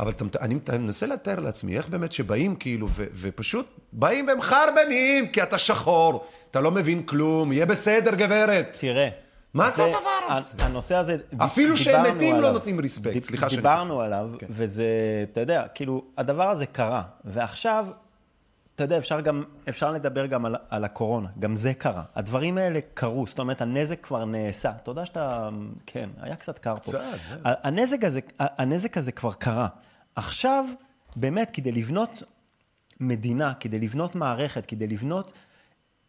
אבל 0.00 0.10
אתה, 0.10 0.24
אני, 0.40 0.58
אני 0.68 0.78
מנסה 0.78 1.06
לתאר 1.06 1.40
לעצמי 1.40 1.76
איך 1.76 1.88
באמת 1.88 2.12
שבאים 2.12 2.56
כאילו, 2.56 2.88
ו, 2.90 3.04
ופשוט 3.14 3.66
באים 3.92 4.26
והם 4.28 4.40
חרבנים, 4.42 5.28
כי 5.28 5.42
אתה 5.42 5.58
שחור, 5.58 6.24
אתה 6.50 6.60
לא 6.60 6.70
מבין 6.70 7.02
כלום, 7.02 7.52
יהיה 7.52 7.66
בסדר 7.66 8.14
גברת. 8.14 8.76
תראה. 8.80 9.08
מה 9.54 9.70
זה 9.70 9.84
הדבר 9.84 9.98
הזה? 10.36 10.52
הנושא 10.58 10.94
הזה, 10.94 11.16
ד- 11.16 11.42
אפילו 11.42 11.76
שהם 11.76 11.96
דיברנו 12.02 12.14
מתים 12.16 12.32
לא 12.32 12.38
עליו. 12.38 12.52
נותנים 12.52 12.80
רספקט, 12.80 13.12
דיב- 13.12 13.24
סליחה 13.24 13.48
שאני 13.50 13.56
דיברנו 13.62 14.00
עליו, 14.00 14.28
כן. 14.38 14.46
וזה, 14.50 14.84
אתה 15.32 15.40
יודע, 15.40 15.64
כאילו, 15.74 16.04
הדבר 16.18 16.50
הזה 16.50 16.66
קרה, 16.66 17.02
ועכשיו, 17.24 17.86
אתה 18.76 18.84
יודע, 18.84 18.98
אפשר 18.98 19.20
גם, 19.20 19.44
אפשר 19.68 19.90
לדבר 19.90 20.26
גם 20.26 20.46
על, 20.46 20.56
על 20.70 20.84
הקורונה, 20.84 21.28
גם 21.38 21.56
זה 21.56 21.74
קרה. 21.74 22.02
הדברים 22.14 22.58
האלה 22.58 22.80
קרו, 22.94 23.26
זאת 23.26 23.38
אומרת, 23.38 23.60
הנזק 23.60 24.02
כבר 24.02 24.24
נעשה. 24.24 24.72
יודע 24.90 25.06
שאתה, 25.06 25.48
כן, 25.86 26.10
היה 26.20 26.36
קצת 26.36 26.58
קר 26.58 26.76
פה. 26.76 26.90
קצת, 26.90 27.00
הנזק 27.44 28.04
הזה, 28.04 28.20
הנזק 28.38 28.98
הזה 28.98 29.12
כבר 29.12 29.32
קרה. 29.32 29.68
עכשיו, 30.16 30.64
באמת, 31.16 31.50
כדי 31.52 31.72
לבנות 31.72 32.22
מדינה, 33.00 33.54
כדי 33.54 33.78
לבנות 33.78 34.14
מערכת, 34.14 34.66
כדי 34.66 34.86
לבנות 34.86 35.32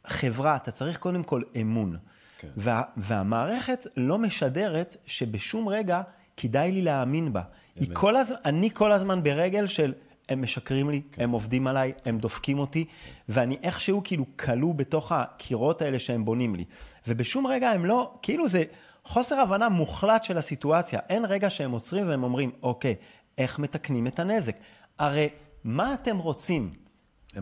חברה, 0.08 0.56
אתה 0.56 0.72
צריך 0.72 0.98
קודם 0.98 1.24
כל 1.24 1.42
אמון. 1.62 1.98
כן. 2.38 2.48
וה, 2.58 2.82
והמערכת 2.98 3.88
לא 3.98 4.18
משדרת 4.18 4.96
שבשום 5.06 5.70
רגע 5.70 6.02
כדאי 6.38 6.72
לי 6.72 6.82
להאמין 6.82 7.34
בה. 7.34 7.42
היא 7.76 7.90
כל 7.94 8.16
הז... 8.16 8.34
אני 8.46 8.70
כל 8.74 8.92
הזמן 8.92 9.24
ברגל 9.24 9.68
של 9.68 9.94
הם 10.30 10.42
משקרים 10.42 10.90
לי, 10.90 11.02
כן. 11.12 11.24
הם 11.24 11.32
עובדים 11.32 11.68
עליי, 11.68 11.94
הם 12.06 12.18
דופקים 12.18 12.60
אותי, 12.60 12.86
ואני 13.30 13.58
איכשהו 13.64 14.02
כאילו 14.04 14.26
כלוא 14.36 14.76
בתוך 14.76 15.12
הקירות 15.12 15.82
האלה 15.82 16.00
שהם 16.00 16.26
בונים 16.26 16.56
לי. 16.56 16.66
ובשום 17.08 17.48
רגע 17.48 17.70
הם 17.70 17.86
לא, 17.86 18.14
כאילו 18.22 18.48
זה 18.48 18.64
חוסר 19.04 19.40
הבנה 19.40 19.70
מוחלט 19.70 20.24
של 20.24 20.38
הסיטואציה. 20.38 21.00
אין 21.10 21.26
רגע 21.26 21.50
שהם 21.50 21.72
עוצרים 21.72 22.10
והם 22.10 22.24
אומרים, 22.24 22.52
אוקיי, 22.64 22.96
איך 23.38 23.60
מתקנים 23.60 24.08
את 24.08 24.20
הנזק? 24.20 24.56
הרי 25.00 25.30
מה 25.64 25.94
אתם 25.94 26.18
רוצים 26.18 26.74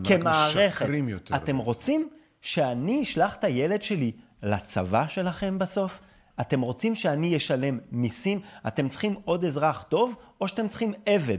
כמערכת? 0.04 0.82
משקרים 0.82 1.08
יותר. 1.08 1.36
אתם 1.36 1.56
רוצים 1.56 2.08
שאני 2.40 3.02
אשלח 3.02 3.36
את 3.36 3.44
הילד 3.44 3.82
שלי 3.82 4.12
לצבא 4.42 5.08
שלכם 5.08 5.58
בסוף? 5.58 6.00
אתם 6.40 6.60
רוצים 6.60 6.94
שאני 6.94 7.36
אשלם 7.36 7.78
מיסים? 7.90 8.40
אתם 8.66 8.88
צריכים 8.88 9.14
עוד 9.24 9.44
אזרח 9.44 9.82
טוב, 9.88 10.14
או 10.40 10.48
שאתם 10.48 10.68
צריכים 10.68 10.92
עבד? 11.06 11.38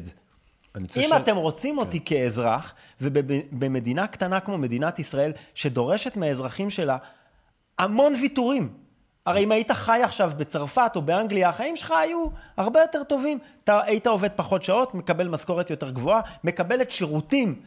אם 0.78 0.88
ש- 0.90 0.98
כן. 1.12 1.16
אתם 1.16 1.36
רוצים 1.38 1.78
אותי 1.78 2.00
כאזרח, 2.06 2.74
ובמדינה 3.02 4.08
קטנה 4.08 4.40
כמו 4.40 4.58
מדינת 4.58 5.00
ישראל, 5.00 5.32
שדורשת 5.54 6.18
מהאזרחים 6.18 6.70
שלה 6.70 6.98
המון 7.80 8.14
ויתורים. 8.22 8.74
הרי 9.26 9.44
אם 9.44 9.52
היית 9.52 9.72
חי 9.72 10.00
עכשיו 10.04 10.32
בצרפת 10.38 10.92
או 10.96 11.02
באנגליה, 11.02 11.50
החיים 11.50 11.76
שלך 11.76 11.92
היו 11.92 12.26
הרבה 12.58 12.80
יותר 12.82 13.04
טובים. 13.04 13.40
אתה 13.64 13.82
היית 13.84 14.08
עובד 14.08 14.30
פחות 14.36 14.64
שעות, 14.64 14.96
מקבל 14.96 15.28
משכורת 15.28 15.70
יותר 15.70 15.90
גבוהה, 15.90 16.22
מקבל 16.44 16.82
את 16.82 16.92
שירותים 16.92 17.62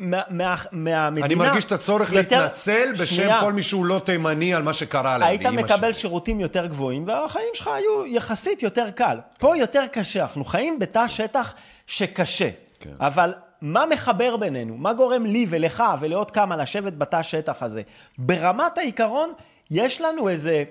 מה, 0.00 0.20
מה, 0.30 0.54
מהמדינה. 0.72 1.26
אני 1.26 1.34
מרגיש 1.34 1.64
את 1.64 1.72
הצורך 1.72 2.12
יותר- 2.12 2.36
להתנצל 2.38 2.92
בשם 2.92 3.06
שנייה. 3.06 3.40
כל 3.40 3.52
מי 3.52 3.62
שהוא 3.62 3.86
לא 3.86 4.00
תימני 4.04 4.54
על 4.54 4.62
מה 4.62 4.72
שקרה 4.72 5.18
להם. 5.18 5.28
היית 5.28 5.46
מקבל 5.46 5.92
שלי. 5.92 6.00
שירותים 6.00 6.40
יותר 6.40 6.66
גבוהים, 6.66 7.08
והחיים 7.08 7.48
שלך 7.54 7.68
היו 7.68 8.06
יחסית 8.06 8.62
יותר 8.62 8.90
קל. 8.90 9.18
פה 9.38 9.56
יותר 9.56 9.82
קשה, 9.92 10.22
אנחנו 10.22 10.44
חיים 10.44 10.78
בתא 10.78 11.08
שטח 11.08 11.54
שקשה. 11.86 12.50
כן. 12.80 12.90
אבל 13.00 13.34
מה 13.60 13.84
מחבר 13.90 14.36
בינינו? 14.36 14.76
מה 14.76 14.92
גורם 14.92 15.26
לי 15.26 15.46
ולך 15.48 15.84
ולעוד 16.00 16.30
כמה 16.30 16.56
לשבת 16.56 16.92
בתא 16.92 17.22
שטח 17.22 17.62
הזה? 17.62 17.82
ברמת 18.18 18.78
העיקרון, 18.78 19.32
יש 19.70 20.00
לנו 20.00 20.28
איזה 20.28 20.64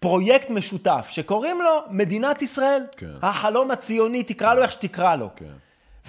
פרויקט 0.00 0.50
משותף, 0.50 1.06
שקוראים 1.10 1.62
לו 1.62 1.82
מדינת 1.90 2.42
ישראל. 2.42 2.82
כן. 2.96 3.06
החלום 3.22 3.70
הציוני, 3.70 4.22
תקרא 4.22 4.54
לו 4.54 4.62
איך 4.62 4.72
שתקרא 4.72 5.16
לו. 5.16 5.28
כן. 5.36 5.44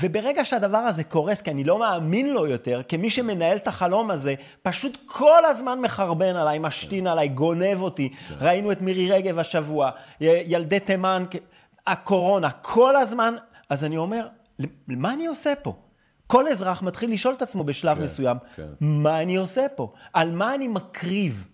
וברגע 0.01 0.45
שהדבר 0.45 0.77
הזה 0.77 1.03
קורס, 1.03 1.41
כי 1.41 1.51
אני 1.51 1.63
לא 1.63 1.79
מאמין 1.79 2.33
לו 2.33 2.47
יותר, 2.47 2.81
כמי 2.87 3.09
שמנהל 3.09 3.57
את 3.57 3.67
החלום 3.67 4.11
הזה, 4.11 4.35
פשוט 4.61 4.97
כל 5.05 5.45
הזמן 5.45 5.81
מחרבן 5.81 6.35
עליי, 6.35 6.59
משתין 6.59 7.07
עליי, 7.07 7.27
גונב 7.27 7.81
אותי. 7.81 8.09
ראינו 8.39 8.71
את 8.71 8.81
מירי 8.81 9.11
רגב 9.11 9.39
השבוע, 9.39 9.91
ילדי 10.21 10.79
תימן, 10.79 11.23
הקורונה, 11.87 12.51
כל 12.51 12.95
הזמן. 12.95 13.35
אז 13.69 13.83
אני 13.83 13.97
אומר, 13.97 14.27
מה 14.87 15.13
אני 15.13 15.27
עושה 15.27 15.53
פה? 15.63 15.73
כל 16.27 16.47
אזרח 16.47 16.81
מתחיל 16.81 17.13
לשאול 17.13 17.33
את 17.33 17.41
עצמו 17.41 17.63
בשלב 17.63 17.97
כן, 17.97 18.03
מסוים, 18.03 18.37
כן. 18.55 18.67
מה 18.79 19.21
אני 19.21 19.35
עושה 19.35 19.65
פה? 19.75 19.93
על 20.13 20.31
מה 20.31 20.55
אני 20.55 20.67
מקריב? 20.67 21.47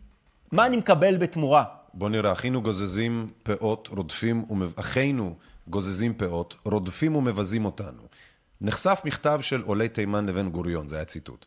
מה 0.51 0.65
אני 0.65 0.77
מקבל 0.77 1.17
בתמורה? 1.17 1.63
בוא 1.93 2.09
נראה, 2.09 2.31
אחינו 2.31 2.61
גוזזים 2.61 3.29
פאות, 3.43 3.89
רודפים, 3.91 4.45
ומב... 4.49 4.73
אחינו 4.79 5.35
גוזזים 5.67 6.13
פאות, 6.13 6.55
רודפים 6.65 7.15
ומבזים 7.15 7.65
אותנו. 7.65 8.01
נחשף 8.65 9.01
מכתב 9.05 9.39
של 9.41 9.61
עולי 9.61 9.89
תימן 9.89 10.25
לבן 10.25 10.49
גוריון, 10.49 10.87
זה 10.87 10.95
היה 10.95 11.05
ציטוט. 11.05 11.45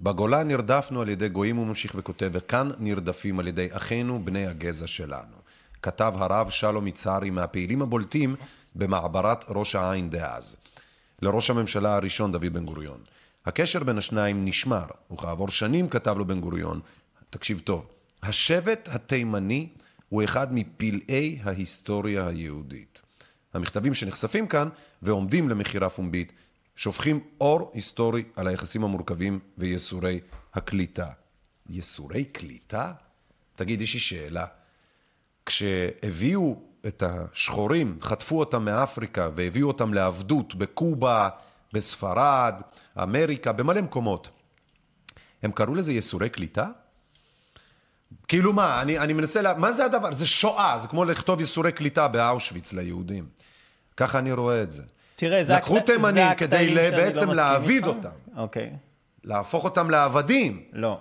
בגולה 0.00 0.42
נרדפנו 0.42 1.02
על 1.02 1.08
ידי 1.08 1.28
גויים, 1.28 1.56
הוא 1.56 1.66
ממשיך 1.66 1.92
וכותב, 1.98 2.30
וכאן 2.32 2.70
נרדפים 2.78 3.38
על 3.38 3.48
ידי 3.48 3.68
אחינו 3.70 4.24
בני 4.24 4.46
הגזע 4.46 4.86
שלנו. 4.86 5.36
כתב 5.82 6.12
הרב 6.16 6.50
שלום 6.50 6.86
יצהרי 6.86 7.30
מהפעילים 7.30 7.82
הבולטים 7.82 8.36
במעברת 8.74 9.44
ראש 9.48 9.74
העין 9.74 10.10
דאז. 10.10 10.56
לראש 11.22 11.50
הממשלה 11.50 11.96
הראשון 11.96 12.32
דוד 12.32 12.52
בן 12.52 12.64
גוריון. 12.64 13.00
הקשר 13.46 13.84
בין 13.84 13.98
השניים 13.98 14.44
נשמר, 14.44 14.86
וכעבור 15.12 15.48
שנים 15.48 15.88
כתב 15.88 16.18
לו 16.18 16.24
בן 16.24 16.40
גוריון, 16.40 16.80
תקשיב 17.30 17.58
טוב, 17.58 17.86
השבט 18.22 18.88
התימני 18.92 19.68
הוא 20.08 20.24
אחד 20.24 20.46
מפלאי 20.54 21.38
ההיסטוריה 21.44 22.26
היהודית. 22.26 23.02
המכתבים 23.54 23.94
שנחשפים 23.94 24.46
כאן 24.46 24.68
ועומדים 25.02 25.48
למכירה 25.48 25.88
פומבית, 25.88 26.32
שופכים 26.76 27.20
אור 27.40 27.70
היסטורי 27.74 28.24
על 28.36 28.46
היחסים 28.46 28.84
המורכבים 28.84 29.38
וייסורי 29.58 30.20
הקליטה. 30.54 31.08
ייסורי 31.68 32.24
קליטה? 32.24 32.92
תגיד, 33.56 33.80
יש 33.80 33.94
לי 33.94 34.00
שאלה. 34.00 34.46
כשהביאו 35.46 36.62
את 36.86 37.02
השחורים, 37.02 37.98
חטפו 38.00 38.38
אותם 38.38 38.64
מאפריקה 38.64 39.28
והביאו 39.34 39.68
אותם 39.68 39.94
לעבדות 39.94 40.54
בקובה, 40.54 41.28
בספרד, 41.72 42.62
אמריקה, 43.02 43.52
במלא 43.52 43.80
מקומות, 43.80 44.28
הם 45.42 45.52
קראו 45.52 45.74
לזה 45.74 45.92
ייסורי 45.92 46.28
קליטה? 46.28 46.66
כאילו 48.28 48.52
מה, 48.52 48.82
אני, 48.82 48.98
אני 48.98 49.12
מנסה, 49.12 49.42
לה... 49.42 49.54
מה 49.54 49.72
זה 49.72 49.84
הדבר? 49.84 50.12
זה 50.12 50.26
שואה, 50.26 50.78
זה 50.78 50.88
כמו 50.88 51.04
לכתוב 51.04 51.40
ייסורי 51.40 51.72
קליטה 51.72 52.08
באושוויץ 52.08 52.72
ליהודים. 52.72 53.28
ככה 53.96 54.18
אני 54.18 54.32
רואה 54.32 54.62
את 54.62 54.72
זה. 54.72 54.82
תראה, 55.16 55.44
זה 55.44 55.54
לקחו 55.54 55.76
הקט- 55.76 55.86
זה 55.86 55.92
תימנים 55.94 56.26
הקטעים 56.26 56.70
כדי 56.70 56.84
שאני 56.84 56.90
לא 56.90 56.96
בעצם 56.96 57.10
מסכים 57.20 57.30
להעביד 57.32 57.86
איתך. 57.86 57.96
אותם. 57.96 58.08
אוקיי. 58.36 58.70
להפוך 59.24 59.64
אותם 59.64 59.90
לעבדים. 59.90 60.62
לא. 60.72 60.98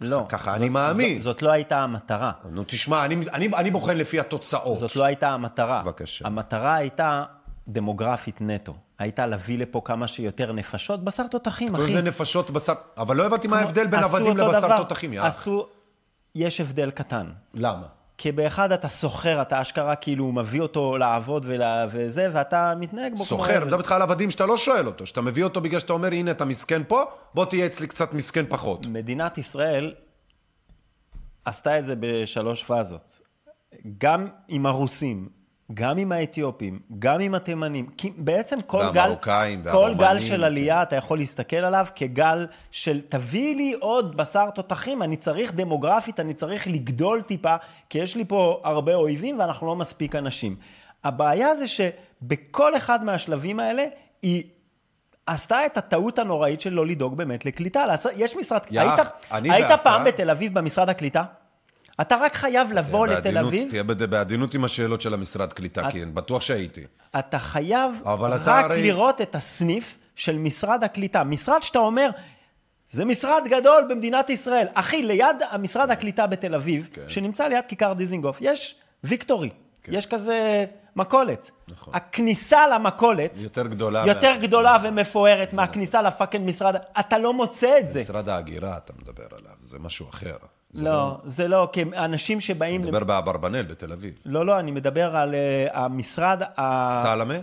לא. 0.00 0.26
ככה 0.28 0.54
אני 0.54 0.64
זאת- 0.66 0.72
מאמין. 0.72 1.14
זאת, 1.14 1.22
זאת 1.22 1.42
לא 1.42 1.50
הייתה 1.50 1.78
המטרה. 1.78 2.32
נו 2.50 2.62
תשמע, 2.66 3.04
אני, 3.04 3.16
אני, 3.32 3.48
אני 3.56 3.70
בוחן 3.70 3.96
לפי 3.96 4.20
התוצאות. 4.20 4.78
זאת 4.78 4.96
לא 4.96 5.04
הייתה 5.04 5.28
המטרה. 5.28 5.82
בבקשה. 5.82 6.26
המטרה 6.26 6.74
הייתה 6.74 7.24
דמוגרפית 7.68 8.36
נטו. 8.40 8.74
הייתה 8.98 9.26
להביא 9.26 9.58
לפה 9.58 9.82
כמה 9.84 10.06
שיותר 10.08 10.52
נפשות, 10.52 11.04
בשר 11.04 11.26
תותחים, 11.26 11.74
אחי. 11.74 11.92
זה 11.92 12.02
נפשות 12.02 12.50
בשר... 12.50 12.72
אבל 12.96 13.16
לא 13.16 13.26
הבנתי 13.26 13.48
מה 13.48 13.58
ההבדל 13.58 13.86
בין 13.86 14.00
עבדים 14.04 14.36
לבשר. 14.36 14.76
תותחים, 14.76 15.12
יאללה. 15.12 15.28
עשו... 15.28 15.66
יש 16.34 16.60
הבדל 16.60 16.90
קטן. 16.90 17.26
למה? 17.54 17.86
כי 18.20 18.32
באחד 18.32 18.72
אתה 18.72 18.88
סוחר, 18.88 19.42
אתה 19.42 19.60
אשכרה 19.60 19.96
כאילו 19.96 20.32
מביא 20.32 20.60
אותו 20.60 20.98
לעבוד 20.98 21.44
ולה... 21.48 21.86
וזה, 21.90 22.28
ואתה 22.32 22.74
מתנהג 22.76 23.12
בו. 23.16 23.24
סוחר, 23.24 23.56
אני. 23.56 23.64
מדבר 23.64 23.78
איתך 23.78 23.92
על 23.92 24.02
עבדים 24.02 24.30
שאתה 24.30 24.46
לא 24.46 24.56
שואל 24.56 24.86
אותו, 24.86 25.06
שאתה 25.06 25.20
מביא 25.20 25.44
אותו 25.44 25.60
בגלל 25.60 25.80
שאתה 25.80 25.92
אומר, 25.92 26.08
הנה 26.08 26.30
אתה 26.30 26.44
מסכן 26.44 26.82
פה, 26.88 27.02
בוא 27.34 27.44
תהיה 27.44 27.66
אצלי 27.66 27.86
קצת 27.86 28.12
מסכן 28.12 28.44
פחות. 28.48 28.86
מדינת 28.86 29.38
ישראל 29.38 29.94
עשתה 31.44 31.78
את 31.78 31.86
זה 31.86 31.94
בשלוש 32.00 32.64
פאזות. 32.64 33.20
גם 33.98 34.28
עם 34.48 34.66
הרוסים, 34.66 35.28
גם 35.74 35.98
עם 35.98 36.12
האתיופים, 36.12 36.78
גם 36.98 37.20
עם 37.20 37.34
התימנים. 37.34 37.86
כי 37.96 38.12
בעצם 38.16 38.60
כל 38.66 38.84
גל, 38.92 39.14
כל 39.72 39.94
גל 39.98 40.20
של 40.20 40.36
כן. 40.36 40.42
עלייה, 40.44 40.82
אתה 40.82 40.96
יכול 40.96 41.18
להסתכל 41.18 41.56
עליו 41.56 41.86
כגל 41.94 42.46
של 42.70 43.00
תביא 43.08 43.56
לי 43.56 43.74
עוד 43.80 44.16
בשר 44.16 44.50
תותחים, 44.50 45.02
אני 45.02 45.16
צריך 45.16 45.54
דמוגרפית, 45.54 46.20
אני 46.20 46.34
צריך 46.34 46.66
לגדול 46.68 47.22
טיפה, 47.22 47.54
כי 47.88 47.98
יש 47.98 48.16
לי 48.16 48.24
פה 48.24 48.60
הרבה 48.64 48.94
אויבים 48.94 49.38
ואנחנו 49.38 49.66
לא 49.66 49.76
מספיק 49.76 50.14
אנשים. 50.14 50.56
הבעיה 51.04 51.54
זה 51.54 51.64
שבכל 51.68 52.76
אחד 52.76 53.04
מהשלבים 53.04 53.60
האלה, 53.60 53.84
היא... 54.22 54.42
עשתה 55.26 55.66
את 55.66 55.76
הטעות 55.76 56.18
הנוראית 56.18 56.60
של 56.60 56.70
לא 56.72 56.86
לדאוג 56.86 57.16
באמת 57.16 57.44
לקליטה. 57.44 57.84
יש 58.16 58.36
משרד... 58.36 58.60
יאח, 58.70 59.10
היית, 59.30 59.52
היית 59.52 59.64
ואתה- 59.70 59.76
פעם 59.76 60.04
בתל 60.04 60.30
אביב 60.30 60.58
במשרד 60.58 60.88
הקליטה? 60.88 61.24
אתה 62.00 62.16
רק 62.16 62.34
חייב 62.34 62.72
לבוא 62.72 63.06
לתל 63.06 63.38
אביב, 63.38 63.70
תהיה 63.70 63.82
בעדינות 63.82 64.54
עם 64.54 64.64
השאלות 64.64 65.00
של 65.00 65.14
המשרד 65.14 65.52
קליטה, 65.52 65.90
כי 65.90 66.02
אני 66.02 66.10
בטוח 66.12 66.42
שהייתי. 66.42 66.84
אתה 67.18 67.38
חייב 67.38 67.92
רק 68.04 68.70
לראות 68.70 69.20
את 69.20 69.34
הסניף 69.34 69.98
של 70.16 70.38
משרד 70.38 70.84
הקליטה. 70.84 71.24
משרד 71.24 71.62
שאתה 71.62 71.78
אומר, 71.78 72.10
זה 72.90 73.04
משרד 73.04 73.42
גדול 73.48 73.84
במדינת 73.90 74.30
ישראל. 74.30 74.66
אחי, 74.74 75.02
ליד 75.02 75.36
המשרד 75.50 75.90
הקליטה 75.90 76.26
בתל 76.26 76.54
אביב, 76.54 76.88
כן. 76.92 77.02
שנמצא 77.08 77.46
ליד 77.46 77.64
כיכר 77.68 77.92
דיזינגוף, 77.92 78.38
יש 78.40 78.74
ויקטורי. 79.04 79.50
יש 79.88 80.06
כזה 80.06 80.64
מכולת. 80.96 81.50
נכון. 81.68 81.94
הכניסה 81.94 82.68
למכולת 82.68 83.38
יותר 83.40 83.66
גדולה. 83.66 84.04
יותר 84.06 84.30
מה- 84.30 84.36
גדולה 84.36 84.76
ומפוארת 84.82 85.52
מהכניסה 85.52 86.02
לפאקינג 86.02 86.48
משרד, 86.48 86.74
אתה 87.00 87.18
לא 87.18 87.32
מוצא 87.32 87.78
את 87.78 87.92
זה. 87.92 88.00
משרד 88.00 88.28
ההגירה 88.28 88.76
אתה 88.76 88.92
מדבר 89.02 89.26
עליו, 89.38 89.52
זה 89.62 89.78
משהו 89.78 90.08
אחר. 90.08 90.36
זה 90.72 90.84
לא, 90.84 91.18
זה 91.24 91.48
לא, 91.48 91.68
כי 91.72 91.82
אנשים 91.96 92.40
שבאים... 92.40 92.82
מדבר 92.82 93.04
באברבנל 93.04 93.62
בתל 93.62 93.92
אביב. 93.92 94.18
לא, 94.24 94.46
לא, 94.46 94.58
אני 94.58 94.70
מדבר 94.70 95.16
על 95.16 95.34
uh, 95.34 95.76
המשרד 95.76 96.42
ה... 96.56 96.90
סלמה? 97.02 97.34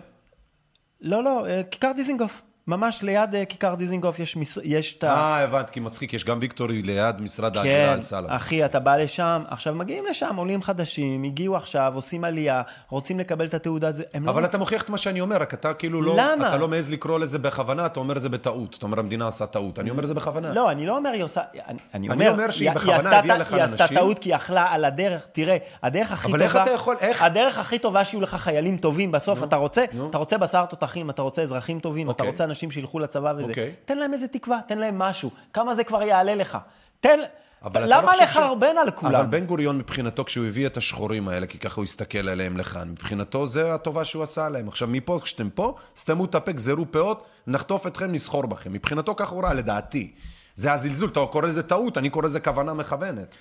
לא, 1.02 1.24
לא, 1.24 1.46
uh, 1.46 1.64
כיכר 1.72 1.92
דיזינגוף. 1.96 2.42
ממש 2.68 3.04
ליד 3.04 3.36
אה, 3.36 3.46
כיכר 3.46 3.76
דיזינגוף 3.76 4.20
יש, 4.20 4.36
מס... 4.38 4.58
יש 4.64 4.96
את 4.98 5.04
ה... 5.04 5.08
אה, 5.10 5.44
הבנתי, 5.44 5.72
כי 5.72 5.80
מצחיק, 5.80 6.14
יש 6.14 6.24
גם 6.26 6.38
ויקטורי 6.42 6.82
ליד 6.82 7.22
משרד 7.22 7.58
ההגירה 7.58 7.86
כן, 7.88 7.92
על 7.94 8.02
סלם. 8.02 8.30
אחי, 8.30 8.66
אתה 8.66 8.80
בא 8.80 8.96
לשם, 8.96 9.44
עכשיו 9.50 9.76
מגיעים 9.76 10.06
לשם 10.06 10.36
עולים 10.36 10.62
חדשים, 10.62 11.24
הגיעו 11.24 11.56
עכשיו, 11.56 11.92
עושים 11.96 12.24
עלייה, 12.24 12.62
רוצים 12.90 13.20
לקבל 13.20 13.46
את 13.46 13.54
התעודה, 13.54 13.92
זה- 13.92 14.04
הם 14.14 14.26
לא... 14.26 14.32
אבל 14.32 14.46
אתה 14.46 14.58
מוכיח 14.58 14.82
את 14.82 14.90
מה 14.90 14.98
שאני 14.98 15.22
אומר, 15.22 15.36
רק 15.38 15.54
אתה 15.54 15.74
כאילו 15.74 16.02
לא... 16.02 16.14
למה? 16.18 16.48
אתה 16.50 16.58
לא 16.58 16.68
מעז 16.68 16.92
לקרוא 16.92 17.20
לזה 17.20 17.40
בכוונה, 17.40 17.86
אתה 17.86 18.00
אומר 18.00 18.20
זה 18.20 18.30
בטעות. 18.30 18.76
אתה 18.78 18.86
אומר 18.86 19.00
המדינה 19.00 19.28
עשה 19.28 19.46
טעות. 19.46 19.80
אני 19.80 19.90
אומר 19.90 20.06
זה 20.06 20.14
בכוונה. 20.14 20.54
לא, 20.54 20.72
אני 20.72 20.86
לא 20.86 20.98
אומר 20.98 21.10
היא 21.10 21.24
עושה... 21.24 21.42
אני, 21.68 21.80
אני 21.94 22.10
אני 22.10 22.30
אומר, 22.30 22.52
שהיא 22.52 22.70
היא- 22.70 22.76
בכוונה 22.76 23.18
הביאה 23.20 23.36
ט- 23.38 23.40
לכאן 23.42 23.56
היא 23.58 23.64
עשתה 23.64 23.84
אנשים. 23.84 23.98
טעות 23.98 24.20
כי 24.20 24.30
היא 24.30 24.36
יכלה 24.36 24.66
על 24.70 24.86
הדרך, 24.86 25.22
תראה, 25.32 25.58
הדרך 25.84 26.12
הכי 26.12 26.28
אבל 26.32 26.40
טובה... 26.40 26.46
איך 26.46 26.56
אתה 26.68 26.72
יכול- 26.72 26.96
איך? 27.00 27.22
הדרך 27.22 27.58
הכי 27.58 27.80
טובה 27.80 28.06
שיהיו 28.06 28.22
לך 28.22 28.36
חיילים 28.36 28.78
טובים 28.78 29.12
בסוף, 29.12 29.44
אתה 29.44 29.56
רוצה. 29.56 29.84
אתה 30.10 30.18
רוצה 30.18 30.38
בשר 30.38 30.66
תותחים, 30.66 31.10
אתה 31.10 31.22
רוצה 31.22 31.42
אזרחים 31.42 31.80
טובים, 31.80 32.06
אתה 32.10 32.12
אוקיי. 32.14 32.28
רוצה 32.32 32.44
אנשים 32.44 32.57
שילכו 32.72 33.00
לצבא 33.00 33.34
וזה. 33.38 33.50
אוקיי. 33.50 33.74
תן 33.86 33.98
להם 33.98 34.14
איזה 34.14 34.28
תקווה, 34.28 34.60
תן 34.68 34.78
להם 34.78 35.00
משהו. 35.00 35.32
כמה 35.54 35.76
זה 35.76 35.84
כבר 35.84 36.02
יעלה 36.04 36.36
לך? 36.36 36.58
תן... 37.00 37.20
לא 37.64 37.82
למה 37.86 38.12
חושב 38.12 38.24
לחרבן 38.24 38.78
על 38.78 38.92
כולם? 38.92 39.16
אבל 39.16 39.26
בן 39.26 39.46
גוריון 39.46 39.78
מבחינתו, 39.78 40.26
כשהוא 40.26 40.46
הביא 40.46 40.68
את 40.68 40.78
השחורים 40.78 41.28
האלה, 41.28 41.48
כי 41.48 41.58
ככה 41.58 41.76
הוא 41.76 41.84
הסתכל 41.84 42.30
עליהם 42.30 42.58
לכאן, 42.58 42.90
מבחינתו 42.90 43.48
זה 43.48 43.74
הטובה 43.74 44.06
שהוא 44.06 44.24
עשה 44.24 44.50
להם. 44.50 44.68
עכשיו, 44.68 44.88
מפה, 44.88 45.20
כשאתם 45.24 45.50
פה, 45.50 45.76
סתמו 45.98 46.26
את 46.26 46.36
הפה, 46.36 46.52
גזרו 46.52 46.86
פאות, 46.92 47.26
נחטוף 47.48 47.88
אתכם, 47.88 48.12
נסחור 48.12 48.46
בכם. 48.46 48.74
מבחינתו 48.74 49.16
ככה 49.16 49.36
הוא 49.36 49.44
ראה, 49.44 49.54
לדעתי. 49.54 50.12
זה 50.56 50.74
הזלזול, 50.74 51.10
אתה 51.10 51.20
קורא 51.32 51.48
לזה 51.48 51.64
טעות, 51.64 51.98
אני 51.98 52.10
קורא 52.10 52.26
לזה 52.26 52.40
כוונה 52.40 52.74
מכוונת. 52.74 53.36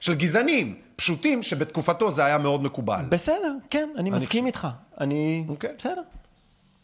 של 0.00 0.14
גזענים, 0.14 0.76
פשוטים, 0.96 1.42
שבתקופתו 1.42 2.10
זה 2.12 2.24
היה 2.24 2.38
מאוד 2.38 2.62
מקובל. 2.62 3.04
בסדר, 3.08 3.52
כן, 3.70 3.88
אני 3.96 4.10
מסכים 4.10 4.26
חושב- 4.26 4.46
איתך. 4.46 4.68
אני... 5.00 5.44
אוקיי. 5.48 5.70
בסדר. 5.78 6.02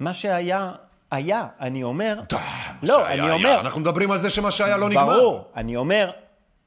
מה 0.00 0.14
שהיה, 0.14 0.72
היה. 1.12 1.46
אני 1.60 1.82
אומר... 1.82 2.20
לא, 2.82 3.06
אני. 3.06 3.30
אומר... 3.30 3.60
אנחנו 3.60 3.80
מדברים 3.80 4.10
על 4.10 4.18
זה 4.18 4.30
שמה 4.30 4.50
שהיה 4.50 4.76
לא 4.76 4.88
נגמר. 4.88 5.06
ברור, 5.06 5.44
אני 5.56 5.76
אומר, 5.76 6.10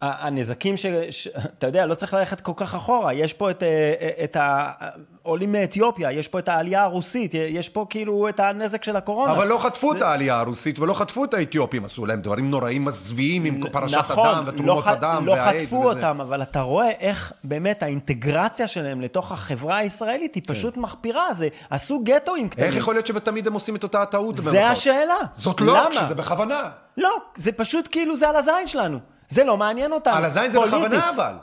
הנזקים 0.01 0.77
ש... 0.77 0.85
ש... 1.09 1.27
אתה 1.57 1.67
יודע, 1.67 1.85
לא 1.85 1.95
צריך 1.95 2.13
ללכת 2.13 2.41
כל 2.41 2.51
כך 2.55 2.75
אחורה, 2.75 3.13
יש 3.13 3.33
פה 3.33 3.51
את, 3.51 3.63
אה, 3.63 3.93
את 4.23 4.37
העולים 4.39 5.51
מאתיופיה, 5.51 6.11
יש 6.11 6.27
פה 6.27 6.39
את 6.39 6.49
העלייה 6.49 6.83
הרוסית, 6.83 7.33
יש 7.33 7.69
פה 7.69 7.85
כאילו 7.89 8.29
את 8.29 8.39
הנזק 8.39 8.83
של 8.83 8.95
הקורונה. 8.95 9.33
אבל 9.33 9.47
לא 9.47 9.57
חטפו 9.57 9.93
את 9.93 10.01
העלייה 10.01 10.39
הרוסית 10.39 10.79
ולא 10.79 10.93
חטפו 10.93 11.25
את 11.25 11.33
האתיופים, 11.33 11.85
עשו 11.85 12.05
להם 12.05 12.21
דברים 12.21 12.49
נוראים 12.51 12.85
מזוויעים 12.85 13.45
עם 13.45 13.69
פרשת 13.71 13.97
נכון, 13.97 14.27
הדם 14.27 14.43
ותרומות 14.47 14.75
לא, 14.77 14.81
ח- 14.81 14.87
הדם 14.87 15.23
לא 15.25 15.31
והאיידס 15.31 15.63
חטפו 15.63 15.75
וזה. 15.75 15.89
אותם, 15.89 16.21
אבל 16.21 16.41
אתה 16.41 16.61
רואה 16.61 16.89
איך 16.89 17.33
באמת 17.43 17.83
האינטגרציה 17.83 18.67
שלהם 18.67 19.01
לתוך 19.01 19.31
החברה 19.31 19.77
הישראלית 19.77 20.35
היא 20.35 20.43
פשוט 20.47 20.77
מחפירה, 20.77 21.33
זה 21.33 21.47
עשו 21.69 21.99
גטואים 22.03 22.49
קטנים. 22.49 22.65
כן. 22.65 22.71
איך 22.71 22.79
יכול 22.81 22.93
להיות 22.95 23.05
שבתמיד 23.05 23.47
הם 23.47 23.53
עושים 23.53 23.75
את 23.75 23.83
אותה 23.83 24.01
הטעות? 24.01 24.35
זה 24.35 24.41
במרכאות? 24.41 24.71
השאלה. 24.71 25.15
זאת 25.31 25.61
לא, 25.61 25.73
למה? 25.77 25.89
כשזה 25.91 26.15
בכוונה. 26.15 26.61
לא, 26.97 27.09
זה 27.35 27.51
פשוט 27.51 27.87
כאילו 27.91 28.15
זה 28.15 28.29
על 28.29 28.35
הזין 28.35 28.67
שלנו. 28.67 29.14
זה 29.30 29.43
לא 29.43 29.57
מעניין 29.57 29.91
אותנו. 29.91 30.15
על 30.15 30.26
הזין 30.26 30.51
זה. 30.51 30.59
בכוונה 30.59 31.09
אבל. 31.15 31.34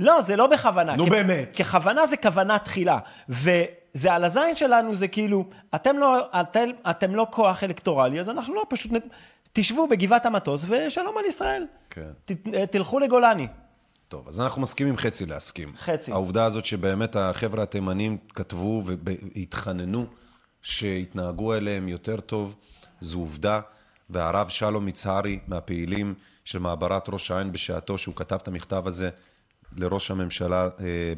לא, 0.00 0.20
זה 0.20 0.36
לא 0.36 0.46
בכוונה. 0.46 0.96
נו, 0.96 1.06
כ- 1.06 1.10
באמת. 1.10 1.56
ככוונה 1.58 2.06
זה 2.06 2.16
כוונה 2.16 2.58
תחילה. 2.58 2.98
וזה 3.28 4.12
על 4.12 4.24
הזין 4.24 4.54
שלנו, 4.54 4.94
זה 4.94 5.08
כאילו, 5.08 5.44
אתם 5.74 5.98
לא, 5.98 6.26
אתם, 6.40 6.68
אתם 6.90 7.14
לא 7.14 7.26
כוח 7.30 7.64
אלקטורלי, 7.64 8.20
אז 8.20 8.28
אנחנו 8.28 8.54
לא 8.54 8.62
פשוט... 8.68 8.92
תשבו 9.56 9.88
בגבעת 9.88 10.26
המטוס 10.26 10.64
ושלום 10.68 11.18
על 11.18 11.24
ישראל. 11.24 11.66
כן. 11.90 12.08
ת, 12.24 12.32
תלכו 12.70 12.98
לגולני. 12.98 13.46
טוב, 14.08 14.28
אז 14.28 14.40
אנחנו 14.40 14.62
מסכימים 14.62 14.96
חצי 14.96 15.26
להסכים. 15.26 15.68
חצי. 15.78 16.12
העובדה 16.12 16.44
הזאת 16.44 16.64
שבאמת 16.64 17.16
החבר'ה 17.16 17.62
התימנים 17.62 18.16
כתבו 18.34 18.82
והתחננו 18.84 20.06
שהתנהגו 20.62 21.54
אליהם 21.54 21.88
יותר 21.88 22.20
טוב, 22.20 22.54
זו 23.00 23.18
עובדה. 23.18 23.60
והרב 24.10 24.48
שלום 24.48 24.88
יצהרי 24.88 25.38
מהפעילים 25.46 26.14
של 26.44 26.58
מעברת 26.58 27.08
ראש 27.08 27.30
העין 27.30 27.52
בשעתו, 27.52 27.98
שהוא 27.98 28.14
כתב 28.16 28.38
את 28.42 28.48
המכתב 28.48 28.82
הזה 28.86 29.10
לראש 29.76 30.10
הממשלה 30.10 30.62
אה, 30.64 30.68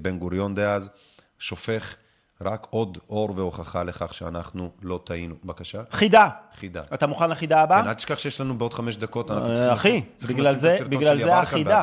בן 0.02 0.18
גוריון 0.18 0.54
דאז, 0.54 0.90
שופך 1.38 1.94
רק 2.40 2.66
עוד 2.70 2.98
אור 3.10 3.32
והוכחה 3.36 3.82
לכך 3.84 4.14
שאנחנו 4.14 4.70
לא 4.82 5.00
טעינו. 5.04 5.34
בבקשה. 5.44 5.82
חידה. 5.90 6.28
חידה. 6.54 6.82
אתה 6.94 7.06
מוכן 7.06 7.30
לחידה 7.30 7.62
הבאה? 7.62 7.82
כן, 7.82 7.88
אל 7.88 7.94
תשכח 7.94 8.18
שיש 8.18 8.40
לנו 8.40 8.58
בעוד 8.58 8.74
חמש 8.74 8.96
דקות, 8.96 9.30
אנחנו 9.30 9.48
אה, 9.48 9.54
צריכים 9.54 10.02
אחי, 10.22 10.32
בגלל 10.34 10.56
זה- 10.56 10.78
בגלל 10.88 11.18
זה 11.22 11.36
החידה. 11.38 11.82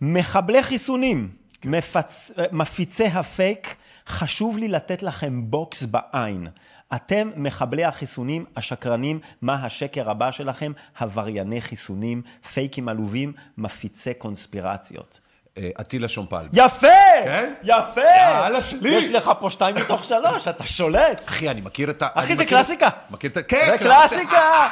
מחבלי 0.00 0.62
חיסונים, 0.62 1.30
מפצ... 1.64 2.32
מפיצי 2.52 3.04
הפייק, 3.06 3.76
חשוב 4.06 4.58
לי 4.58 4.68
לתת 4.68 5.02
לכם 5.02 5.50
בוקס 5.50 5.82
בעין. 5.82 6.46
אתם 6.94 7.30
מחבלי 7.36 7.84
החיסונים, 7.84 8.44
השקרנים, 8.56 9.20
מה 9.42 9.64
השקר 9.66 10.10
הבא 10.10 10.30
שלכם? 10.30 10.72
עברייני 10.98 11.60
חיסונים, 11.60 12.22
פייקים 12.52 12.88
עלובים, 12.88 13.32
מפיצי 13.58 14.14
קונספירציות. 14.14 15.20
אה, 15.58 15.68
אטילה 15.80 16.08
שומפל. 16.08 16.46
יפה! 16.52 16.86
כן? 17.24 17.54
יפה! 17.62 18.00
יאללה, 18.00 18.60
שלי. 18.60 18.88
יש 18.88 19.08
לך 19.08 19.30
פה 19.40 19.50
שתיים 19.50 19.76
מתוך 19.76 20.04
שלוש, 20.04 20.48
אתה 20.48 20.66
שולט. 20.66 21.28
אחי, 21.28 21.50
אני 21.50 21.60
מכיר 21.60 21.90
את 21.90 22.02
ה... 22.02 22.08
אחי, 22.14 22.36
זה 22.36 22.44
קלאסיקה. 22.44 22.88
מכיר 23.10 23.30
את 23.30 23.36
ה... 23.36 23.42
כן, 23.42 23.66
זה 23.70 23.78
קלאסיקה! 23.78 24.68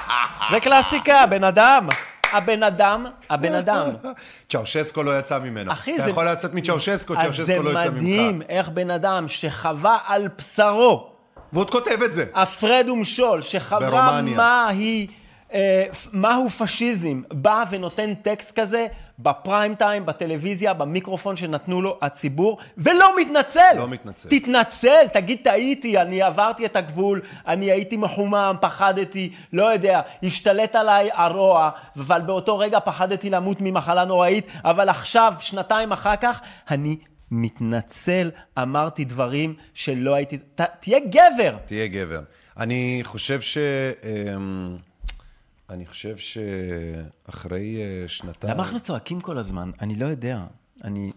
זה 0.50 0.60
קלאסיקה, 0.60 1.26
בן 1.26 1.44
אדם. 1.44 1.88
הבן 2.32 2.62
אדם, 2.62 3.06
הבן 3.30 3.54
אדם. 3.54 3.88
צ'אושסקו 4.50 5.02
לא 5.02 5.18
יצא 5.18 5.38
ממנו. 5.38 5.72
אחי, 5.72 5.94
אתה 5.94 6.02
זה... 6.04 6.10
יכול 6.10 6.28
לצאת 6.28 6.54
מצ'אושסקו, 6.54 7.14
אז 7.14 7.20
צ'אושסקו 7.22 7.62
לא 7.62 7.70
יצא 7.70 7.80
זה 7.80 7.90
ממך. 7.90 7.98
מדהים 7.98 8.42
איך 8.48 8.68
בן 8.68 8.90
אדם 8.90 9.28
שחווה 9.28 9.98
על 10.06 10.28
בשרו, 10.38 11.11
ועוד 11.52 11.70
כותב 11.70 12.02
את 12.02 12.12
זה. 12.12 12.24
הפרד 12.34 12.88
ומשול, 12.88 13.40
שחווה 13.40 13.90
ברומניה. 13.90 14.36
מה 14.36 14.68
היא, 14.68 15.08
אה, 15.52 15.84
מהו 16.12 16.50
פשיזם, 16.50 17.22
בא 17.32 17.64
ונותן 17.70 18.14
טקסט 18.14 18.60
כזה 18.60 18.86
בפריים 19.18 19.74
טיים, 19.74 20.06
בטלוויזיה, 20.06 20.72
במיקרופון 20.72 21.36
שנתנו 21.36 21.82
לו 21.82 21.98
הציבור, 22.02 22.58
ולא 22.78 23.20
מתנצל. 23.20 23.74
לא 23.76 23.88
מתנצל. 23.88 24.28
תתנצל, 24.28 25.06
תגיד 25.12 25.38
טעיתי, 25.44 25.98
אני 25.98 26.22
עברתי 26.22 26.66
את 26.66 26.76
הגבול, 26.76 27.20
אני 27.46 27.70
הייתי 27.70 27.96
מחומם, 27.96 28.56
פחדתי, 28.60 29.32
לא 29.52 29.72
יודע, 29.72 30.00
השתלט 30.22 30.76
עליי 30.76 31.10
הרוע, 31.12 31.70
אבל 31.96 32.20
באותו 32.20 32.58
רגע 32.58 32.80
פחדתי 32.80 33.30
למות 33.30 33.56
ממחלה 33.60 34.04
נוראית, 34.04 34.46
אבל 34.64 34.88
עכשיו, 34.88 35.34
שנתיים 35.40 35.92
אחר 35.92 36.16
כך, 36.16 36.40
אני 36.70 36.96
מתנצל, 37.32 38.30
אמרתי 38.58 39.04
דברים 39.04 39.54
שלא 39.74 40.14
הייתי... 40.14 40.38
ת, 40.38 40.60
תהיה 40.60 40.98
גבר. 40.98 41.56
תהיה 41.66 41.86
גבר. 41.86 42.22
אני 42.56 43.00
חושב 43.02 43.40
ש... 43.40 43.58
אמ, 44.02 44.76
אני 45.70 45.86
חושב 45.86 46.16
שאחרי 46.16 47.76
אה, 47.76 48.08
שנתיים... 48.08 48.54
למה 48.54 48.62
אנחנו 48.62 48.80
צועקים 48.80 49.20
כל 49.20 49.38
הזמן? 49.38 49.70
אני 49.80 49.94
לא 49.94 50.06
יודע. 50.06 50.44
אני... 50.84 51.12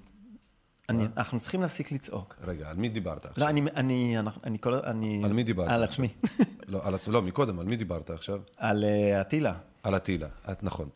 אני, 0.89 1.05
אנחנו 1.17 1.39
צריכים 1.39 1.61
להפסיק 1.61 1.91
לצעוק. 1.91 2.35
רגע, 2.43 2.69
על 2.69 2.77
מי 2.77 2.89
דיברת 2.89 3.25
עכשיו? 3.25 3.43
לא, 3.43 3.49
אני, 3.49 3.61
אני, 3.75 4.15
אני 4.43 4.57
כל, 4.59 4.73
אני... 4.75 5.21
על 5.23 5.33
מי 5.33 5.43
דיברת 5.43 5.69
על 5.69 5.83
עכשיו? 5.83 6.05
עצמי. 6.05 6.07
לא, 6.73 6.79
על 6.83 6.95
עצמי, 6.95 7.13
לא, 7.13 7.21
מקודם, 7.21 7.59
על 7.59 7.65
מי 7.65 7.75
דיברת 7.75 8.09
עכשיו? 8.09 8.39
על 8.57 8.83
אה, 8.83 9.21
אטילה. 9.21 9.53
על 9.83 9.95
אטילה. 9.95 10.27
את, 10.51 10.63
נכון, 10.63 10.89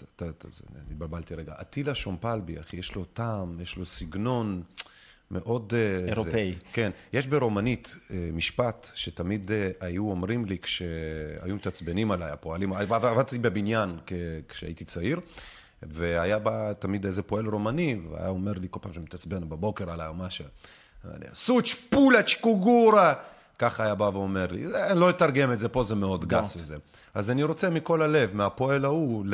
התבלבלתי 0.91 1.36
רגע. 1.36 1.53
אטילה 1.61 1.95
שומפלבי, 1.95 2.59
אחי, 2.59 2.78
יש 2.78 2.95
לו 2.95 3.05
טעם, 3.05 3.59
יש 3.61 3.78
לו 3.78 3.86
סגנון 3.86 4.63
מאוד... 5.32 5.73
אה, 5.75 6.09
אירופאי. 6.09 6.51
זה, 6.51 6.57
כן. 6.73 6.91
יש 7.13 7.27
ברומנית 7.27 7.95
אה, 8.11 8.30
משפט 8.34 8.91
שתמיד 8.95 9.51
אה, 9.51 9.69
היו 9.82 10.09
אומרים 10.09 10.45
לי 10.45 10.57
כשהיו 10.61 11.55
מתעצבנים 11.55 12.11
עליי, 12.11 12.32
הפועלים, 12.32 12.73
עבדתי 12.73 13.38
בבניין 13.38 13.97
כשהייתי 14.49 14.86
צעיר, 14.86 15.19
והיה 15.84 16.39
בא 16.39 16.73
תמיד 16.73 17.05
איזה 17.05 17.23
פועל 17.23 17.47
רומני, 17.47 17.99
והיה 18.11 18.30
אומר 18.30 18.53
לי 18.53 18.67
כל 18.71 18.80
פעם 18.82 18.93
שמתעצבן 18.93 19.49
בבוקר 19.49 19.91
עליי 19.91 20.07
או 20.07 20.13
משהו, 20.13 20.45
סוץ' 21.34 21.75
פולאץ' 21.89 22.34
קוגורה. 22.41 23.13
ככה 23.59 23.84
היה 23.84 23.95
בא 23.95 24.03
ואומר 24.03 24.47
לי, 24.51 24.67
"זה, 24.67 24.88
אני 24.88 24.99
לא 24.99 25.09
אתרגם 25.09 25.51
את 25.51 25.59
זה, 25.59 25.69
פה 25.69 25.84
זה 25.84 25.95
מאוד 25.95 26.25
גס 26.25 26.55
וזה. 26.55 26.77
אז 27.13 27.30
אני 27.30 27.43
רוצה 27.43 27.69
מכל 27.69 28.01
הלב, 28.01 28.36
מהפועל 28.36 28.86
ההוא 28.86 29.25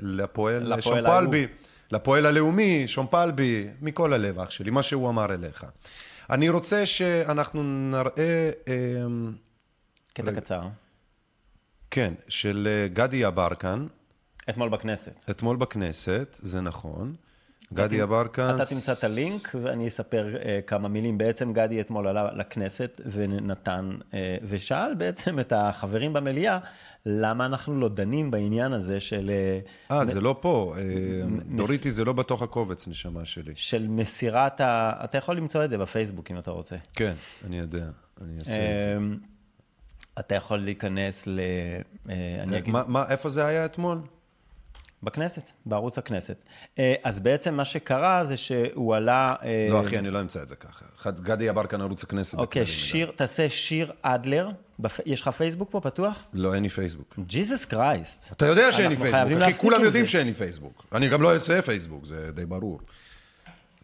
לפועל 0.00 0.62
לפועל 0.62 0.80
שומפלבי, 0.80 1.46
לפועל 1.90 2.26
הלאומי, 2.26 2.88
שומפלבי, 2.88 3.66
מכל 3.80 4.12
הלב, 4.12 4.38
אח 4.38 4.50
שלי, 4.50 4.70
מה 4.70 4.82
שהוא 4.82 5.08
אמר 5.08 5.34
אליך. 5.34 5.66
אני 6.30 6.48
רוצה 6.48 6.86
שאנחנו 6.86 7.62
נראה, 7.62 8.50
אמ, 8.68 9.32
קטע 10.12 10.32
קצר. 10.32 10.62
כן, 11.90 12.14
של 12.28 12.68
אה, 12.70 12.88
גדי 12.88 13.16
יברקן, 13.16 13.86
אתמול 14.48 14.68
בכנסת. 14.68 15.24
אתמול 15.30 15.56
בכנסת, 15.56 16.36
זה 16.42 16.60
נכון. 16.60 17.14
גדי 17.72 17.96
יברקן... 17.96 18.56
אתה 18.56 18.66
תמצא 18.66 18.92
את 18.92 19.04
הלינק 19.04 19.54
ואני 19.62 19.88
אספר 19.88 20.36
אה, 20.36 20.60
כמה 20.66 20.88
מילים. 20.88 21.18
בעצם 21.18 21.52
גדי 21.52 21.80
אתמול 21.80 22.06
עלה 22.08 22.32
לכנסת 22.32 23.00
ונתן, 23.12 23.90
אה, 24.14 24.36
ושאל 24.42 24.94
בעצם 24.94 25.40
את 25.40 25.52
החברים 25.56 26.12
במליאה, 26.12 26.58
למה 27.06 27.46
אנחנו 27.46 27.80
לא 27.80 27.88
דנים 27.88 28.30
בעניין 28.30 28.72
הזה 28.72 29.00
של, 29.00 29.30
אה, 29.90 29.96
אה, 29.98 30.04
זה 30.04 30.20
לא 30.20 30.36
פה. 30.40 30.74
אה, 30.78 30.82
דוריטי, 31.56 31.90
זה 31.90 32.04
לא 32.04 32.12
בתוך 32.12 32.42
הקובץ, 32.42 32.88
נשמה 32.88 33.24
שלי. 33.24 33.52
של 33.56 33.86
מסירת 33.88 34.60
ה... 34.60 34.92
אתה 35.04 35.18
יכול 35.18 35.36
למצוא 35.36 35.64
את 35.64 35.70
זה 35.70 35.78
בפייסבוק 35.78 36.30
אם 36.30 36.38
אתה 36.38 36.50
רוצה. 36.50 36.76
כן, 36.92 37.14
אני 37.46 37.58
יודע, 37.58 37.86
אני 38.20 38.38
אעשה 38.38 38.74
את 38.74 38.80
זה. 38.80 38.96
אמ, 38.96 39.18
אתה 40.18 40.34
יכול 40.34 40.58
להיכנס 40.58 41.26
ל... 41.26 41.40
אה, 42.10 42.14
אני 42.42 42.58
אגיד... 42.58 42.74
מה, 42.86 43.04
איפה 43.08 43.28
זה 43.28 43.46
היה 43.46 43.64
אתמול? 43.64 43.98
בכנסת, 45.02 45.52
בערוץ 45.66 45.98
הכנסת. 45.98 46.44
אז 47.02 47.20
בעצם 47.20 47.54
מה 47.54 47.64
שקרה 47.64 48.24
זה 48.24 48.36
שהוא 48.36 48.94
עלה... 48.94 49.34
לא, 49.70 49.80
אחי, 49.80 49.98
אני 49.98 50.10
לא 50.10 50.20
אמצא 50.20 50.42
את 50.42 50.48
זה 50.48 50.56
ככה. 50.56 51.10
גדי 51.10 51.44
יברקן, 51.44 51.80
ערוץ 51.80 52.04
הכנסת, 52.04 52.38
אוקיי, 52.38 52.66
שיר, 52.66 53.12
תעשה 53.16 53.48
שיר 53.48 53.92
אדלר. 54.02 54.50
בפ... 54.80 55.00
יש 55.06 55.20
לך 55.20 55.28
פייסבוק 55.28 55.70
פה 55.70 55.80
פתוח? 55.80 56.24
לא, 56.32 56.54
אין 56.54 56.62
לי 56.62 56.68
פייסבוק. 56.68 57.14
ג'יזוס 57.26 57.64
קרייסט. 57.64 58.32
אתה 58.32 58.46
יודע 58.46 58.72
שאין 58.72 58.90
לי 58.90 58.96
פייסבוק, 58.96 59.42
אחי, 59.42 59.54
כולם 59.54 59.82
יודעים 59.84 60.04
זה. 60.04 60.10
שאין 60.10 60.26
לי 60.26 60.34
פייסבוק. 60.34 60.84
אני 60.92 61.08
גם 61.08 61.22
לא 61.22 61.34
אעשה 61.34 61.62
פייסבוק, 61.62 62.04
זה 62.06 62.30
די 62.34 62.46
ברור. 62.46 62.80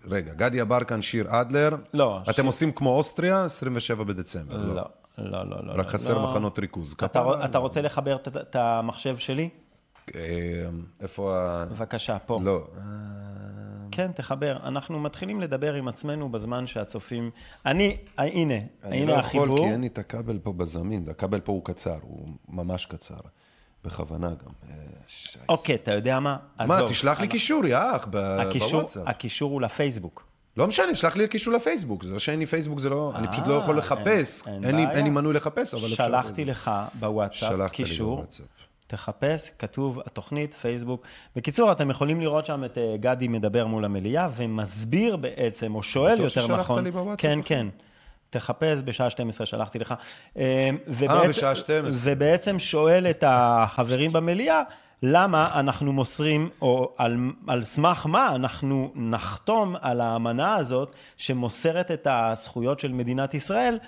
רגע, 0.04 0.32
גדי 0.34 0.56
יברקן, 0.58 1.02
שיר 1.02 1.26
אדלר. 1.40 1.70
לא, 1.94 2.20
אתם 2.30 2.46
עושים 2.46 2.72
כמו 2.72 2.90
אוסטריה, 2.90 3.44
27 3.44 4.04
בדצמבר. 4.04 4.56
לא, 4.56 4.74
לא, 5.18 5.50
לא, 5.50 5.66
לא. 5.66 5.72
רק 5.72 5.86
לא, 5.86 5.90
חסר 5.92 6.18
לא. 6.18 6.24
מחנות 6.30 6.58
ריכוז. 6.58 6.96
אתה, 7.04 7.58
רוצה 7.58 7.80
לחבר 7.80 8.16
את- 8.16 8.56
המחשב 8.56 9.16
שלי? 9.18 9.48
אה, 10.14 10.20
איפה 11.00 11.38
ה... 11.38 11.64
בבקשה, 11.64 12.18
פה. 12.18 12.40
לא. 12.44 12.66
כן, 13.92 14.12
תחבר. 14.12 14.56
אנחנו 14.64 15.00
מתחילים 15.00 15.40
לדבר 15.40 15.74
עם 15.74 15.88
עצמנו 15.88 16.28
בזמן 16.28 16.66
שהצופים... 16.66 17.30
אני, 17.66 17.96
אה, 18.18 18.24
הנה, 18.24 18.54
אני 18.84 18.96
הנה 19.02 19.12
לא 19.12 19.18
החיבור. 19.18 19.46
יכול, 19.46 19.58
כי 19.58 19.64
אין 19.72 19.80
לי 19.80 19.86
את 19.86 19.98
הכבל 19.98 20.38
פה 20.38 20.52
בזמין. 20.52 21.04
הכבל 21.10 21.40
פה 21.40 21.52
הוא 21.52 21.64
קצר, 21.64 21.98
הוא 22.02 22.28
ממש 22.48 22.86
קצר. 22.86 23.14
בכוונה 23.84 24.28
גם. 24.28 24.52
אה, 24.70 24.74
אוקיי, 25.48 25.74
אתה 25.74 25.92
יודע 25.94 26.20
מה? 26.20 26.36
מה, 26.66 26.76
עזוב. 26.76 26.88
תשלח 26.88 27.20
לי 27.20 27.28
קישור, 27.28 27.66
יא 27.66 27.76
אח, 27.96 28.06
בוואטסאפ. 28.10 29.02
הקישור 29.06 29.50
הוא 29.52 29.60
לפייסבוק. 29.60 30.26
לא 30.56 30.66
משנה, 30.66 30.94
שלח 30.94 31.16
לי 31.16 31.28
קישור 31.28 31.54
לפייסבוק. 31.54 32.04
זה 32.04 32.10
לא 32.10 32.18
שאין 32.18 32.38
לי 32.38 32.46
פייסבוק, 32.46 32.78
זה 32.80 32.88
לא... 32.90 33.12
אני 33.14 33.28
פשוט 33.28 33.46
לא 33.46 33.54
יכול 33.54 33.74
אה, 33.74 33.80
לחפש. 33.80 34.46
אין- 34.46 34.76
לי- 35.04 35.10
מנוי 35.10 35.34
לחפש, 35.34 35.74
אבל 35.74 35.92
אפשר... 35.92 36.06
שלחתי. 36.06 36.44
לך 36.44 36.70
בוואטסאפ 36.94 37.50
שלחת 37.50 37.78
לי 37.78 37.84
קישור. 37.84 38.16
בוואטסאפ. 38.16 38.46
תחפש, 38.90 39.50
כתוב 39.58 40.00
התוכנית, 40.06 40.54
פייסבוק. 40.54 41.06
בקיצור, 41.36 41.72
אתם 41.72 41.90
יכולים 41.90 42.20
לראות 42.20 42.46
שם 42.46 42.64
את 42.64 42.78
אה, 42.78 42.94
גדי 43.00 43.28
מדבר 43.28 43.66
מול 43.66 43.84
המליאה 43.84 44.28
ומסביר 44.36 45.16
בעצם, 45.16 45.74
או 45.74 45.82
שואל 45.82 46.20
יותר 46.20 46.46
נכון. 46.46 46.84
לי 46.84 46.90
בוואטסאפ, 46.90 47.20
כן. 47.30 47.38
כן. 47.44 47.66
תחפש, 48.30 48.78
בשעה 48.84 49.10
12 49.10 49.46
שלחתי 49.46 49.78
לך. 49.78 49.94
אה, 50.36 50.70
ובעצם- 50.86 51.28
בשעה 51.28 51.54
12. 51.54 52.12
ובעצם 52.12 52.58
שואל 52.58 53.06
את 53.06 53.24
החברים 53.26 54.10
במליאה, 54.12 54.62
למה 55.02 55.60
אנחנו 55.60 55.92
מוסרים, 55.92 56.48
או 56.62 56.92
על, 56.98 57.16
על 57.46 57.62
סמך 57.62 58.06
מה 58.06 58.34
אנחנו 58.34 58.92
נחתום 58.94 59.76
על 59.80 60.00
האמנה 60.00 60.54
הזאת 60.56 60.92
שמוסרת 61.16 61.90
את 61.90 62.06
הזכויות 62.10 62.80
של 62.80 62.92
מדינת 62.92 63.34
ישראל 63.34 63.78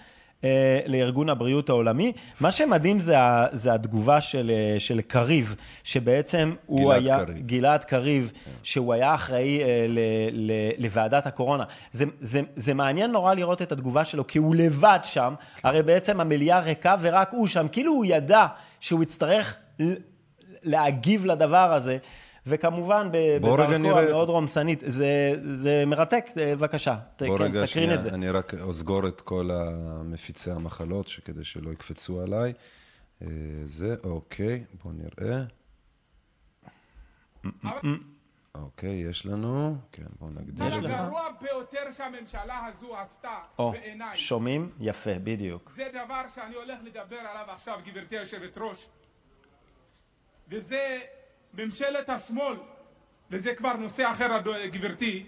אה, 0.44 0.80
לארגון 0.86 1.28
הבריאות 1.28 1.68
העולמי. 1.68 2.12
מה 2.40 2.52
שמדהים 2.52 3.00
זה, 3.00 3.18
ה- 3.18 3.46
זה 3.52 3.74
התגובה 3.74 4.20
של, 4.20 4.50
אה, 4.54 4.80
של 4.80 5.00
קריב, 5.00 5.54
שבעצם 5.84 6.54
הוא 6.66 6.80
גלעד 6.94 7.02
היה... 7.02 7.24
קריב. 7.24 7.46
גלעד 7.46 7.84
קריב, 7.84 8.32
שהוא 8.62 8.94
היה 8.94 9.14
אחראי 9.14 9.62
אה, 9.62 9.86
ל, 9.88 9.98
ל, 10.32 10.52
לוועדת 10.78 11.26
הקורונה. 11.26 11.64
זה, 11.92 12.04
זה, 12.20 12.40
זה 12.56 12.74
מעניין 12.74 13.12
נורא 13.12 13.34
לראות 13.34 13.62
את 13.62 13.72
התגובה 13.72 14.04
שלו, 14.04 14.26
כי 14.26 14.38
הוא 14.38 14.54
לבד 14.54 14.98
שם, 15.02 15.34
הרי 15.62 15.82
בעצם 15.82 16.20
המליאה 16.20 16.60
ריקה 16.60 16.94
ורק 17.00 17.28
הוא 17.32 17.46
שם, 17.46 17.66
כאילו 17.72 17.92
הוא 17.92 18.04
ידע 18.08 18.46
שהוא 18.80 19.02
יצטרך 19.02 19.56
להגיב 20.62 21.26
לדבר 21.26 21.72
הזה. 21.72 21.98
וכמובן, 22.46 23.08
בדרכו 23.12 23.78
נראה. 23.78 24.02
המאוד 24.02 24.28
רומסנית, 24.28 24.82
זה, 24.86 25.34
זה 25.52 25.84
מרתק, 25.86 26.24
בבקשה, 26.36 26.96
בוא 27.18 27.38
כן, 27.38 27.44
רגע 27.44 27.66
תקרין 27.66 27.66
שנייה, 27.66 27.94
את 27.94 28.02
זה. 28.02 28.08
אני 28.08 28.30
רק 28.30 28.54
אסגור 28.54 29.06
את 29.08 29.20
כל 29.20 29.50
המפיצי 29.52 30.50
המחלות, 30.50 31.08
שכדי 31.08 31.44
שלא 31.44 31.70
יקפצו 31.70 32.20
עליי. 32.20 32.52
אה, 33.22 33.28
זה, 33.66 33.96
אוקיי, 34.04 34.64
בוא 34.84 34.92
נראה. 34.92 35.44
אוקיי, 38.54 38.90
יש 38.90 39.26
לנו, 39.26 39.76
כן, 39.92 40.02
בוא 40.20 40.30
נגדיר 40.30 40.66
את 40.66 40.72
זה. 40.72 41.00
הגרוע 41.00 41.28
ביותר 41.40 41.92
שהממשלה 41.96 42.66
הזו 42.66 42.96
עשתה 42.96 43.38
בעיניי, 43.58 44.16
שומעים? 44.16 44.70
יפה, 44.80 45.18
בדיוק. 45.24 45.70
זה 45.74 45.88
דבר 46.04 46.22
שאני 46.34 46.54
הולך 46.54 46.78
לדבר 46.84 47.16
עליו 47.16 47.44
עכשיו, 47.48 47.80
גברתי 47.86 48.18
היושבת 48.18 48.58
ראש, 48.58 48.88
וזה 50.48 51.00
ממשלת 51.54 52.08
השמאל, 52.08 52.56
וזה 53.30 53.54
כבר 53.54 53.72
נושא 53.72 54.10
אחר, 54.10 54.38
גברתי, 54.66 55.26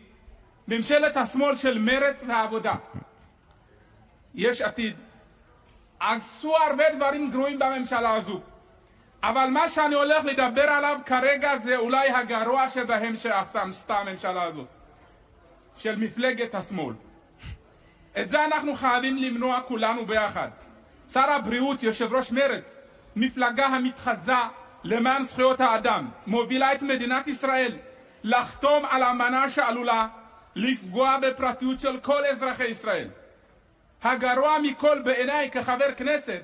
ממשלת 0.68 1.16
השמאל 1.16 1.54
של 1.54 1.78
מרצ 1.78 2.22
והעבודה. 2.26 2.74
יש 4.34 4.60
עתיד. 4.60 4.96
עשו 6.00 6.56
הרבה 6.56 6.84
דברים 6.96 7.30
גרועים 7.30 7.58
בממשלה 7.58 8.14
הזו. 8.14 8.40
אבל 9.22 9.48
מה 9.50 9.68
שאני 9.68 9.94
הולך 9.94 10.24
לדבר 10.24 10.62
עליו 10.62 10.98
כרגע 11.06 11.58
זה 11.58 11.76
אולי 11.76 12.10
הגרוע 12.10 12.68
שבהם 12.68 13.16
שעשתה 13.16 13.96
הממשלה 13.98 14.42
הזאת, 14.42 14.66
של 15.76 15.96
מפלגת 15.96 16.54
השמאל. 16.54 16.94
את 18.20 18.28
זה 18.28 18.44
אנחנו 18.44 18.74
חייבים 18.74 19.16
למנוע 19.16 19.60
כולנו 19.60 20.06
ביחד. 20.06 20.48
שר 21.12 21.30
הבריאות, 21.30 21.82
יושב 21.82 22.14
ראש 22.14 22.32
מרצ, 22.32 22.74
מפלגה 23.16 23.66
המתחזה 23.66 24.32
למען 24.84 25.24
זכויות 25.24 25.60
האדם, 25.60 26.10
מובילה 26.26 26.72
את 26.72 26.82
מדינת 26.82 27.28
ישראל 27.28 27.76
לחתום 28.24 28.84
על 28.84 29.02
אמנה 29.02 29.50
שעלולה 29.50 30.06
לפגוע 30.56 31.18
בפרטיות 31.22 31.80
של 31.80 32.00
כל 32.00 32.24
אזרחי 32.24 32.64
ישראל. 32.64 33.08
הגרוע 34.02 34.58
מכל 34.62 35.02
בעיניי 35.02 35.50
כחבר 35.50 35.94
כנסת 35.96 36.42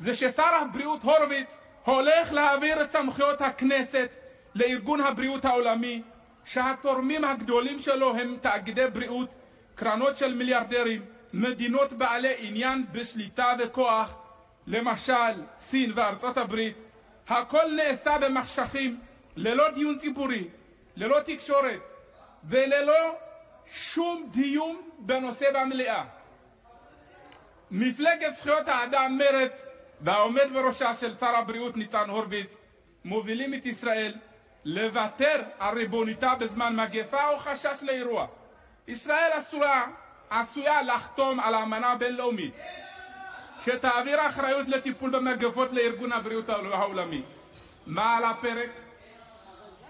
זה 0.00 0.14
ששר 0.14 0.54
הבריאות 0.62 1.02
הורוביץ 1.02 1.56
הולך 1.84 2.32
להעביר 2.32 2.82
את 2.82 2.90
סמכויות 2.90 3.40
הכנסת 3.40 4.08
לארגון 4.54 5.00
הבריאות 5.00 5.44
העולמי 5.44 6.02
שהתורמים 6.44 7.24
הגדולים 7.24 7.78
שלו 7.78 8.16
הם 8.16 8.36
תאגידי 8.40 8.86
בריאות, 8.92 9.28
קרנות 9.74 10.16
של 10.16 10.34
מיליארדרים, 10.34 11.04
מדינות 11.32 11.92
בעלי 11.92 12.34
עניין 12.38 12.84
בשליטה 12.92 13.52
וכוח, 13.58 14.14
למשל 14.66 15.42
סין 15.58 15.92
וארצות 15.94 16.36
הברית. 16.36 16.87
הכל 17.28 17.74
נעשה 17.76 18.18
במחשכים, 18.18 19.00
ללא 19.36 19.70
דיון 19.70 19.98
ציבורי, 19.98 20.48
ללא 20.96 21.20
תקשורת 21.20 21.80
וללא 22.44 23.16
שום 23.72 24.28
דיון 24.32 24.82
בנושא 24.98 25.50
במליאה. 25.50 26.04
מפלגת 27.70 28.34
זכויות 28.34 28.68
האדם 28.68 29.18
מרצ 29.18 29.64
והעומד 30.00 30.52
בראשה 30.54 30.94
של 30.94 31.16
שר 31.16 31.36
הבריאות 31.36 31.76
ניצן 31.76 32.10
הורוביץ 32.10 32.56
מובילים 33.04 33.54
את 33.54 33.66
ישראל 33.66 34.14
לוותר 34.64 35.42
על 35.58 35.74
ריבוניתה 35.78 36.34
בזמן 36.34 36.76
מגפה 36.76 37.28
או 37.28 37.38
חשש 37.38 37.82
לאירוע. 37.82 38.26
ישראל 38.88 39.30
עשויה, 39.32 39.86
עשויה 40.30 40.82
לחתום 40.82 41.40
על 41.40 41.54
אמנה 41.54 41.94
בינלאומית 41.94 42.54
שתעביר 43.64 44.26
אחריות 44.26 44.68
לטיפול 44.68 45.10
במגפות 45.10 45.72
לארגון 45.72 46.12
הבריאות 46.12 46.48
העולמי. 46.48 47.22
מה 47.86 48.16
על 48.16 48.24
הפרק? 48.24 48.70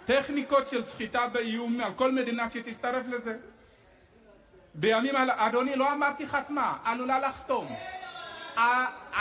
טכניקות 0.05 0.69
של 0.69 0.85
סחיטה 0.85 1.27
באיום 1.29 1.81
על 1.81 1.93
כל 1.97 2.13
מדינה 2.13 2.51
שתצטרף 2.51 3.07
לזה. 3.09 3.37
בימים 4.75 5.17
האלה, 5.17 5.35
אדוני, 5.37 5.77
לא 5.77 5.93
אמרתי 5.93 6.27
חתמה, 6.27 6.77
עלולה 6.85 7.19
לחתום. 7.19 7.67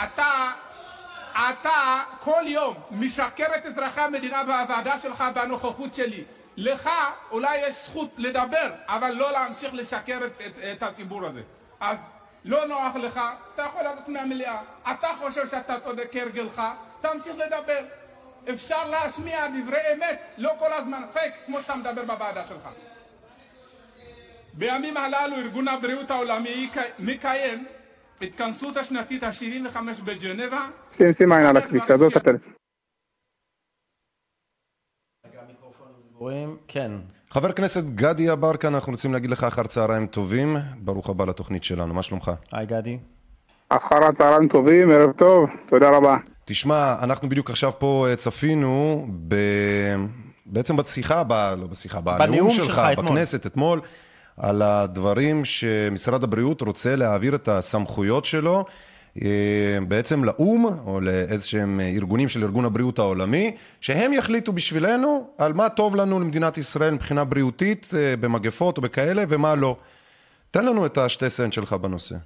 אתה, 0.04 0.52
אתה 1.34 2.02
כל 2.20 2.42
יום 2.46 2.76
משקר 2.90 3.46
את 3.56 3.66
אזרחי 3.66 4.00
המדינה 4.00 4.44
בוועדה 4.44 4.98
שלך 4.98 5.24
בנוכחות 5.34 5.94
שלי. 5.94 6.24
לך 6.56 6.90
אולי 7.30 7.58
יש 7.66 7.86
זכות 7.86 8.10
לדבר, 8.16 8.72
אבל 8.86 9.10
לא 9.10 9.32
להמשיך 9.32 9.74
לשקר 9.74 10.18
את, 10.26 10.40
את, 10.46 10.58
את 10.72 10.82
הציבור 10.82 11.26
הזה. 11.26 11.42
אז 11.80 11.98
לא 12.44 12.66
נוח 12.66 12.96
לך, 12.96 13.20
אתה 13.54 13.62
יכול 13.62 13.82
לצאת 13.82 14.08
מהמליאה. 14.08 14.62
אתה 14.92 15.08
חושב 15.18 15.48
שאתה 15.48 15.80
צודק 15.80 16.08
כהרגלך, 16.12 16.62
תמשיך 17.00 17.36
לדבר. 17.36 17.80
אפשר 18.50 18.88
להשמיע 18.88 19.48
דברי 19.48 19.80
אמת, 19.96 20.20
לא 20.38 20.52
כל 20.58 20.72
הזמן 20.72 21.02
פייק, 21.12 21.34
כמו 21.46 21.60
שאתה 21.60 21.76
מדבר 21.76 22.04
בוועדה 22.04 22.46
שלך. 22.46 22.68
בימים 24.54 24.96
הללו 24.96 25.36
ארגון 25.36 25.68
הבריאות 25.68 26.10
העולמי 26.10 26.70
מקיים 26.98 27.66
התכנסות 28.22 28.76
השנתית 28.76 29.22
ה-75 29.22 29.76
בג'נבה. 30.04 30.68
שים 30.90 31.12
שים 31.12 31.32
עין 31.32 31.46
על 31.46 31.56
הכביש, 31.56 31.90
עזוב 31.90 32.10
את 32.10 32.16
הטלפון. 32.16 32.52
כן. 36.68 36.92
חבר 37.30 37.48
הכנסת 37.48 37.84
גדי 37.84 38.22
יברקן, 38.22 38.74
אנחנו 38.74 38.92
רוצים 38.92 39.12
להגיד 39.12 39.30
לך 39.30 39.44
אחר 39.44 39.62
צהריים 39.62 40.06
טובים. 40.06 40.56
ברוך 40.78 41.10
הבא 41.10 41.24
לתוכנית 41.24 41.64
שלנו, 41.64 41.94
מה 41.94 42.02
שלומך? 42.02 42.30
היי 42.52 42.66
גדי. 42.66 42.98
אחר 43.68 44.04
הצהריים 44.04 44.48
טובים, 44.48 44.90
ערב 44.90 45.12
טוב, 45.12 45.48
תודה 45.68 45.90
רבה. 45.90 46.16
תשמע, 46.44 46.96
אנחנו 47.02 47.28
בדיוק 47.28 47.50
עכשיו 47.50 47.72
פה 47.78 48.06
אה, 48.10 48.16
צפינו 48.16 49.06
ב... 49.28 49.34
בעצם 50.46 50.76
בשיחה, 50.76 51.22
ב... 51.24 51.32
לא 51.32 51.66
בשיחה, 51.66 52.00
בנאום 52.00 52.18
בנאום 52.18 52.50
שלך, 52.50 52.64
שלך 52.66 52.78
אתמול. 52.92 53.06
בכנסת 53.06 53.46
אתמול, 53.46 53.80
על 54.36 54.62
הדברים 54.62 55.44
שמשרד 55.44 56.24
הבריאות 56.24 56.60
רוצה 56.60 56.96
להעביר 56.96 57.34
את 57.34 57.48
הסמכויות 57.48 58.24
שלו. 58.24 58.64
אה, 59.22 59.78
בעצם 59.88 60.24
לאו"ם, 60.24 60.66
או 60.86 61.00
לאיזשהם 61.00 61.80
ארגונים 61.80 62.28
של 62.28 62.44
ארגון 62.44 62.64
הבריאות 62.64 62.98
העולמי, 62.98 63.56
שהם 63.80 64.12
יחליטו 64.12 64.52
בשבילנו 64.52 65.26
על 65.38 65.52
מה 65.52 65.68
טוב 65.68 65.96
לנו 65.96 66.20
למדינת 66.20 66.58
ישראל 66.58 66.94
מבחינה 66.94 67.24
בריאותית, 67.24 67.90
אה, 67.96 68.14
במגפות 68.20 68.76
או 68.76 68.82
בכאלה, 68.82 69.24
ומה 69.28 69.54
לא. 69.54 69.76
תן 70.50 70.64
לנו 70.64 70.86
את 70.86 70.98
השתי 70.98 71.30
סנט 71.30 71.52
שלך 71.52 71.72
בנושא. 71.72 72.16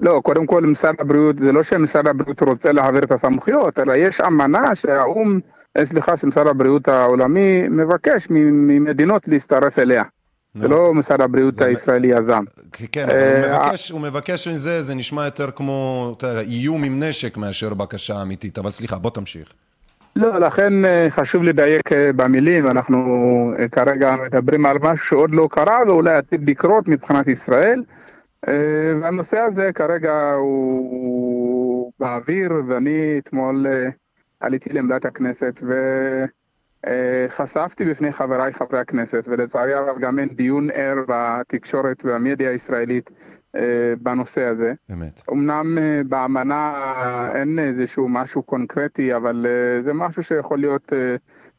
לא, 0.00 0.20
קודם 0.24 0.46
כל 0.46 0.62
משרד 0.62 0.94
הבריאות, 0.98 1.38
זה 1.38 1.52
לא 1.52 1.62
שמשרד 1.62 2.08
הבריאות 2.08 2.42
רוצה 2.42 2.72
להעביר 2.72 3.04
את 3.04 3.12
הסמכויות, 3.12 3.78
אלא 3.78 3.92
יש 3.92 4.20
אמנה 4.20 4.74
שהאו"ם, 4.74 5.40
אה, 5.76 5.86
סליחה, 5.86 6.16
שמשרד 6.16 6.46
הבריאות 6.46 6.88
העולמי 6.88 7.68
מבקש 7.68 8.26
ממדינות 8.30 9.28
להצטרף 9.28 9.78
אליה. 9.78 10.02
זה 10.54 10.68
לא 10.68 10.94
משרד 10.94 11.20
הבריאות 11.20 11.60
הישראלי 11.60 12.08
יזם. 12.08 12.44
כן, 12.92 13.08
אבל 13.08 13.18
הוא 13.18 13.22
אה, 13.22 13.66
מבקש, 13.66 13.90
הוא 13.90 14.00
מבקש 14.00 14.48
מזה, 14.48 14.82
זה 14.82 14.94
נשמע 14.94 15.24
יותר 15.24 15.50
כמו 15.50 16.16
איום 16.40 16.84
עם 16.84 17.02
נשק 17.02 17.36
מאשר 17.36 17.74
בקשה 17.74 18.22
אמיתית, 18.22 18.58
אבל 18.58 18.70
סליחה, 18.70 18.98
בוא 18.98 19.10
תמשיך. 19.10 19.52
לא, 20.16 20.38
לכן 20.38 20.84
אה, 20.84 21.06
חשוב 21.10 21.42
לדייק 21.42 21.90
במילים, 22.16 22.66
אנחנו 22.66 22.98
כרגע 23.72 24.16
מדברים 24.26 24.66
על 24.66 24.78
משהו 24.82 25.06
שעוד 25.06 25.30
לא 25.30 25.48
קרה 25.50 25.78
ואולי 25.86 26.14
עתיד 26.14 26.50
לקרות 26.50 26.88
מבחינת 26.88 27.28
ישראל. 27.28 27.82
אה, 28.48 28.92
והנושא 29.00 29.38
הזה 29.38 29.70
כרגע 29.74 30.32
הוא 30.32 31.92
באוויר, 31.98 32.52
ואני 32.68 33.18
אתמול 33.18 33.66
אה, 33.66 33.88
עליתי 34.40 34.70
לעמדת 34.72 35.04
הכנסת 35.04 35.60
וחשפתי 36.86 37.84
בפני 37.84 38.12
חבריי 38.12 38.52
חברי 38.52 38.80
הכנסת, 38.80 39.24
ולצערי 39.26 39.74
הרב 39.74 39.98
גם 39.98 40.18
אין 40.18 40.28
דיון 40.28 40.70
ער 40.70 40.94
בתקשורת 41.08 42.04
והמדיה 42.04 42.50
הישראלית 42.50 43.10
אה, 43.56 43.94
בנושא 44.02 44.44
הזה. 44.44 44.72
אמת. 44.92 45.22
אמנם 45.32 45.78
באמנה 46.08 46.72
אין 47.34 47.58
איזשהו 47.58 48.08
משהו 48.08 48.42
קונקרטי, 48.42 49.16
אבל 49.16 49.46
זה 49.84 49.92
משהו 49.92 50.22
שיכול 50.22 50.58
להיות 50.58 50.92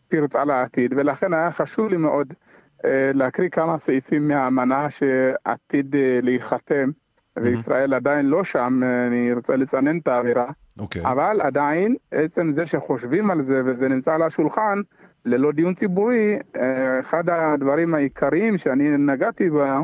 פרצה 0.07 0.45
לעתיד, 0.45 0.93
ולכן 0.97 1.34
היה 1.34 1.51
חשוב 1.51 1.89
לי 1.89 1.97
מאוד 1.97 2.34
אה, 2.86 3.11
להקריא 3.13 3.49
כמה 3.49 3.80
סעיפים 3.80 4.28
מהאמנה 4.28 4.89
שעתיד 4.89 5.95
אה, 5.95 6.19
להיחתם, 6.23 6.89
וישראל 7.43 7.93
עדיין 7.93 8.25
לא 8.25 8.43
שם, 8.43 8.81
אה, 8.83 9.07
אני 9.07 9.33
רוצה 9.33 9.55
לצנן 9.55 9.97
את 9.97 10.07
האווירה, 10.07 10.47
okay. 10.47 10.81
אוקיי. 10.81 11.01
אבל 11.05 11.41
עדיין, 11.41 11.95
עצם 12.11 12.51
זה 12.51 12.65
שחושבים 12.65 13.31
על 13.31 13.43
זה 13.43 13.61
וזה 13.65 13.88
נמצא 13.88 14.13
על 14.13 14.21
השולחן, 14.21 14.81
ללא 15.25 15.51
דיון 15.51 15.73
ציבורי, 15.73 16.39
אחד 16.99 17.29
הדברים 17.29 17.95
העיקריים 17.95 18.57
שאני 18.57 18.97
נגעתי 18.97 19.49
בה, 19.49 19.81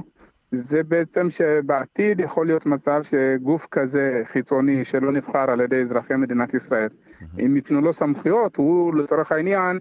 זה 0.52 0.84
בעצם 0.84 1.30
שבעתיד 1.30 2.20
יכול 2.20 2.46
להיות 2.46 2.66
מצב 2.66 3.02
שגוף 3.04 3.68
כזה 3.72 4.22
חיצוני 4.26 4.86
שלא 4.86 5.12
נבחר 5.12 5.52
על 5.52 5.62
ידי 5.62 5.82
אזרחי 5.82 6.16
מדינת 6.16 6.54
ישראל, 6.54 6.90
mm-hmm. 6.90 7.42
אם 7.42 7.56
ייתנו 7.56 7.82
לו 7.82 7.94
סמכויות, 7.94 8.56
הוא 8.56 8.96
לצורך 8.96 9.32
העניין 9.32 9.80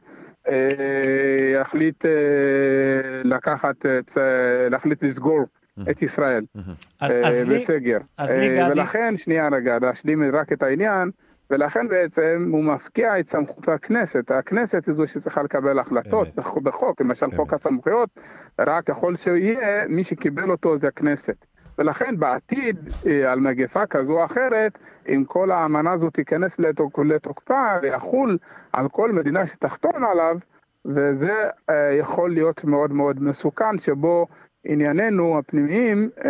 אה, 0.48 1.60
יחליט 1.60 2.06
אה, 2.06 2.10
לקחת, 3.24 3.86
אה, 3.86 4.68
להחליט 4.70 5.02
לסגור 5.02 5.44
את 5.90 6.02
ישראל 6.02 6.44
בסגר. 7.48 7.98
ולכן, 8.70 9.16
שנייה 9.16 9.48
רגע, 9.52 9.78
להשלים 9.82 10.22
רק 10.32 10.52
את 10.52 10.62
העניין, 10.62 11.10
ולכן 11.50 11.88
בעצם 11.88 12.48
הוא 12.52 12.64
מפקיע 12.64 13.20
את 13.20 13.28
סמכות 13.28 13.68
הכנסת. 13.68 14.30
הכנסת 14.30 14.86
היא 14.86 14.94
זו 14.94 15.06
שצריכה 15.06 15.42
לקבל 15.42 15.78
החלטות 15.78 16.28
בחוק, 16.62 17.00
למשל 17.00 17.26
חוק 17.36 17.52
הסמכויות, 17.52 18.08
רק 18.58 18.84
ככל 18.84 19.14
שיהיה, 19.14 19.88
מי 19.88 20.04
שקיבל 20.04 20.50
אותו 20.50 20.78
זה 20.78 20.88
הכנסת. 20.88 21.46
ולכן 21.78 22.16
בעתיד, 22.18 22.76
על 23.28 23.40
מגפה 23.40 23.86
כזו 23.86 24.12
או 24.12 24.24
אחרת, 24.24 24.78
אם 25.08 25.24
כל 25.26 25.50
האמנה 25.50 25.92
הזאת 25.92 26.14
תיכנס 26.14 26.58
לתוק, 26.58 26.98
לתוקפה 26.98 27.66
ויחול 27.82 28.38
על 28.72 28.88
כל 28.88 29.12
מדינה 29.12 29.46
שתחתון 29.46 30.04
עליו, 30.04 30.36
וזה 30.84 31.48
יכול 32.00 32.32
להיות 32.32 32.64
מאוד 32.64 32.92
מאוד 32.92 33.22
מסוכן, 33.22 33.78
שבו 33.78 34.26
ענייננו 34.64 35.38
הפנימיים 35.38 36.10
uh, 36.18 36.22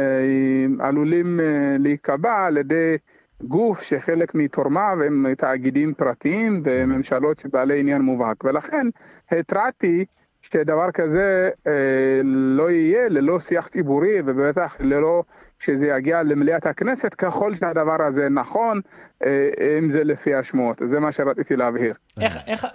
עלולים 0.78 1.40
uh, 1.40 1.42
להיקבע 1.78 2.46
על 2.46 2.56
ידי 2.56 2.96
גוף 3.42 3.82
שחלק 3.82 4.34
מתורמיו 4.34 4.98
הם 5.06 5.34
תאגידים 5.34 5.94
פרטיים 5.94 6.62
וממשלות 6.64 7.38
שבעלי 7.38 7.80
עניין 7.80 8.02
מובהק. 8.02 8.44
ולכן 8.44 8.86
התרעתי 9.30 10.04
שדבר 10.42 10.90
כזה 10.90 11.50
אה, 11.66 12.20
לא 12.24 12.70
יהיה 12.70 13.08
ללא 13.08 13.40
שיח 13.40 13.68
ציבורי 13.68 14.16
ובטח 14.24 14.76
ללא 14.80 15.24
שזה 15.60 15.86
יגיע 15.86 16.22
למליאת 16.22 16.66
הכנסת 16.66 17.14
ככל 17.14 17.54
שהדבר 17.54 18.02
הזה 18.08 18.28
נכון, 18.28 18.80
אה, 19.26 19.48
אם 19.78 19.90
זה 19.90 20.04
לפי 20.04 20.34
השמועות. 20.34 20.82
זה 20.86 21.00
מה 21.00 21.12
שרציתי 21.12 21.56
להבהיר. 21.56 21.94
איך, 22.20 22.38
איך, 22.46 22.66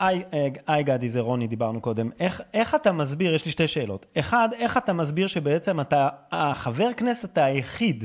היי 0.67 0.83
גדי, 0.83 1.09
זה 1.09 1.19
רוני, 1.19 1.47
דיברנו 1.47 1.81
קודם. 1.81 2.09
איך, 2.19 2.41
איך 2.53 2.75
אתה 2.75 2.91
מסביר, 2.91 3.35
יש 3.35 3.45
לי 3.45 3.51
שתי 3.51 3.67
שאלות. 3.67 4.05
אחד, 4.19 4.49
איך 4.53 4.77
אתה 4.77 4.93
מסביר 4.93 5.27
שבעצם 5.27 5.79
אתה 5.79 6.09
החבר 6.31 6.93
כנסת 6.93 7.37
היחיד 7.37 8.03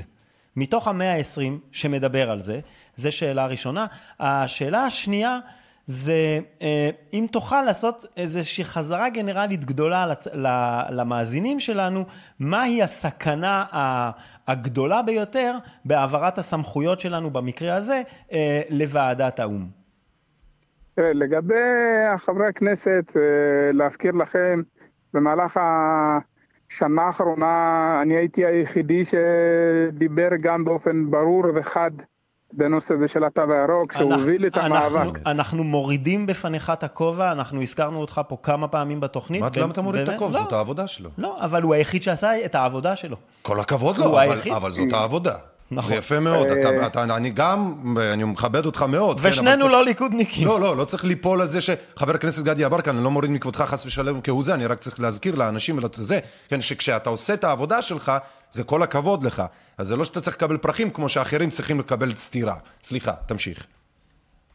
מתוך 0.56 0.88
המאה 0.88 1.14
ה-20 1.14 1.40
שמדבר 1.72 2.30
על 2.30 2.40
זה? 2.40 2.60
זו 2.96 3.12
שאלה 3.12 3.46
ראשונה. 3.46 3.86
השאלה 4.20 4.84
השנייה, 4.84 5.38
זה 5.86 6.40
אה, 6.62 6.90
אם 7.12 7.26
תוכל 7.32 7.62
לעשות 7.62 8.04
איזושהי 8.16 8.64
חזרה 8.64 9.08
גנרלית 9.08 9.64
גדולה 9.64 10.06
למאזינים 10.90 11.60
שלנו, 11.60 12.04
מהי 12.38 12.82
הסכנה 12.82 13.64
הגדולה 14.50 15.02
ביותר 15.02 15.56
בהעברת 15.84 16.38
הסמכויות 16.38 17.00
שלנו 17.00 17.30
במקרה 17.30 17.76
הזה 17.76 18.02
אה, 18.32 18.60
לוועדת 18.70 19.40
האו"ם. 19.40 19.80
לגבי 20.96 21.54
חברי 22.18 22.48
הכנסת, 22.48 23.04
אה, 23.16 23.72
להזכיר 23.72 24.12
לכם, 24.12 24.62
במהלך 25.14 25.60
השנה 25.60 27.02
האחרונה 27.02 27.98
אני 28.02 28.16
הייתי 28.16 28.46
היחידי 28.46 29.02
שדיבר 29.04 30.28
גם 30.40 30.64
באופן 30.64 31.10
ברור 31.10 31.44
וחד 31.54 31.90
בנושא 32.52 32.94
הזה 32.94 33.08
של 33.08 33.24
התו 33.24 33.42
הירוק, 33.52 33.92
שהוביל 33.92 34.46
את 34.46 34.56
המאבק. 34.56 34.96
אנחנו, 34.96 35.12
אנחנו 35.26 35.64
מורידים 35.64 36.26
בפניך 36.26 36.70
את 36.70 36.82
הכובע, 36.82 37.32
אנחנו 37.32 37.62
הזכרנו 37.62 38.00
אותך 38.00 38.20
פה 38.28 38.36
כמה 38.42 38.68
פעמים 38.68 39.00
בתוכנית. 39.00 39.40
מה, 39.40 39.48
למה 39.56 39.72
אתה 39.72 39.82
מוריד 39.82 40.08
את 40.08 40.14
הכובע? 40.14 40.38
לא, 40.38 40.44
זאת 40.44 40.52
העבודה 40.52 40.86
שלו. 40.86 41.10
לא, 41.18 41.36
אבל 41.40 41.62
הוא 41.62 41.74
היחיד 41.74 42.02
שעשה 42.02 42.44
את 42.44 42.54
העבודה 42.54 42.96
שלו. 42.96 43.16
כל 43.42 43.60
הכבוד 43.60 43.96
לו, 43.96 44.22
אבל, 44.22 44.38
אבל 44.56 44.70
זאת 44.70 44.92
העבודה. 44.92 45.34
נכון. 45.70 45.92
זה 45.92 45.98
יפה 45.98 46.20
מאוד, 46.20 46.46
אתה, 46.46 46.70
אה, 46.70 46.86
אתה, 46.86 47.02
אני 47.02 47.30
גם, 47.30 47.74
אני 48.12 48.24
מכבד 48.24 48.66
אותך 48.66 48.82
מאוד. 48.88 49.20
כן, 49.20 49.28
ושנינו 49.28 49.64
כן, 49.64 49.70
לא 49.70 49.84
ליכודניקים. 49.84 50.48
לא, 50.48 50.60
לא, 50.60 50.76
לא 50.76 50.84
צריך 50.84 51.04
ליפול 51.04 51.40
על 51.40 51.46
זה 51.46 51.60
שחבר 51.60 52.14
הכנסת 52.14 52.44
גדי 52.44 52.62
יברקן, 52.62 52.96
אני 52.96 53.04
לא 53.04 53.10
מוריד 53.10 53.30
מכבודך 53.30 53.60
חס 53.60 53.86
ושלום 53.86 54.20
כהוא 54.20 54.44
זה, 54.44 54.54
אני 54.54 54.66
רק 54.66 54.78
צריך 54.78 55.00
להזכיר 55.00 55.34
לאנשים 55.34 55.78
ולזה, 55.78 56.18
כן, 56.48 56.60
שכשאתה 56.60 57.10
עושה 57.10 57.34
את 57.34 57.44
העבודה 57.44 57.82
שלך, 57.82 58.12
זה 58.50 58.64
כל 58.64 58.82
הכבוד 58.82 59.24
לך. 59.24 59.42
אז 59.78 59.86
זה 59.86 59.96
לא 59.96 60.04
שאתה 60.04 60.20
צריך 60.20 60.36
לקבל 60.36 60.56
פרחים 60.56 60.90
כמו 60.90 61.08
שאחרים 61.08 61.50
צריכים 61.50 61.78
לקבל 61.78 62.14
סטירה. 62.14 62.54
סליחה, 62.82 63.12
תמשיך. 63.26 63.66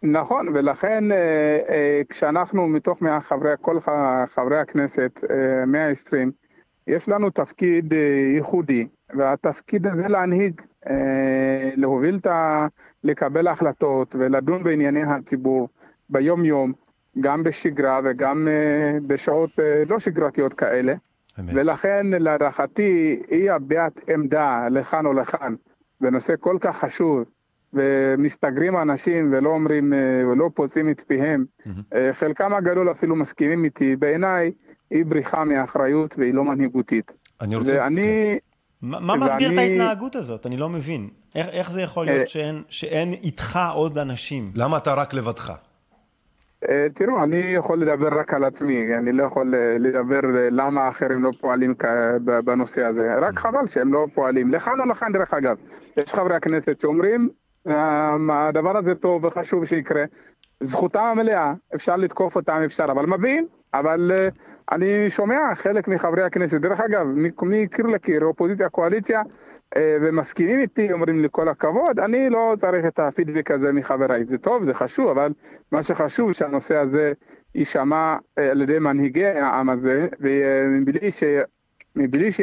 נכון, 0.04 0.48
ולכן 0.54 1.12
אה, 1.12 1.18
אה, 1.70 2.02
כשאנחנו 2.10 2.68
מתוך 2.68 3.00
חברי, 3.28 3.52
כל 3.62 3.80
חברי 4.36 4.60
הכנסת, 4.60 5.24
120, 5.68 6.32
יש 6.88 7.10
לנו 7.10 7.30
תפקיד 7.30 7.94
ייחודי, 8.36 8.88
והתפקיד 9.18 9.88
הזה 9.88 10.08
להנהיג 10.08 10.62
אה, 10.62 10.66
להוביל 11.76 12.18
את 12.18 12.28
ה... 12.28 12.68
לקבל 13.06 13.48
החלטות 13.48 14.16
ולדון 14.20 14.64
בענייני 14.64 15.04
הציבור 15.04 15.70
ביום-יום, 16.10 16.74
גם 17.20 17.44
בשגרה 17.44 18.00
וגם 18.04 18.48
אה, 18.48 19.00
בשעות 19.08 19.50
אה, 19.60 19.84
לא 19.90 20.00
שגרתיות 20.00 20.54
כאלה. 20.54 20.94
אמת. 21.40 21.50
ולכן 21.54 22.06
להערכתי 22.10 23.22
אי 23.32 23.50
הביעת 23.50 24.10
עמדה 24.10 24.68
לכאן 24.72 25.06
או 25.06 25.14
לכאן 25.14 25.56
בנושא 26.02 26.34
כל 26.40 26.58
כך 26.62 26.78
חשוב 26.78 27.24
ומסתגרים 27.74 28.78
אנשים 28.78 29.34
ולא 29.34 29.50
אומרים 29.50 29.94
ולא 30.32 30.50
פוצעים 30.54 30.90
את 30.90 31.04
פיהם, 31.08 31.46
mm-hmm. 31.62 31.96
חלקם 32.12 32.54
הגדול 32.54 32.92
אפילו 32.92 33.16
מסכימים 33.16 33.64
איתי, 33.64 33.96
בעיניי 33.96 34.52
היא 34.90 35.06
בריחה 35.06 35.44
מאחריות 35.44 36.16
והיא 36.18 36.34
לא 36.34 36.44
מנהיגותית. 36.44 37.12
אני 37.42 37.56
רוצה... 37.56 37.78
ואני... 37.80 38.38
כן. 38.40 38.55
מה 38.82 39.16
מסביר 39.16 39.54
את 39.54 39.58
ההתנהגות 39.58 40.16
הזאת? 40.16 40.46
אני 40.46 40.58
לא 40.58 40.70
מבין. 40.70 41.10
איך, 41.36 41.48
איך 41.48 41.72
זה 41.72 41.82
יכול 41.82 42.06
להיות 42.06 42.22
אה, 42.22 42.26
שאין, 42.26 42.64
שאין 42.70 43.14
איתך 43.14 43.60
עוד 43.74 43.98
אנשים? 43.98 44.52
למה 44.56 44.78
אתה 44.78 44.94
רק 44.94 45.14
לבדך? 45.14 45.54
אה, 46.70 46.88
תראו, 46.94 47.24
אני 47.24 47.38
יכול 47.38 47.82
לדבר 47.82 48.20
רק 48.20 48.34
על 48.34 48.44
עצמי, 48.44 48.96
אני 48.98 49.12
לא 49.12 49.24
יכול 49.24 49.56
אה, 49.56 49.78
לדבר 49.80 50.20
למה 50.52 50.82
האחרים 50.82 51.24
לא 51.24 51.32
פועלים 51.42 51.76
בנושא 52.46 52.84
הזה, 52.84 53.16
רק 53.22 53.40
חבל 53.40 53.68
שהם 53.68 53.94
לא 53.94 54.06
פועלים, 54.14 54.54
לכאן 54.54 54.80
או 54.80 54.86
לכאן 54.86 55.12
דרך 55.12 55.34
אגב. 55.34 55.58
יש 55.98 56.14
חברי 56.14 56.36
הכנסת 56.36 56.80
שאומרים, 56.80 57.30
הדבר 58.32 58.78
הזה 58.78 58.96
טוב 58.96 59.24
וחשוב 59.24 59.66
שיקרה, 59.66 60.04
זכותם 60.60 61.00
המלאה, 61.00 61.54
אפשר 61.76 61.96
לתקוף 61.96 62.36
אותם, 62.36 62.62
אפשר, 62.66 62.84
אבל 62.84 63.06
מבין, 63.06 63.46
אבל 63.74 64.12
אני 64.72 65.10
שומע 65.10 65.56
חלק 65.56 65.88
מחברי 65.88 66.24
הכנסת, 66.24 66.62
דרך 66.62 66.80
אגב, 66.80 67.08
מקיר 67.42 67.86
לקיר, 67.86 68.26
אופוזיציה, 68.26 68.70
קואליציה, 68.70 69.22
אה, 69.76 69.98
ומסכימים 70.02 70.60
איתי, 70.60 70.92
אומרים 70.92 71.22
לי 71.22 71.28
כל 71.32 71.50
הכבוד, 71.50 72.00
אני 72.00 72.30
לא 72.30 72.56
צריך 72.62 72.86
את 72.86 73.00
הפידבק 73.00 73.52
הזה 73.52 73.72
מחבריי. 73.72 74.26
זה 74.26 74.38
טוב, 74.38 74.64
זה 74.64 74.74
חשוב, 74.74 75.08
אבל 75.08 75.34
מה 75.72 75.84
שחשוב 75.84 76.34
שהנושא 76.34 76.76
הזה 76.78 77.14
יישמע 77.56 78.18
אה, 78.38 78.52
על 78.52 78.62
ידי 78.62 78.80
מנהיגי 78.80 79.26
העם 79.26 79.70
הזה, 79.70 80.08
ומבלי 80.20 81.12
ש... 81.12 81.24
מבלי 81.96 82.32
ש... 82.32 82.42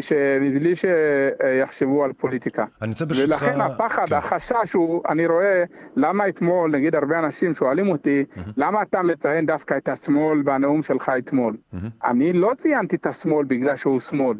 ש... 0.00 0.12
מבלי 0.40 0.72
שיחשבו 0.76 2.04
על 2.04 2.12
פוליטיקה. 2.12 2.64
אני 2.82 2.90
רוצה 2.90 3.04
ברשותך... 3.04 3.28
ולכן 3.28 3.60
הפחד, 3.60 4.06
כן. 4.08 4.14
החשש 4.14 4.72
הוא, 4.72 5.02
אני 5.08 5.26
רואה, 5.26 5.64
למה 5.96 6.28
אתמול, 6.28 6.70
נגיד 6.70 6.94
הרבה 6.94 7.18
אנשים 7.18 7.54
שואלים 7.54 7.88
אותי, 7.88 8.24
למה 8.56 8.82
אתה 8.82 9.02
מציין 9.02 9.46
דווקא 9.46 9.76
את 9.76 9.88
השמאל 9.88 10.42
בנאום 10.42 10.82
שלך 10.82 11.12
אתמול? 11.18 11.56
אני 12.04 12.32
לא 12.32 12.52
ציינתי 12.56 12.96
את 12.96 13.06
השמאל 13.06 13.44
בגלל 13.44 13.76
שהוא 13.76 14.00
שמאל. 14.00 14.36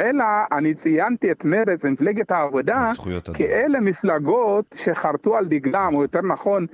אלא 0.00 0.24
אני 0.52 0.74
ציינתי 0.74 1.30
את 1.32 1.44
מרצ, 1.44 1.84
מפלגת 1.84 2.30
העבודה. 2.30 2.82
כאלה 3.34 3.80
מפלגות 3.80 4.74
שחרטו 4.78 5.36
על 5.36 5.46
דגלם, 5.48 5.90
או 5.94 6.02
יותר 6.02 6.20
נכון, 6.22 6.66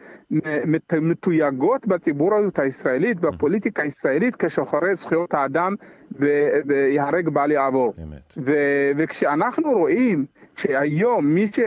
מת- 0.66 0.94
מתויגות 0.94 1.86
בציבוריות 1.86 2.58
הישראלית, 2.58 3.20
בפוליטיקה 3.20 3.82
הישראלית, 3.82 4.36
כשוחרי 4.36 4.94
זכויות 4.94 5.34
האדם 5.34 5.74
וייהרג 6.12 7.28
בל 7.28 7.50
יעבור. 7.50 7.94
ו- 8.36 8.54
וכשאנחנו 8.96 9.72
רואים 9.72 10.24
שהיום 10.56 11.26
מי, 11.26 11.46
ש- 11.48 11.60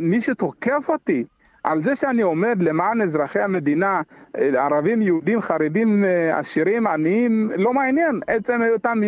מי 0.00 0.20
שתוקף 0.20 0.86
אותי 0.88 1.24
על 1.64 1.82
זה 1.82 1.96
שאני 1.96 2.22
עומד 2.22 2.62
למען 2.62 3.02
אזרחי 3.02 3.40
המדינה, 3.40 4.02
אה, 4.38 4.64
ערבים, 4.64 5.02
יהודים, 5.02 5.40
חרדים, 5.40 6.04
אה, 6.04 6.38
עשירים, 6.38 6.86
עניים, 6.86 7.50
לא 7.56 7.72
מעניין. 7.72 8.20
עצם 8.26 8.62
היותם 8.62 8.98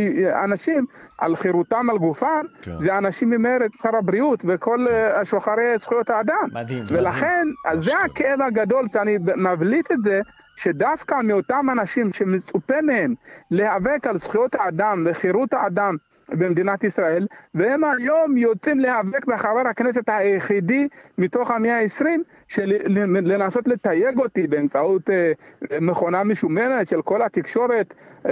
אנשים 0.45 0.87
על 1.19 1.37
חירותם, 1.37 1.91
על 1.91 1.99
גופם, 1.99 2.45
כן. 2.63 2.73
זה 2.85 2.99
אנשים 2.99 3.31
ממרץ, 3.31 3.71
שר 3.83 3.97
הבריאות 3.97 4.45
וכל 4.49 4.87
אה, 4.91 5.25
שוחרי 5.25 5.79
זכויות 5.79 6.11
האדם. 6.11 6.49
מדהים, 6.53 6.85
ולכן, 6.89 7.47
אז 7.67 7.85
זה 7.85 7.93
ממש 7.95 8.11
הכאב 8.11 8.43
הגדול 8.43 8.89
שאני 8.89 9.19
מבליט 9.37 9.93
את 9.93 10.03
זה, 10.03 10.21
שדווקא 10.57 11.15
מאותם 11.25 11.67
אנשים 11.73 12.13
שמצופה 12.13 12.81
מהם 12.83 13.15
להיאבק 13.51 14.07
על 14.07 14.19
זכויות 14.19 14.55
האדם 14.55 15.07
וחירות 15.11 15.53
האדם 15.55 15.97
במדינת 16.29 16.85
ישראל, 16.85 17.27
והם 17.55 17.85
היום 17.85 18.37
יוצאים 18.37 18.81
להיאבק 18.81 19.27
בחבר 19.27 19.69
הכנסת 19.71 20.09
היחידי 20.09 20.89
מתוך 21.19 21.51
המאה 21.51 21.81
ה-20, 21.81 22.07
של 22.49 22.73
לנסות 23.23 23.69
לתייג 23.69 24.19
אותי 24.19 24.47
באמצעות 24.47 25.11
אה, 25.11 25.33
מכונה 25.81 26.25
משומנת 26.25 26.89
של 26.89 27.03
כל 27.03 27.23
התקשורת 27.23 27.95
אה, 28.27 28.31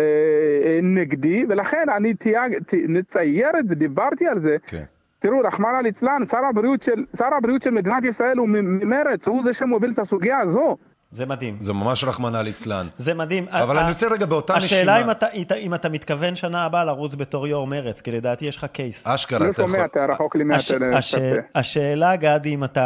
אה, 0.65 0.79
נגדי, 0.83 1.45
ולכן 1.49 1.85
אני 1.97 2.15
תייג, 2.15 2.59
ת, 2.67 2.75
נצייר 2.89 3.51
את 3.59 3.69
זה, 3.69 3.75
דיברתי 3.75 4.27
על 4.27 4.41
זה, 4.41 4.57
כן. 4.67 4.85
תראו, 5.19 5.41
רחמנא 5.41 5.77
ליצלן, 5.77 6.23
שר 7.17 7.35
הבריאות 7.35 7.63
של 7.63 7.71
מדינת 7.71 8.05
ישראל 8.05 8.39
הוא 8.39 8.49
ממרץ, 8.49 9.29
הוא 9.29 9.45
זה 9.45 9.53
שמוביל 9.53 9.91
את 9.91 9.99
הסוגיה 9.99 10.39
הזו. 10.39 10.77
זה 11.13 11.27
מדהים. 11.27 11.57
זה 11.61 11.73
ממש 11.73 12.05
רחמנא 12.05 12.37
ליצלן. 12.37 12.87
זה 12.99 13.15
מדהים. 13.15 13.47
אבל 13.51 13.77
ה- 13.79 13.81
אני 13.81 13.91
רוצה 13.91 14.09
רגע 14.09 14.27
באותה 14.27 14.55
השאלה 14.55 14.95
נשימה- 14.99 15.07
אם 15.07 15.11
אתה, 15.43 15.55
אם 15.55 15.75
אתה 15.75 15.89
מתכוון 15.89 16.35
שנה 16.35 16.63
הבאה 16.65 16.85
לרוץ 16.85 17.15
בתור 17.15 17.47
יו"ר 17.47 17.67
מרץ, 17.67 18.01
כי 18.01 18.11
לדעתי 18.11 18.45
יש 18.47 18.57
לך 18.57 18.65
קייס. 18.65 19.07
אשכרה, 19.07 19.51
אתה 19.51 19.63
יכול... 19.63 19.85
אתה 19.85 20.07
רחוק 20.09 20.37
לי 20.37 20.45
הש, 20.55 20.71
מהטלפון. 20.71 20.95
הש, 20.95 21.15
השאלה, 21.55 22.17
גדי, 22.17 22.55
אם 22.55 22.65
אתה, 22.65 22.83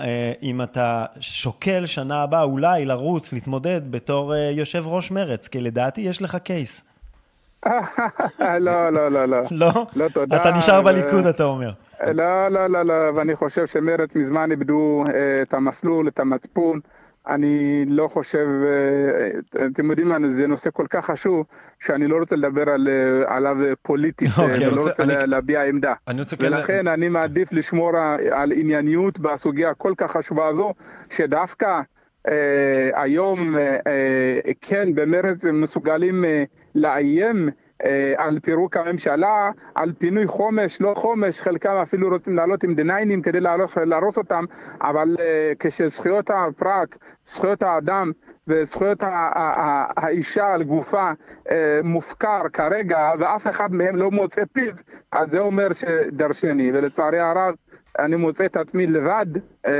אה, 0.00 0.32
אם 0.42 0.62
אתה 0.62 1.04
שוקל 1.20 1.86
שנה 1.86 2.22
הבאה 2.22 2.42
אולי 2.42 2.84
לרוץ, 2.84 3.32
להתמודד 3.32 3.80
בתור 3.92 4.34
אה, 4.34 4.50
יושב 4.50 4.82
ראש 4.86 5.10
מרץ, 5.10 5.48
כי 5.48 5.60
לדעתי 5.60 6.00
יש 6.00 6.22
לך 6.22 6.36
קייס. 6.36 6.84
לא, 8.40 8.90
לא, 8.90 9.08
לא, 9.10 9.24
לא. 9.26 9.38
לא? 9.50 9.70
לא, 9.96 10.08
תודה. 10.08 10.36
אתה 10.36 10.50
נשאר 10.50 10.82
בליכוד, 10.82 11.26
אתה 11.26 11.44
אומר. 11.44 11.70
לא, 12.06 12.48
לא, 12.48 12.66
לא, 12.66 12.82
לא, 12.82 12.94
ואני 13.16 13.36
חושב 13.36 13.66
שמרצ 13.66 14.16
מזמן 14.16 14.50
איבדו 14.50 15.04
אה, 15.08 15.14
את 15.42 15.54
המסלול, 15.54 16.08
את 16.08 16.20
המצפון. 16.20 16.80
אני 17.28 17.84
לא 17.88 18.08
חושב, 18.08 18.46
אה, 18.64 19.66
אתם 19.66 19.90
יודעים 19.90 20.08
מה, 20.08 20.16
זה 20.30 20.46
נושא 20.46 20.70
כל 20.72 20.86
כך 20.90 21.06
חשוב, 21.06 21.46
שאני 21.80 22.06
לא 22.06 22.16
רוצה 22.18 22.36
לדבר 22.36 22.70
על, 22.70 22.88
אה, 22.88 23.36
עליו 23.36 23.56
פוליטית, 23.82 24.28
אה, 24.38 24.42
אוקיי, 24.44 24.68
ולא 24.68 24.76
רוצה- 24.76 24.90
רוצה 24.90 25.02
אני- 25.02 25.14
לה- 25.14 25.26
להביע 25.26 25.62
עמדה. 25.62 25.92
אני 26.08 26.20
רוצה 26.20 26.36
כן... 26.36 26.44
ולכן 26.46 26.88
אני 26.88 27.08
מעדיף 27.08 27.52
לשמור 27.52 27.92
על 28.30 28.52
ענייניות 28.52 29.18
בסוגיה 29.18 29.70
הכל 29.70 29.92
כך 29.96 30.16
חשובה 30.16 30.48
הזו, 30.48 30.74
שדווקא 31.10 31.80
אה, 32.28 32.34
היום 33.02 33.56
אה, 33.58 33.78
כן 34.60 34.94
במרץ 34.94 35.44
מסוגלים 35.44 36.24
אה, 36.24 36.44
לאיים 36.74 37.48
על 38.16 38.40
פירוק 38.40 38.76
הממשלה, 38.76 39.50
על 39.74 39.92
פינוי 39.98 40.26
חומש, 40.26 40.80
לא 40.80 40.94
חומש, 40.94 41.40
חלקם 41.40 41.74
אפילו 41.82 42.08
רוצים 42.08 42.36
לעלות 42.36 42.64
עם 42.64 42.74
דניינים 42.74 43.22
כדי 43.22 43.40
להרוס, 43.40 43.76
להרוס 43.76 44.18
אותם, 44.18 44.44
אבל 44.80 45.16
אה, 45.20 45.52
כשזכויות 45.58 46.30
הפרט, 46.30 46.98
זכויות 47.26 47.62
האדם 47.62 48.12
וזכויות 48.48 48.98
האישה 49.96 50.54
על 50.54 50.62
גופה 50.62 51.10
אה, 51.50 51.80
מופקר 51.84 52.42
כרגע 52.52 53.10
ואף 53.18 53.46
אחד 53.46 53.74
מהם 53.74 53.96
לא 53.96 54.10
מוצא 54.10 54.42
פיו, 54.52 54.72
אז 55.12 55.30
זה 55.30 55.38
אומר 55.38 55.72
שדרשני, 55.72 56.72
ולצערי 56.72 57.20
הרב 57.20 57.54
אני 57.98 58.16
מוצא 58.16 58.44
את 58.44 58.56
עצמי 58.56 58.86
לבד 58.86 59.26
אה, 59.66 59.72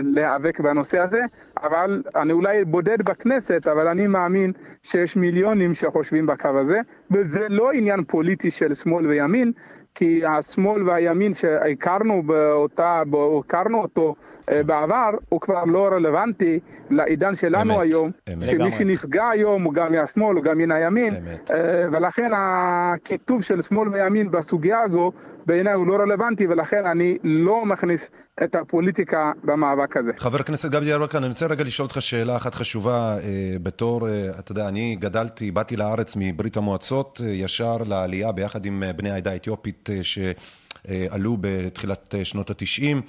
להיאבק 0.00 0.60
בנושא 0.60 0.98
הזה, 0.98 1.20
אבל 1.62 2.02
אני 2.16 2.32
אולי 2.32 2.64
בודד 2.64 3.02
בכנסת, 3.02 3.68
אבל 3.68 3.88
אני 3.88 4.06
מאמין 4.06 4.52
שיש 4.82 5.16
מיליונים 5.16 5.74
שחושבים 5.74 6.26
בקו 6.26 6.48
הזה, 6.48 6.80
וזה 7.10 7.46
לא 7.48 7.72
עניין 7.72 8.04
פוליטי 8.04 8.50
של 8.50 8.74
שמאל 8.74 9.06
וימין, 9.06 9.52
כי 9.94 10.26
השמאל 10.26 10.88
והימין 10.88 11.34
שהכרנו 11.34 12.22
באותה, 12.22 13.02
הכרנו 13.38 13.82
אותו 13.82 14.14
אה, 14.50 14.62
בעבר, 14.62 15.10
הוא 15.28 15.40
כבר 15.40 15.64
לא 15.64 15.86
רלוונטי 15.86 16.60
לעידן 16.90 17.34
שלנו 17.34 17.74
אמת, 17.74 17.80
היום, 17.80 18.10
אמת. 18.32 18.42
שמי 18.42 18.54
לגמרי. 18.54 18.72
שנפגע 18.72 19.28
היום 19.28 19.62
הוא 19.62 19.74
גם 19.74 19.92
מהשמאל, 19.92 20.36
הוא 20.36 20.44
גם 20.44 20.58
מן 20.58 20.72
הימין, 20.72 21.14
אמת. 21.14 21.50
אה, 21.50 21.84
ולכן 21.92 22.30
הכיתוב 22.34 23.42
של 23.42 23.62
שמאל 23.62 23.88
וימין 23.88 24.30
בסוגיה 24.30 24.80
הזו 24.80 25.12
בעיניי 25.46 25.72
הוא 25.72 25.86
לא 25.86 25.94
רלוונטי, 25.94 26.46
ולכן 26.46 26.86
אני 26.86 27.18
לא 27.24 27.66
מכניס 27.66 28.10
את 28.44 28.54
הפוליטיקה 28.54 29.32
במאבק 29.44 29.96
הזה. 29.96 30.10
חבר 30.18 30.38
הכנסת 30.38 30.70
גבי 30.70 30.86
ירקן, 30.86 31.18
אני 31.18 31.28
רוצה 31.28 31.46
רגע 31.46 31.64
לשאול 31.64 31.86
אותך 31.86 32.02
שאלה 32.02 32.36
אחת 32.36 32.54
חשובה. 32.54 33.16
אה, 33.18 33.56
בתור, 33.62 34.08
אה, 34.08 34.30
אתה 34.38 34.52
יודע, 34.52 34.68
אני 34.68 34.96
גדלתי, 35.00 35.50
באתי 35.50 35.76
לארץ 35.76 36.14
מברית 36.18 36.56
המועצות, 36.56 37.20
אה, 37.24 37.30
ישר 37.30 37.76
לעלייה 37.86 38.32
ביחד 38.32 38.66
עם 38.66 38.82
בני 38.96 39.10
העדה 39.10 39.30
האתיופית 39.30 39.88
שעלו 40.02 41.36
בתחילת 41.40 42.14
שנות 42.24 42.50
התשעים. 42.50 43.02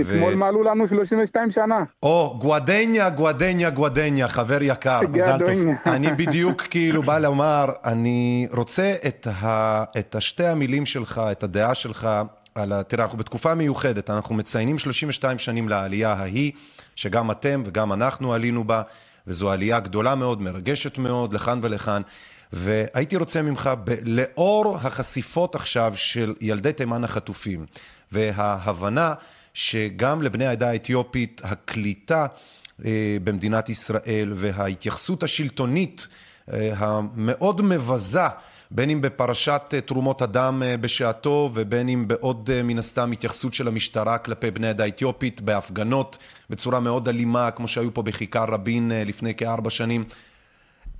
אתמול 0.00 0.34
מלאו 0.34 0.62
לנו 0.62 0.88
32 0.88 1.50
שנה. 1.50 1.84
או, 2.02 2.36
גואדניה, 2.40 3.10
גואדניה, 3.10 3.70
גואדניה, 3.70 4.28
חבר 4.28 4.58
יקר. 4.62 5.00
מזל 5.08 5.38
טוב. 5.38 5.48
אני 5.94 6.12
בדיוק 6.12 6.62
כאילו 6.62 7.02
בא 7.02 7.18
לומר, 7.18 7.66
אני 7.84 8.48
רוצה 8.50 8.94
את, 9.06 9.26
ה, 9.42 9.84
את 9.98 10.14
השתי 10.14 10.46
המילים 10.46 10.86
שלך, 10.86 11.22
את 11.32 11.42
הדעה 11.42 11.74
שלך, 11.74 12.08
על 12.54 12.72
ה... 12.72 12.82
תראה, 12.82 13.04
אנחנו 13.04 13.18
בתקופה 13.18 13.54
מיוחדת, 13.54 14.10
אנחנו 14.10 14.34
מציינים 14.34 14.78
32 14.78 15.38
שנים 15.38 15.68
לעלייה 15.68 16.12
ההיא, 16.12 16.52
שגם 16.96 17.30
אתם 17.30 17.62
וגם 17.64 17.92
אנחנו 17.92 18.32
עלינו 18.32 18.64
בה, 18.64 18.82
וזו 19.26 19.50
עלייה 19.50 19.80
גדולה 19.80 20.14
מאוד, 20.14 20.42
מרגשת 20.42 20.98
מאוד, 20.98 21.34
לכאן 21.34 21.60
ולכאן. 21.62 22.02
והייתי 22.52 23.16
רוצה 23.16 23.42
ממך, 23.42 23.70
ב- 23.84 23.94
לאור 24.02 24.76
החשיפות 24.76 25.54
עכשיו 25.54 25.92
של 25.96 26.34
ילדי 26.40 26.72
תימן 26.72 27.04
החטופים, 27.04 27.66
וההבנה 28.12 29.14
שגם 29.54 30.22
לבני 30.22 30.46
העדה 30.46 30.70
האתיופית 30.70 31.40
הקליטה 31.44 32.26
אה, 32.84 33.16
במדינת 33.24 33.68
ישראל 33.68 34.32
וההתייחסות 34.34 35.22
השלטונית 35.22 36.06
אה, 36.52 36.72
המאוד 36.76 37.62
מבזה, 37.62 38.26
בין 38.70 38.90
אם 38.90 39.00
בפרשת 39.00 39.62
אה, 39.74 39.80
תרומות 39.80 40.22
הדם 40.22 40.62
בשעתו 40.80 41.50
ובין 41.54 41.88
אם 41.88 42.08
בעוד 42.08 42.50
מן 42.64 42.78
הסתם 42.78 43.12
התייחסות 43.12 43.54
של 43.54 43.68
המשטרה 43.68 44.18
כלפי 44.18 44.50
בני 44.50 44.66
העדה 44.66 44.84
האתיופית 44.84 45.40
בהפגנות 45.40 46.18
בצורה 46.50 46.80
מאוד 46.80 47.08
אלימה, 47.08 47.50
כמו 47.50 47.68
שהיו 47.68 47.94
פה 47.94 48.02
בכיכר 48.02 48.44
רבין 48.44 48.92
לפני 48.94 49.34
כארבע 49.34 49.70
שנים. 49.70 50.04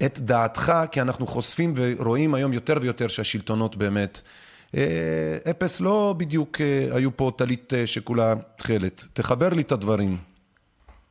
את 0.05 0.21
דעתך, 0.21 0.73
כי 0.91 1.01
אנחנו 1.01 1.27
חושפים 1.27 1.75
ורואים 1.77 2.35
היום 2.35 2.53
יותר 2.53 2.75
ויותר 2.81 3.09
שהשלטונות 3.09 3.77
באמת, 3.77 4.23
אפס 5.51 5.81
לא 5.81 6.15
בדיוק 6.19 6.61
אה, 6.61 6.89
היו 6.97 7.17
פה 7.17 7.31
טלית 7.37 7.75
אה, 7.75 7.87
שכולה 7.87 8.35
תכלת. 8.57 9.05
תחבר 9.13 9.49
לי 9.49 9.63
את 9.63 9.73
הדברים. 9.73 10.17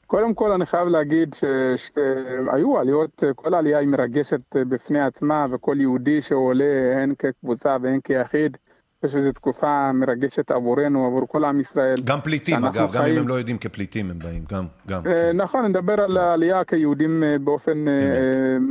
קודם 0.08 0.34
כל 0.34 0.52
אני 0.52 0.66
חייב 0.66 0.88
להגיד 0.88 1.36
שהיו 1.76 2.78
עליות, 2.80 3.24
כל 3.36 3.56
עלייה 3.56 3.80
היא 3.80 3.88
מרגשת 3.88 4.40
בפני 4.56 5.02
עצמה, 5.02 5.46
וכל 5.52 5.76
יהודי 5.80 6.22
שעולה, 6.22 6.66
הן 7.04 7.14
כקבוצה 7.20 7.78
והן 7.82 8.00
כיחיד, 8.04 8.58
אני 9.04 9.08
חושב 9.10 9.20
שזו 9.20 9.32
תקופה 9.32 9.92
מרגשת 9.92 10.52
עבורנו, 10.52 11.06
עבור 11.08 11.28
כל 11.28 11.46
עם 11.46 11.60
ישראל. 11.60 11.96
גם 12.04 12.20
פליטים, 12.24 12.66
אגב, 12.66 12.76
גם 12.76 13.02
אם 13.02 13.08
חיים- 13.08 13.18
הם 13.18 13.28
לא 13.28 13.34
יודעים 13.34 13.58
כפליטים 13.58 14.10
הם 14.12 14.20
באים, 14.20 14.44
גם, 14.52 14.66
גם. 14.88 15.02
אה, 15.08 15.34
נכון, 15.34 15.60
אני 15.66 15.70
מדבר 15.70 16.02
על 16.02 16.18
העלייה 16.18 16.64
כיהודים 16.64 17.24
אה, 17.24 17.38
באופן 17.40 17.88
אה, 17.88 17.94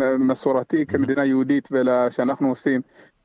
אה, 0.03 0.19
מסורתי, 0.19 0.87
כמדינה 0.87 1.25
יהודית, 1.25 1.69
ושאנחנו 1.73 2.49
עושים. 2.49 2.81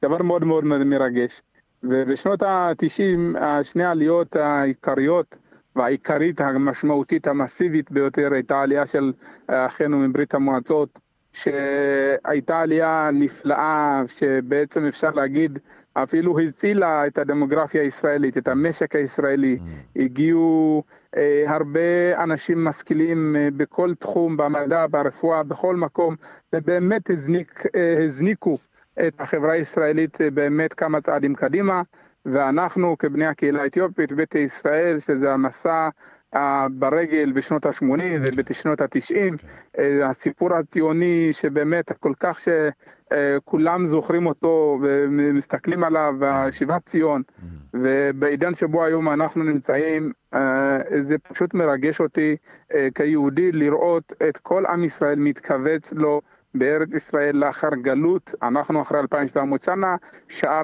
דבר 0.06 0.22
מאוד 0.24 0.44
מאוד 0.44 0.64
מרגש. 0.64 1.42
ובשנות 1.90 2.44
ה-90, 2.44 3.38
שני 3.64 3.84
העליות 3.84 4.36
העיקריות 4.36 5.38
והעיקרית 5.76 6.42
המשמעותית 6.42 7.28
המסיבית 7.28 7.92
ביותר 7.92 8.34
הייתה 8.34 8.62
עלייה 8.62 8.86
של 8.86 9.14
אחינו 9.48 10.00
מברית 10.00 10.34
המועצות, 10.34 11.00
שהייתה 11.34 12.60
עלייה 12.60 13.10
נפלאה, 13.14 14.02
שבעצם 14.08 14.86
אפשר 14.86 15.10
להגיד 15.10 15.60
אפילו 15.94 16.40
הצילה 16.40 17.08
את 17.08 17.18
הדמוגרפיה 17.18 17.82
הישראלית, 17.82 18.38
את 18.38 18.48
המשק 18.48 18.96
הישראלי. 18.96 19.58
Mm. 19.60 20.02
הגיעו 20.02 20.84
אה, 21.18 21.44
הרבה 21.48 22.24
אנשים 22.24 22.64
משכילים 22.64 23.36
אה, 23.36 23.48
בכל 23.58 23.94
תחום, 24.00 24.38
במדע, 24.38 24.86
ברפואה, 24.90 25.44
בכל 25.44 25.76
מקום, 25.76 26.16
ובאמת 26.54 27.10
הזניק, 27.10 27.64
אה, 27.76 28.04
הזניקו 28.04 28.58
את 29.08 29.22
החברה 29.22 29.54
הישראלית 29.54 30.22
אה, 30.22 30.32
באמת 30.32 30.74
כמה 30.74 31.02
צעדים 31.02 31.36
קדימה. 31.36 31.82
ואנחנו 32.26 32.96
כבני 33.00 33.26
הקהילה 33.26 33.62
האתיופית, 33.62 34.12
ביתא 34.12 34.38
ישראל, 34.38 35.00
שזה 35.00 35.34
המסע 35.34 35.90
ברגל 36.70 37.32
בשנות 37.32 37.66
ה-80 37.66 37.86
ובשנות 38.22 38.82
ה-90, 38.82 39.38
כן. 39.74 39.82
הסיפור 40.04 40.54
הציוני 40.54 41.30
שבאמת 41.32 41.92
כל 42.00 42.14
כך 42.20 42.40
שכולם 42.40 43.86
זוכרים 43.86 44.26
אותו 44.26 44.80
ומסתכלים 44.82 45.84
עליו, 45.84 46.14
שיבת 46.52 46.86
ציון, 46.86 47.22
mm-hmm. 47.28 47.44
ובעידן 47.74 48.54
שבו 48.54 48.84
היום 48.84 49.10
אנחנו 49.10 49.44
נמצאים, 49.44 50.12
אה, 50.34 50.78
זה 51.02 51.18
פשוט 51.18 51.54
מרגש 51.54 52.00
אותי 52.00 52.36
אה, 52.74 52.88
כיהודי 52.96 53.52
לראות 53.52 54.14
את 54.30 54.38
כל 54.38 54.66
עם 54.66 54.84
ישראל 54.84 55.20
מתכווץ 55.20 55.94
לו. 55.94 56.22
בארץ 56.58 56.94
ישראל 56.94 57.36
לאחר 57.36 57.70
גלות, 57.82 58.36
אנחנו 58.44 58.82
אחרי 58.82 59.00
2,700 59.00 59.64
שנה, 59.64 59.96
שאר 60.30 60.62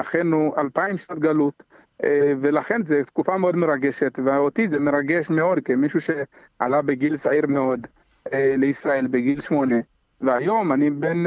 אחינו 0.00 0.54
2,000 0.58 0.98
שנות 0.98 1.18
גלות, 1.18 1.62
אה, 2.04 2.32
ולכן 2.40 2.82
זו 2.86 2.94
תקופה 3.06 3.36
מאוד 3.36 3.56
מרגשת, 3.56 4.18
ואותי 4.24 4.68
זה 4.68 4.80
מרגש 4.80 5.30
מאוד 5.30 5.58
כמישהו 5.64 6.00
שעלה 6.00 6.82
בגיל 6.82 7.16
צעיר 7.16 7.46
מאוד 7.46 7.86
אה, 8.32 8.54
לישראל, 8.58 9.06
בגיל 9.06 9.40
שמונה. 9.40 9.76
והיום 10.20 10.72
אני 10.72 10.90
בן 10.90 11.24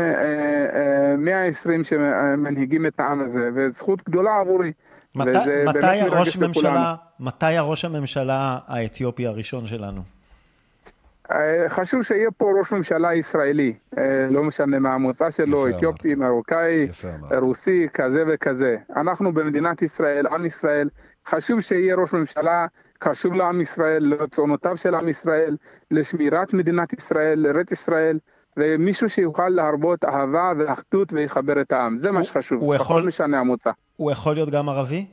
120 1.18 1.80
אה, 1.80 1.84
שמנהיגים 1.84 2.86
את 2.86 2.99
העם 2.99 3.22
הזה, 3.22 3.49
וזכות 3.55 4.03
גדולה 4.09 4.39
עבורי. 4.39 4.72
מתי, 5.16 5.30
מתי, 5.68 6.01
הראש 6.01 6.38
ממשלה, 6.38 6.95
מתי 7.20 7.57
הראש 7.57 7.86
הממשלה 7.86 8.57
האתיופי 8.68 9.28
הראשון 9.28 9.68
שלנו? 9.68 10.01
אה, 11.32 11.70
חשוב 11.70 12.04
שיהיה 12.04 12.32
פה 12.32 12.52
ראש 12.60 12.72
ממשלה 12.72 13.14
ישראלי, 13.14 13.74
אה, 13.98 14.28
לא 14.30 14.44
משנה 14.44 14.80
מה 14.80 14.94
המוצא 14.94 15.32
שלו, 15.32 15.70
אתיופי, 15.70 16.16
מרוקאי, 16.16 16.88
רוסי, 17.38 17.88
כזה 17.94 18.24
וכזה. 18.28 18.78
אנחנו 18.96 19.34
במדינת 19.34 19.82
ישראל, 19.82 20.28
עם 20.28 20.46
ישראל, 20.46 20.90
חשוב 21.28 21.62
שיהיה 21.62 21.96
ראש 21.96 22.14
ממשלה, 22.14 22.66
חשוב 23.04 23.34
לעם 23.34 23.62
ישראל, 23.62 24.04
לרצונותיו 24.04 24.78
של 24.78 24.96
עם 24.96 25.08
ישראל, 25.08 25.58
לשמירת 25.92 26.54
מדינת 26.54 26.94
ישראל, 26.94 27.40
לארץ 27.40 27.72
ישראל, 27.72 28.20
ומישהו 28.58 29.10
שיוכל 29.10 29.50
להרבות 29.50 30.06
אהבה 30.06 30.52
ואחדות 30.58 31.14
ויחבר 31.14 31.62
את 31.62 31.72
העם. 31.72 31.98
זה 31.98 32.12
מה 32.12 32.24
שחשוב, 32.24 32.76
בכל 32.76 33.02
משנה 33.02 33.40
המוצא. 33.40 33.72
הוא 33.96 34.12
יכול 34.12 34.34
להיות 34.34 34.50
גם 34.50 34.70
ערבי? 34.70 35.06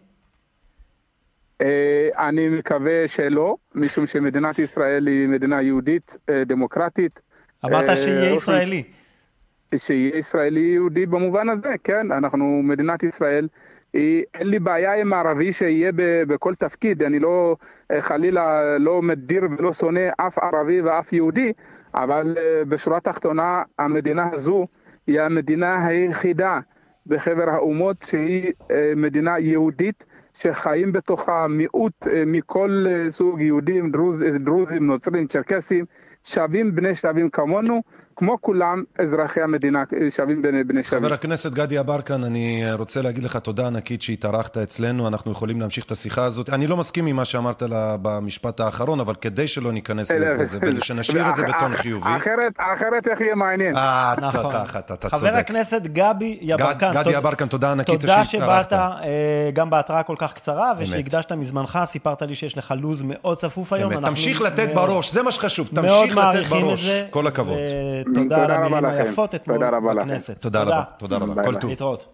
אה, 1.60 2.28
אני 2.28 2.48
מקווה 2.48 3.08
שלא, 3.08 3.56
משום 3.74 4.06
שמדינת 4.06 4.58
ישראל 4.58 5.06
היא 5.06 5.28
מדינה 5.28 5.62
יהודית 5.62 6.16
אה, 6.30 6.42
דמוקרטית. 6.46 7.20
אמרת 7.64 7.88
אה, 7.88 7.96
שיהיה 7.96 8.34
ישראלי. 8.34 8.82
שיהיה 9.76 10.18
ישראלי 10.18 10.60
יהודי 10.60 11.06
במובן 11.06 11.48
הזה, 11.48 11.74
כן, 11.84 12.12
אנחנו 12.12 12.60
מדינת 12.62 13.02
ישראל. 13.02 13.48
היא, 13.92 14.24
אין 14.34 14.48
לי 14.48 14.58
בעיה 14.58 14.94
עם 14.94 15.12
ערבי 15.12 15.52
שיהיה 15.52 15.92
ב, 15.94 16.22
בכל 16.22 16.54
תפקיד, 16.54 17.02
אני 17.02 17.18
לא 17.18 17.56
חלילה 18.00 18.78
לא 18.78 19.02
מדיר 19.02 19.42
ולא 19.58 19.72
שונא 19.72 20.08
אף 20.16 20.38
ערבי 20.38 20.80
ואף 20.80 21.12
יהודי, 21.12 21.52
אבל 21.94 22.36
בשורה 22.68 22.96
התחתונה 22.96 23.62
המדינה 23.78 24.28
הזו 24.32 24.66
היא 25.06 25.20
המדינה 25.20 25.86
היחידה 25.86 26.60
בחבר 27.06 27.50
האומות 27.50 27.96
שהיא 28.08 28.52
מדינה 28.96 29.38
יהודית 29.38 30.04
שחיים 30.40 30.92
בתוכה 30.92 31.46
מיעוט 31.48 32.06
אה, 32.06 32.22
מכל 32.26 32.84
אה, 32.88 33.10
סוג 33.10 33.40
יהודים, 33.40 33.90
דרוז, 33.90 34.22
דרוזים, 34.40 34.86
נוצרים, 34.86 35.26
צ'רקסים, 35.26 35.84
שווים 36.24 36.74
בני 36.74 36.94
שווים 36.94 37.30
כמונו, 37.30 37.82
כמו 38.18 38.36
כולם 38.40 38.82
אזרחי 38.98 39.40
המדינה, 39.40 39.82
שווים 40.16 40.42
בני, 40.42 40.64
בני 40.64 40.82
שווים. 40.82 41.04
חבר 41.04 41.14
הכנסת 41.14 41.52
גדי 41.52 41.74
יברקן, 41.74 42.24
אני 42.24 42.62
רוצה 42.72 43.02
להגיד 43.02 43.24
לך 43.24 43.36
תודה 43.36 43.66
ענקית 43.66 44.02
שהתארחת 44.02 44.56
אצלנו, 44.56 45.08
אנחנו 45.08 45.32
יכולים 45.32 45.60
להמשיך 45.60 45.84
את 45.84 45.90
השיחה 45.90 46.24
הזאת. 46.24 46.48
אני 46.48 46.66
לא 46.66 46.76
מסכים 46.76 47.06
עם 47.06 47.16
מה 47.16 47.24
שאמרת 47.24 47.62
לה 47.62 47.96
במשפט 48.02 48.60
האחרון, 48.60 49.00
אבל 49.00 49.14
כדי 49.14 49.48
שלא 49.48 49.72
ניכנס 49.72 50.10
לזה, 50.10 50.58
ושנשאיר 50.62 51.30
את 51.30 51.36
זה 51.36 51.42
בטון 51.46 51.76
חיובי. 51.76 52.10
אחרת, 52.16 52.52
אחרת 52.58 53.06
איך 53.06 53.20
יהיה 53.20 53.34
מעניין. 53.34 53.76
אה, 53.76 54.14
נכון. 54.20 54.54
אתה 54.78 54.96
צודק. 54.96 55.14
חבר 55.14 55.36
הכנסת 55.36 55.82
גבי 55.82 56.38
יברקן. 56.40 56.90
גדי 56.94 57.10
יברקן, 57.10 57.46
תודה 57.46 57.72
ענקית 57.72 58.00
שהתארחת. 58.00 58.30
תודה 58.32 58.44
שבאת 58.46 58.72
אה, 58.72 59.50
גם 59.52 59.70
בהתראה 59.70 60.02
כל 60.02 60.16
כך 60.18 60.32
קצרה, 60.32 60.72
ושהקדשת 60.78 61.32
מזמנך, 61.32 61.78
סיפרת 61.84 62.22
לי 62.22 62.34
שיש 62.34 62.58
לך 62.58 62.74
לו"ז 62.76 63.02
מאוד 63.06 63.38
צפוף 63.38 63.72
היום. 63.72 64.06
תמשיך 64.06 64.40
לתת 64.40 64.74
בראש, 64.74 65.12
זה 65.12 65.22
מה 65.22 65.32
שחשוב, 65.32 65.68
תמשיך 65.74 66.16
לתת 66.16 66.46
בראש. 66.46 66.90
כל 67.10 67.26
הכבוד. 67.26 67.58
תודה 68.14 68.44
על 68.44 68.50
המילים 68.50 68.84
היפות 68.84 69.34
אתמול 69.34 69.58
בכנסת. 69.80 70.38
תודה 70.42 70.62
רבה, 70.62 70.82
תודה 70.98 71.16
רבה, 71.16 71.44
כל 71.44 71.54
טוב. 71.60 71.70
להתראות. 71.70 72.06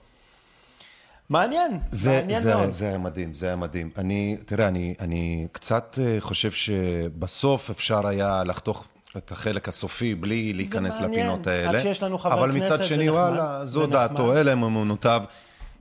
מעניין, 1.30 1.78
זה, 1.90 2.10
מעניין 2.20 2.40
זה, 2.40 2.54
מאוד. 2.54 2.70
זה 2.70 2.88
היה 2.88 2.98
מדהים, 2.98 3.34
זה 3.34 3.46
היה 3.46 3.56
מדהים. 3.56 3.90
אני, 3.98 4.36
תראה, 4.46 4.68
אני, 4.68 4.94
אני 5.00 5.46
קצת 5.52 5.98
אה, 6.02 6.16
חושב 6.20 6.50
שבסוף 6.52 7.70
אפשר 7.70 8.06
היה 8.06 8.42
לחתוך 8.46 8.84
את 9.16 9.32
החלק 9.32 9.68
הסופי 9.68 10.14
בלי 10.14 10.52
להיכנס 10.52 11.00
מעניין. 11.00 11.20
לפינות 11.26 11.46
האלה. 11.46 11.78
עד 11.78 11.82
שיש 11.82 12.02
לנו 12.02 12.18
חבר 12.18 12.32
אבל 12.34 12.50
כנסת, 12.52 12.72
מצד 12.72 12.82
שני, 12.82 13.10
וואלה, 13.10 13.60
זו 13.66 13.86
דעתו. 13.86 14.36
אלה 14.36 14.52
הם 14.52 14.64
אמונותיו. 14.64 15.22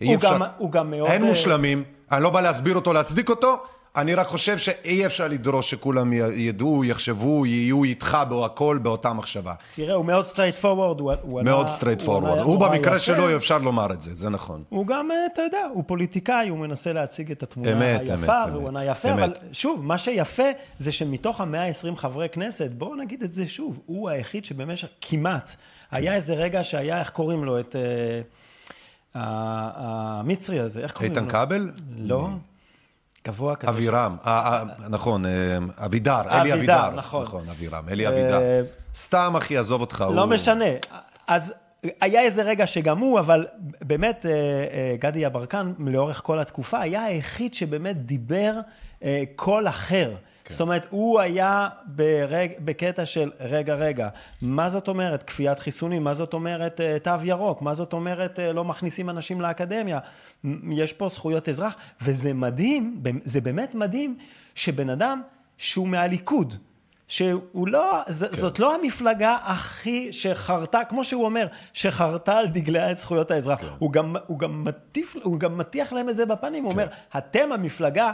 הוא 0.03 0.15
גם- 0.19 0.41
הוא 0.57 0.71
גם 0.71 0.91
מאוד, 0.91 1.09
אין 1.09 1.21
אה, 1.23 1.27
מושלמים, 1.27 1.83
אני 2.11 2.23
לא 2.23 2.29
בא 2.29 2.41
להסביר 2.41 2.75
אותו, 2.75 2.93
להצדיק 2.93 3.29
אותו. 3.29 3.63
אני 3.95 4.15
רק 4.15 4.27
חושב 4.27 4.57
שאי 4.57 5.05
אפשר 5.05 5.27
לדרוש 5.27 5.69
שכולם 5.69 6.13
ידעו, 6.13 6.85
יחשבו, 6.85 7.45
יהיו 7.45 7.83
איתך 7.83 8.17
בהכל 8.29 8.79
באותה 8.81 9.13
מחשבה. 9.13 9.53
תראה, 9.75 9.95
הוא 9.95 10.05
מאוד 10.05 10.25
straight 10.25 10.55
forward. 10.55 10.99
מאוד 11.43 11.67
straight 11.67 12.01
forward. 12.01 12.39
הוא 12.39 12.59
במקרה. 12.59 12.99
שלו 12.99 13.35
אפשר 13.35 13.57
לומר 13.57 13.93
את 13.93 14.01
זה, 14.01 14.15
זה 14.15 14.29
נכון. 14.29 14.63
הוא 14.69 14.87
גם, 14.87 15.11
אה, 15.11 15.25
אתה 15.33 15.41
יודע, 15.41 15.67
הוא 15.73 15.83
פוליטיקאי, 15.87 16.49
הוא 16.49 16.57
מנסה 16.57 16.93
להציג 16.93 17.31
את 17.31 17.43
התמונה 17.43 17.73
אמת, 17.73 17.99
היפה, 18.01 18.13
אמת, 18.13 18.53
והוא 18.53 18.67
ענה 18.67 18.85
יפה, 18.85 19.11
אמת. 19.11 19.19
אבל 19.19 19.33
שוב, 19.51 19.85
מה 19.85 19.97
שיפה 19.97 20.43
זה 20.79 20.91
שמתוך 20.91 21.41
ה-120 21.41 21.95
חברי 21.95 22.29
כנסת, 22.29 22.71
בואו 22.71 22.95
נגיד 22.95 23.23
את 23.23 23.33
זה 23.33 23.45
שוב, 23.45 23.79
הוא 23.85 24.09
היחיד 24.09 24.45
שבמשך 24.45 24.87
כמעט, 25.01 25.55
היה 25.91 26.15
איזה 26.15 26.33
רגע 26.33 26.63
שהיה, 26.63 26.99
איך 26.99 27.09
קוראים 27.09 27.43
לו, 27.43 27.59
את... 27.59 27.75
אה, 27.75 28.21
המצרי 29.15 30.59
הזה, 30.59 30.79
איך 30.79 30.91
קוראים 30.91 31.13
לו? 31.13 31.19
איתן 31.19 31.29
כבל? 31.29 31.71
לא. 31.97 32.27
גבוה 33.27 33.55
כזה. 33.55 33.71
אבירם, 33.71 34.15
אה, 34.25 34.31
אה, 34.31 34.63
נכון, 34.89 35.25
אה, 35.25 35.57
אבידר, 35.85 36.21
אלי 36.31 36.53
אבידר. 36.53 36.89
נכון. 36.89 37.23
נכון, 37.23 37.49
אבירם, 37.49 37.89
אלי 37.89 38.07
אבידר. 38.07 38.41
סתם, 38.95 39.33
אחי, 39.37 39.57
עזוב 39.57 39.81
אותך. 39.81 40.05
לא 40.15 40.27
משנה. 40.27 40.65
אז 41.27 41.53
היה 42.01 42.21
איזה 42.21 42.41
רגע 42.41 42.67
שגם 42.67 42.99
הוא, 42.99 43.19
אבל 43.19 43.47
באמת, 43.81 44.25
גדי 44.99 45.19
יברקן, 45.19 45.73
לאורך 45.79 46.21
כל 46.23 46.39
התקופה, 46.39 46.79
היה 46.79 47.03
היחיד 47.03 47.53
שבאמת 47.53 48.05
דיבר 48.05 48.53
קול 49.35 49.67
אחר. 49.67 50.15
זאת 50.53 50.61
אומרת, 50.61 50.87
הוא 50.89 51.19
היה 51.19 51.69
ברג, 51.85 52.51
בקטע 52.59 53.05
של, 53.05 53.31
רגע, 53.39 53.75
רגע, 53.75 54.09
מה 54.41 54.69
זאת 54.69 54.87
אומרת 54.87 55.23
כפיית 55.23 55.59
חיסונים? 55.59 56.03
מה 56.03 56.13
זאת 56.13 56.33
אומרת 56.33 56.81
אה, 56.81 56.97
תו 56.99 57.11
ירוק? 57.23 57.61
מה 57.61 57.73
זאת 57.73 57.93
אומרת 57.93 58.39
אה, 58.39 58.53
לא 58.53 58.63
מכניסים 58.63 59.09
אנשים 59.09 59.41
לאקדמיה? 59.41 59.99
יש 60.71 60.93
פה 60.93 61.07
זכויות 61.07 61.49
אזרח, 61.49 61.75
וזה 62.01 62.33
מדהים, 62.33 63.03
זה 63.23 63.41
באמת 63.41 63.75
מדהים, 63.75 64.17
שבן 64.55 64.89
אדם 64.89 65.21
שהוא 65.57 65.87
מהליכוד, 65.87 66.55
שהוא 67.07 67.67
לא, 67.67 68.01
כן. 68.05 68.11
זאת 68.11 68.59
לא 68.59 68.75
המפלגה 68.75 69.37
הכי 69.43 70.13
שחרתה, 70.13 70.83
כמו 70.89 71.03
שהוא 71.03 71.25
אומר, 71.25 71.47
שחרתה 71.73 72.37
על 72.37 72.47
דגליה 72.47 72.91
את 72.91 72.97
זכויות 72.97 73.31
האזרח. 73.31 73.61
כן. 73.61 73.67
הוא, 73.79 73.91
גם, 73.91 74.15
הוא, 74.27 74.39
גם 74.39 74.63
מטיף, 74.63 75.15
הוא 75.23 75.39
גם 75.39 75.57
מטיח 75.57 75.93
להם 75.93 76.09
את 76.09 76.15
זה 76.15 76.25
בפנים, 76.25 76.63
כן. 76.63 76.65
הוא 76.65 76.71
אומר, 76.71 76.87
אתם 77.17 77.51
המפלגה 77.51 78.11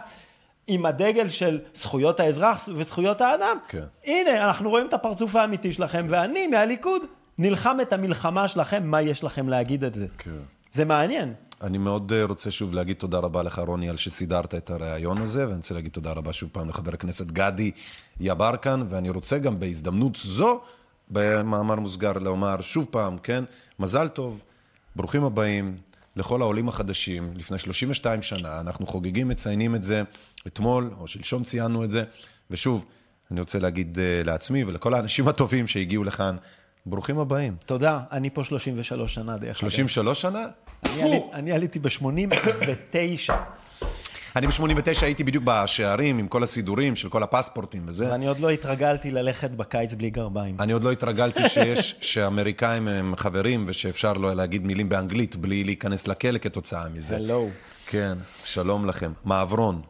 עם 0.70 0.86
הדגל 0.86 1.30
של 1.30 1.60
זכויות 1.74 2.20
האזרח 2.20 2.70
וזכויות 2.76 3.22
האדם, 3.22 3.58
כן. 3.68 3.84
הנה, 4.06 4.46
אנחנו 4.48 4.70
רואים 4.70 4.88
את 4.88 4.94
הפרצוף 4.94 5.36
האמיתי 5.36 5.72
שלכם, 5.72 6.08
כן. 6.08 6.14
ואני 6.14 6.48
מהליכוד 6.48 7.02
נלחם 7.38 7.78
את 7.82 7.94
המלחמה 7.94 8.48
שלכם, 8.48 8.88
מה 8.88 9.02
יש 9.02 9.24
לכם 9.24 9.50
להגיד 9.50 9.84
את 9.84 9.94
זה? 9.94 10.08
כן. 10.18 10.32
זה 10.72 10.86
מעניין. 10.86 11.34
אני 11.62 11.78
מאוד 11.78 12.12
אה, 12.12 12.24
רוצה 12.24 12.52
שוב 12.52 12.74
להגיד 12.74 12.96
תודה 12.96 13.18
רבה 13.18 13.44
לך, 13.44 13.62
רוני, 13.68 13.90
על 13.90 13.98
שסידרת 13.98 14.56
את 14.56 14.70
הריאיון 14.70 15.18
הזה, 15.18 15.46
ואני 15.46 15.56
רוצה 15.56 15.74
להגיד 15.74 15.92
תודה 15.92 16.12
רבה 16.12 16.34
שוב 16.34 16.50
פעם 16.54 16.70
לחבר 16.70 16.94
הכנסת 16.94 17.28
גדי 17.28 17.72
יברקן, 18.20 18.84
ואני 18.90 19.10
רוצה 19.10 19.38
גם 19.38 19.60
בהזדמנות 19.60 20.16
זו, 20.16 20.62
במאמר 21.10 21.76
מוסגר, 21.76 22.14
לומר 22.14 22.62
שוב 22.62 22.88
פעם, 22.92 23.18
כן, 23.18 23.44
מזל 23.80 24.08
טוב, 24.08 24.40
ברוכים 24.96 25.24
הבאים 25.24 25.78
לכל 26.16 26.42
העולים 26.42 26.70
החדשים, 26.70 27.32
לפני 27.36 27.60
32 27.60 28.22
שנה, 28.22 28.60
אנחנו 28.60 28.88
חוגגים, 28.88 29.28
מציינים 29.28 29.76
את 29.76 29.84
זה 29.84 30.04
אתמול, 30.48 30.92
או 31.00 31.08
שלשום 31.08 31.44
ציינו 31.44 31.84
את 31.84 31.90
זה, 31.90 32.04
ושוב, 32.52 32.86
אני 33.32 33.40
רוצה 33.40 33.60
להגיד 33.60 33.98
uh, 33.98 34.28
לעצמי 34.28 34.64
ולכל 34.64 34.94
האנשים 34.94 35.28
הטובים 35.28 35.68
שהגיעו 35.68 36.04
לכאן, 36.04 36.38
ברוכים 36.86 37.20
הבאים. 37.20 37.56
תודה, 37.66 38.00
אני 38.12 38.30
פה 38.30 38.44
33 38.44 39.14
שנה, 39.14 39.38
דרך 39.38 39.44
אגב. 39.44 39.70
33 39.70 40.22
שנה? 40.22 40.46
אני, 40.86 41.04
עלי, 41.04 41.22
אני 41.34 41.52
עליתי 41.52 41.80
ב-89. 41.80 43.34
אני 44.36 44.48
ב-89 44.48 45.02
הייתי 45.02 45.24
בדיוק 45.24 45.44
בשערים 45.44 46.20
עם 46.20 46.28
כל 46.28 46.44
הסידורים 46.44 46.96
של 46.96 47.10
כל 47.10 47.24
הפספורטים 47.24 47.82
וזה. 47.86 48.12
ואני 48.12 48.28
עוד 48.28 48.40
לא 48.40 48.50
התרגלתי 48.50 49.12
ללכת 49.12 49.52
בקיץ 49.52 49.94
בלי 49.94 50.10
גרביים. 50.10 50.56
אני 50.60 50.72
עוד 50.72 50.84
לא 50.84 50.92
התרגלתי 50.92 51.50
שיש, 51.50 51.96
שאמריקאים 52.02 52.88
הם 52.88 53.16
חברים 53.16 53.66
ושאפשר 53.68 54.14
לו 54.14 54.34
להגיד 54.34 54.66
מילים 54.66 54.90
באנגלית 54.90 55.36
בלי 55.36 55.64
להיכנס 55.64 56.08
לכלא 56.08 56.38
כתוצאה 56.38 56.90
מזה. 56.90 57.16
הלו. 57.16 57.50
כן, 57.88 58.14
שלום 58.44 58.86
לכם. 58.86 59.12
מעברון. 59.26 59.82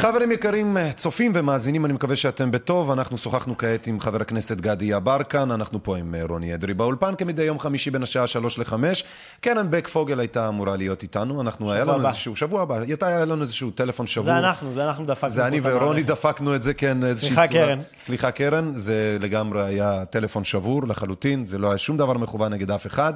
חברים 0.00 0.32
יקרים, 0.32 0.76
צופים 0.94 1.32
ומאזינים, 1.34 1.84
אני 1.84 1.92
מקווה 1.92 2.16
שאתם 2.16 2.50
בטוב. 2.50 2.90
אנחנו 2.90 3.18
שוחחנו 3.18 3.58
כעת 3.58 3.86
עם 3.86 4.00
חבר 4.00 4.20
הכנסת 4.20 4.60
גדי 4.60 4.84
יברקן, 4.84 5.50
אנחנו 5.50 5.82
פה 5.82 5.96
עם 5.96 6.14
אה, 6.14 6.22
רוני 6.28 6.54
אדרי 6.54 6.74
באולפן, 6.74 7.14
כמדי 7.14 7.42
יום 7.42 7.58
חמישי 7.58 7.90
בין 7.90 8.02
השעה 8.02 8.26
שלוש 8.26 8.58
לחמש. 8.58 9.04
קרן 9.40 9.70
בק 9.70 9.88
פוגל 9.88 10.20
הייתה 10.20 10.48
אמורה 10.48 10.76
להיות 10.76 11.02
איתנו, 11.02 11.40
אנחנו, 11.40 11.72
היה 11.72 11.84
לנו 11.84 11.94
הבא. 11.94 12.08
איזשהו, 12.08 12.36
שבוע 12.36 12.62
הבא, 12.62 12.78
הייתה 12.80 13.06
היה 13.06 13.24
לנו 13.24 13.42
איזשהו 13.42 13.70
טלפון 13.70 14.06
שבור. 14.06 14.26
זה 14.26 14.38
אנחנו, 14.38 14.74
זה 14.74 14.84
אנחנו 14.84 15.04
דפקנו 15.06 15.30
זה 15.30 15.46
אני 15.46 15.60
ורוני. 15.62 16.02
דפקנו 16.02 16.54
את 16.54 16.62
זה, 16.62 16.74
כן, 16.74 17.04
איזושהי 17.04 17.28
סליחה, 17.28 17.48
צורה. 17.48 17.66
קרן. 17.66 17.78
סליחה, 17.98 18.30
קרן, 18.30 18.72
זה 18.74 19.16
לגמרי 19.20 19.62
היה 19.62 20.04
טלפון 20.04 20.44
שבור 20.44 20.86
לחלוטין, 20.88 21.46
זה 21.46 21.58
לא 21.58 21.68
היה 21.68 21.78
שום 21.78 21.96
דבר 21.96 22.12
מכוון 22.12 22.52
נגד 22.52 22.70
אף 22.70 22.86
אחד. 22.86 23.14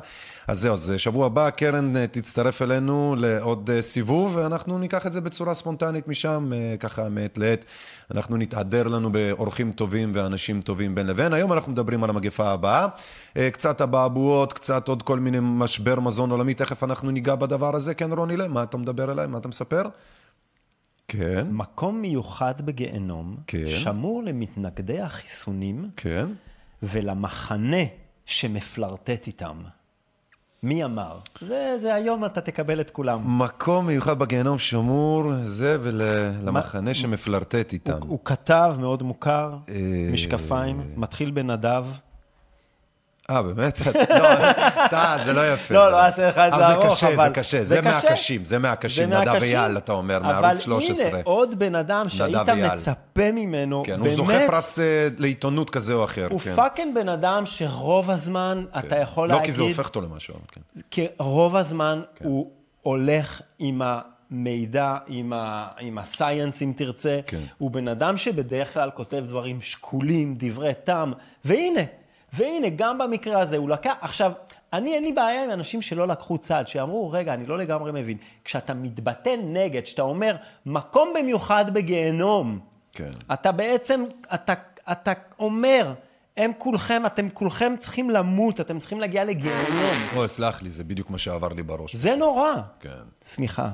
אז 0.49 0.61
זהו, 0.61 0.73
אז 0.75 0.93
שבוע 0.97 1.27
הבא 1.27 1.51
קרן 1.51 1.97
אה, 1.97 2.07
תצטרף 2.07 2.63
אלינו 2.63 3.15
לעוד 3.19 3.71
אה, 3.71 3.83
סיבוב, 3.83 4.37
ואנחנו 4.37 4.79
ניקח 4.79 5.07
את 5.07 5.13
זה 5.13 5.21
בצורה 5.21 5.55
ספונטנית 5.55 6.09
משם, 6.09 6.53
אה, 6.53 6.77
ככה 6.79 7.09
מעת 7.09 7.39
לעת. 7.39 7.65
אנחנו 8.11 8.37
נתהדר 8.37 8.89
לנו 8.89 9.13
באורחים 9.13 9.73
טובים 9.73 10.11
ואנשים 10.15 10.61
טובים 10.61 10.95
בין 10.95 11.07
לבין. 11.07 11.33
היום 11.33 11.53
אנחנו 11.53 11.73
מדברים 11.73 12.05
על 12.05 12.11
המגפה 12.11 12.51
הבאה. 12.51 12.87
אה, 13.37 13.51
קצת 13.51 13.81
אבעבועות, 13.81 14.53
קצת 14.53 14.89
עוד 14.89 15.03
כל 15.03 15.19
מיני 15.19 15.39
משבר 15.41 16.01
מזון 16.01 16.31
עולמי, 16.31 16.55
תכף 16.55 16.85
אנחנו 16.85 17.11
ניגע 17.11 17.35
בדבר 17.35 17.77
הזה. 17.77 17.95
כן, 17.95 18.13
רוני, 18.13 18.37
מה 18.49 18.63
אתה 18.63 18.77
מדבר 18.77 19.13
אליי? 19.13 19.27
מה 19.27 19.39
אתה 19.39 19.49
מספר? 19.49 19.83
כן, 21.09 21.47
מקום 21.51 22.01
מיוחד 22.01 22.55
בגיהנום, 22.61 23.37
כן. 23.47 23.67
שמור 23.69 24.23
למתנגדי 24.23 25.01
החיסונים 25.01 25.91
כן. 25.97 26.27
ולמחנה 26.83 27.85
שמפלרטט 28.27 29.27
איתם. 29.27 29.57
מי 30.65 30.85
אמר? 30.85 31.19
זה, 31.41 31.77
זה 31.83 31.95
היום 31.95 32.25
אתה 32.25 32.41
תקבל 32.41 32.81
את 32.81 32.91
כולם. 32.91 33.39
מקום 33.39 33.87
מיוחד 33.87 34.19
בגיהנום 34.19 34.59
שמור, 34.59 35.33
זה 35.45 35.79
ולמחנה 35.83 36.95
שמפלרטט 36.95 37.73
איתם. 37.73 37.93
הוא, 37.93 38.01
הוא 38.09 38.19
כתב 38.25 38.75
מאוד 38.81 39.03
מוכר, 39.03 39.57
אה, 39.69 39.75
משקפיים, 40.13 40.81
מתחיל 40.97 41.31
בנדב. 41.31 41.85
אה, 43.31 43.43
באמת? 43.43 43.81
לא, 44.11 44.49
אתה, 44.85 45.17
זה 45.25 45.33
לא 45.33 45.53
יפה. 45.53 45.75
לא, 45.75 45.93
לא 45.93 46.03
לך 46.07 46.39
את 46.39 46.53
זה 46.55 46.67
ארוך, 46.69 47.05
אבל- 47.05 47.29
זה 47.29 47.35
קשה, 47.35 47.59
זה 47.59 47.65
זה 47.65 47.79
קשה. 47.79 47.91
מהקשים, 47.91 48.45
זה 48.45 48.59
מהקשים. 48.59 49.11
זה 49.11 49.17
נדב 49.17 49.29
מהקשים. 49.33 49.57
אייל, 49.59 49.77
אתה 49.77 49.93
אומר, 49.93 50.19
מערוץ 50.19 50.61
13. 50.61 51.07
אבל 51.09 51.15
הנה, 51.15 51.23
עוד 51.25 51.59
בן 51.59 51.75
אדם 51.75 52.09
שהיית. 52.09 52.49
מצפה 52.49 53.33
ממנו, 53.33 53.83
כן, 53.87 53.93
באמת, 53.93 54.07
הוא 54.07 54.17
זוכה 54.17 54.47
פרס 54.49 54.79
אה, 54.79 55.09
לעיתונות 55.19 55.71
כזה 55.71 55.93
או 55.95 56.05
אחר. 56.05 56.29
הוא 56.31 56.41
כן. 56.41 56.55
fucking 56.55 56.95
בן 56.95 57.09
אדם 57.09 57.47
שרוב 57.47 58.11
הזמן 58.11 58.65
אתה 58.79 58.99
יכול 58.99 59.29
לא, 59.29 59.35
להגיד... 59.35 59.47
כי 59.51 59.53
זה 59.53 59.63
הופך 59.63 59.87
אותו 59.89 60.01
למשהו, 60.01 60.35
אבל 60.35 60.45
כן. 60.53 60.81
כי 60.91 61.07
רוב 61.19 61.57
הזמן 61.57 62.03
הוא 62.23 62.51
הולך 62.83 63.41
עם 63.59 63.83
המידע, 64.31 64.97
עם, 65.07 65.33
ה, 65.33 65.69
עם 65.81 65.99
ה 65.99 66.07
science 66.07 66.63
אם 66.63 66.73
תרצה. 66.77 67.21
כן. 67.27 67.41
הוא 67.59 67.71
בן 67.71 67.89
אדם 67.89 68.17
שבדרך 68.17 68.75
כלל 68.75 68.91
כותב 68.91 69.25
דברים 69.29 69.61
שקולים, 69.61 70.35
דברי 70.39 70.73
טעם, 70.85 71.13
והנה, 71.45 71.81
והנה, 72.35 72.69
גם 72.77 72.99
במקרה 72.99 73.41
הזה 73.41 73.57
הוא 73.57 73.69
לקח, 73.69 73.95
עכשיו, 74.01 74.33
אני 74.73 74.95
אין 74.95 75.05
לי 75.05 75.13
בעיה 75.13 75.45
עם 75.45 75.51
אנשים 75.51 75.83
שלא 75.83 76.09
לקחו 76.09 76.39
צד, 76.39 76.65
שאמרו, 76.67 77.11
רגע, 77.11 77.35
אני 77.35 77.47
לא 77.47 77.59
לגמרי 77.59 77.93
מבין. 77.93 78.17
כשאתה 78.45 78.75
מתבטא 78.75 79.35
נגד, 79.45 79.83
כשאתה 79.83 80.03
אומר, 80.03 80.37
מקום 80.67 81.13
במיוחד 81.19 81.75
בגיהנום, 81.75 82.59
כן. 82.93 83.11
אתה 83.33 83.53
בעצם, 83.53 84.05
אתה, 84.35 84.53
אתה 84.93 85.13
אומר, 85.39 85.95
הם 86.37 86.53
כולכם, 86.59 87.07
אתם 87.07 87.31
כולכם 87.31 87.75
צריכים 87.79 88.11
למות, 88.11 88.61
אתם 88.61 88.79
צריכים 88.79 89.01
להגיע 89.01 89.25
לגיהנום. 89.25 89.95
אוי, 90.17 90.29
סלח 90.29 90.63
לי, 90.63 90.71
זה 90.71 90.85
בדיוק 90.85 91.11
מה 91.11 91.19
שעבר 91.19 91.49
לי 91.49 91.63
בראש. 91.63 91.97
זה 91.97 92.17
נורא. 92.17 92.53
כן. 92.81 92.91
סליחה. 93.23 93.69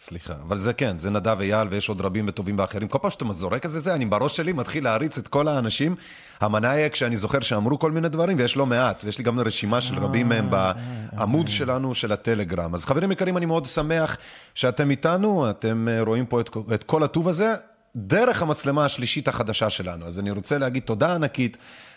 סליחה, 0.00 0.34
אבל 0.42 0.58
זה 0.58 0.72
כן, 0.72 0.98
זה 0.98 1.10
נדב 1.10 1.40
אייל 1.40 1.68
ויש 1.70 1.88
עוד 1.88 2.00
רבים 2.00 2.24
וטובים 2.28 2.58
ואחרים. 2.58 2.88
כל 2.88 2.98
פעם 3.02 3.10
שאתה 3.10 3.24
זורק 3.30 3.66
את 3.66 3.70
זה, 3.70 3.94
אני 3.94 4.06
בראש 4.06 4.36
שלי 4.36 4.52
מתחיל 4.52 4.84
להריץ 4.84 5.18
את 5.18 5.28
כל 5.28 5.48
האנשים. 5.48 5.96
המנאייק 6.40 6.94
שאני 6.94 7.16
זוכר 7.16 7.40
שאמרו 7.40 7.78
כל 7.78 7.90
מיני 7.90 8.08
דברים, 8.08 8.38
ויש 8.38 8.56
לא 8.56 8.66
מעט, 8.66 9.04
ויש 9.04 9.18
לי 9.18 9.24
גם 9.24 9.40
רשימה 9.40 9.80
של 9.80 9.98
רבים 9.98 10.28
מהם 10.28 10.50
בעמוד 10.50 11.48
שלנו, 11.48 11.94
של 11.94 12.12
הטלגרם. 12.12 12.74
אז 12.74 12.84
חברים 12.84 13.12
יקרים, 13.12 13.36
אני 13.36 13.46
מאוד 13.46 13.66
שמח 13.66 14.16
שאתם 14.54 14.90
איתנו, 14.90 15.50
אתם 15.50 15.88
אה, 15.90 16.02
רואים 16.02 16.26
פה 16.26 16.40
את, 16.40 16.50
את 16.74 16.84
כל 16.84 17.02
הטוב 17.02 17.28
הזה, 17.28 17.54
דרך 17.96 18.42
המצלמה 18.42 18.84
השלישית 18.84 19.28
החדשה 19.28 19.70
שלנו. 19.70 20.06
אז 20.06 20.18
אני 20.18 20.30
רוצה 20.30 20.58
להגיד 20.58 20.82
תודה 20.82 21.14
ענקית. 21.14 21.56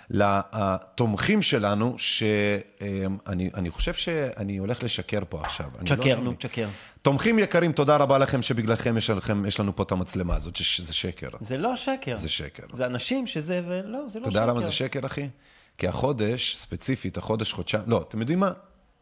לתומכים 0.09 1.41
שלנו, 1.41 1.95
שאני 1.97 3.49
אני 3.53 3.69
חושב 3.69 3.93
שאני 3.93 4.57
הולך 4.57 4.83
לשקר 4.83 5.19
פה 5.29 5.41
עכשיו. 5.41 5.69
לא 5.79 5.83
תשקר. 5.85 6.19
נו, 6.19 6.33
תשקר. 6.37 6.67
תומכים 7.01 7.39
יקרים, 7.39 7.71
תודה 7.71 7.97
רבה 7.97 8.17
לכם 8.17 8.41
שבגללכם 8.41 8.97
יש, 8.97 9.09
לכם, 9.09 9.45
יש 9.45 9.59
לנו 9.59 9.75
פה 9.75 9.83
את 9.83 9.91
המצלמה 9.91 10.35
הזאת, 10.35 10.55
שזה 10.55 10.93
שקר. 10.93 11.27
זה 11.39 11.57
לא 11.57 11.75
שקר. 11.75 12.15
זה 12.15 12.29
שקר. 12.29 12.63
זה 12.73 12.85
אנשים 12.85 13.27
שזה, 13.27 13.61
ולא, 13.67 13.81
זה 13.83 13.91
לא 13.91 14.23
אתה 14.23 14.29
שקר. 14.31 14.39
יודע 14.39 14.45
למה 14.45 14.61
זה 14.61 14.71
שקר, 14.71 15.05
אחי? 15.05 15.27
כי 15.77 15.87
החודש, 15.87 16.55
ספציפית, 16.55 17.17
החודש, 17.17 17.53
חודשיים, 17.53 17.83
לא, 17.87 18.05
אתם 18.09 18.19
יודעים 18.19 18.39
מה? 18.39 18.51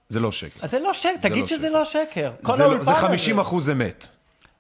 זה 0.08 0.20
לא 0.20 0.32
שקר. 0.32 0.60
אז 0.62 0.72
זה 0.72 0.80
לא 0.80 0.94
שקר, 0.94 1.10
תגיד 1.22 1.40
לא 1.40 1.46
שזה 1.46 1.68
שקר. 1.68 1.78
לא 1.80 1.86
שקר. 1.86 2.32
כל 2.44 2.56
זה, 2.58 2.64
לא, 2.64 2.84
זה 2.84 2.92
הזה. 2.92 3.02
50 3.02 3.40
אחוז 3.40 3.70
אמת. 3.70 4.08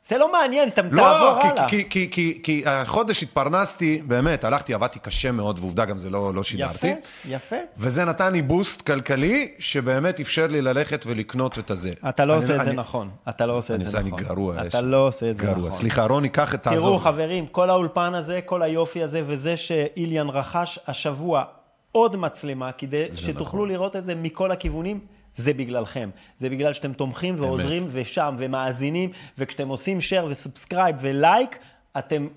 זה 0.07 0.17
לא 0.17 0.31
מעניין, 0.31 0.69
אתה 0.69 0.81
לא, 0.81 1.01
תעבור 1.01 1.41
כי, 1.41 1.47
הלאה. 1.47 1.67
כי, 1.69 1.89
כי, 1.89 2.09
כי, 2.11 2.39
כי 2.43 2.63
החודש 2.65 3.23
התפרנסתי, 3.23 4.01
באמת, 4.05 4.43
הלכתי, 4.43 4.73
עבדתי 4.73 4.99
קשה 4.99 5.31
מאוד, 5.31 5.59
ועובדה 5.59 5.85
גם 5.85 5.97
זה 5.97 6.09
לא, 6.09 6.33
לא 6.33 6.43
שידרתי. 6.43 6.87
יפה, 6.87 6.97
יפה. 7.25 7.55
וזה 7.77 8.05
נתן 8.05 8.33
לי 8.33 8.41
בוסט 8.41 8.81
כלכלי, 8.81 9.51
שבאמת 9.59 10.19
אפשר 10.19 10.47
לי 10.47 10.61
ללכת 10.61 11.03
ולקנות 11.07 11.59
את 11.59 11.71
הזה. 11.71 11.93
אתה 12.09 12.25
לא 12.25 12.33
אני- 12.33 12.41
עושה 12.43 12.55
את 12.55 12.63
זה 12.63 12.69
אני- 12.69 12.75
נכון. 12.75 13.09
אתה 13.29 13.45
לא 13.45 13.53
עושה 13.57 13.75
את 13.75 13.87
זה 13.87 13.99
נכון. 13.99 14.13
אני 14.19 14.27
גרוע. 14.27 14.55
יש 14.61 14.67
אתה 14.67 14.81
לי. 14.81 14.87
לא 14.91 15.07
עושה 15.07 15.29
את 15.29 15.35
זה 15.35 15.43
גרוע. 15.43 15.57
נכון. 15.57 15.71
סליחה, 15.71 16.05
רוני, 16.05 16.29
קח 16.29 16.53
את 16.53 16.63
תעזור. 16.63 16.87
תראו. 16.87 16.99
חברים, 16.99 17.47
כל 17.47 17.69
האולפן 17.69 18.15
הזה, 18.15 18.39
כל 18.45 18.61
היופי 18.61 19.03
הזה, 19.03 19.21
וזה 19.27 19.57
שאיליאן 19.57 20.29
רכש 20.29 20.79
השבוע 20.87 21.43
עוד 21.91 22.15
מצלמה, 22.15 22.71
כדי 22.71 23.05
שתוכלו 23.13 23.45
נכון. 23.59 23.69
לראות 23.69 23.95
את 23.95 24.05
זה 24.05 24.15
מכל 24.15 24.51
הכיוונים, 24.51 24.99
זה 25.37 25.53
בגללכם. 25.53 26.09
זה 26.37 26.49
בגלל 26.49 26.73
שאתם 26.73 26.93
תומכים 26.93 27.35
ועוזרים 27.39 27.87
ושם 27.91 28.35
ומאזינים, 28.39 29.11
וכשאתם 29.37 29.67
עושים 29.67 29.97
share 29.97 30.25
ו 30.27 30.34
subscribe 30.34 30.95
ו 30.99 31.09
like, 31.09 31.57
אתם 31.97 32.27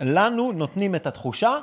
לנו 0.00 0.52
נותנים 0.52 0.94
את 0.94 1.06
התחושה 1.06 1.58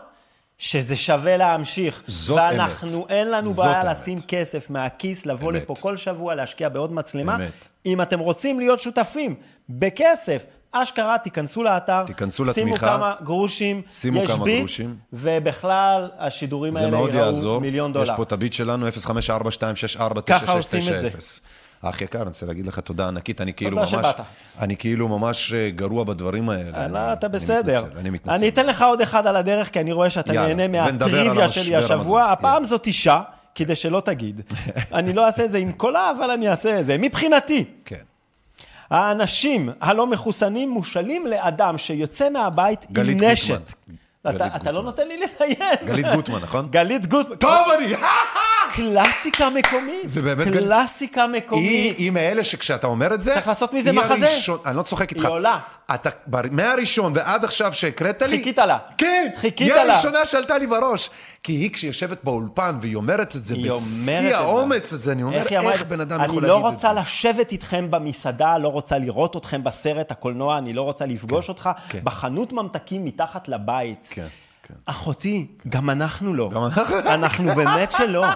שזה 0.57 0.95
שווה 0.95 1.38
להמשיך. 1.38 2.03
זאת 2.07 2.38
ואנחנו, 2.38 3.02
אמת. 3.02 3.11
אין 3.11 3.31
לנו 3.31 3.52
בעיה 3.52 3.81
אמת. 3.81 3.91
לשים 3.91 4.18
כסף 4.27 4.69
מהכיס, 4.69 5.26
לבוא 5.26 5.52
אמת. 5.52 5.61
לפה 5.61 5.76
כל 5.81 5.97
שבוע, 5.97 6.35
להשקיע 6.35 6.69
בעוד 6.69 6.93
מצלמה. 6.93 7.35
אמת. 7.35 7.68
אם 7.85 8.02
אתם 8.02 8.19
רוצים 8.19 8.60
להיות 8.60 8.80
שותפים 8.80 9.35
בכסף, 9.69 10.45
אשכרה, 10.84 11.18
תיכנסו 11.18 11.64
לאתר, 11.64 12.03
תיכנסו 12.07 12.43
שימו 12.45 12.52
לתמיכה, 12.68 12.88
כמה 12.88 13.14
גרושים, 13.23 13.81
שימו 13.89 14.23
יש 14.23 14.30
כמה 14.31 14.43
ביט, 14.43 14.57
גרושים. 14.60 14.95
ובכלל, 15.14 16.10
השידורים 16.19 16.73
האלה 16.77 16.88
ייראו 16.97 17.10
יעזור. 17.10 17.61
מיליון 17.61 17.91
יש 17.91 17.93
דולר. 17.97 18.15
פה 18.15 18.23
את 18.23 18.31
הביט 18.31 18.53
שלנו, 18.53 18.88
054264969690. 18.88 20.22
ככה 20.26 20.52
עושים 20.52 20.80
את 20.80 21.02
זה. 21.02 21.10
אח 21.81 22.02
יקר, 22.02 22.19
אני 22.22 22.27
רוצה 22.27 22.45
להגיד 22.45 22.68
לך 22.68 22.80
תודה 22.80 23.07
ענקית, 23.07 23.41
אני 23.41 23.53
כאילו 23.53 23.69
תודה 23.72 23.81
ממש, 23.81 23.91
שבאת. 23.91 24.15
אני 24.60 24.77
כאילו 24.77 25.07
ממש 25.07 25.53
אה, 25.53 25.69
גרוע 25.69 26.03
בדברים 26.03 26.49
האלה. 26.49 26.88
לא, 26.88 26.97
אני- 26.97 27.14
אתה 27.14 27.27
אני 27.27 27.35
בסדר. 27.35 27.81
מתנצל, 27.84 27.97
אני 27.99 28.10
מתנצל. 28.10 28.35
אני 28.35 28.47
אתן 28.49 28.65
לך 28.65 28.81
עוד 28.81 29.02
אחד 29.02 29.27
על 29.27 29.35
הדרך, 29.35 29.69
כי 29.73 29.80
אני 29.80 29.91
רואה 29.91 30.10
שאתה 30.10 30.34
יאללה, 30.34 30.53
נהנה 30.53 30.81
מהטריוויה 30.91 31.49
שלי. 31.49 31.76
השבוע. 31.76 32.23
הפעם. 32.26 32.64
זאת 32.64 32.88
אישה, 32.88 33.22
כדי 33.56 33.76
שלא 33.76 34.02
תגיד. 34.06 34.41
אני 34.93 35.14
לא 35.14 35.26
אעשה 35.26 35.45
את 35.45 35.52
זה 35.52 35.57
עם 35.57 35.72
קולה, 35.72 36.11
אבל 36.18 36.31
אני 36.31 36.49
אעשה 36.49 36.80
את 36.80 36.85
זה. 36.85 36.97
מבחינתי, 36.97 37.64
כן. 37.85 37.95
האנשים 38.90 39.70
הלא 39.82 40.07
מחוסנים 40.07 40.70
מושאלים 40.70 41.28
לאדם 41.28 41.78
שיוצא 41.78 42.30
מהבית 42.30 42.84
עם 42.84 42.95
גלית 42.95 43.22
נשת. 43.22 43.49
גוטמן. 43.49 43.95
אתה, 44.22 44.32
גלית 44.32 44.56
אתה 44.56 44.72
לא. 44.72 44.84
נותן 44.84 45.07
לי 45.07 45.18
לסיים. 45.18 45.56
גלית 45.86 46.06
גוטמן, 46.16 46.40
נכון? 46.41 46.68
גלית 46.72 47.06
גוטמן. 47.07 47.36
טוב 47.36 47.68
אני! 47.78 47.95
קלאסיקה 48.76 49.49
מקומית. 49.49 50.10
זה 50.10 50.22
באמת 50.22 50.53
קלאסיקה 50.53 51.23
היא, 51.23 51.31
מקומית. 51.31 51.97
היא 51.97 52.11
מאלה 52.11 52.43
שכשאתה 52.43 52.88
אומר 52.88 53.14
את 53.14 53.22
זה, 53.22 53.34
צריך 53.34 53.47
לעשות 53.47 53.73
מזה 53.73 53.89
היא 53.91 53.99
מחזה. 53.99 54.14
הראשון, 54.31 54.57
אני 54.65 54.77
לא 54.77 54.81
צוחק 54.84 55.11
איתך. 55.11 55.23
היא 55.26 55.31
עולה. 55.31 55.60
אתה, 55.93 56.10
מהראשון 56.52 57.14
ועד 57.15 57.43
עכשיו 57.45 57.73
שהקראת 57.73 58.22
לי, 58.22 58.38
חיכית 58.38 58.57
לה. 58.57 58.77
כן, 58.97 59.27
חיכית 59.38 59.72
היא 59.72 59.84
לה. 59.84 59.93
הראשונה 59.93 60.26
שעלתה 60.26 60.57
לי 60.57 60.68
בראש. 60.68 61.10
כי 61.43 61.53
היא 61.53 61.69
כשיושבת 61.73 62.23
באולפן 62.23 62.77
והיא 62.81 62.95
אומרת 62.95 63.35
את 63.35 63.45
זה 63.45 63.56
היא 63.56 63.72
בשיא. 63.72 64.35
האומץ 64.35 64.93
הזה, 64.93 65.11
אני 65.11 65.23
אומר, 65.23 65.41
היא 65.49 65.60
אמרה 65.60 65.72
איך 65.73 65.81
את- 65.81 65.88
בן 65.88 66.02
אדם 66.02 66.23
יכול 66.23 66.38
אני 66.38 66.47
להגיד 66.47 66.49
לא 66.64 66.69
את 66.69 66.80
זה? 66.80 66.88
רוצה 66.88 67.02
לשבת 67.02 67.52
איתכם 67.52 67.91
במסעדה, 67.91 68.57
לא 68.57 68.68
רוצה 68.68 68.97
לראות 68.97 69.38
אתכם 69.38 69.64
בסרט 69.64 70.11
הקולנוע, 70.11 70.57
אני 70.57 70.73
לא 70.73 70.81
רוצה 70.81 71.06
לפגוש 71.06 71.49
אותך 71.49 71.69
כן. 71.89 71.99
בחנות 72.03 72.53
ממתקים 72.53 73.06
מתחת 73.06 73.47
לבית. 73.47 74.07
כן, 74.11 74.27
כן. 74.68 74.73
אחותי, 74.85 75.47
גם 75.69 75.89
אנחנו 75.89 76.34
לא. 76.34 76.49
גם 76.53 76.64
אנחנו- 76.65 76.99
אנחנו 76.99 77.56
באמת 77.56 77.91
שלא. 77.91 78.26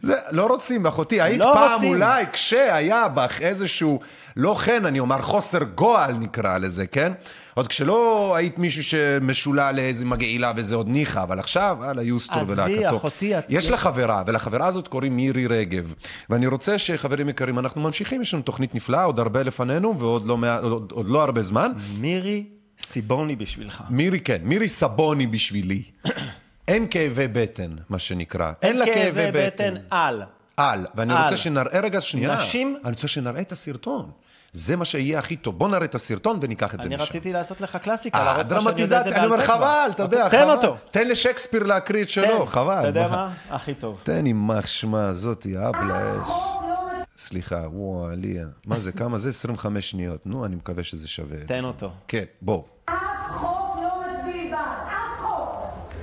זה, 0.00 0.14
לא 0.30 0.46
רוצים, 0.46 0.86
אחותי. 0.86 1.20
היית 1.20 1.38
לא 1.40 1.50
פעם 1.54 1.72
רוצים. 1.74 1.88
אולי, 1.88 2.24
כשהיה 2.32 3.08
בך 3.08 3.40
איזשהו, 3.40 4.00
לא 4.36 4.54
חן, 4.58 4.84
אני 4.86 4.98
אומר, 5.00 5.20
חוסר 5.22 5.58
גועל 5.74 6.12
נקרא 6.12 6.58
לזה, 6.58 6.86
כן? 6.86 7.12
עוד 7.54 7.68
כשלא 7.68 8.34
היית 8.36 8.58
מישהו 8.58 8.82
שמשולה 8.84 9.72
לאיזה 9.72 10.04
מגעילה 10.04 10.52
וזה 10.56 10.76
עוד 10.76 10.88
ניחא, 10.88 11.22
אבל 11.22 11.38
עכשיו, 11.38 11.76
וואלה, 11.80 12.02
יוסטור 12.02 12.38
עזבי, 12.38 12.52
ולהקתו. 12.76 12.96
אחותי, 12.96 13.38
את- 13.38 13.44
יש 13.48 13.70
לה 13.70 13.76
חברה, 13.76 14.22
ולחברה 14.26 14.66
הזאת 14.66 14.88
קוראים 14.88 15.16
מירי 15.16 15.46
רגב. 15.46 15.94
ואני 16.30 16.46
רוצה 16.46 16.78
שחברים 16.78 17.28
יקרים, 17.28 17.58
אנחנו 17.58 17.80
ממשיכים, 17.80 18.22
יש 18.22 18.34
לנו 18.34 18.42
תוכנית 18.42 18.74
נפלאה, 18.74 19.02
עוד 19.02 19.20
הרבה 19.20 19.42
לפנינו, 19.42 19.98
ועוד 19.98 20.26
לא, 20.26 20.38
עוד, 20.62 20.92
עוד 20.92 21.08
לא 21.08 21.22
הרבה 21.22 21.42
זמן. 21.42 21.72
מירי 21.98 22.44
סיבוני 22.80 23.36
בשבילך. 23.36 23.82
מירי, 23.90 24.20
כן, 24.20 24.38
מירי 24.42 24.68
סבוני 24.68 25.26
בשבילי. 25.26 25.82
אין 26.68 26.86
כאבי 26.90 27.28
בטן, 27.28 27.70
מה 27.88 27.98
שנקרא. 27.98 28.52
אין 28.62 28.78
לה 28.78 28.84
כאבי 28.86 29.26
בטן. 29.32 29.74
על. 29.90 30.22
על, 30.56 30.86
ואני 30.94 31.12
על. 31.14 31.22
רוצה 31.22 31.36
שנראה 31.36 31.80
רגע, 31.80 32.00
שנייה. 32.00 32.36
נשים- 32.36 32.76
אני 32.84 32.90
רוצה 32.90 33.08
שנראה 33.08 33.40
את 33.40 33.52
הסרטון. 33.52 34.10
זה 34.52 34.76
מה 34.76 34.84
שיהיה 34.84 35.18
הכי 35.18 35.36
טוב. 35.36 35.58
בוא 35.58 35.68
נראה 35.68 35.84
את 35.84 35.94
הסרטון 35.94 36.38
וניקח 36.42 36.74
את 36.74 36.80
זה 36.80 36.86
אני 36.86 36.94
משם. 36.96 37.04
רציתי 37.04 37.32
לעשות 37.32 37.60
לך 37.60 37.76
קלאסיקה, 37.76 38.18
אה, 38.18 38.24
להראות 38.24 38.46
לך 38.46 38.62
שאני 38.62 38.80
יודע 38.80 39.00
את 39.00 39.04
זה 39.04 39.10
דרמטיזציה, 39.10 39.24
אני 39.24 39.26
אומר. 39.26 39.46
חבל, 39.46 39.90
אתה 39.94 40.02
יודע, 40.02 40.28
תן 40.28 40.42
חבל. 40.42 40.50
אותו. 40.50 40.76
תן 40.90 41.08
לשייקספיר 41.08 41.62
להקריא 41.62 42.02
את 42.02 42.08
שלו, 42.10 42.44
תן. 42.44 42.46
חבל. 42.50 42.78
אתה 42.78 42.86
יודע 42.88 43.08
מה? 43.08 43.32
הכי 43.50 43.74
טוב. 43.74 44.00
תן 44.02 44.26
יימח 44.26 44.66
שמה 44.66 45.12
זאתי, 45.12 45.56
אב 45.58 45.76
לאש. 45.84 46.28
סליחה, 47.16 47.62
וואו, 47.72 48.08
עליה. 48.10 48.44
מה 48.66 48.78
זה, 48.80 48.92
כמה 48.92 49.18
זה? 49.18 49.28
25 49.28 49.90
שניות. 49.90 50.26
נו, 50.26 50.44
אני 50.44 50.56
מקווה 50.56 50.84
שזה 50.84 51.08
שווה. 51.08 51.34
את 51.36 51.40
זה. 51.40 51.48
תן 51.48 51.64
אותו. 51.64 51.90
כן, 52.08 52.24
בוא. 52.42 52.62
אף 52.84 52.94
חוק 53.30 53.76
לא 53.82 53.88
מצביעים 54.18 54.50
בעד, 54.50 54.60
אף 54.88 55.26
חוק. 55.26 55.50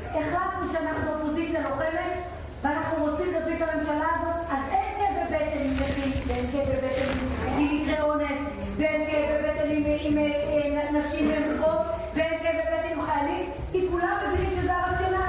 החלטנו 0.10 0.74
שאנחנו 0.74 1.14
אופוזיציה 1.14 1.62
לוחמת, 1.70 2.24
ואנחנו 2.64 3.06
רוצים 3.06 3.34
להביא 3.34 3.56
את 3.56 3.70
הממשלה 3.70 3.94
הזאת, 4.16 4.52
אז 4.52 4.60
אין 4.72 4.94
כאבי 5.00 5.36
בטן 5.36 5.60
עם 5.60 5.74
נכים, 5.74 6.12
ואין 6.28 6.46
כאבי 6.52 6.78
בטן 6.88 7.10
עם 7.58 7.82
מקרי 7.82 8.02
אונס, 8.02 8.32
ואין 8.78 9.06
כאבי 9.12 9.50
בטן 9.50 9.72
עם- 9.72 9.86
עם 10.02 10.18
אה, 10.18 10.92
נשים 10.92 11.30
מוכות, 11.58 11.82
ואין 12.16 12.34
כאבי 12.44 12.58
בטן 12.58 13.00
עם 13.00 13.06
חיילים, 13.06 13.50
כי 13.72 13.88
כולם 13.92 14.18
מבינים 14.34 14.62
שזה 14.62 14.74
הרציונל. 14.74 15.22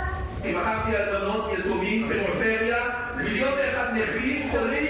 אני 0.44 0.54
בחרתי 0.54 0.96
על 0.96 1.18
בנות 1.20 1.44
יתומים 1.58 2.08
פריפריה, 2.08 2.76
מיליון 3.16 3.52
ואחד 3.52 3.92
נכים, 3.94 4.50
חולים, 4.50 4.86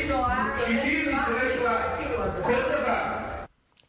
קשישים, 0.61 1.09
ניצולי 1.19 1.59
שואה, 1.59 1.97
כל 2.43 2.53
דבר. 2.53 3.03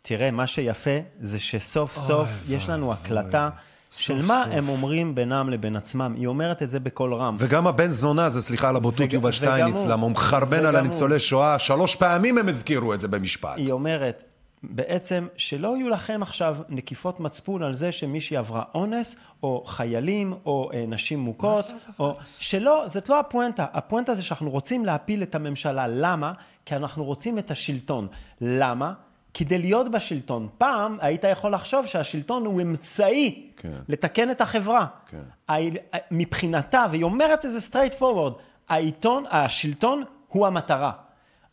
תראה, 0.08 0.32
מה 0.32 0.48
שיפה 0.48 1.00
זה 1.20 1.40
שסוף 1.40 1.98
סוף 1.98 2.30
יש 2.50 2.70
לנו 2.70 2.94
הקלטה 2.94 3.50
של 3.92 4.22
סוף 4.22 4.28
מה 4.28 4.42
סוף. 4.44 4.54
הם 4.54 4.70
אומרים 4.70 5.16
בינם 5.16 5.50
לבין 5.50 5.76
עצמם. 5.76 6.14
היא 6.18 6.28
אומרת 6.28 6.64
את 6.64 6.70
זה 6.70 6.80
בקול 6.80 7.14
רם. 7.14 7.36
וגם 7.40 7.68
הבן 7.68 7.90
זונה 7.90 8.30
זה, 8.30 8.42
סליחה 8.42 8.70
על 8.70 8.76
הבוטות, 8.76 9.14
יובל 9.14 9.32
שטייניץ. 9.32 9.86
למה 9.88 10.04
הוא 10.04 10.12
מחרבן 10.12 10.66
על. 10.66 10.76
הניצולי 10.76 11.20
שואה, 11.20 11.60
שלוש 11.60 11.96
פעמים 11.96 12.38
הם 12.38 12.50
הזכירו 12.50 12.94
את 12.94 13.00
זה 13.00 13.08
במשפט. 13.08 13.54
היא 13.58 13.72
אומרת, 13.72 14.24
בעצם, 14.64 15.28
שלא 15.38 15.78
יהיו 15.78 15.90
לכם 15.90 16.20
עכשיו 16.22 16.56
נקיפות 16.70 17.20
מצפון 17.20 17.64
על 17.64 17.74
זה 17.74 17.92
שמישהי 17.92 18.38
עברה 18.38 18.64
אונס, 18.76 19.16
או 19.44 19.64
חיילים, 19.66 20.34
או 20.46 20.70
אה, 20.74 20.86
נשים 20.88 21.20
מוכות, 21.20 21.66
או... 22.00 22.18
שלא, 22.26 22.84
זאת 22.86 23.10
לא 23.10 23.20
הפואנטה. 23.20 23.66
הפואנטה 23.74 24.16
זה 24.16 24.24
שאנחנו 24.24 24.50
רוצים 24.50 24.86
להפיל 24.86 25.24
את 25.24 25.36
הממשלה. 25.36 25.88
למה? 25.88 26.34
כי 26.66 26.76
אנחנו 26.76 27.06
רוצים 27.06 27.38
את 27.38 27.52
השלטון. 27.52 28.08
למה? 28.42 28.94
כדי 29.34 29.58
להיות 29.58 29.90
בשלטון. 29.92 30.48
פעם 30.58 30.98
היית 31.02 31.24
יכול 31.24 31.54
לחשוב 31.54 31.86
שהשלטון 31.88 32.46
הוא 32.46 32.62
אמצעי 32.62 33.48
כן. 33.58 33.74
לתקן 33.90 34.32
את 34.32 34.42
החברה. 34.42 34.86
כן. 35.10 35.22
ה- 35.50 35.98
מבחינתה, 36.12 36.86
והיא 36.92 37.04
אומרת 37.04 37.46
את 37.46 37.52
זה 37.52 37.60
straight 37.72 38.02
forward, 38.02 38.34
העיתון, 38.70 39.24
השלטון 39.32 40.04
הוא 40.28 40.48
המטרה. 40.48 40.92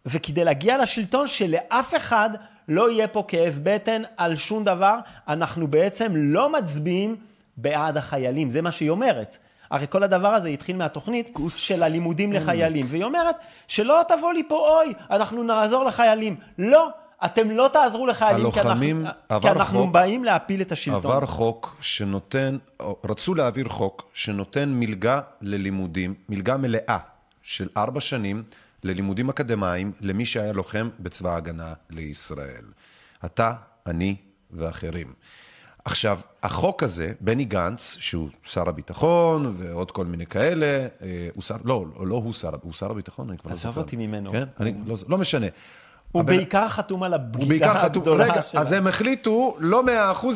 וכדי 0.07 0.45
להגיע 0.45 0.83
לשלטון 0.83 1.27
שלאף 1.27 1.95
אחד 1.97 2.31
לא 2.69 2.91
יהיה 2.91 3.09
פה 3.09 3.25
כאב 3.29 3.61
בטן 3.63 4.03
על 4.17 4.37
שום 4.37 4.65
דבר, 4.65 4.99
אנחנו 5.29 5.67
בעצם 5.69 6.13
לא 6.17 6.51
מצביעים 6.53 7.17
בעד 7.57 7.97
החיילים, 7.97 8.51
זה 8.51 8.63
מה 8.63 8.73
שהיא 8.73 8.91
אומרת. 8.91 9.37
הרי 9.71 9.87
כל 9.91 10.03
הדבר 10.03 10.29
הזה 10.29 10.49
התחיל 10.49 10.77
מהתוכנית 10.77 11.31
כוס 11.33 11.57
של 11.57 11.83
הלימודים 11.83 12.33
לחיילים, 12.33 12.87
והיא 12.89 13.05
אומרת 13.05 13.37
שלא 13.69 14.03
תבוא 14.09 14.33
לי 14.33 14.43
פה 14.49 14.57
אוי, 14.83 14.93
אנחנו 15.11 15.43
נעזור 15.43 15.85
לחיילים. 15.85 16.37
לא, 16.59 16.89
אתם 17.25 17.51
לא 17.51 17.71
תעזרו 17.73 18.07
לחיילים, 18.07 18.51
כי 18.51 18.61
הלוחמים, 18.61 19.01
אנחנו, 19.07 19.21
עבר 19.29 19.41
כי 19.49 19.59
אנחנו 19.59 19.83
חוק- 19.83 19.93
באים 19.93 20.25
להפיל 20.25 20.61
את 20.61 20.73
השלטון. 20.73 21.13
עבר 21.13 21.27
חוק 21.27 21.77
שנותן, 21.81 22.57
רצו 23.05 23.35
להעביר 23.35 23.69
חוק 23.69 24.11
שנותן 24.15 24.69
מלגה 24.75 25.21
ללימודים, 25.41 26.15
מלגה 26.29 26.57
מלאה 26.57 26.99
של 27.43 27.69
ארבע 27.77 28.01
שנים 28.01 28.43
ללימודים 28.85 29.29
אקדמיים 29.29 29.93
למי 30.01 30.27
שהיה 30.27 30.53
לוחם 30.53 30.89
בצבא 31.01 31.31
ההגנה 31.35 31.73
לישראל. 31.91 32.65
אתה, 33.25 33.53
אני 33.87 34.17
ואחרים. 34.51 35.13
עכשיו, 35.85 36.19
החוק 36.43 36.83
הזה, 36.83 37.13
בני 37.21 37.45
גנץ, 37.45 37.97
שהוא 38.01 38.29
שר 38.43 38.69
הביטחון 38.69 39.55
ועוד 39.59 39.91
כל 39.91 40.07
מיני 40.07 40.27
כאלה, 40.27 40.67
אה, 41.03 41.29
הוא 41.35 41.43
שר, 41.43 41.57
לא, 41.65 41.85
לא, 41.99 42.07
לא 42.07 42.15
הוא 42.15 42.33
שר, 42.33 42.51
הוא 42.63 42.73
שר 42.73 42.91
הביטחון, 42.91 43.29
אני 43.29 43.39
כבר 43.39 43.51
לא 43.51 43.55
עזוב 43.55 43.73
זוכר. 43.73 43.81
אותי 43.81 43.97
ממנו. 43.97 44.33
כן? 44.33 44.45
אני, 44.61 44.75
לא, 44.87 44.97
לא 45.09 45.19
משנה. 45.19 45.47
הוא 46.15 46.20
הבן- 46.20 46.36
בעיקר 46.36 46.69
חתום 46.69 47.03
על 47.03 47.15
הבגידה 47.15 47.49
בעיקר 47.49 47.78
חתום, 47.78 48.03
הגדולה 48.03 48.24
רגע, 48.24 48.43
שלה. 48.51 48.61
אז 48.61 48.73
הם 48.73 48.86
החליטו 48.86 49.57
לא 49.59 49.82
100% 49.82 49.89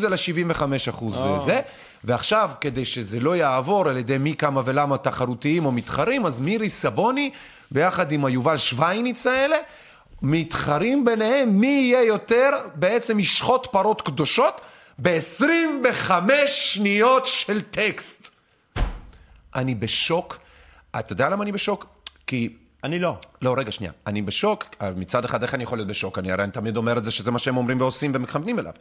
אלא 0.07 0.17
75% 0.17 1.05
אה. 1.17 1.41
זה, 1.41 1.61
ועכשיו 2.05 2.51
כדי 2.61 2.85
שזה 2.85 3.21
לא 3.21 3.37
יעבור 3.37 3.89
על 3.89 3.97
ידי 3.97 4.19
מי 4.19 4.35
כמה 4.35 4.63
ולמה 4.65 4.99
תחרותיים 4.99 5.65
או 5.67 5.73
מתחרים, 5.73 6.27
אז 6.27 6.41
מירי 6.41 6.69
סבוני 6.69 7.31
ביחד 7.71 8.13
עם 8.13 8.25
היובל 8.25 8.57
שווייניץ 8.57 9.27
האלה, 9.27 9.57
מתחרים 10.23 11.05
ביניהם 11.05 11.49
מי 11.61 11.67
יהיה 11.67 12.05
יותר, 12.05 12.51
בעצם 12.75 13.19
ישחוט 13.21 13.67
פרות 13.67 14.03
קדושות 14.03 14.61
ב-25 15.03 16.13
שניות 16.47 17.27
של 17.27 17.63
טקסט. 17.63 18.31
אני 19.55 19.75
בשוק. 19.75 20.39
אתה 20.99 21.13
יודע 21.13 21.29
למה 21.29 21.43
אני 21.43 21.53
בשוק? 21.53 21.87
כי 22.27 22.49
אני 22.89 22.99
לא. 22.99 23.17
לא, 23.43 23.55
רגע, 23.59 23.73
שנייה. 23.73 23.93
אני 24.07 24.23
בשוק. 24.23 24.65
מצד 24.97 25.25
אחד, 25.25 25.43
איך 25.43 25.55
אני 25.55 25.63
יכול 25.63 25.79
להיות 25.79 25.89
בשוק? 25.89 26.19
אני 26.19 26.33
הרי 26.33 26.45
אני 26.45 26.53
תמיד 26.53 26.77
אומר 26.77 26.99
את 26.99 27.05
זה 27.05 27.11
שזה 27.11 27.31
מה 27.31 27.39
שהם 27.39 27.57
אומרים 27.57 27.81
ועושים 27.81 28.13
ומכוונים 28.15 28.59
אליו. 28.59 28.73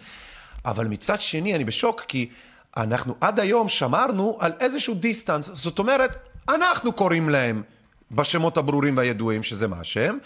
אבל 0.66 0.88
מצד 0.88 1.22
שני, 1.22 1.56
אני 1.56 1.66
בשוק 1.66 2.02
כי 2.02 2.30
אנחנו 2.78 3.16
עד 3.22 3.40
היום 3.40 3.68
שמרנו 3.68 4.38
על 4.40 4.52
איזשהו 4.60 4.96
דיסטנס. 4.96 5.50
זאת 5.54 5.80
אומרת, 5.80 6.16
אנחנו 6.50 6.92
קוראים 6.94 7.30
להם 7.30 7.64
בשמות 8.12 8.58
הברורים 8.58 8.98
והידועים, 8.98 9.44
שזה 9.44 9.68
מה 9.68 9.80
השם, 9.80 10.18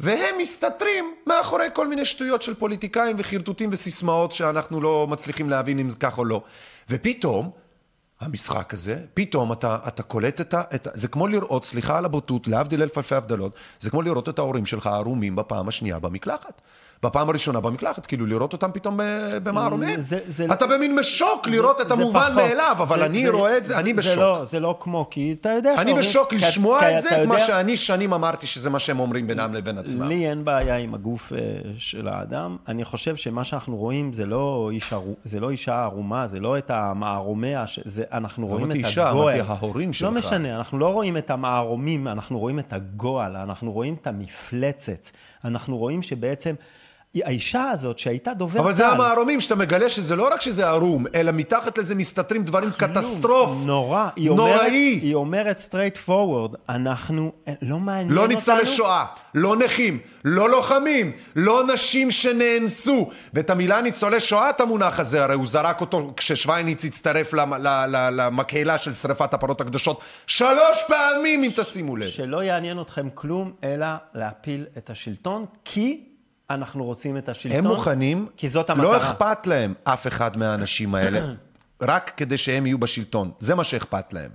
והם 0.00 0.34
מסתתרים 0.38 1.14
מאחורי 1.26 1.66
כל 1.74 1.88
מיני 1.88 2.04
שטויות 2.04 2.42
של 2.42 2.54
פוליטיקאים 2.54 3.16
וחרטוטים 3.18 3.70
וסיסמאות 3.72 4.32
שאנחנו 4.32 4.80
לא 4.80 5.06
מצליחים 5.10 5.50
להבין 5.50 5.78
אם 5.78 5.90
זה 5.90 5.96
כך 5.96 6.18
או 6.18 6.24
לא. 6.24 6.42
ופתאום, 6.90 7.50
המשחק 8.20 8.74
הזה, 8.74 9.04
פתאום 9.14 9.52
אתה, 9.52 9.78
אתה 9.88 10.02
קולט 10.02 10.40
את 10.40 10.54
ה... 10.54 10.62
את 10.74 10.88
זה 10.94 11.08
כמו 11.08 11.26
לראות, 11.26 11.64
סליחה 11.64 11.98
על 11.98 12.04
הבוטות, 12.04 12.48
להבדיל 12.48 12.82
אלף 12.82 12.98
אלפי 12.98 13.14
הבדלות, 13.14 13.52
זה 13.80 13.90
כמו 13.90 14.02
לראות 14.02 14.28
את 14.28 14.38
ההורים 14.38 14.66
שלך 14.66 14.86
ערומים 14.86 15.36
בפעם 15.36 15.68
השנייה 15.68 15.98
במקלחת. 15.98 16.62
בפעם 17.02 17.28
הראשונה 17.28 17.60
במקלחת, 17.60 18.06
כאילו 18.06 18.26
לראות 18.26 18.52
אותם 18.52 18.70
פתאום 18.74 18.96
ב- 18.96 19.02
במערומיהם. 19.42 20.00
זה- 20.00 20.18
זה- 20.28 20.46
אתה 20.52 20.66
במין 20.66 20.94
משוק 20.94 21.46
לראות 21.48 21.80
את 21.80 21.90
המובן. 21.90 22.32
מאליו, 22.36 22.76
אבל 22.78 23.02
אני 23.02 23.28
רואה 23.28 23.56
את 23.56 23.64
זה, 23.64 23.78
אני 23.78 23.94
זה 23.94 24.00
בשוק. 24.00 24.16
לא, 24.18 24.44
זה 24.44 24.60
לא 24.60 24.76
כמו, 24.80 25.06
כי 25.10 25.36
אתה 25.40 25.48
יודע 25.50 25.74
אני 25.78 25.94
בשוק 25.94 26.32
לשמוע 26.32 26.96
את 26.98 27.02
זה, 27.02 27.22
את 27.22 27.26
מה 27.26 27.38
שאני 27.38 27.76
שנים 27.76 28.12
אמרתי 28.12 28.46
שזה 28.46 28.70
מה 28.70 28.78
שהם 28.78 29.00
אומרים 29.00 29.26
בינם 29.26 29.54
לבין 29.54 29.78
עצמם. 29.78 30.08
לי 30.08 30.28
אין 30.30 30.44
בעיה 30.44 30.76
עם 30.76 30.94
הגוף 30.94 31.32
אה, 31.32 31.38
של 31.78 32.08
האדם. 32.08 32.56
אני 32.68 32.84
חושב 32.84 33.16
שמה 33.16 33.44
שאנחנו 33.44 33.76
רואים 33.76 34.12
זה 34.12 34.26
לא, 34.26 34.68
איש 34.72 34.92
ערו, 34.92 35.14
זה 35.24 35.40
לא 35.40 35.50
אישה 35.50 35.82
ערומה, 35.82 36.26
זה 36.26 36.40
לא 36.40 36.58
את 36.58 36.70
המערומיה, 36.70 37.64
אנחנו 38.12 38.46
רואים 38.46 38.64
אמרתי 38.64 38.80
את 38.80 38.86
אישה, 38.86 39.08
הגועל. 39.08 39.40
אמרתי 39.40 39.52
ההורים 39.52 39.92
שלך. 39.92 40.08
לא 40.08 40.18
משנה, 40.18 40.56
אנחנו 40.56 40.78
לא 40.78 40.92
רואים 40.92 41.16
את 41.16 41.30
המערומים, 41.30 42.08
אנחנו 42.08 42.38
רואים 42.38 42.58
את 42.58 42.72
הגועל, 42.72 43.36
אנחנו 43.36 43.72
רואים 43.72 43.94
את 44.02 44.06
המפלצת. 44.06 45.08
אנחנו 45.46 45.78
רואים 45.78 46.02
שבעצם 46.02 46.54
האישה 47.24 47.70
הזאת 47.70 47.98
שהייתה 47.98 48.34
דובר 48.34 48.60
אבל 48.60 48.72
זה 48.72 48.82
צה"ל, 48.82 48.94
המערומים 48.94 49.40
שאתה 49.40 49.54
מגלה 49.54 49.88
שזה 49.88 50.16
לא 50.16 50.28
רק 50.32 50.40
שזה 50.40 50.68
ערום, 50.68 51.04
אלא 51.14 51.32
מתחת 51.32 51.78
לזה 51.78 51.94
מסתתרים 51.94 52.44
דברים 52.44 52.70
קטסטרוף. 52.76 53.50
נורא. 53.64 54.08
היא 54.16 54.30
אומרת, 54.30 54.46
נוראי. 54.46 54.98
היא 55.02 55.14
אומרת 55.14 55.58
straight 55.70 56.08
forward, 56.08 56.56
אנחנו, 56.68 57.32
לא 57.62 57.78
מעניין 57.78 58.12
לא 58.12 58.20
אותנו. 58.20 58.34
ניצולי 58.34 58.66
שואה, 58.66 59.04
לא 59.34 59.56
נכים, 59.56 59.98
לא 60.24 60.50
לוחמים, 60.50 61.12
לא 61.36 61.66
נשים 61.74 62.10
שנאנסו. 62.10 63.10
ואת 63.34 63.50
המילה 63.50 63.80
ניצולי 63.80 64.20
שואה, 64.20 64.50
את 64.50 64.60
המונח 64.60 65.00
הזה, 65.00 65.24
הרי 65.24 65.34
הוא 65.34 65.46
זרק 65.46 65.80
אותו 65.80 66.12
כששווייניץ 66.16 66.84
הצטרף 66.84 67.34
למקהלה 68.12 68.78
של 68.78 68.94
שרפת 68.94 69.34
הפרות 69.34 69.60
הקדושות 69.60 70.00
שלוש 70.26 70.84
פעמים, 70.88 71.44
אם 71.44 71.50
תשימו 71.56 71.96
לב. 71.96 72.08
שלא 72.08 72.42
יעניין 72.42 72.80
אתכם 72.80 73.08
כלום, 73.14 73.52
אלא 73.64 73.86
להפיל 74.14 74.66
את 74.78 74.90
השלטון, 74.90 75.44
כי 75.64 76.00
אנחנו 76.50 76.84
רוצים 76.84 77.16
את 77.16 77.28
השלטון. 77.28 77.58
הם 77.58 77.66
מוכנים, 77.66 78.26
כי 78.36 78.48
זאת 78.48 78.70
המטרה. 78.70 78.84
לא 78.84 78.96
אכפת 78.96 79.46
להם 79.46 79.74
אף 79.84 80.06
אחד 80.06 80.36
מהאנשים 80.36 80.94
האלה, 80.94 81.20
רק 81.82 82.12
כדי 82.16 82.38
שהם 82.38 82.66
יהיו 82.66 82.78
בשלטון. 82.78 83.30
זה 83.38 83.54
מה 83.54 83.64
שאכפת 83.64 84.12
להם. 84.12 84.30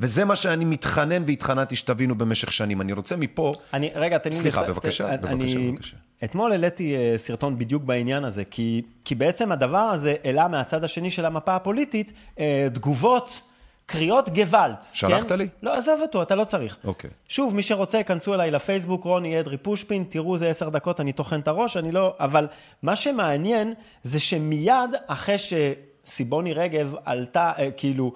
וזה 0.00 0.24
מה 0.24 0.36
שאני 0.36 0.64
מתחנן 0.64 1.22
והתחננתי 1.26 1.76
שתבינו 1.76 2.14
במשך 2.14 2.52
שנים. 2.52 2.80
אני 2.80 2.92
רוצה 2.92 3.16
מפה... 3.16 3.52
אני, 3.74 3.90
רגע, 3.94 4.18
תן 4.18 4.30
לי... 4.30 4.36
סליחה, 4.36 4.62
לס- 4.62 4.68
בבקשה, 4.68 5.08
אני- 5.08 5.16
בבקשה, 5.36 5.58
בבקשה. 5.72 5.96
אתמול 6.24 6.52
העליתי 6.52 6.96
אה, 6.96 7.14
סרטון 7.16 7.58
בדיוק 7.58 7.82
בעניין 7.82 8.24
הזה, 8.24 8.44
כי, 8.44 8.82
כי 9.04 9.14
בעצם 9.14 9.52
הדבר 9.52 9.78
הזה 9.78 10.14
העלה 10.24 10.48
מהצד 10.48 10.84
השני 10.84 11.10
של 11.10 11.24
המפה 11.24 11.56
הפוליטית 11.56 12.12
אה, 12.38 12.66
תגובות, 12.74 13.40
קריאות 13.86 14.28
גוואלד. 14.28 14.76
שלחת 14.92 15.28
כן? 15.28 15.38
לי? 15.38 15.48
לא, 15.62 15.76
עזוב 15.76 16.00
אותו, 16.00 16.22
אתה 16.22 16.34
לא 16.34 16.44
צריך. 16.44 16.76
אוקיי. 16.84 17.10
שוב, 17.28 17.54
מי 17.54 17.62
שרוצה, 17.62 18.02
כנסו 18.02 18.34
אליי 18.34 18.50
לפייסבוק, 18.50 19.04
רוני 19.04 19.40
אדרי 19.40 19.56
פושפין, 19.56 20.04
תראו, 20.08 20.38
זה 20.38 20.48
עשר 20.48 20.68
דקות, 20.68 21.00
אני 21.00 21.12
טוחן 21.12 21.40
את 21.40 21.48
הראש, 21.48 21.76
אני 21.76 21.92
לא... 21.92 22.14
אבל 22.20 22.46
מה 22.82 22.96
שמעניין 22.96 23.74
זה 24.02 24.20
שמיד 24.20 24.90
אחרי 25.06 25.36
שסיבוני 25.38 26.52
רגב 26.52 26.94
עלתה, 27.04 27.52
אה, 27.58 27.70
כאילו, 27.70 28.12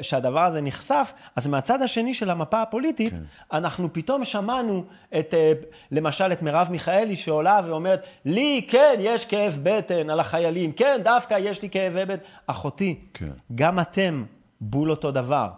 שהדבר 0.00 0.40
הזה 0.40 0.60
נחשף, 0.60 1.12
אז 1.36 1.46
מהצד 1.46 1.82
השני 1.82 2.14
של 2.14 2.30
המפה 2.30 2.62
הפוליטית, 2.62 3.12
כן. 3.12 3.22
אנחנו 3.52 3.92
פתאום 3.92 4.24
שמענו 4.24 4.84
את, 5.18 5.34
אה, 5.34 5.52
למשל, 5.90 6.32
את 6.32 6.42
מרב 6.42 6.68
מיכאלי 6.70 7.16
שעולה 7.16 7.60
ואומרת, 7.66 8.02
לי, 8.24 8.66
כן, 8.68 8.94
יש 9.00 9.26
כאב 9.26 9.58
בטן 9.62 10.10
על 10.10 10.20
החיילים, 10.20 10.72
כן, 10.72 11.00
דווקא 11.04 11.36
יש 11.40 11.62
לי 11.62 11.70
כאבי 11.70 12.04
בטן. 12.04 12.24
אחותי, 12.46 13.00
כן. 13.14 13.30
גם 13.54 13.80
אתם 13.80 14.24
בול 14.64 14.90
אותו 14.90 15.10
דבר. 15.10 15.50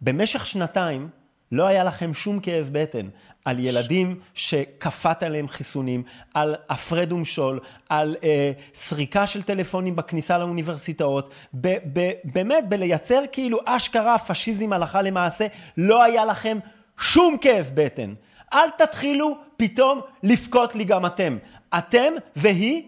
במשך 0.00 0.46
שנתיים 0.46 1.08
לא 1.52 1.66
היה 1.66 1.84
לכם 1.84 2.14
שום 2.14 2.40
כאב 2.40 2.68
בטן 2.72 3.08
על 3.44 3.58
ילדים 3.58 4.20
שכפת 4.34 5.22
עליהם 5.22 5.48
חיסונים, 5.48 6.02
על 6.34 6.54
הפרד 6.68 7.12
ומשול, 7.12 7.60
על 7.88 8.16
אה, 8.24 8.52
סריקה 8.74 9.26
של 9.26 9.42
טלפונים 9.42 9.96
בכניסה 9.96 10.38
לאוניברסיטאות, 10.38 11.34
ב- 11.54 11.76
ב- 11.92 12.12
באמת 12.24 12.68
בלייצר 12.68 13.22
כאילו 13.32 13.58
אשכרה 13.64 14.18
פשיזם 14.18 14.72
הלכה 14.72 15.02
למעשה, 15.02 15.46
לא 15.76 16.02
היה 16.02 16.24
לכם 16.24 16.58
שום 16.98 17.36
כאב 17.40 17.70
בטן. 17.74 18.14
אל 18.52 18.70
תתחילו 18.78 19.36
פתאום 19.56 20.00
לבכות 20.22 20.74
לי 20.74 20.84
גם 20.84 21.06
אתם. 21.06 21.38
אתם 21.78 22.12
והיא 22.36 22.82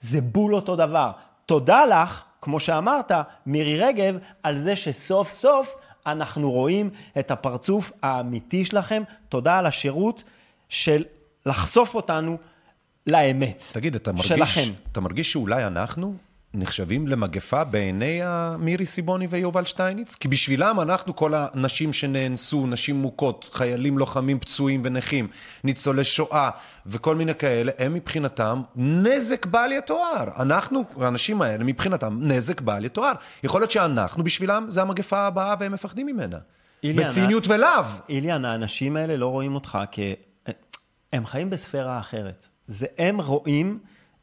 זה 0.00 0.20
בול 0.20 0.54
אותו 0.54 0.76
דבר. 0.76 1.10
תודה 1.46 1.86
לך, 1.86 2.22
כמו 2.42 2.60
שאמרת, 2.60 3.12
מירי 3.46 3.78
רגב, 3.78 4.18
על 4.42 4.58
זה 4.58 4.76
שסוף 4.76 5.32
סוף 5.32 5.74
אנחנו 6.06 6.50
רואים 6.50 6.90
את 7.18 7.30
הפרצוף 7.30 7.92
האמיתי 8.02 8.64
שלכם. 8.64 9.02
תודה 9.28 9.58
על 9.58 9.66
השירות 9.66 10.22
של 10.68 11.04
לחשוף 11.46 11.94
אותנו 11.94 12.38
לאמת. 13.06 13.64
תגיד, 13.72 13.94
אתה 13.94 14.12
מרגיש, 14.12 14.28
שלכם. 14.28 14.72
אתה 14.92 15.00
מרגיש 15.00 15.32
שאולי 15.32 15.66
אנחנו 15.66 16.14
נחשבים 16.54 17.08
למגפה 17.08 17.64
בעיני 17.64 18.20
מירי 18.58 18.86
סיבוני 18.86 19.26
ויובל 19.30 19.64
שטייניץ? 19.64 20.14
כי 20.14 20.28
בשבילם 20.28 20.80
אנחנו, 20.80 21.16
כל 21.16 21.32
הנשים 21.34 21.92
שנאנסו, 21.92 22.66
נשים 22.66 22.96
מוכות, 22.96 23.50
חיילים 23.52 23.98
לוחמים 23.98 24.38
פצועים 24.38 24.80
ונכים, 24.84 25.28
ניצולי 25.64 26.04
שואה 26.04 26.50
וכל 26.86 27.14
מיני 27.16 27.34
כאלה, 27.34 27.72
הם 27.78 27.94
מבחינתם 27.94 28.62
נזק 28.76 29.46
בל 29.46 29.72
יתואר. 29.72 30.24
אנחנו, 30.38 30.84
האנשים 31.00 31.42
האלה, 31.42 31.64
מבחינתם 31.64 32.18
נזק 32.22 32.60
בל 32.60 32.84
יתואר. 32.84 33.12
יכול 33.42 33.60
להיות 33.60 33.70
שאנחנו, 33.70 34.24
בשבילם, 34.24 34.66
זה 34.68 34.82
המגפה 34.82 35.18
הבאה 35.18 35.54
והם 35.60 35.72
מפחדים 35.72 36.06
ממנה. 36.06 36.38
איליה, 36.82 37.08
בציניות 37.08 37.48
ולאו. 37.48 37.84
איליאן, 38.08 38.44
האנשים 38.44 38.96
האלה 38.96 39.16
לא 39.16 39.26
רואים 39.26 39.54
אותך 39.54 39.78
כ... 39.92 39.98
הם 41.12 41.26
חיים 41.26 41.50
בספירה 41.50 41.98
אחרת. 41.98 42.48
זה 42.66 42.86
הם 42.98 43.20
רואים 43.20 43.78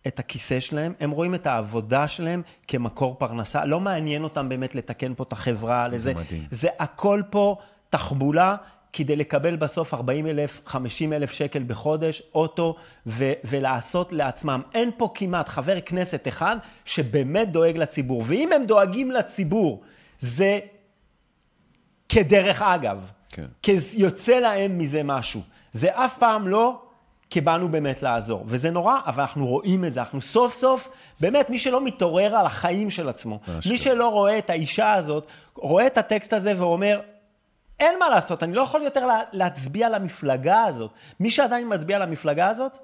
את 0.08 0.20
הכיסא 0.20 0.60
שלהם, 0.60 0.94
הם 1.00 1.12
רואים 1.12 1.36
את 1.36 1.48
העבודה 1.48 2.08
שלהם 2.08 2.42
כמקור 2.68 3.16
פרנסה. 3.20 3.66
לא 3.66 3.80
מעניין 3.80 4.24
אותם 4.24 4.50
באמת 4.50 4.76
לתקן 4.76 5.14
פה 5.14 5.24
את 5.24 5.32
החברה 5.32 5.88
לזה. 5.88 6.14
מדהים. 6.14 6.48
זה 6.52 6.70
הכל 6.80 7.22
פה 7.30 7.58
תחבולה 7.90 8.56
כדי 8.94 9.16
לקבל 9.16 9.56
בסוף 9.56 9.94
40 9.94 10.28
אלף, 10.28 10.62
50 10.66 11.14
אלף 11.14 11.32
שקל 11.32 11.64
בחודש, 11.68 12.22
אוטו, 12.36 12.76
ו- 13.08 13.34
ולעשות 13.44 14.14
לעצמם. 14.14 14.62
אין 14.74 14.92
פה 14.98 15.12
כמעט 15.16 15.50
חבר 15.50 15.82
כנסת 15.82 16.28
אחד 16.28 16.58
שבאמת 16.86 17.52
דואג 17.52 17.78
לציבור. 17.78 18.24
ואם 18.28 18.50
הם 18.52 18.66
דואגים 18.66 19.12
לציבור, 19.12 19.82
זה 20.20 20.60
כדרך 22.10 22.62
אגב. 22.62 23.12
כן. 23.30 23.46
כי 23.62 23.78
יוצא 23.94 24.40
להם 24.40 24.78
מזה 24.78 25.04
משהו. 25.04 25.42
זה 25.72 25.90
אף 26.06 26.18
פעם 26.18 26.48
לא 26.48 26.85
כי 27.30 27.42
באנו 27.42 27.70
באמת 27.70 28.04
לעזור. 28.04 28.44
וזה 28.48 28.72
נורא, 28.72 29.00
אבל 29.06 29.22
אנחנו 29.22 29.48
רואים 29.48 29.86
את 29.86 29.94
זה. 29.94 30.00
אנחנו 30.00 30.22
סוף 30.22 30.54
סוף, 30.54 30.90
באמת, 31.20 31.50
מי 31.50 31.58
שלא 31.58 31.84
מתעורר 31.84 32.36
על 32.36 32.46
החיים 32.46 32.90
של 32.90 33.10
עצמו, 33.10 33.40
אשכרה. 33.44 33.72
מי 33.72 33.78
שלא 33.78 34.08
רואה 34.08 34.38
את 34.38 34.50
האישה 34.50 34.94
הזאת, 34.94 35.28
רואה 35.56 35.88
את 35.88 35.98
הטקסט 35.98 36.34
הזה 36.34 36.54
ואומר, 36.58 37.02
אין 37.80 38.00
מה 38.00 38.10
לעשות, 38.10 38.44
אני 38.44 38.54
לא 38.54 38.62
יכול 38.62 38.82
יותר 38.82 39.06
לה, 39.06 39.22
להצביע 39.32 39.90
למפלגה 39.90 40.64
הזאת. 40.64 40.92
מי 41.20 41.30
שעדיין 41.30 41.74
מצביע 41.74 42.00
למפלגה 42.00 42.48
הזאת, 42.48 42.78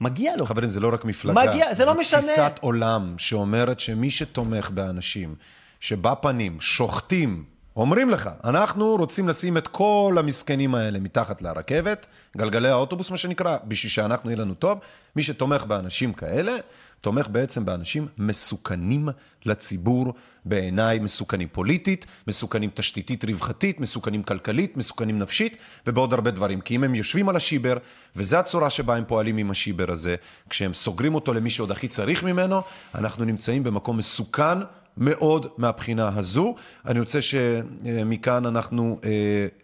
מגיע 0.00 0.36
לו. 0.36 0.46
חברים, 0.46 0.70
זה 0.70 0.80
לא 0.80 0.94
רק 0.94 1.04
מפלגה. 1.04 1.46
מגיע, 1.46 1.74
זה 1.74 1.84
לא 1.84 1.98
משנה. 1.98 2.20
זו 2.20 2.28
תפיסת 2.28 2.58
עולם 2.60 3.14
שאומרת 3.18 3.80
שמי 3.80 4.10
שתומך 4.10 4.70
באנשים 4.70 5.34
שבפנים 5.80 6.60
שוחטים, 6.60 7.44
אומרים 7.76 8.10
לך, 8.10 8.30
אנחנו 8.44 8.96
רוצים 8.96 9.28
לשים 9.28 9.56
את 9.56 9.68
כל 9.68 10.16
המסכנים 10.18 10.74
האלה 10.74 10.98
מתחת 10.98 11.42
לרכבת, 11.42 12.06
גלגלי 12.36 12.68
האוטובוס, 12.68 13.10
מה 13.10 13.16
שנקרא, 13.16 13.56
בשביל 13.64 13.90
שאנחנו 13.90 14.30
יהיה 14.30 14.40
לנו 14.40 14.54
טוב. 14.54 14.78
מי 15.16 15.22
שתומך 15.22 15.64
באנשים 15.64 16.12
כאלה, 16.12 16.56
תומך 17.00 17.28
בעצם 17.28 17.64
באנשים 17.64 18.06
מסוכנים 18.18 19.08
לציבור, 19.46 20.14
בעיניי 20.44 20.98
מסוכנים 20.98 21.48
פוליטית, 21.48 22.06
מסוכנים 22.26 22.70
תשתיתית 22.74 23.24
רווחתית, 23.24 23.80
מסוכנים 23.80 24.22
כלכלית, 24.22 24.76
מסוכנים 24.76 25.18
נפשית, 25.18 25.56
ובעוד 25.86 26.12
הרבה 26.12 26.30
דברים. 26.30 26.60
כי 26.60 26.76
אם 26.76 26.84
הם 26.84 26.94
יושבים 26.94 27.28
על 27.28 27.36
השיבר, 27.36 27.76
וזו 28.16 28.36
הצורה 28.36 28.70
שבה 28.70 28.96
הם 28.96 29.04
פועלים 29.04 29.36
עם 29.36 29.50
השיבר 29.50 29.90
הזה, 29.90 30.16
כשהם 30.48 30.74
סוגרים 30.74 31.14
אותו 31.14 31.34
למי 31.34 31.50
שעוד 31.50 31.70
הכי 31.70 31.88
צריך 31.88 32.22
ממנו, 32.24 32.62
אנחנו 32.94 33.24
נמצאים 33.24 33.64
במקום 33.64 33.96
מסוכן 33.96 34.58
מאוד 34.96 35.46
מהבחינה 35.58 36.10
הזו. 36.16 36.54
אני 36.86 37.00
רוצה 37.00 37.22
שמכאן 37.22 38.46
אנחנו 38.46 38.98
אה, 39.04 39.10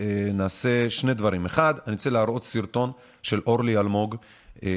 אה, 0.01 0.33
נעשה 0.33 0.91
שני 0.91 1.15
דברים. 1.15 1.45
אחד, 1.47 1.75
אני 1.87 1.95
רוצה 1.95 2.11
להראות 2.11 2.45
סרטון 2.45 2.93
של 3.23 3.41
אורלי 3.47 3.79
אלמוג. 3.79 4.17
אה, 4.65 4.71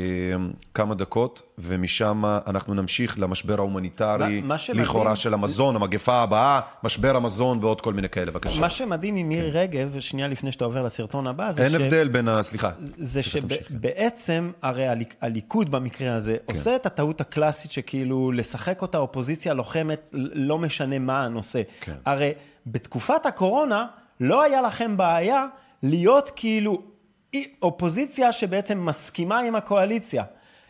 כמה 0.73 0.95
דקות, 0.95 1.41
ומשם 1.57 2.23
אנחנו 2.47 2.73
נמשיך 2.73 3.19
למשבר 3.19 3.57
ההומניטרי, 3.57 4.41
לכאורה 4.73 5.15
של 5.15 5.33
המזון, 5.33 5.75
המגפה 5.75 6.15
הבאה, 6.17 6.59
משבר 6.83 7.15
המזון 7.15 7.57
ועוד 7.61 7.81
כל 7.81 7.93
מיני 7.93 8.09
כאלה. 8.09 8.31
בבקשה. 8.31 8.61
מה 8.61 8.69
שמדהים 8.69 9.15
עם 9.15 9.29
מירי 9.29 9.51
רגב, 9.51 9.99
שנייה 9.99 10.27
לפני 10.27 10.51
שאתה 10.51 10.65
עובר 10.65 10.83
לסרטון 10.83 11.27
הבא, 11.27 11.51
זה 11.51 11.63
אין 11.63 11.71
ש... 11.71 11.75
הבדל 11.75 12.07
בין 12.07 12.27
ה... 12.27 12.43
סליחה. 12.43 12.71
זה 12.97 13.21
תמשיך. 13.23 13.45
שבעצם, 13.67 14.51
הרי 14.61 14.85
הליכוד 15.21 15.71
במקרה 15.71 16.15
הזה, 16.15 16.37
כן. 16.47 16.53
עושה 16.53 16.75
את 16.75 16.85
הטעות 16.85 17.21
הקלאסית 17.21 17.71
שכאילו 17.71 18.31
לשחק 18.31 18.81
אותה 18.81 18.97
אופוזיציה 18.97 19.53
לוחמת, 19.53 20.09
לא 20.33 20.57
משנה 20.57 20.99
מה 20.99 21.23
הנושא. 21.23 21.61
כן. 21.81 21.95
הרי 22.05 22.31
בתקופת 22.67 23.25
הקורונה 23.25 23.85
לא 24.19 24.43
היה 24.43 24.61
לכם 24.61 24.97
בעיה 24.97 25.45
להיות 25.83 26.31
כאילו 26.35 26.71
אי- 26.73 26.79
אופוזיציה 27.61 28.31
שבעצם 28.31 28.85
מסכימה 28.85 29.39
עם 29.39 29.55
הקואליציה. 29.55 30.23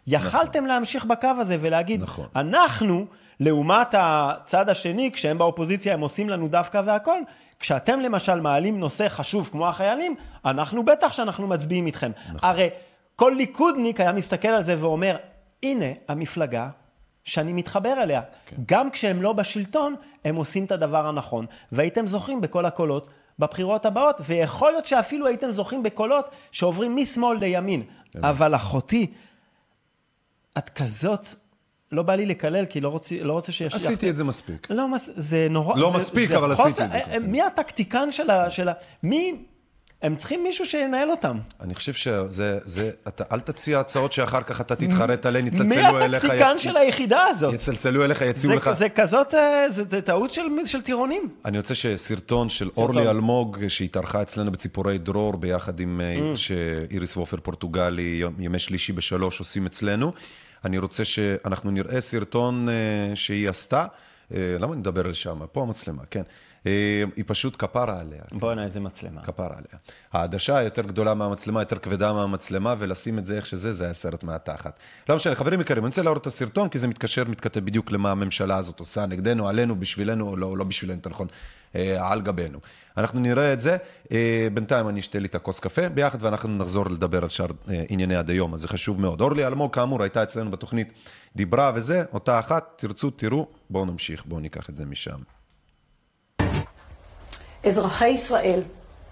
יכלתם 0.07 0.65
להמשיך 0.65 1.05
בקו 1.05 1.27
הזה 1.39 1.57
ולהגיד, 1.59 2.01
נכון. 2.01 2.25
אנחנו, 2.35 3.05
לעומת 3.39 3.95
הצד 3.97 4.69
השני, 4.69 5.11
כשהם 5.13 5.37
באופוזיציה 5.37 5.93
הם 5.93 5.99
עושים 5.99 6.29
לנו 6.29 6.47
דווקא 6.47 6.81
והכל, 6.85 7.21
כשאתם 7.59 7.99
למשל 7.99 8.41
מעלים 8.41 8.79
נושא 8.79 9.09
חשוב 9.09 9.49
כמו 9.51 9.67
החיילים, 9.67 10.15
אנחנו 10.45 10.85
בטח 10.85 11.11
שאנחנו 11.11 11.47
מצביעים 11.47 11.85
איתכם. 11.85 12.11
נכון. 12.25 12.49
הרי 12.49 12.69
כל 13.15 13.33
ליכודניק 13.37 13.99
היה 13.99 14.11
מסתכל 14.11 14.47
על 14.47 14.63
זה 14.63 14.75
ואומר, 14.79 15.17
הנה 15.63 15.85
המפלגה 16.07 16.69
שאני 17.23 17.53
מתחבר 17.53 18.03
אליה. 18.03 18.21
כן. 18.45 18.55
גם 18.65 18.89
כשהם 18.89 19.21
לא 19.21 19.33
בשלטון, 19.33 19.95
הם 20.25 20.35
עושים 20.35 20.65
את 20.65 20.71
הדבר 20.71 21.07
הנכון. 21.07 21.45
והייתם 21.71 22.07
זוכים 22.07 22.41
בכל 22.41 22.65
הקולות 22.65 23.07
בבחירות 23.39 23.85
הבאות, 23.85 24.15
ויכול 24.25 24.71
להיות 24.71 24.85
שאפילו 24.85 25.27
הייתם 25.27 25.51
זוכים 25.51 25.83
בקולות 25.83 26.29
שעוברים 26.51 26.95
משמאל 26.95 27.37
לימין. 27.39 27.83
אבל 28.23 28.55
אחותי, 28.55 29.07
את 30.57 30.69
כזאת 30.69 31.27
לא 31.91 32.03
בא 32.03 32.15
לי 32.15 32.25
לקלל, 32.25 32.65
כי 32.65 32.81
לא 32.81 32.89
רוצה, 32.89 33.15
לא 33.21 33.33
רוצה 33.33 33.51
שיש... 33.51 33.75
עשיתי 33.75 34.09
את 34.09 34.15
זה 34.15 34.23
מספיק. 34.23 34.67
לא, 34.69 34.87
מס- 34.87 35.09
זה 35.15 35.47
נורא... 35.49 35.79
לא 35.79 35.91
זה, 35.91 35.97
מספיק, 35.97 36.27
זה 36.29 36.37
אבל 36.37 36.55
חוסר- 36.55 36.67
עשיתי 36.69 36.83
את 36.85 36.91
זה. 36.91 36.97
אה, 36.97 37.13
אה, 37.13 37.19
מי 37.19 37.41
הטקטיקן 37.41 38.11
של 38.11 38.29
ה... 38.29 38.49
של 38.49 38.69
ה... 38.69 38.73
מי... 39.03 39.45
הם 40.01 40.15
צריכים 40.15 40.43
מישהו 40.43 40.65
שינהל 40.65 41.09
אותם. 41.11 41.39
אני 41.61 41.75
חושב 41.75 41.93
שזה, 41.93 42.59
זה, 42.63 42.91
אתה, 43.07 43.23
אל 43.31 43.39
תציע 43.39 43.79
הצעות 43.79 44.13
שאחר 44.13 44.41
כך 44.43 44.61
אתה 44.61 44.75
תתחרט 44.75 45.25
עליהן, 45.25 45.45
מי 45.45 45.49
יצלצלו 45.49 45.99
אליך, 45.99 46.23
הטקטיקן 46.25 46.55
י- 46.55 46.59
של 46.59 46.77
היחידה 46.77 47.23
הזאת? 47.29 47.53
יצלצלו 47.53 48.05
אליך, 48.05 48.21
יציעו 48.21 48.53
לך. 48.53 48.71
זה 48.71 48.89
כזאת, 48.89 49.33
אה, 49.35 49.65
זה, 49.71 49.83
זה 49.89 50.01
טעות 50.01 50.31
של, 50.31 50.41
של 50.65 50.81
טירונים. 50.81 51.29
אני 51.45 51.57
רוצה 51.57 51.75
שסרטון 51.75 52.49
של 52.49 52.69
אורלי 52.77 53.09
אלמוג, 53.09 53.57
שהתארחה 53.67 54.21
אצלנו 54.21 54.51
בציפורי 54.51 54.97
דרור, 54.97 55.37
ביחד 55.37 55.79
עם 55.79 56.01
Mm. 56.01 56.23
אה, 56.31 56.35
שאיריס 56.35 57.17
וופר 57.17 57.37
פורטוגלי, 57.43 58.21
ימי 58.39 58.59
שלישי 58.59 58.93
בשלוש 58.93 59.39
עושים 59.39 59.65
אצלנו. 59.65 60.11
אני 60.65 60.77
רוצה 60.77 61.05
שאנחנו 61.05 61.71
נראה 61.71 62.01
סרטון 62.01 62.69
אה, 62.69 62.73
שהיא 63.15 63.49
עשתה. 63.49 63.85
למה 64.31 64.73
אני 64.73 64.79
מדבר 64.81 65.05
על 65.05 65.13
שם? 65.13 65.39
פה 65.51 65.61
המצלמה, 65.61 66.01
כן. 66.11 66.21
אה, 66.65 67.03
היא 67.15 67.23
פשוט 67.27 67.55
כפרה 67.59 67.99
עליה. 67.99 68.21
בואנה, 68.31 68.63
איזה 68.63 68.79
מצלמה. 68.79 69.21
כפרה 69.23 69.57
עליה. 69.57 69.79
העדשה 70.11 70.61
יותר 70.61 70.81
גדולה 70.81 71.13
מהמצלמה, 71.13 71.61
יותר 71.61 71.79
כבדה 71.79 72.13
מהמצלמה, 72.13 72.75
ולשים 72.79 73.19
את 73.19 73.25
זה 73.25 73.35
איך 73.35 73.45
שזה, 73.45 73.71
זה 73.71 73.83
היה 73.83 73.93
סרט 73.93 74.23
מהתחת. 74.23 74.79
לא 75.09 75.15
משנה, 75.15 75.35
חברים 75.35 75.61
יקרים, 75.61 75.83
אני 75.83 75.89
רוצה 75.89 76.01
להראות 76.01 76.21
את 76.21 76.27
הסרטון, 76.27 76.69
כי 76.69 76.79
זה 76.79 76.87
מתקשר, 76.87 77.23
מתכתב 77.23 77.59
בדיוק 77.59 77.91
למה 77.91 78.11
הממשלה 78.11 78.57
הזאת 78.57 78.79
עושה 78.79 79.05
נגדנו, 79.05 79.47
עלינו, 79.49 79.79
בשבילנו, 79.79 80.29
או 80.29 80.37
לא, 80.37 80.57
לא 80.57 80.63
בשבילנו, 80.63 80.97
יותר 80.97 81.09
נכון, 81.09 81.27
אה, 81.75 82.11
על 82.11 82.21
גבינו. 82.21 82.59
אנחנו 82.97 83.19
נראה 83.19 83.53
את 83.53 83.61
זה, 83.61 83.77
אה, 84.11 84.47
בינתיים 84.53 84.89
אני 84.89 84.99
אשתה 84.99 85.19
לי 85.19 85.27
את 85.27 85.35
הכוס 85.35 85.59
קפה 85.59 85.89
ביחד, 85.89 86.23
ואנחנו 86.23 86.57
נחזור 86.57 86.85
לדבר 86.89 87.23
על 87.23 87.29
שאר 87.29 87.45
אה, 87.69 87.83
ענייני 87.89 88.15
עד 88.15 88.29
היום, 88.29 88.53
אז 88.53 88.61
זה 88.61 88.67
חשוב 88.67 89.01
מאוד. 89.01 89.21
אורלי 89.21 89.47
אלמוג, 89.47 89.73
כאמור, 89.73 90.03
הייתה 90.03 90.23
אצלנו 90.23 90.51
בתוכנית, 90.51 90.93
דיברה 91.35 91.71
וזה, 91.75 92.03
אותה 92.13 92.39
אחת, 92.39 92.73
תרצו, 92.75 93.09
תראו, 93.09 93.47
בואו 93.69 93.85
נמשיך, 93.85 94.25
בואו 94.25 94.39
ניקח 94.39 94.69
את 94.69 94.75
זה 94.75 94.85
משם. 94.85 95.38
אזרחי 97.63 98.07
ישראל, 98.07 98.61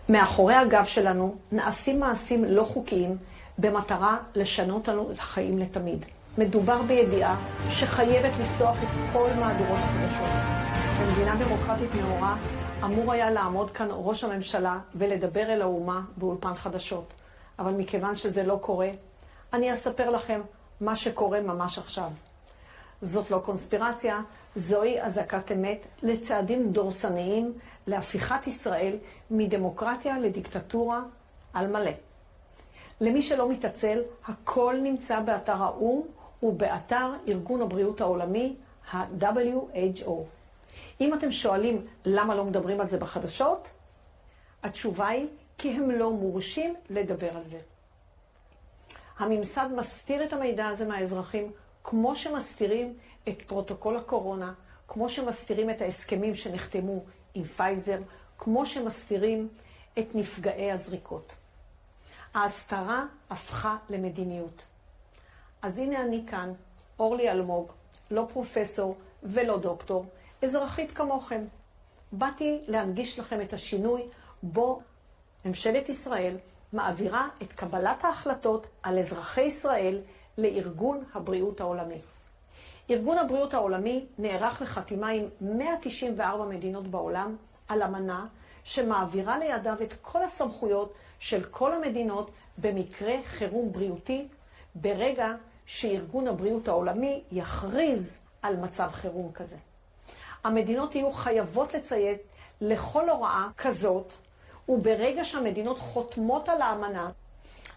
מאחורי 0.09 0.55
הגב 0.55 0.85
שלנו 0.85 1.35
נעשים 1.51 1.99
מעשים 1.99 2.45
לא 2.45 2.63
חוקיים 2.63 3.17
במטרה 3.57 4.17
לשנות 4.35 4.87
לנו 4.87 5.11
את 5.11 5.19
החיים 5.19 5.57
לתמיד. 5.57 6.05
מדובר 6.37 6.81
בידיעה 6.81 7.35
שחייבת 7.69 8.31
לפתוח 8.39 8.77
את 8.83 8.87
כל 9.13 9.29
מהדורות 9.39 9.79
החדשות. 9.79 10.27
במדינה 11.01 11.35
דמוקרטית 11.35 11.89
נאורה 11.95 12.35
אמור 12.83 13.13
היה 13.13 13.31
לעמוד 13.31 13.71
כאן 13.71 13.87
ראש 13.91 14.23
הממשלה 14.23 14.79
ולדבר 14.95 15.53
אל 15.53 15.61
האומה 15.61 16.01
באולפן 16.17 16.55
חדשות. 16.55 17.13
אבל 17.59 17.71
מכיוון 17.71 18.15
שזה 18.15 18.43
לא 18.43 18.59
קורה, 18.61 18.89
אני 19.53 19.73
אספר 19.73 20.09
לכם 20.09 20.41
מה 20.81 20.95
שקורה 20.95 21.41
ממש 21.41 21.77
עכשיו. 21.77 22.09
זאת 23.01 23.31
לא 23.31 23.41
קונספירציה, 23.45 24.21
זוהי 24.55 25.01
אזעקת 25.01 25.51
אמת 25.51 25.85
לצעדים 26.03 26.71
דורסניים 26.71 27.53
להפיכת 27.87 28.47
ישראל 28.47 28.97
מדמוקרטיה 29.31 30.19
לדיקטטורה 30.19 31.01
על 31.53 31.67
מלא. 31.67 31.91
למי 33.01 33.21
שלא 33.21 33.49
מתעצל, 33.49 34.01
הכל 34.25 34.75
נמצא 34.83 35.19
באתר 35.19 35.63
האו"ם 35.63 36.01
ובאתר 36.43 37.13
ארגון 37.27 37.61
הבריאות 37.61 38.01
העולמי, 38.01 38.55
ה-WHO. 38.91 40.11
אם 41.01 41.13
אתם 41.13 41.31
שואלים 41.31 41.85
למה 42.05 42.35
לא 42.35 42.45
מדברים 42.45 42.81
על 42.81 42.87
זה 42.87 42.97
בחדשות, 42.97 43.71
התשובה 44.63 45.07
היא 45.07 45.27
כי 45.57 45.69
הם 45.69 45.91
לא 45.91 46.11
מורשים 46.11 46.75
לדבר 46.89 47.37
על 47.37 47.43
זה. 47.43 47.59
הממסד 49.17 49.69
מסתיר 49.75 50.23
את 50.23 50.33
המידע 50.33 50.67
הזה 50.67 50.85
מהאזרחים, 50.85 51.51
כמו 51.83 52.15
שמסתירים 52.15 52.93
את 53.29 53.41
פרוטוקול 53.47 53.97
הקורונה, 53.97 54.53
כמו 54.87 55.09
שמסתירים 55.09 55.69
את 55.69 55.81
ההסכמים 55.81 56.35
שנחתמו 56.35 57.03
עם 57.37 57.43
פייזר, 57.43 57.99
כמו 58.37 58.65
שמסתירים 58.65 59.47
את 59.99 60.15
נפגעי 60.15 60.71
הזריקות. 60.71 61.35
ההסתרה 62.33 63.05
הפכה 63.29 63.77
למדיניות. 63.89 64.65
אז 65.61 65.77
הנה 65.77 66.01
אני 66.01 66.23
כאן, 66.27 66.53
אורלי 66.99 67.31
אלמוג, 67.31 67.71
לא 68.11 68.27
פרופסור 68.33 68.95
ולא 69.23 69.57
דוקטור, 69.57 70.05
אזרחית 70.41 70.91
כמוכם. 70.91 71.41
באתי 72.11 72.59
להנגיש 72.67 73.19
לכם 73.19 73.41
את 73.41 73.53
השינוי 73.53 74.01
בו 74.43 74.81
ממשלת 75.45 75.89
ישראל 75.89 76.37
מעבירה 76.73 77.27
את 77.41 77.53
קבלת 77.53 78.05
ההחלטות 78.05 78.67
על 78.83 78.99
אזרחי 78.99 79.41
ישראל 79.41 80.01
לארגון 80.37 81.03
הבריאות 81.13 81.61
העולמי. 81.61 82.01
ארגון 82.89 83.17
הבריאות 83.17 83.53
העולמי 83.53 84.05
נערך 84.17 84.61
לחתימה 84.61 85.09
עם 85.09 85.25
194 85.41 86.45
מדינות 86.45 86.87
בעולם 86.87 87.35
על 87.67 87.83
אמנה 87.83 88.25
שמעבירה 88.63 89.39
לידיו 89.39 89.75
את 89.83 89.93
כל 90.01 90.23
הסמכויות 90.23 90.93
של 91.19 91.43
כל 91.43 91.73
המדינות 91.73 92.31
במקרה 92.57 93.13
חירום 93.25 93.71
בריאותי, 93.71 94.27
ברגע 94.75 95.33
שארגון 95.65 96.27
הבריאות 96.27 96.67
העולמי 96.67 97.23
יכריז 97.31 98.17
על 98.41 98.55
מצב 98.55 98.89
חירום 98.91 99.31
כזה. 99.31 99.57
המדינות 100.43 100.95
יהיו 100.95 101.11
חייבות 101.11 101.73
לציית 101.73 102.21
לכל 102.61 103.09
הוראה 103.09 103.47
כזאת, 103.57 104.13
וברגע 104.69 105.25
שהמדינות 105.25 105.79
חותמות 105.79 106.49
על 106.49 106.61
האמנה, 106.61 107.09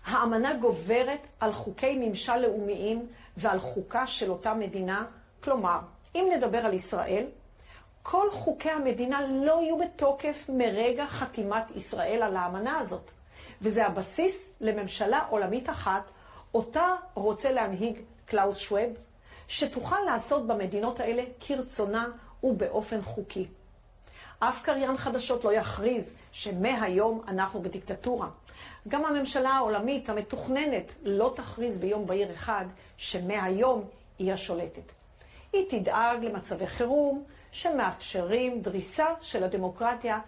האמנה 0.04 0.54
גוברת 0.54 1.20
על 1.40 1.52
חוקי 1.52 2.08
ממשל 2.08 2.36
לאומיים 2.36 3.06
ועל 3.40 3.58
חוקה 3.58 4.06
של 4.06 4.30
אותה 4.30 4.54
מדינה. 4.54 5.04
כלומר, 5.42 5.78
אם 6.14 6.28
נדבר 6.36 6.58
על 6.58 6.74
ישראל, 6.74 7.26
כל 8.02 8.30
חוקי 8.30 8.70
המדינה 8.70 9.26
לא 9.26 9.62
יהיו 9.62 9.78
בתוקף 9.78 10.46
מרגע 10.48 11.06
חתימת 11.06 11.64
ישראל 11.76 12.22
על 12.22 12.36
האמנה 12.36 12.78
הזאת. 12.78 13.10
וזה 13.62 13.86
הבסיס 13.86 14.38
לממשלה 14.60 15.24
עולמית 15.30 15.70
אחת, 15.70 16.10
אותה 16.54 16.86
רוצה 17.14 17.52
להנהיג 17.52 18.00
קלאוס 18.26 18.56
שווב, 18.56 18.90
שתוכל 19.48 20.00
לעשות 20.06 20.46
במדינות 20.46 21.00
האלה 21.00 21.22
כרצונה 21.40 22.08
ובאופן 22.42 23.02
חוקי. 23.02 23.46
אף 24.38 24.62
קריין 24.62 24.96
חדשות 24.96 25.44
לא 25.44 25.52
יכריז 25.52 26.12
שמהיום 26.32 27.22
אנחנו 27.28 27.62
בדיקטטורה. 27.62 28.28
גם 28.88 29.04
הממשלה 29.04 29.50
העולמית 29.50 30.08
המתוכננת 30.08 30.92
לא 31.02 31.32
תכריז 31.36 31.78
ביום 31.78 32.06
בהיר 32.06 32.32
אחד 32.32 32.64
שמהיום 33.00 33.84
היא 34.18 34.32
השולטת. 34.32 34.92
היא 35.52 35.64
תדאג 35.70 36.24
למצבי 36.24 36.66
חירום 36.66 37.24
שמאפשרים 37.52 38.62
דריסה 38.62 39.06
של 39.20 39.44
הדמוקרטיה, 39.44 40.20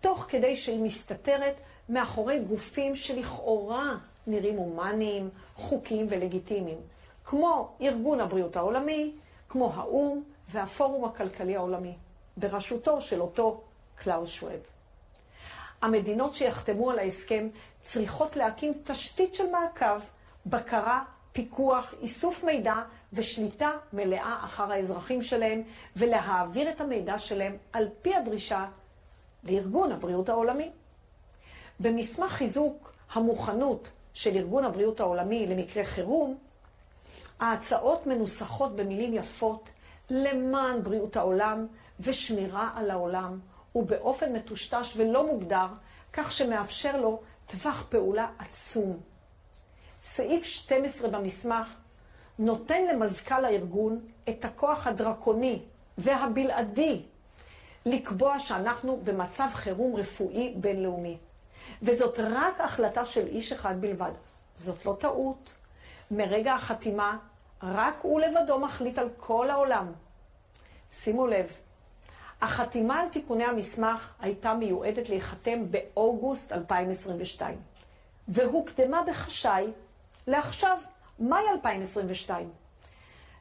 תוך 0.00 0.26
כדי 0.28 0.56
שהיא 0.56 0.82
מסתתרת 0.82 1.54
מאחורי 1.88 2.38
גופים 2.38 2.96
שלכאורה 2.96 3.94
נראים 4.26 4.56
הומניים, 4.56 5.30
חוקיים 5.56 6.06
ולגיטימיים, 6.10 6.80
כמו 7.24 7.72
ארגון 7.80 8.20
הבריאות 8.20 8.56
העולמי, 8.56 9.12
כמו 9.48 9.72
האו"ם 9.74 10.22
והפורום 10.50 11.04
הכלכלי 11.04 11.56
העולמי, 11.56 11.94
בראשותו 12.36 13.00
של 13.00 13.20
אותו 13.20 13.60
קלאוס 13.94 14.30
שווב. 14.30 14.60
המדינות 15.82 16.34
שיחתמו 16.34 16.90
על 16.90 16.98
ההסכם 16.98 17.48
צריכות 17.82 18.36
להקים 18.36 18.72
תשתית 18.84 19.34
של 19.34 19.50
מעקב, 19.50 20.00
בקרה, 20.46 21.04
פיקוח, 21.32 21.94
איסוף 22.02 22.44
מידע 22.44 22.74
ושליטה 23.12 23.70
מלאה 23.92 24.40
אחר 24.44 24.72
האזרחים 24.72 25.22
שלהם, 25.22 25.62
ולהעביר 25.96 26.70
את 26.70 26.80
המידע 26.80 27.18
שלהם 27.18 27.56
על 27.72 27.88
פי 28.02 28.14
הדרישה 28.14 28.66
לארגון 29.44 29.92
הבריאות 29.92 30.28
העולמי. 30.28 30.70
במסמך 31.80 32.32
חיזוק 32.32 32.92
המוכנות 33.12 33.88
של 34.14 34.36
ארגון 34.36 34.64
הבריאות 34.64 35.00
העולמי 35.00 35.46
למקרה 35.46 35.84
חירום, 35.84 36.38
ההצעות 37.40 38.06
מנוסחות 38.06 38.76
במילים 38.76 39.14
יפות 39.14 39.68
למען 40.10 40.82
בריאות 40.82 41.16
העולם 41.16 41.66
ושמירה 42.00 42.70
על 42.74 42.90
העולם, 42.90 43.38
ובאופן 43.74 44.32
מטושטש 44.32 44.94
ולא 44.96 45.26
מוגדר, 45.26 45.66
כך 46.12 46.32
שמאפשר 46.32 47.00
לו 47.00 47.20
טווח 47.46 47.86
פעולה 47.88 48.28
עצום. 48.38 49.00
סעיף 50.02 50.44
12 50.44 51.08
במסמך 51.08 51.74
נותן 52.38 52.86
למזכ"ל 52.86 53.44
הארגון 53.44 54.00
את 54.28 54.44
הכוח 54.44 54.86
הדרקוני 54.86 55.62
והבלעדי 55.98 57.02
לקבוע 57.86 58.38
שאנחנו 58.40 59.00
במצב 59.04 59.48
חירום 59.54 59.96
רפואי 59.96 60.54
בינלאומי. 60.56 61.18
וזאת 61.82 62.20
רק 62.20 62.60
החלטה 62.60 63.04
של 63.04 63.26
איש 63.26 63.52
אחד 63.52 63.80
בלבד. 63.80 64.10
זאת 64.54 64.86
לא 64.86 64.96
טעות. 65.00 65.52
מרגע 66.10 66.54
החתימה, 66.54 67.18
רק 67.62 67.94
הוא 68.02 68.20
לבדו 68.20 68.58
מחליט 68.58 68.98
על 68.98 69.08
כל 69.16 69.50
העולם. 69.50 69.92
שימו 71.00 71.26
לב, 71.26 71.52
החתימה 72.40 73.00
על 73.00 73.08
תיקוני 73.08 73.44
המסמך 73.44 74.12
הייתה 74.20 74.54
מיועדת 74.54 75.08
להיחתם 75.08 75.64
באוגוסט 75.70 76.52
2022, 76.52 77.58
והוקדמה 78.28 79.02
בחשאי 79.02 79.66
לעכשיו, 80.26 80.78
מאי 81.18 81.48
2022. 81.52 82.50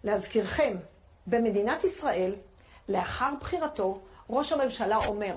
להזכירכם, 0.04 0.78
במדינת 1.28 1.84
ישראל, 1.84 2.36
לאחר 2.90 3.34
בחירתו, 3.40 4.00
ראש 4.30 4.52
הממשלה 4.52 4.98
אומר, 4.98 5.36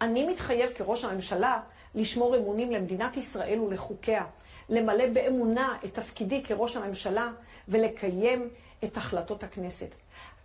אני 0.00 0.26
מתחייב 0.26 0.70
כראש 0.72 1.04
הממשלה 1.04 1.60
לשמור 1.94 2.36
אמונים 2.36 2.72
למדינת 2.72 3.16
ישראל 3.16 3.60
ולחוקיה, 3.60 4.24
למלא 4.68 5.06
באמונה 5.12 5.76
את 5.84 5.94
תפקידי 5.94 6.42
כראש 6.42 6.76
הממשלה 6.76 7.30
ולקיים 7.68 8.48
את 8.84 8.96
החלטות 8.96 9.42
הכנסת. 9.42 9.88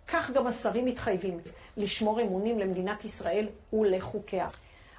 כך 0.08 0.30
גם 0.30 0.46
השרים 0.46 0.84
מתחייבים 0.84 1.40
לשמור 1.76 2.20
אמונים 2.20 2.58
למדינת 2.58 3.04
ישראל 3.04 3.48
ולחוקיה. 3.72 4.48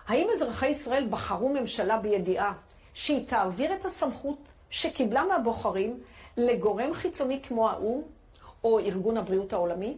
האם 0.08 0.28
אזרחי 0.36 0.68
ישראל 0.68 1.08
בחרו 1.10 1.50
ממשלה 1.50 1.98
בידיעה 1.98 2.54
שהיא 2.96 3.28
תעביר 3.28 3.74
את 3.76 3.86
הסמכות 3.86 4.40
שקיבלה 4.70 5.24
מהבוחרים 5.24 6.00
לגורם 6.38 6.94
חיצוני 6.94 7.42
כמו 7.42 7.70
האו"ם 7.70 8.02
או 8.64 8.80
ארגון 8.80 9.18
הבריאות 9.18 9.54
העולמי? 9.54 9.98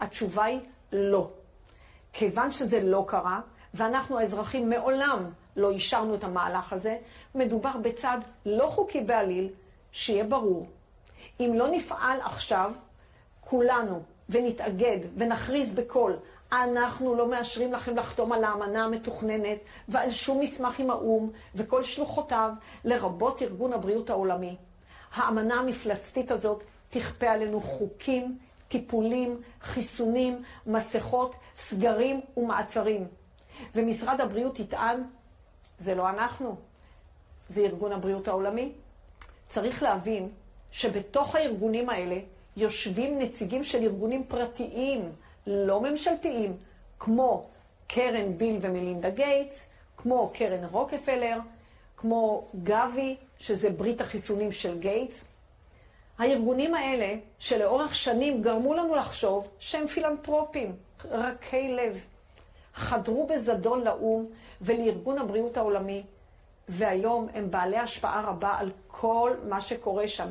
התשובה 0.00 0.44
היא 0.44 0.60
לא. 0.92 1.30
כיוון 2.12 2.50
שזה 2.50 2.82
לא 2.82 3.04
קרה, 3.08 3.40
ואנחנו 3.74 4.18
האזרחים 4.18 4.70
מעולם 4.70 5.30
לא 5.56 5.70
אישרנו 5.70 6.14
את 6.14 6.24
המהלך 6.24 6.72
הזה, 6.72 6.98
מדובר 7.34 7.72
בצעד 7.82 8.24
לא 8.46 8.66
חוקי 8.66 9.00
בעליל, 9.00 9.48
שיהיה 9.92 10.24
ברור. 10.24 10.66
אם 11.40 11.52
לא 11.54 11.68
נפעל 11.68 12.20
עכשיו, 12.20 12.72
כולנו, 13.40 14.02
ונתאגד 14.28 14.98
ונכריז 15.16 15.74
בקול, 15.74 16.16
אנחנו 16.52 17.14
לא 17.14 17.28
מאשרים 17.30 17.72
לכם 17.72 17.96
לחתום 17.96 18.32
על 18.32 18.44
האמנה 18.44 18.84
המתוכננת 18.84 19.58
ועל 19.88 20.10
שום 20.10 20.40
מסמך 20.40 20.78
עם 20.78 20.90
האו"ם 20.90 21.30
וכל 21.54 21.82
שלוחותיו, 21.82 22.50
לרבות 22.84 23.42
ארגון 23.42 23.72
הבריאות 23.72 24.10
העולמי. 24.10 24.56
האמנה 25.14 25.54
המפלצתית 25.54 26.30
הזאת 26.30 26.62
תכפה 26.90 27.30
עלינו 27.30 27.60
חוקים, 27.60 28.38
טיפולים, 28.68 29.40
חיסונים, 29.60 30.42
מסכות, 30.66 31.34
סגרים 31.56 32.20
ומעצרים. 32.36 33.06
ומשרד 33.74 34.20
הבריאות 34.20 34.60
יטען, 34.60 35.02
זה 35.78 35.94
לא 35.94 36.08
אנחנו, 36.08 36.56
זה 37.48 37.60
ארגון 37.60 37.92
הבריאות 37.92 38.28
העולמי. 38.28 38.72
צריך 39.48 39.82
להבין 39.82 40.28
שבתוך 40.70 41.34
הארגונים 41.34 41.88
האלה 41.88 42.16
יושבים 42.56 43.18
נציגים 43.18 43.64
של 43.64 43.82
ארגונים 43.82 44.24
פרטיים, 44.28 45.12
לא 45.46 45.80
ממשלתיים, 45.80 46.56
כמו 46.98 47.46
קרן 47.86 48.38
ביל 48.38 48.58
ומלינדה 48.60 49.10
גייטס, 49.10 49.66
כמו 49.96 50.30
קרן 50.34 50.64
רוקפלר, 50.64 51.38
כמו 51.96 52.44
GAVI, 52.62 53.16
שזה 53.38 53.70
ברית 53.70 54.00
החיסונים 54.00 54.52
של 54.52 54.78
גייטס. 54.78 55.28
הארגונים 56.18 56.74
האלה, 56.74 57.14
שלאורך 57.38 57.94
שנים 57.94 58.42
גרמו 58.42 58.74
לנו 58.74 58.94
לחשוב 58.94 59.48
שהם 59.58 59.86
פילנטרופים, 59.86 60.76
רכי 61.10 61.68
לב, 61.68 62.00
חדרו 62.74 63.26
בזדון 63.26 63.84
לאו"ם 63.84 64.26
ולארגון 64.60 65.18
הבריאות 65.18 65.56
העולמי, 65.56 66.02
והיום 66.68 67.28
הם 67.34 67.50
בעלי 67.50 67.78
השפעה 67.78 68.22
רבה 68.22 68.54
על 68.58 68.70
כל 68.86 69.30
מה 69.48 69.60
שקורה 69.60 70.08
שם. 70.08 70.28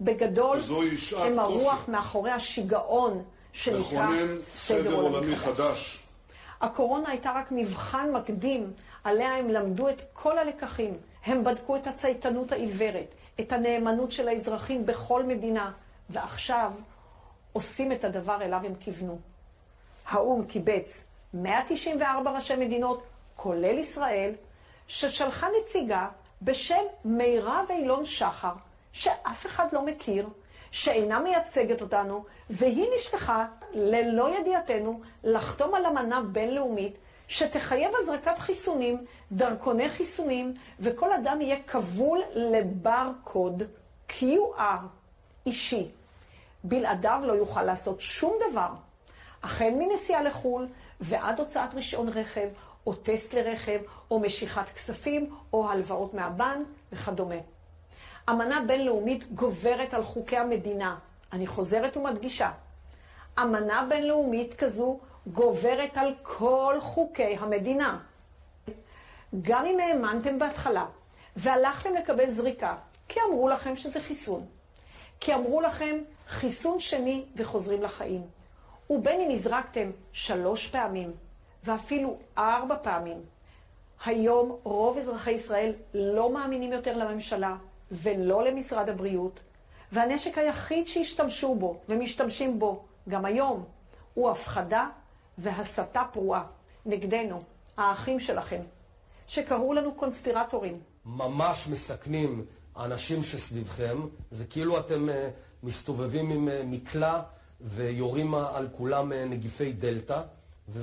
בגדול, 0.00 0.58
הם 1.18 1.38
הרוח 1.38 1.88
מאחורי 1.88 2.30
השיגעון 2.30 3.24
שנקרא 3.52 4.08
סדר 4.44 4.94
עולמי 4.94 5.36
חדש. 5.36 6.02
הקורונה 6.60 7.10
הייתה 7.10 7.32
רק 7.32 7.48
מבחן 7.50 8.12
מקדים, 8.12 8.72
עליה 9.04 9.36
הם 9.36 9.50
למדו 9.50 9.88
את 9.88 10.02
כל 10.12 10.38
הלקחים. 10.38 10.96
הם 11.24 11.44
בדקו 11.44 11.76
את 11.76 11.86
הצייתנות 11.86 12.52
העיוורת, 12.52 13.14
את 13.40 13.52
הנאמנות 13.52 14.12
של 14.12 14.28
האזרחים 14.28 14.86
בכל 14.86 15.22
מדינה, 15.22 15.72
ועכשיו 16.10 16.72
עושים 17.52 17.92
את 17.92 18.04
הדבר 18.04 18.42
אליו 18.42 18.60
הם 18.64 18.74
כיוונו. 18.80 19.18
האו"ם 20.06 20.44
קיבץ 20.44 21.04
194 21.34 22.30
ראשי 22.30 22.56
מדינות, 22.56 23.02
כולל 23.36 23.78
ישראל, 23.78 24.32
ששלחה 24.86 25.46
נציגה 25.60 26.08
בשם 26.42 26.82
מירב 27.04 27.66
אילון 27.70 28.06
שחר, 28.06 28.52
שאף 28.92 29.46
אחד 29.46 29.66
לא 29.72 29.84
מכיר, 29.86 30.28
שאינה 30.72 31.18
מייצגת 31.18 31.80
אותנו, 31.80 32.24
והיא 32.50 32.86
נשלחה, 32.96 33.46
ללא 33.72 34.38
ידיעתנו, 34.38 35.00
לחתום 35.24 35.74
על 35.74 35.86
אמנה 35.86 36.20
בינלאומית 36.20 36.94
שתחייב 37.28 37.90
הזרקת 37.98 38.38
חיסונים, 38.38 39.04
דרכוני 39.32 39.88
חיסונים, 39.88 40.54
וכל 40.80 41.12
אדם 41.12 41.40
יהיה 41.40 41.56
כבול 41.66 42.22
לברקוד 42.34 43.62
QR 44.08 44.60
אישי. 45.46 45.88
בלעדיו 46.64 47.20
לא 47.24 47.32
יוכל 47.32 47.62
לעשות 47.62 48.00
שום 48.00 48.34
דבר. 48.50 48.68
החל 49.42 49.70
מנסיעה 49.78 50.22
לחו"ל 50.22 50.68
ועד 51.00 51.40
הוצאת 51.40 51.74
רישיון 51.74 52.08
רכב, 52.08 52.48
או 52.86 52.94
טסט 52.94 53.34
לרכב, 53.34 53.78
או 54.10 54.20
משיכת 54.20 54.68
כספים, 54.74 55.34
או 55.52 55.70
הלוואות 55.70 56.14
מהבנק 56.14 56.66
וכדומה. 56.92 57.51
אמנה 58.30 58.62
בינלאומית 58.66 59.32
גוברת 59.32 59.94
על 59.94 60.04
חוקי 60.04 60.36
המדינה. 60.36 60.96
אני 61.32 61.46
חוזרת 61.46 61.96
ומדגישה. 61.96 62.50
אמנה 63.38 63.86
בינלאומית 63.88 64.54
כזו 64.54 64.98
גוברת 65.26 65.96
על 65.96 66.14
כל 66.22 66.76
חוקי 66.80 67.36
המדינה. 67.40 67.98
גם 69.42 69.66
אם 69.66 69.80
האמנתם 69.80 70.38
בהתחלה 70.38 70.86
והלכתם 71.36 71.94
לקבל 71.94 72.30
זריקה, 72.30 72.76
כי 73.08 73.20
אמרו 73.28 73.48
לכם 73.48 73.76
שזה 73.76 74.00
חיסון, 74.00 74.46
כי 75.20 75.34
אמרו 75.34 75.60
לכם 75.60 75.98
חיסון 76.28 76.80
שני 76.80 77.24
וחוזרים 77.36 77.82
לחיים, 77.82 78.22
ובין 78.90 79.20
אם 79.20 79.30
הזרקתם 79.30 79.90
שלוש 80.12 80.68
פעמים 80.68 81.12
ואפילו 81.64 82.16
ארבע 82.38 82.76
פעמים, 82.82 83.20
היום 84.04 84.58
רוב 84.62 84.98
אזרחי 84.98 85.30
ישראל 85.30 85.72
לא 85.94 86.32
מאמינים 86.32 86.72
יותר 86.72 86.96
לממשלה 86.96 87.56
ולא 87.92 88.44
למשרד 88.44 88.88
הבריאות, 88.88 89.40
והנשק 89.92 90.38
היחיד 90.38 90.88
שהשתמשו 90.88 91.54
בו 91.54 91.80
ומשתמשים 91.88 92.58
בו 92.58 92.84
גם 93.08 93.24
היום 93.24 93.64
הוא 94.14 94.30
הפחדה 94.30 94.88
והסתה 95.38 96.04
פרועה 96.12 96.44
נגדנו, 96.86 97.42
האחים 97.76 98.20
שלכם, 98.20 98.60
שקראו 99.26 99.74
לנו 99.74 99.94
קונספירטורים. 99.94 100.80
ממש 101.06 101.68
מסכנים 101.68 102.44
האנשים 102.74 103.22
שסביבכם, 103.22 103.98
זה 104.30 104.44
כאילו 104.44 104.78
אתם 104.78 105.08
uh, 105.08 105.12
מסתובבים 105.62 106.30
עם 106.30 106.48
uh, 106.48 106.50
מקלע 106.64 107.20
ויורים 107.60 108.34
על 108.34 108.68
כולם 108.76 109.12
uh, 109.12 109.14
נגיפי 109.14 109.72
דלתא. 109.72 110.22
ו... 110.68 110.82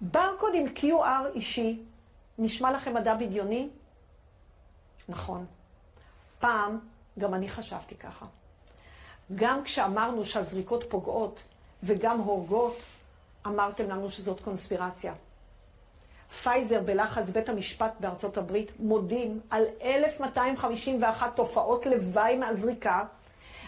ברקוד 0.00 0.52
עם 0.54 0.66
QR 0.76 1.34
אישי, 1.34 1.82
נשמע 2.38 2.72
לכם 2.72 2.94
מדע 2.94 3.14
בדיוני? 3.14 3.68
נכון. 5.08 5.46
פעם 6.40 6.78
גם 7.18 7.34
אני 7.34 7.48
חשבתי 7.48 7.94
ככה. 7.94 8.26
גם 9.34 9.64
כשאמרנו 9.64 10.24
שהזריקות 10.24 10.84
פוגעות 10.88 11.42
וגם 11.82 12.18
הורגות, 12.18 12.76
אמרתם 13.46 13.90
לנו 13.90 14.10
שזאת 14.10 14.40
קונספירציה. 14.40 15.14
פייזר 16.42 16.82
בלחץ 16.82 17.30
בית 17.30 17.48
המשפט 17.48 17.92
בארצות 18.00 18.36
הברית 18.36 18.70
מודים 18.78 19.40
על 19.50 19.64
1,251 19.82 21.36
תופעות 21.36 21.86
לוואי 21.86 22.36
מהזריקה. 22.36 23.04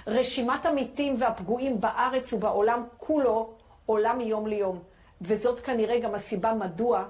רשימת 0.07 0.67
המתים 0.67 1.17
והפגועים 1.19 1.81
בארץ 1.81 2.33
ובעולם 2.33 2.85
כולו 2.99 3.55
עולה 3.87 4.15
מיום 4.15 4.47
ליום. 4.47 4.83
וזאת 5.21 5.61
כנראה 5.61 6.01
גם 6.01 6.15
הסיבה 6.15 6.55
מדוע 6.55 7.05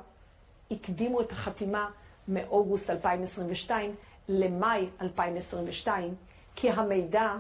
הקדימו 0.71 1.21
את 1.21 1.33
החתימה 1.33 1.91
מאוגוסט 2.29 2.91
2022 2.91 3.95
למאי 4.29 4.89
2022, 5.01 6.15
כי 6.57 6.71
המידע 6.71 7.33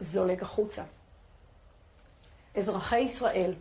זולג 0.00 0.42
החוצה. 0.42 0.82
אזרחי 2.54 2.98
ישראל, 2.98 3.52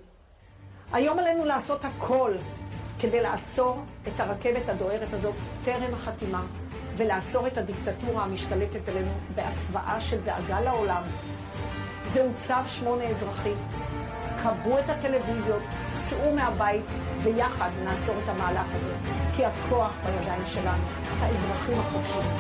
היום 0.94 1.20
עלינו 1.20 1.46
לעשות 1.46 1.86
הכל 1.86 2.34
כדי 3.00 3.22
לעצור 3.22 3.82
את 4.08 4.20
הרכבת 4.20 4.70
הדוהרת 4.70 5.14
הזאת 5.14 5.36
טרם 5.66 5.94
החתימה, 5.94 6.46
ולעצור 6.98 7.48
את 7.48 7.58
הדיקטטורה 7.58 8.24
המשתלטת 8.24 8.90
עלינו 8.90 9.12
בהסוואה 9.36 10.02
של 10.02 10.22
דאגה 10.22 10.62
לעולם. 10.62 11.04
זהו 12.14 12.30
צו 12.36 12.54
שמונה 12.68 13.04
אזרחי. 13.04 13.54
כבו 14.44 14.80
את 14.80 14.90
הטלוויזיות, 14.90 15.62
צאו 15.96 16.36
מהבית, 16.36 16.86
ויחד 17.24 17.70
נעצור 17.84 18.16
את 18.24 18.30
המהלך 18.30 18.66
הזה. 18.76 18.94
כי 19.36 19.46
הכוח 19.46 19.92
בידיים 20.06 20.46
שלנו, 20.46 20.84
האזרחים 21.20 21.80
החופשיים. 21.80 22.32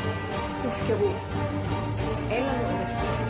תזכרו, 0.63 1.11
אין 2.29 2.43
לנו 2.43 2.67
ארץ 2.69 3.26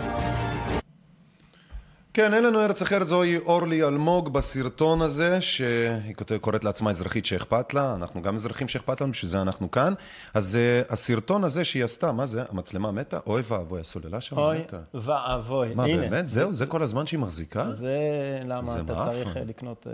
כן, 2.17 2.33
אין 2.33 2.43
לנו 2.43 2.59
ארץ 2.59 2.81
אחרת, 2.81 3.07
זוהי 3.07 3.37
אורלי 3.37 3.83
אלמוג 3.83 4.33
בסרטון 4.33 5.01
הזה, 5.01 5.41
שהיא 5.41 6.15
קוראת 6.41 6.63
לעצמה 6.63 6.89
אזרחית 6.89 7.25
שאכפת 7.25 7.73
לה, 7.73 7.95
אנחנו 7.95 8.21
גם 8.21 8.33
אזרחים 8.33 8.67
שאכפת 8.67 9.01
לנו, 9.01 9.11
בשביל 9.11 9.29
זה 9.29 9.41
אנחנו 9.41 9.71
כאן. 9.71 9.93
אז 10.33 10.57
uh, 10.57 10.93
הסרטון 10.93 11.43
הזה 11.43 11.65
שהיא 11.65 11.83
עשתה, 11.83 12.11
מה 12.11 12.25
זה? 12.25 12.43
המצלמה 12.49 12.91
מתה? 12.91 13.19
אוי 13.27 13.41
ואבוי, 13.47 13.79
הסוללה 13.79 14.21
שם 14.21 14.37
אוי 14.37 14.59
מתה. 14.59 14.79
ואבוי. 14.93 15.75
מה, 15.75 15.83
הנה, 15.83 15.97
באמת? 16.01 16.27
זהו? 16.27 16.53
זה 16.53 16.65
כל 16.65 16.83
הזמן 16.83 17.05
שהיא 17.05 17.19
מחזיקה? 17.19 17.71
זה 17.71 17.97
למה 18.45 18.73
זה 18.73 18.81
אתה 18.81 18.93
מעפן. 18.93 19.11
צריך 19.11 19.37
אה, 19.37 19.43
לקנות, 19.43 19.87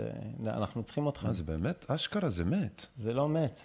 אה, 0.46 0.54
אנחנו 0.56 0.82
צריכים 0.82 1.06
אותך. 1.06 1.24
מה, 1.24 1.32
זה 1.32 1.42
באמת? 1.42 1.84
אשכרה, 1.88 2.30
זה 2.30 2.44
מת. 2.44 2.86
זה 2.96 3.12
לא 3.12 3.28
מת, 3.28 3.60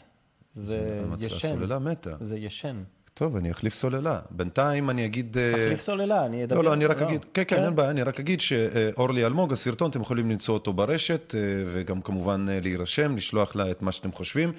זה 0.52 1.02
המצ- 1.11 1.26
ישן. 1.26 1.48
הסוללה 1.48 1.80
מתה. 1.80 2.11
זה 2.19 2.38
ישן. 2.38 2.84
טוב, 3.19 3.35
אני 3.35 3.51
אחליף 3.51 3.73
סוללה. 3.73 4.19
בינתיים 4.31 4.89
אני 4.89 5.05
אגיד... 5.05 5.37
אה, 5.37 5.51
תחליף 5.51 5.81
סוללה, 5.81 6.25
אני 6.25 6.43
אדבר. 6.43 6.55
לא, 6.55 6.63
לא, 6.63 6.73
אני 6.73 6.85
רק 6.85 7.01
אגיד, 7.01 7.25
כן, 7.33 7.43
כן, 7.47 7.63
אין 7.63 7.75
בעיה, 7.75 7.89
אני 7.89 8.03
רק 8.03 8.19
אגיד 8.19 8.41
שאורלי 8.41 9.25
אלמוג, 9.25 9.51
הסרטון, 9.51 9.89
אתם 9.89 10.01
יכולים 10.01 10.29
למצוא 10.29 10.53
אותו 10.53 10.73
ברשת, 10.73 11.35
אה, 11.37 11.39
וגם 11.73 12.01
כמובן 12.01 12.45
אה, 12.49 12.59
להירשם, 12.61 13.15
לשלוח 13.15 13.55
לה 13.55 13.71
את 13.71 13.81
מה 13.81 13.91
שאתם 13.91 14.11
חושבים, 14.11 14.51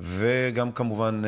וגם 0.00 0.72
כמובן, 0.72 1.22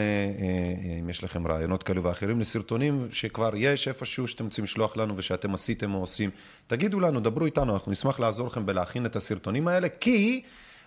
אם 1.01 1.09
יש 1.09 1.25
לכם 1.25 1.47
רעיונות 1.47 1.83
כאלו 1.83 2.05
ואחרים 2.05 2.41
לסרטונים 2.41 3.09
שכבר 3.13 3.51
יש 3.57 3.89
איפשהו 3.89 4.29
שאתם 4.29 4.45
רוצים 4.45 4.65
לשלוח 4.65 4.97
לנו 4.97 5.15
ושאתם 5.17 5.55
עשיתם 5.55 5.95
או 5.95 6.01
עושים, 6.01 6.31
תגידו 6.67 7.01
לנו, 7.01 7.21
דברו 7.21 7.47
איתנו, 7.47 7.75
אנחנו 7.75 7.93
נשמח 7.93 8.21
לעזור 8.21 8.47
לכם 8.47 8.67
בלהכין 8.67 9.07
את 9.07 9.17
הסרטונים 9.17 9.69
האלה, 9.69 9.89
כי... 9.89 10.43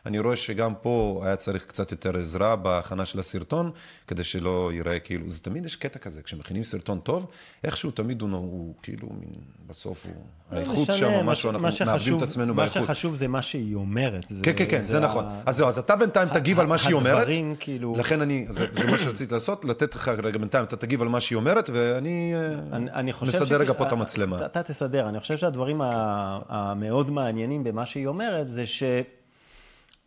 אני 0.05 0.19
רואה 0.19 0.35
שגם 0.35 0.73
פה 0.81 1.21
היה 1.25 1.35
צריך 1.35 1.65
קצת 1.65 1.91
יותר 1.91 2.17
עזרה 2.17 2.55
בהכנה 2.55 3.05
של 3.05 3.19
הסרטון, 3.19 3.71
כדי 4.07 4.23
שלא 4.23 4.69
ייראה 4.73 4.99
כאילו, 4.99 5.29
זה 5.29 5.39
תמיד 5.39 5.65
יש 5.65 5.75
קטע 5.75 5.99
כזה, 5.99 6.21
כשמכינים 6.21 6.63
סרטון 6.63 6.99
טוב, 6.99 7.25
איכשהו 7.63 7.91
תמיד 7.91 8.21
הוא, 8.21 8.29
הוא 8.31 8.73
כאילו, 8.83 9.07
מין, 9.19 9.29
בסוף 9.67 10.05
הוא, 10.05 10.13
האיכות 10.51 10.75
לא 10.75 10.81
משנה, 10.95 10.95
שם, 10.97 11.25
מה 11.25 11.31
משהו, 11.31 11.49
ש- 11.49 11.53
אנחנו 11.55 11.67
מה 11.85 11.91
מאבדים 11.91 12.17
את 12.17 12.21
עצמנו 12.21 12.53
מה 12.53 12.63
באיכות. 12.63 12.83
שחשוב 12.83 13.15
זה 13.15 13.27
מה 13.27 13.41
שהיא 13.41 13.75
אומרת. 13.75 14.23
זה- 14.27 14.43
כן, 14.43 14.51
כן, 14.55 14.65
כן, 14.69 14.79
זה 14.79 14.97
ה- 14.97 14.99
נכון. 15.01 15.25
אז 15.45 15.55
זהו, 15.55 15.67
אז 15.67 15.77
אתה 15.77 15.95
בינתיים 15.95 16.29
תגיב 16.29 16.59
על 16.59 16.65
מה 16.67 16.77
שהיא 16.77 16.93
אומרת. 16.95 17.17
הדברים, 17.21 17.55
כאילו- 17.59 17.93
לכן 17.97 18.21
אני, 18.21 18.45
זה 18.49 18.65
זה 18.73 18.87
מה 18.87 18.97
שרציתי 18.97 19.33
לעשות, 19.33 19.65
לתת 19.65 19.95
לך 19.95 20.07
רגע 20.23 20.37
בינתיים, 20.39 20.65
אתה 20.65 20.75
תגיב 20.75 21.01
על 21.01 21.07
מה 21.07 21.21
שהיא 21.21 21.35
אומרת, 21.35 21.69
ואני 21.73 22.33
אה, 22.35 22.75
אני, 22.77 22.91
אני 22.91 23.11
מסדר 23.21 23.45
ש- 23.45 23.51
רגע 23.61 23.73
פה 23.73 23.83
את 23.83 23.87
אתה- 23.87 23.95
המצלמה. 23.95 24.45
אתה 24.45 24.63
תסדר. 24.63 25.09
אני 25.09 25.19
חושב 25.19 25.37
שהדברים 25.37 25.81
ה- 25.81 26.39
המאוד 26.49 27.11
מעניינים 27.11 27.63
במה 27.63 27.85
שהיא 27.85 28.07
אומרת, 28.07 28.49
זה 28.49 28.65
שהיא 28.67 29.03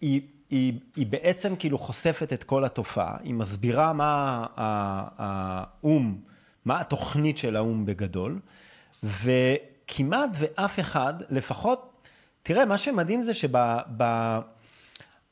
היא, 0.03 0.21
היא 0.97 1.07
בעצם 1.07 1.57
כאילו 1.57 1.79
חושפת 1.79 2.33
את 2.33 2.45
כל 2.45 2.65
התופעה. 2.65 3.17
היא 3.23 3.35
מסבירה 3.35 3.93
מה 3.93 4.47
האו"ם, 5.19 6.19
מה 6.65 6.81
התוכנית 6.81 7.39
של 7.39 7.57
האו"ם 7.57 7.87
בגדול, 7.87 8.39
וכמעט 9.03 10.31
ואף 10.39 10.81
אחד, 10.81 11.15
לפחות, 11.31 12.07
תראה, 12.43 12.65
מה 12.65 12.79
שמדהים 12.79 13.23
זה 13.23 13.33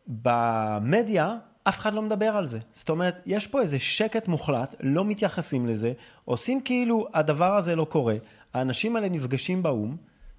שבמדיה, 0.08 1.36
אף 1.64 1.78
אחד 1.78 1.94
לא 1.94 2.02
מדבר 2.02 2.36
על 2.36 2.46
זה. 2.46 2.58
זאת 2.72 2.90
אומרת, 2.90 3.22
יש 3.26 3.46
פה 3.46 3.60
איזה 3.60 3.78
שקט 3.78 4.28
מוחלט, 4.28 4.74
לא 4.80 5.04
מתייחסים 5.04 5.66
לזה, 5.66 5.92
עושים 6.24 6.60
כאילו 6.60 7.08
הדבר 7.14 7.56
הזה 7.56 7.76
לא 7.76 7.84
קורה. 7.84 8.16
האנשים 8.54 8.96
האלה 8.96 9.08
נפגשים 9.08 9.62
באו"ם 9.62 9.96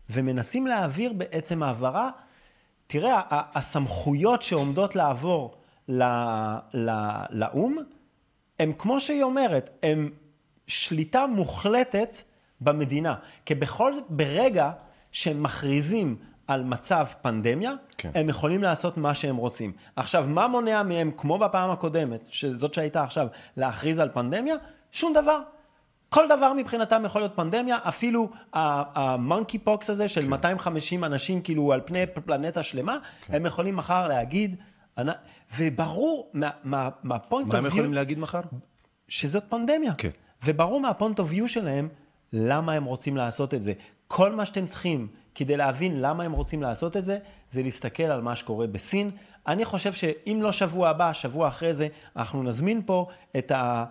ומנסים 0.10 0.68
להעביר 0.68 1.14
בעצם 1.14 1.64
העברה. 1.64 2.10
תראה, 2.92 3.22
הסמכויות 3.30 4.42
שעומדות 4.42 4.96
לעבור 4.96 5.56
ל- 5.88 6.04
ל- 6.74 7.26
לאו"ם, 7.30 7.78
הם 8.60 8.74
כמו 8.78 9.00
שהיא 9.00 9.24
אומרת, 9.24 9.70
הם 9.84 10.10
שליטה 10.68 11.26
מוחלטת 11.28 12.16
במדינה. 12.62 13.16
כי 13.46 13.56
בכל 13.56 13.94
זאת, 13.94 14.04
ברגע 14.10 14.72
שהם 15.12 15.44
מכריזים 15.44 16.16
על 16.48 16.64
מצב 16.64 17.06
פנדמיה. 17.22 17.72
כן. 17.98 18.12
הם 18.16 18.30
יכולים 18.30 18.64
לעשות 18.64 18.98
מה 18.98 19.14
שהם 19.14 19.36
רוצים. 19.36 19.74
עכשיו, 19.96 20.26
מה 20.28 20.48
מונע 20.48 20.84
מהם, 20.84 21.12
כמו 21.18 21.38
בפעם 21.38 21.72
הקודמת, 21.72 22.28
שזאת 22.32 22.74
שהייתה 22.74 23.04
עכשיו, 23.04 23.28
להכריז 23.58 24.00
על 24.00 24.10
פנדמיה? 24.14 24.56
שום 24.92 25.14
דבר. 25.14 25.42
כל 26.14 26.26
דבר 26.30 26.54
מבחינתם 26.54 27.04
יכול 27.06 27.22
להיות 27.22 27.36
פנדמיה, 27.36 27.78
אפילו 27.84 28.30
ה 28.54 28.69
monkey 28.69 29.58
pox 29.58 29.90
הזה 29.90 30.08
של 30.08 30.28
250 30.28 31.04
אנשים 31.04 31.42
כאילו 31.42 31.74
על 31.74 31.82
פני 31.86 32.04
פלנטה 32.26 32.64
שלמה, 32.64 32.98
הם 33.30 33.46
יכולים 33.46 33.76
מחר 33.76 34.08
להגיד, 34.08 34.56
וברור 35.58 36.30
מה- 36.34 36.50
מה- 36.64 36.90
מה 37.04 37.16
point 37.16 37.48
מה 37.52 37.58
הם 37.58 37.66
of 37.66 37.74
יכולים 37.74 37.94
להגיד 37.94 38.20
מחר? 38.20 38.42
שזאת 39.08 39.44
פנדמיה. 39.50 39.94
כן. 39.98 40.10
וברור 40.46 40.80
מה 40.82 40.93
point 40.93 41.20
of 41.20 41.32
view 41.34 41.48
שלהם, 41.48 41.88
למה 42.34 42.74
הם 42.74 42.84
רוצים 42.84 43.18
לעשות 43.18 43.54
את 43.54 43.64
זה. 43.64 43.74
כל 44.08 44.32
מה 44.36 44.46
שאתם 44.46 44.68
צריכים 44.68 45.08
כדי 45.36 45.58
להבין 45.58 46.02
למה 46.02 46.24
הם 46.24 46.32
רוצים 46.32 46.62
לעשות 46.62 46.98
את 46.98 47.06
זה, 47.06 47.18
זה 47.52 47.64
להסתכל 47.64 48.04
על 48.04 48.22
מה 48.22 48.36
שקורה 48.36 48.68
בסין. 48.68 49.12
אני 49.48 49.66
חושב 49.66 49.94
שאם 49.94 50.40
לא 50.42 50.52
שבוע 50.52 50.90
הבא, 50.90 51.14
שבוע 51.14 51.48
אחרי 51.48 51.74
זה, 51.74 51.88
אנחנו 52.16 52.44
נזמין 52.44 52.82
פה 52.86 53.08
את, 53.38 53.52
ה, 53.52 53.86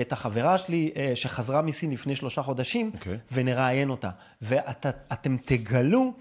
את 0.00 0.12
החברה 0.12 0.58
שלי 0.58 0.90
אה, 0.96 1.12
שחזרה 1.14 1.62
מסין 1.62 1.90
לפני 1.90 2.16
שלושה 2.16 2.42
חודשים, 2.42 2.90
אוקיי. 2.94 3.18
ונראיין 3.32 3.90
אותה. 3.90 4.10
ואתם 4.42 5.36
תגלו 5.44 6.12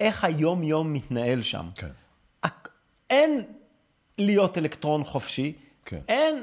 איך 0.00 0.24
היום-יום 0.24 0.92
מתנהל 0.92 1.42
שם. 1.42 1.66
כן. 1.74 1.88
הכ- 2.46 2.68
אין 3.10 3.42
להיות 4.18 4.58
אלקטרון 4.58 5.04
חופשי, 5.04 5.52
כן. 5.84 5.98
אין 6.08 6.42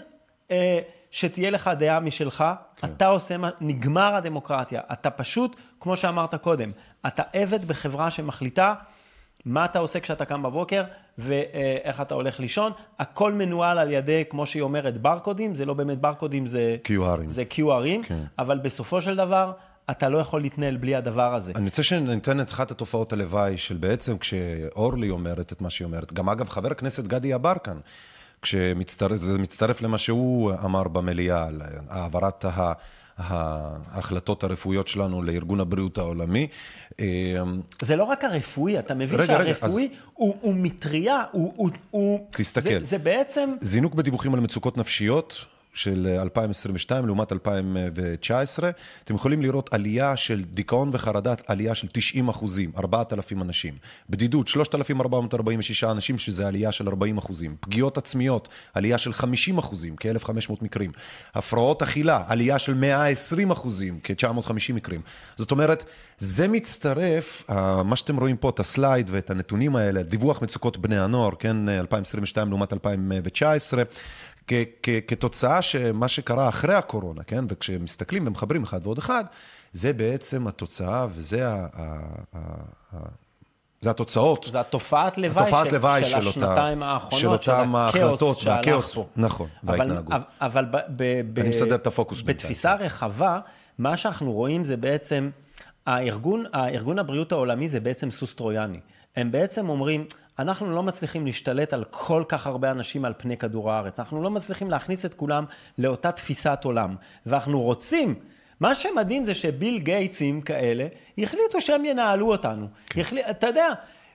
אה, 0.52 0.80
שתהיה 1.12 1.50
לך 1.52 1.70
דעה 1.80 2.00
משלך, 2.00 2.44
כן. 2.76 2.88
אתה 2.88 3.08
עושה 3.08 3.38
מה, 3.38 3.50
נגמר 3.62 4.16
הדמוקרטיה. 4.16 4.82
אתה 4.94 5.10
פשוט, 5.10 5.56
כמו 5.80 5.96
שאמרת 5.98 6.36
קודם, 6.36 6.72
אתה 7.08 7.24
עבד 7.34 7.66
בחברה 7.66 8.12
שמחליטה 8.12 8.74
מה 9.46 9.66
אתה 9.66 9.80
עושה 9.80 10.00
כשאתה 10.00 10.26
קם 10.26 10.44
בבוקר 10.44 10.84
ואיך 11.18 12.02
אתה 12.02 12.14
הולך 12.14 12.40
לישון. 12.40 12.72
הכל 13.00 13.34
מנוהל 13.34 13.78
על 13.78 13.92
ידי, 13.92 14.24
כמו 14.30 14.46
שהיא 14.46 14.62
אומרת, 14.62 14.98
ברקודים, 14.98 15.56
זה 15.56 15.66
לא 15.66 15.74
באמת 15.74 15.98
ברקודים, 15.98 16.48
זה 16.48 16.78
QRים. 16.88 17.26
זה 17.26 17.44
QRים, 17.54 18.08
כן. 18.08 18.24
אבל 18.40 18.58
בסופו 18.58 19.02
של 19.02 19.16
דבר, 19.16 19.52
אתה 19.92 20.10
לא 20.10 20.18
יכול 20.18 20.42
להתנהל 20.42 20.78
בלי 20.78 20.96
הדבר 20.96 21.36
הזה. 21.36 21.52
אני 21.56 21.66
רוצה 21.66 21.84
שניתן 21.84 22.42
את 22.42 22.50
אחת 22.50 22.72
התופעות 22.72 23.14
הלוואי 23.14 23.58
של 23.58 23.78
בעצם 23.78 24.18
כשאורלי 24.18 25.10
אומרת 25.10 25.52
את 25.52 25.62
מה 25.62 25.70
שהיא 25.70 25.86
אומרת. 25.86 26.14
גם 26.14 26.30
אגב, 26.30 26.50
חבר 26.50 26.72
הכנסת 26.72 27.04
גדי 27.04 27.28
יברקן, 27.28 27.78
כשמצטרף, 28.42 29.20
זה 29.20 29.38
מצטרף 29.38 29.82
למה 29.82 29.98
שהוא 29.98 30.52
אמר 30.66 30.84
במליאה 30.84 31.46
על 31.46 31.62
העברת 31.90 32.46
ה... 32.46 32.74
ההחלטות 33.18 34.44
הרפואיות 34.44 34.88
שלנו 34.88 35.24
לארגון 35.24 35.60
הבריאות 35.60 35.98
העולמי. 35.98 36.48
אה, 37.00 37.06
זה 37.82 37.96
לא 37.96 38.04
רק 38.04 38.24
הרפואי, 38.24 38.80
אתה 38.80 38.94
מבין 38.94 39.20
רגע, 39.20 39.38
רגע, 39.38 39.54
שהרפואי 39.60 39.90
הוא, 40.14 40.36
הוא 40.42 40.54
מטריה, 40.54 41.24
הוא... 41.32 41.54
הוא, 41.56 41.70
הוא 41.92 42.28
תסתכל. 42.30 42.70
זה, 42.70 42.80
זה 42.82 42.98
בעצם... 42.98 43.50
זינוק 43.62 43.96
בדיווחים 43.96 44.34
על 44.34 44.40
מצוקות 44.40 44.78
נפשיות 44.78 45.46
של 45.78 46.08
2022 46.22 47.06
לעומת 47.06 47.32
2019. 47.32 48.70
אתם 49.04 49.16
יכולים 49.16 49.42
לראות 49.42 49.74
עלייה 49.74 50.16
של 50.16 50.44
דיכאון 50.44 50.90
וחרדה, 50.94 51.34
עלייה 51.48 51.76
של 51.76 51.88
90 51.92 52.30
אחוזים, 52.30 52.72
4,000 52.78 53.42
אנשים. 53.42 53.74
בדידות, 54.10 54.48
3,446 54.48 55.84
אנשים, 55.84 56.18
שזה 56.18 56.48
עלייה 56.48 56.72
של 56.72 56.88
40 56.88 57.18
אחוזים. 57.18 57.56
פגיעות 57.60 57.98
עצמיות, 57.98 58.48
עלייה 58.74 58.98
של 58.98 59.14
50 59.14 59.58
אחוזים, 59.58 59.96
כ-1,500 60.00 60.54
מקרים. 60.62 60.92
הפרעות 61.36 61.82
אכילה, 61.82 62.24
עלייה 62.28 62.60
של 62.60 62.74
120 62.74 63.52
אחוזים, 63.52 64.00
כ-950 64.04 64.74
מקרים. 64.74 65.02
זאת 65.36 65.52
אומרת, 65.52 65.84
זה 66.18 66.48
מצטרף, 66.48 67.44
אה, 67.50 67.84
מה 67.84 67.96
שאתם 67.96 68.18
רואים 68.18 68.38
פה, 68.38 68.50
את 68.50 68.60
הסלייד 68.60 69.10
ואת 69.12 69.30
הנתונים 69.30 69.76
האלה, 69.76 70.04
דיווח 70.04 70.42
מצוקות 70.42 70.78
בני 70.78 70.98
הנוער, 70.98 71.32
כן, 71.40 71.70
2022 71.70 72.50
לעומת 72.50 72.74
2019. 72.74 73.84
כתוצאה 75.08 75.62
שמה 75.62 76.08
שקרה 76.08 76.50
אחרי 76.50 76.76
הקורונה, 76.76 77.24
כן, 77.24 77.46
וכשמסתכלים 77.50 78.28
ומחברים 78.28 78.64
אחד 78.64 78.80
ועוד 78.84 78.98
אחד, 78.98 79.24
זה 79.74 79.94
בעצם 79.94 80.48
התוצאה 80.48 81.08
וזה 81.14 81.48
ה- 81.48 81.68
ה- 81.74 82.00
ה- 82.34 82.40
ה- 82.96 83.00
זה 83.82 83.90
התוצאות. 83.90 84.48
זה 84.52 84.60
התופעת 84.60 85.18
לוואי, 85.18 85.44
התופעת 85.44 85.68
של, 85.68 85.74
לוואי 85.76 86.04
של, 86.04 86.10
של 86.10 86.18
אותה- 86.18 86.30
השנתיים 86.30 86.84
האחרונות, 86.84 87.20
של 87.42 87.52
אותם 87.52 87.76
ההחלטות 87.76 88.38
והכאוס, 88.44 88.94
פה. 88.94 89.08
נכון, 89.16 89.48
אבל, 89.64 89.78
וההתנהגות. 89.80 90.14
אבל 90.42 90.66
ב, 90.66 90.78
ב, 90.96 91.22
ב, 91.34 91.40
אני 91.40 91.50
מסדר 91.50 91.76
את 91.76 91.88
הפוקוס 91.88 92.22
בינתיים. 92.22 92.38
בתפיסה 92.52 92.76
רחבה, 92.76 93.40
מה 93.78 93.98
שאנחנו 93.98 94.32
רואים 94.32 94.64
זה 94.64 94.78
בעצם, 94.78 95.30
הארגון, 95.86 96.44
הארגון 96.54 97.00
הבריאות 97.00 97.32
העולמי 97.32 97.68
זה 97.68 97.80
בעצם 97.80 98.12
סוס 98.12 98.34
טרויאני. 98.36 98.80
הם 99.16 99.32
בעצם 99.32 99.70
אומרים, 99.70 100.06
אנחנו 100.40 100.72
לא 100.72 100.84
מצליחים 100.84 101.26
להשתלט 101.26 101.74
על 101.74 101.84
כל 101.84 102.24
כך 102.28 102.48
הרבה 102.48 102.72
אנשים 102.72 103.06
על 103.06 103.14
פני 103.18 103.38
כדור 103.38 103.72
הארץ. 103.72 104.00
אנחנו 104.00 104.24
לא 104.24 104.30
מצליחים 104.30 104.70
להכניס 104.70 105.06
את 105.06 105.14
כולם 105.14 105.46
לאותה 105.78 106.12
תפיסת 106.12 106.60
עולם. 106.64 106.96
ואנחנו 107.26 107.62
רוצים, 107.62 108.16
מה 108.60 108.76
שמדהים 108.76 109.26
זה 109.26 109.36
שביל 109.36 109.80
גייטסים 109.80 110.42
כאלה, 110.42 110.88
החליטו 111.18 111.62
שהם 111.62 111.86
ינהלו 111.86 112.32
אותנו. 112.32 112.68
כן. 112.86 113.02
החליט, 113.02 113.26
אתה 113.30 113.48
יודע, 113.48 113.68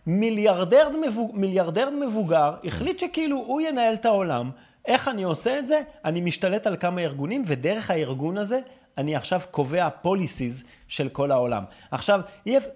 מיליארדר, 0.07 0.89
מבוג, 1.07 1.31
מיליארדר 1.35 1.91
מבוגר 1.91 2.55
החליט 2.65 2.99
שכאילו 2.99 3.37
הוא 3.37 3.61
ינהל 3.61 3.95
את 3.95 4.05
העולם. 4.05 4.51
איך 4.87 5.09
אני 5.09 5.23
עושה 5.23 5.59
את 5.59 5.67
זה? 5.67 5.81
אני 6.05 6.21
משתלט 6.21 6.67
על 6.67 6.77
כמה 6.77 7.01
ארגונים, 7.01 7.45
ודרך 7.47 7.91
הארגון 7.91 8.39
הזה 8.39 8.61
אני 8.99 9.17
עכשיו 9.17 9.41
קובע 9.51 9.89
פוליסיז 9.91 10.65
של 10.89 11.09
כל 11.09 11.31
העולם. 11.31 11.65
עכשיו, 11.91 12.21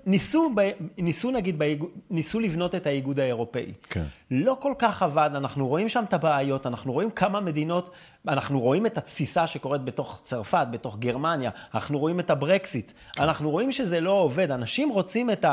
ניסו, 0.07 0.51
ניסו 0.99 1.31
נגיד, 1.31 1.63
ניסו 2.11 2.41
לבנות 2.41 2.75
את 2.75 2.87
האיגוד 2.87 3.21
האירופאי. 3.21 3.73
כן. 3.91 4.05
לא 4.31 4.57
כל 4.61 4.73
כך 4.79 5.03
עבד, 5.03 5.31
אנחנו 5.35 5.69
רואים 5.69 5.89
שם 5.89 6.05
את 6.09 6.15
הבעיות, 6.15 6.67
אנחנו 6.67 6.93
רואים 6.93 7.11
כמה 7.11 7.41
מדינות, 7.41 7.91
אנחנו 8.29 8.61
רואים 8.61 8.87
את 8.87 8.99
התסיסה 8.99 9.47
שקורית 9.47 9.85
בתוך 9.85 10.21
צרפת, 10.23 10.67
בתוך 10.71 10.99
גרמניה, 10.99 11.51
אנחנו 11.75 11.99
רואים 11.99 12.21
את 12.21 12.31
הברקסיט, 12.31 12.93
אנחנו 13.19 13.51
רואים 13.51 13.73
שזה 13.73 14.01
לא 14.01 14.11
עובד, 14.11 14.51
אנשים 14.51 14.91
רוצים 14.91 15.31
את 15.31 15.45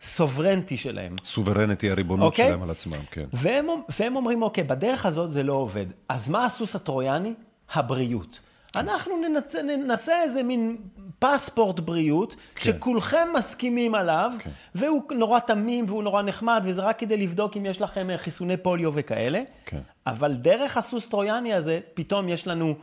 הסוברנטי 0.00 0.76
שלהם. 0.76 1.16
סוברנטי, 1.24 1.90
הריבונות 1.90 2.26
אוקיי? 2.32 2.46
שלהם 2.46 2.62
על 2.62 2.70
עצמם, 2.70 3.00
כן. 3.10 3.24
והם, 3.32 3.66
והם 3.98 4.16
אומרים, 4.16 4.42
אוקיי, 4.42 4.64
בדרך 4.64 5.06
הזאת 5.06 5.30
זה 5.30 5.42
לא 5.42 5.52
עובד. 5.52 5.86
אז 6.08 6.28
מה 6.28 6.44
הסוס 6.44 6.76
הטרויאני? 6.76 7.34
הבריאות. 7.74 8.40
אנחנו 8.76 9.16
ננצ... 9.16 9.54
ננסה 9.54 10.22
איזה 10.22 10.42
מין 10.42 10.76
פספורט 11.18 11.80
בריאות, 11.80 12.36
כן. 12.54 12.64
שכולכם 12.64 13.28
מסכימים 13.34 13.94
עליו, 13.94 14.32
והוא 14.74 15.02
נורא 15.14 15.40
תמים 15.40 15.84
והוא 15.88 16.02
נורא 16.02 16.22
נחמד, 16.22 16.62
וזה 16.64 16.82
רק 16.82 16.98
כדי 16.98 17.16
לבדוק 17.16 17.56
אם 17.56 17.66
יש 17.66 17.80
לכם 17.80 18.10
אה, 18.10 18.18
חיסוני 18.18 18.56
פוליו 18.56 18.90
וכאלה. 18.94 19.42
כן. 19.66 19.80
אבל 20.06 20.34
דרך 20.34 20.76
הסוס 20.76 21.06
טרויאני 21.06 21.54
הזה, 21.54 21.80
פתאום 21.94 22.28
יש 22.28 22.46
לנו 22.46 22.74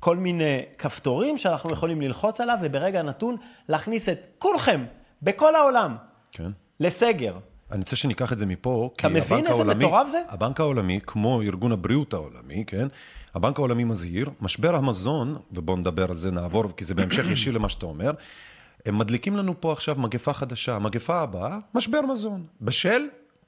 כל 0.00 0.16
מיני 0.16 0.62
כפתורים 0.78 1.38
שאנחנו 1.38 1.72
יכולים 1.72 2.00
ללחוץ 2.00 2.40
עליו, 2.40 2.58
וברגע 2.62 3.02
נתון 3.02 3.36
להכניס 3.68 4.08
את 4.08 4.26
כולכם, 4.38 4.84
בכל 5.22 5.54
העולם, 5.54 5.96
כן. 6.32 6.50
לסגר. 6.80 7.36
אני 7.74 7.80
רוצה 7.80 7.96
שניקח 7.96 8.32
את 8.32 8.38
זה 8.38 8.46
מפה, 8.46 8.90
כי 8.98 9.06
אתה 9.06 9.08
מבין 9.08 9.22
הבנק 9.22 9.38
איזה 9.38 9.50
העולמי, 9.50 9.84
מטורף 9.84 10.08
זה? 10.08 10.22
הבנק 10.28 10.60
העולמי, 10.60 11.00
כמו 11.06 11.42
ארגון 11.42 11.72
הבריאות 11.72 12.12
העולמי, 12.14 12.64
כן? 12.66 12.88
הבנק 13.34 13.58
העולמי 13.58 13.84
מזהיר, 13.84 14.30
משבר 14.40 14.74
המזון, 14.74 15.38
ובואו 15.52 15.76
נדבר 15.76 16.10
על 16.10 16.16
זה, 16.16 16.30
נעבור, 16.30 16.64
כי 16.76 16.84
זה 16.84 16.94
בהמשך 16.94 17.24
ישיר 17.30 17.52
למה 17.52 17.68
שאתה 17.68 17.86
אומר, 17.86 18.12
הם 18.86 18.98
מדליקים 18.98 19.36
לנו 19.36 19.60
פה 19.60 19.72
עכשיו 19.72 19.94
מגפה 19.98 20.32
חדשה. 20.32 20.76
המגפה 20.76 21.20
הבאה, 21.20 21.58
משבר 21.74 22.00
מזון. 22.02 22.44
בשל, 22.60 23.02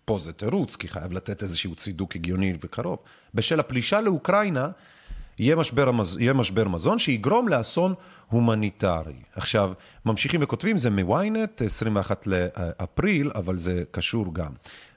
פה 0.04 0.18
זה 0.18 0.32
תירוץ, 0.32 0.76
כי 0.76 0.88
חייב 0.88 1.12
לתת 1.12 1.42
איזשהו 1.42 1.74
צידוק 1.74 2.16
הגיוני 2.16 2.54
וקרוב, 2.60 2.98
בשל 3.34 3.60
הפלישה 3.60 4.00
לאוקראינה, 4.00 4.68
יהיה 5.38 5.56
משבר, 5.56 5.88
המז... 5.88 6.16
יהיה 6.20 6.32
משבר 6.32 6.68
מזון 6.68 6.98
שיגרום 6.98 7.48
לאסון 7.48 7.94
הומניטרי. 8.30 9.14
עכשיו, 9.36 9.72
ממשיכים 10.06 10.40
וכותבים, 10.42 10.78
זה 10.78 10.90
מוויינט, 10.90 11.62
21 11.62 12.26
לאפריל, 12.26 13.30
אבל 13.34 13.58
זה 13.58 13.84
קשור 13.90 14.34
גם. 14.34 14.52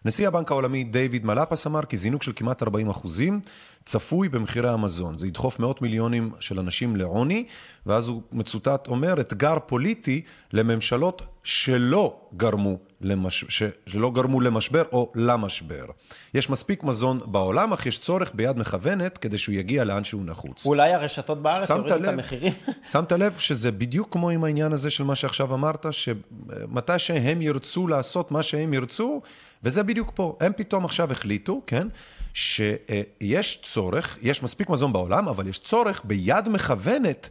נשיא 0.06 0.28
הבנק 0.28 0.52
העולמי 0.52 0.84
דיוויד 0.84 1.26
מלאפס 1.26 1.68
אמר 1.68 1.86
כי 1.86 1.98
זינוק 1.98 2.24
של 2.24 2.32
כמעט 2.36 2.64
40 2.64 2.90
אחוזים 2.90 3.40
צפוי 3.86 4.30
במחירי 4.30 4.70
המזון. 4.70 5.18
זה 5.18 5.28
ידחוף 5.28 5.60
מאות 5.60 5.82
מיליונים 5.82 6.32
של 6.40 6.60
אנשים 6.60 6.96
לעוני, 6.96 7.46
ואז 7.86 8.08
הוא 8.08 8.22
מצוטט 8.32 8.88
אומר, 8.88 9.22
אתגר 9.22 9.58
פוליטי 9.66 10.22
לממשלות 10.54 11.22
שלא 11.44 12.20
גרמו, 12.38 12.78
למש... 13.02 13.46
ש... 13.50 13.64
שלא 13.86 14.12
גרמו 14.12 14.42
למשבר 14.42 14.84
או 14.92 15.12
למשבר. 15.16 15.86
יש 16.34 16.50
מספיק 16.50 16.84
מזון 16.84 17.20
בעולם, 17.26 17.74
אך 17.74 17.86
יש 17.86 18.00
צורך 18.00 18.32
ביד 18.34 18.58
מכוונת 18.58 19.18
כדי 19.18 19.38
שהוא 19.38 19.56
יגיע 19.56 19.84
לאן 19.84 20.04
שהוא 20.04 20.22
נחוץ. 20.26 20.66
אולי 20.66 20.94
הרשתות 20.94 21.42
בארץ 21.42 21.70
יורידו 21.70 21.96
את? 21.96 22.08
המחירים? 22.08 22.54
שמת 22.92 23.12
לב 23.20 23.36
שזה 23.40 23.72
בדיוק 23.72 24.14
כמו 24.14 24.30
עם 24.30 24.44
העניין 24.44 24.74
הזה 24.74 24.90
של 24.90 25.04
מה 25.04 25.16
שעכשיו 25.16 25.54
אמרת, 25.54 25.86
שמתי 25.92 27.00
שהם 27.00 27.42
ירצו 27.42 27.88
לעשות 27.88 28.32
מה 28.32 28.44
שהם 28.44 28.74
ירצו, 28.74 29.22
וזה 29.64 29.84
בדיוק 29.84 30.12
פה. 30.16 30.38
הם 30.40 30.52
פתאום 30.56 30.86
עכשיו 30.86 31.12
החליטו, 31.12 31.62
כן, 31.68 31.88
שיש 32.34 33.60
צורך, 33.64 34.18
יש 34.22 34.44
מספיק 34.44 34.70
מזון 34.70 34.94
בעולם, 34.94 35.28
אבל 35.28 35.48
יש 35.48 35.60
צורך 35.60 36.02
ביד 36.06 36.50
מכוונת 36.50 37.30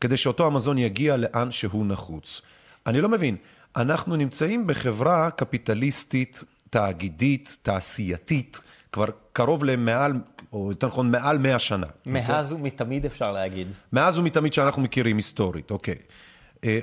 כדי 0.00 0.16
שאותו 0.16 0.46
המזון 0.46 0.78
יגיע 0.78 1.16
לאן 1.16 1.50
שהוא 1.50 1.86
נחוץ. 1.86 2.42
אני 2.86 3.00
לא 3.00 3.08
מבין, 3.08 3.36
אנחנו 3.76 4.16
נמצאים 4.16 4.66
בחברה 4.66 5.30
קפיטליסטית, 5.30 6.44
תאגידית, 6.70 7.58
תעשייתית, 7.62 8.60
כבר 8.92 9.04
קרוב 9.32 9.64
למעל, 9.64 10.12
או 10.52 10.70
יותר 10.70 10.86
נכון, 10.86 11.10
מעל 11.10 11.38
100 11.38 11.58
שנה. 11.58 11.86
מאז 12.06 12.52
ומתמיד 12.52 13.04
אפשר 13.04 13.32
להגיד. 13.32 13.68
מאז 13.92 14.18
ומתמיד 14.18 14.52
שאנחנו 14.52 14.82
מכירים 14.82 15.16
היסטורית, 15.16 15.70
אוקיי. 15.70 15.96
אה, 16.64 16.78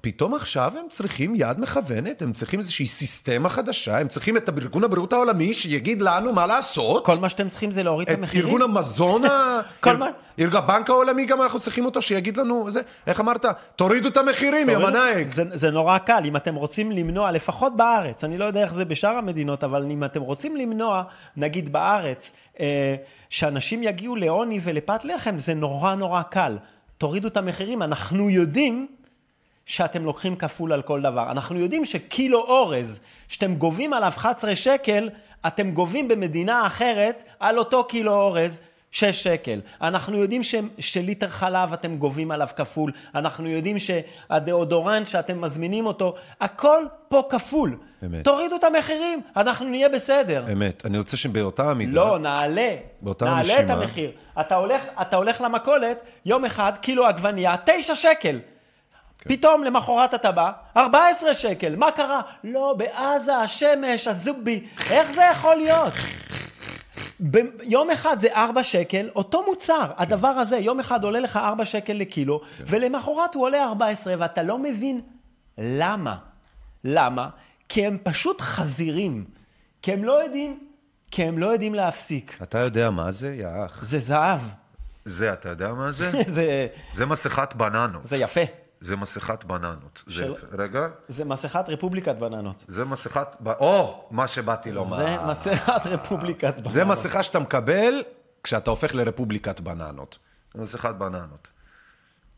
פתאום 0.00 0.34
עכשיו 0.34 0.72
הם 0.78 0.84
צריכים 0.88 1.32
יד 1.36 1.60
מכוונת, 1.60 2.22
הם 2.22 2.32
צריכים 2.32 2.58
איזושהי 2.60 2.86
סיסטמה 2.86 3.48
חדשה, 3.48 3.98
הם 3.98 4.08
צריכים 4.08 4.36
את 4.36 4.48
ארגון 4.58 4.84
הבריאות 4.84 5.12
העולמי 5.12 5.54
שיגיד 5.54 6.02
לנו 6.02 6.32
מה 6.32 6.46
לעשות. 6.46 7.04
כל 7.04 7.16
מה 7.18 7.28
שאתם 7.28 7.48
צריכים 7.48 7.70
זה 7.70 7.82
להוריד 7.82 8.08
את 8.08 8.14
את 8.14 8.18
המחירים. 8.18 8.46
ארגון 8.46 8.62
המזון, 8.62 9.24
ה- 9.30 9.60
כל 9.80 9.96
מה- 9.96 10.06
ארגון 10.38 10.56
הבנק 10.56 10.90
העולמי 10.90 11.26
גם 11.26 11.42
אנחנו 11.42 11.60
צריכים 11.60 11.84
אותו 11.84 12.02
שיגיד 12.02 12.36
לנו, 12.36 12.70
זה, 12.70 12.80
איך 13.06 13.20
אמרת? 13.20 13.46
תורידו 13.76 14.08
את 14.08 14.16
המחירים, 14.16 14.68
יא 14.68 14.78
מנאייק. 14.78 15.28
זה, 15.28 15.42
זה 15.54 15.70
נורא 15.70 15.98
קל, 15.98 16.22
אם 16.24 16.36
אתם 16.36 16.54
רוצים 16.54 16.92
למנוע, 16.92 17.30
לפחות 17.30 17.76
בארץ, 17.76 18.24
אני 18.24 18.38
לא 18.38 18.44
יודע 18.44 18.62
איך 18.62 18.74
זה 18.74 18.84
בשאר 18.84 19.14
המדינות, 19.16 19.64
אבל 19.64 19.90
אם 19.90 20.04
אתם 20.04 20.20
רוצים 20.20 20.56
למנוע, 20.56 21.02
נגיד 21.36 21.72
בארץ, 21.72 22.32
אה, 22.60 22.94
שאנשים 23.28 23.82
יגיעו 23.82 24.16
לעוני 24.16 24.60
ולפת 24.62 25.04
לחם, 25.04 25.38
זה 25.38 25.54
נורא 25.54 25.94
נורא 25.94 26.22
קל. 26.22 26.56
תורידו 26.98 27.28
את 27.28 27.36
המחירים, 27.36 27.82
אנחנו 27.82 28.30
יודעים 28.30 28.86
שאתם 29.70 30.04
לוקחים 30.04 30.36
כפול 30.36 30.72
על 30.72 30.82
כל 30.82 31.00
דבר. 31.02 31.30
אנחנו 31.30 31.58
יודעים 31.58 31.84
שקילו 31.84 32.40
אורז, 32.40 33.00
שאתם 33.28 33.54
גובים 33.54 33.92
עליו 33.92 34.12
11 34.16 34.54
שקל, 34.54 35.10
אתם 35.46 35.70
גובים 35.70 36.08
במדינה 36.08 36.66
אחרת 36.66 37.22
על 37.40 37.58
אותו 37.58 37.84
קילו 37.84 38.12
אורז 38.12 38.60
6 38.90 39.04
שקל. 39.04 39.60
אנחנו 39.82 40.16
יודעים 40.16 40.42
ש, 40.42 40.54
שליטר 40.78 41.28
חלב 41.28 41.72
אתם 41.72 41.96
גובים 41.96 42.30
עליו 42.30 42.48
כפול. 42.56 42.92
אנחנו 43.14 43.48
יודעים 43.48 43.76
שהדאודורנט 43.78 45.06
שאתם 45.06 45.40
מזמינים 45.40 45.86
אותו, 45.86 46.14
הכל 46.40 46.84
פה 47.08 47.22
כפול. 47.28 47.76
אמת. 48.06 48.24
תורידו 48.24 48.56
את 48.56 48.64
המחירים, 48.64 49.20
אנחנו 49.36 49.68
נהיה 49.68 49.88
בסדר. 49.88 50.44
אמת, 50.52 50.86
אני 50.86 50.98
רוצה 50.98 51.16
שבאותה 51.16 51.70
המידה... 51.70 51.92
לא, 51.92 52.18
נעלה. 52.18 52.76
באותה 53.02 53.24
נעלה 53.24 53.40
את 53.40 53.64
נשימה. 53.64 53.80
המחיר. 53.80 54.10
אתה 54.40 54.54
הולך, 54.54 54.84
אתה 55.02 55.16
הולך 55.16 55.40
למכולת, 55.40 56.02
יום 56.26 56.44
אחד, 56.44 56.72
קילו 56.80 57.06
עגבנייה, 57.06 57.54
9 57.64 57.94
שקל. 57.94 58.38
כן. 59.20 59.28
פתאום 59.28 59.64
למחרת 59.64 60.14
אתה 60.14 60.32
בא, 60.32 60.52
14 60.76 61.34
שקל, 61.34 61.76
מה 61.76 61.90
קרה? 61.90 62.20
לא, 62.44 62.74
בעזה, 62.78 63.36
השמש, 63.36 64.08
הזובי, 64.08 64.66
איך 64.90 65.12
זה 65.12 65.22
יכול 65.32 65.56
להיות? 65.56 65.92
ביום 67.20 67.90
אחד 67.90 68.18
זה 68.18 68.28
4 68.34 68.62
שקל, 68.62 69.10
אותו 69.16 69.44
מוצר, 69.48 69.86
כן. 69.86 70.02
הדבר 70.02 70.28
הזה, 70.28 70.56
יום 70.56 70.80
אחד 70.80 71.04
עולה 71.04 71.20
לך 71.20 71.36
4 71.36 71.64
שקל 71.64 71.92
לקילו, 71.92 72.40
ולמחרת 72.60 73.34
הוא 73.34 73.44
עולה 73.44 73.64
14, 73.64 74.14
ואתה 74.18 74.42
לא 74.42 74.58
מבין 74.58 75.00
למה. 75.58 76.16
למה? 76.84 77.28
כי 77.68 77.86
הם 77.86 77.98
פשוט 78.02 78.40
חזירים. 78.40 79.24
כי 79.82 79.92
הם 79.92 80.04
לא 80.04 80.24
יודעים, 80.24 80.58
כי 81.10 81.24
הם 81.24 81.38
לא 81.38 81.46
יודעים 81.46 81.74
להפסיק. 81.74 82.38
אתה 82.42 82.58
יודע 82.58 82.90
מה 82.90 83.12
זה, 83.12 83.34
יא 83.34 83.48
אח? 83.66 83.82
זה 83.82 83.98
זהב. 83.98 84.40
זה, 85.04 85.32
אתה 85.32 85.48
יודע 85.48 85.72
מה 85.72 85.90
זה? 85.90 86.10
זה, 86.26 86.66
זה 86.92 87.06
מסכת 87.06 87.54
בננות. 87.54 88.04
זה 88.04 88.16
יפה. 88.16 88.40
זה 88.80 88.96
מסכת 88.96 89.44
בננות. 89.44 90.02
זה 90.06 90.14
של- 90.14 90.32
יפה. 90.32 90.46
רגע, 90.62 90.88
זה 91.08 91.24
מסכת 91.24 91.64
רפובליקת 91.68 92.16
בננות. 92.16 92.64
זה 92.68 92.84
מסכת... 92.84 93.26
או, 93.58 94.04
מה 94.10 94.26
שבאתי 94.26 94.72
לומר. 94.72 94.96
זה 94.96 95.16
מסכת 95.30 95.86
רפובליקת 95.86 96.54
בננות. 96.56 96.72
זה 96.72 96.84
מסכה 96.84 97.22
שאתה 97.22 97.38
מקבל 97.38 98.02
כשאתה 98.44 98.70
הופך 98.70 98.94
לרפובליקת 98.94 99.60
בננות. 99.60 100.18
זה 100.54 100.62
מסכת 100.62 100.94
בננות. 100.98 101.48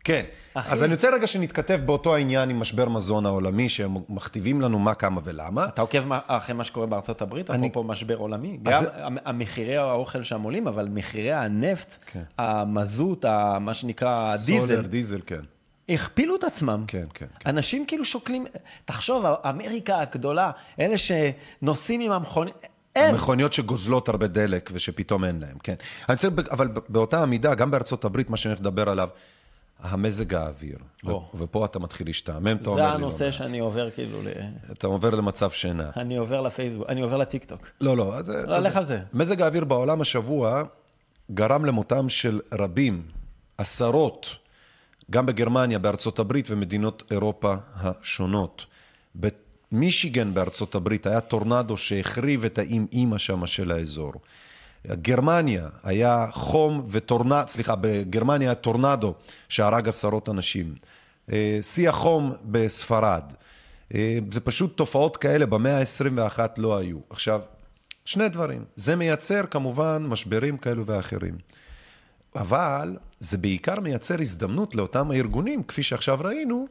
כן, 0.05 0.25
אחי- 0.55 0.73
אז 0.73 0.83
אני 0.83 0.93
רוצה 0.95 1.11
רגע 1.11 1.27
שנתכתב 1.27 1.81
באותו 1.87 2.15
העניין 2.15 2.51
עם 2.51 2.61
משבר 2.61 2.89
מזון 2.89 3.27
העולמי, 3.27 3.69
שהם 3.69 3.95
מכתיבים 4.09 4.61
לנו 4.61 4.79
מה, 4.79 4.95
כמה 4.95 5.21
ולמה. 5.25 5.65
אתה 5.65 5.83
עוקב 5.83 5.99
אחרי 6.27 6.55
מה 6.55 6.65
שקורה 6.65 6.87
בארצות 6.87 7.23
הברית, 7.23 7.51
אני- 7.51 7.67
אפרופו 7.69 7.89
משבר 7.89 8.17
עולמי? 8.17 8.59
אז 8.67 8.73
גם 8.75 8.83
זה- 8.85 9.05
המ- 9.07 9.17
המחירי 9.25 9.77
האוכל 9.77 10.23
שם 10.23 10.43
עולים, 10.43 10.67
אבל 10.69 10.89
מחירי 10.89 11.33
הנפט, 11.33 11.95
כן. 12.07 12.23
המזוט, 12.39 13.25
מה 13.61 13.75
שנקרא 13.75 14.37
סולר, 14.37 14.61
דיזל, 14.61 14.87
דיזל, 14.87 15.21
כן. 15.27 15.41
הכפילו 15.89 16.37
את 16.37 16.45
עצמם. 16.45 16.85
כן, 16.87 17.05
כן, 17.15 17.27
כן. 17.41 17.51
אנשים 17.51 17.87
כאילו 17.87 18.05
שוקלים, 18.05 18.47
תחשוב, 18.85 19.25
אמריקה 19.49 20.01
הגדולה, 20.01 20.51
אלה 20.81 20.95
שנוסעים 20.99 22.01
עם 22.01 22.13
המכונית, 22.13 22.55
אין. 22.97 23.15
מכוניות 23.15 23.53
שגוזלות 23.53 24.09
הרבה 24.09 24.27
דלק 24.27 24.71
ושפתאום 24.73 25.25
אין 25.25 25.41
להם, 25.41 25.57
כן. 25.63 25.75
אני 26.09 26.15
רוצה, 26.15 26.29
אבל 26.51 26.69
באותה 26.89 27.23
המידה, 27.23 27.55
גם 27.55 27.71
בארצות 27.71 28.05
הברית, 28.05 28.31
מה 28.31 28.37
שאני 28.37 28.53
הולך 28.53 28.61
לדבר 28.61 28.89
עליו, 28.89 29.09
המזג 29.81 30.35
האוויר. 30.35 30.79
או. 31.07 31.31
ו- 31.35 31.39
ופה 31.43 31.65
אתה 31.65 31.79
מתחיל 31.79 32.07
להשתעמם, 32.07 32.57
אתה 32.57 32.71
אומר 32.71 32.83
זה 32.83 32.87
לי 32.87 32.89
לא 32.89 32.95
הנושא 32.95 33.25
מעט. 33.25 33.33
שאני 33.33 33.59
עובר 33.59 33.91
כאילו, 33.91 34.23
ל... 34.23 34.27
אתה 34.73 34.87
עובר 34.87 35.11
למצב 35.11 35.51
שינה. 35.51 35.91
אני 35.97 36.17
עובר 36.17 36.41
לפייסבוק, 36.41 36.89
אני 36.89 37.01
עובר 37.01 37.17
לטיקטוק. 37.17 37.61
לא, 37.81 37.97
לא, 37.97 38.15
אז... 38.15 38.29
יודע, 38.29 38.61
לך 38.61 38.77
על 38.77 38.85
זה. 38.85 39.01
מזג 39.13 39.43
האוויר 39.43 39.65
בעולם 39.65 40.01
השבוע 40.01 40.63
גרם 41.35 41.65
למותם 41.65 42.09
של 42.09 42.41
רבים, 42.53 43.03
עשרות, 43.59 44.37
גם 45.13 45.27
בגרמניה, 45.27 45.79
בארצות 45.79 46.19
הברית 46.19 46.47
ומדינות 46.51 47.03
אירופה 47.11 47.55
השונות. 47.75 48.67
במישיגן 49.15 50.35
בארצות 50.35 50.75
הברית 50.75 51.07
היה 51.07 51.21
טורנדו 51.21 51.77
שהחריב 51.77 52.45
את 52.45 52.59
האם 52.59 52.87
אימא 52.93 53.19
שמה 53.19 53.47
של 53.47 53.73
האזור. 53.73 54.13
גרמניה 54.87 55.69
היה 55.83 56.27
חום 56.33 56.87
וטורנדו, 56.91 57.49
סליחה, 57.49 57.75
בגרמניה 57.81 58.49
היה 58.49 58.55
טורנדו 58.55 59.15
שהרג 59.49 59.89
עשרות 59.89 60.29
אנשים. 60.29 60.75
אה, 61.33 61.59
שיא 61.63 61.89
החום 61.89 62.33
בספרד. 62.45 63.23
אה, 63.95 64.19
זה 64.33 64.41
פשוט 64.41 64.77
תופעות 64.77 65.17
כאלה 65.17 65.47
במאה 65.47 65.79
ה-21 65.79 66.39
לא 66.57 66.77
היו. 66.77 66.99
עכשיו, 67.11 67.41
שני 68.05 68.29
דברים. 68.29 68.65
זה 68.77 68.97
מייצר 68.97 69.47
כמובן 69.51 70.07
משברים 70.09 70.57
כאלו 70.57 70.87
ואחרים. 70.87 71.39
אבל 72.37 72.97
זה 73.23 73.39
בעיקר 73.39 73.81
מייצר 73.81 74.21
הזדמנות 74.21 74.75
לאותם 74.75 75.11
הארגונים, 75.11 75.63
כפי 75.63 75.83
שעכשיו 75.83 76.19
ראינו, 76.25 76.67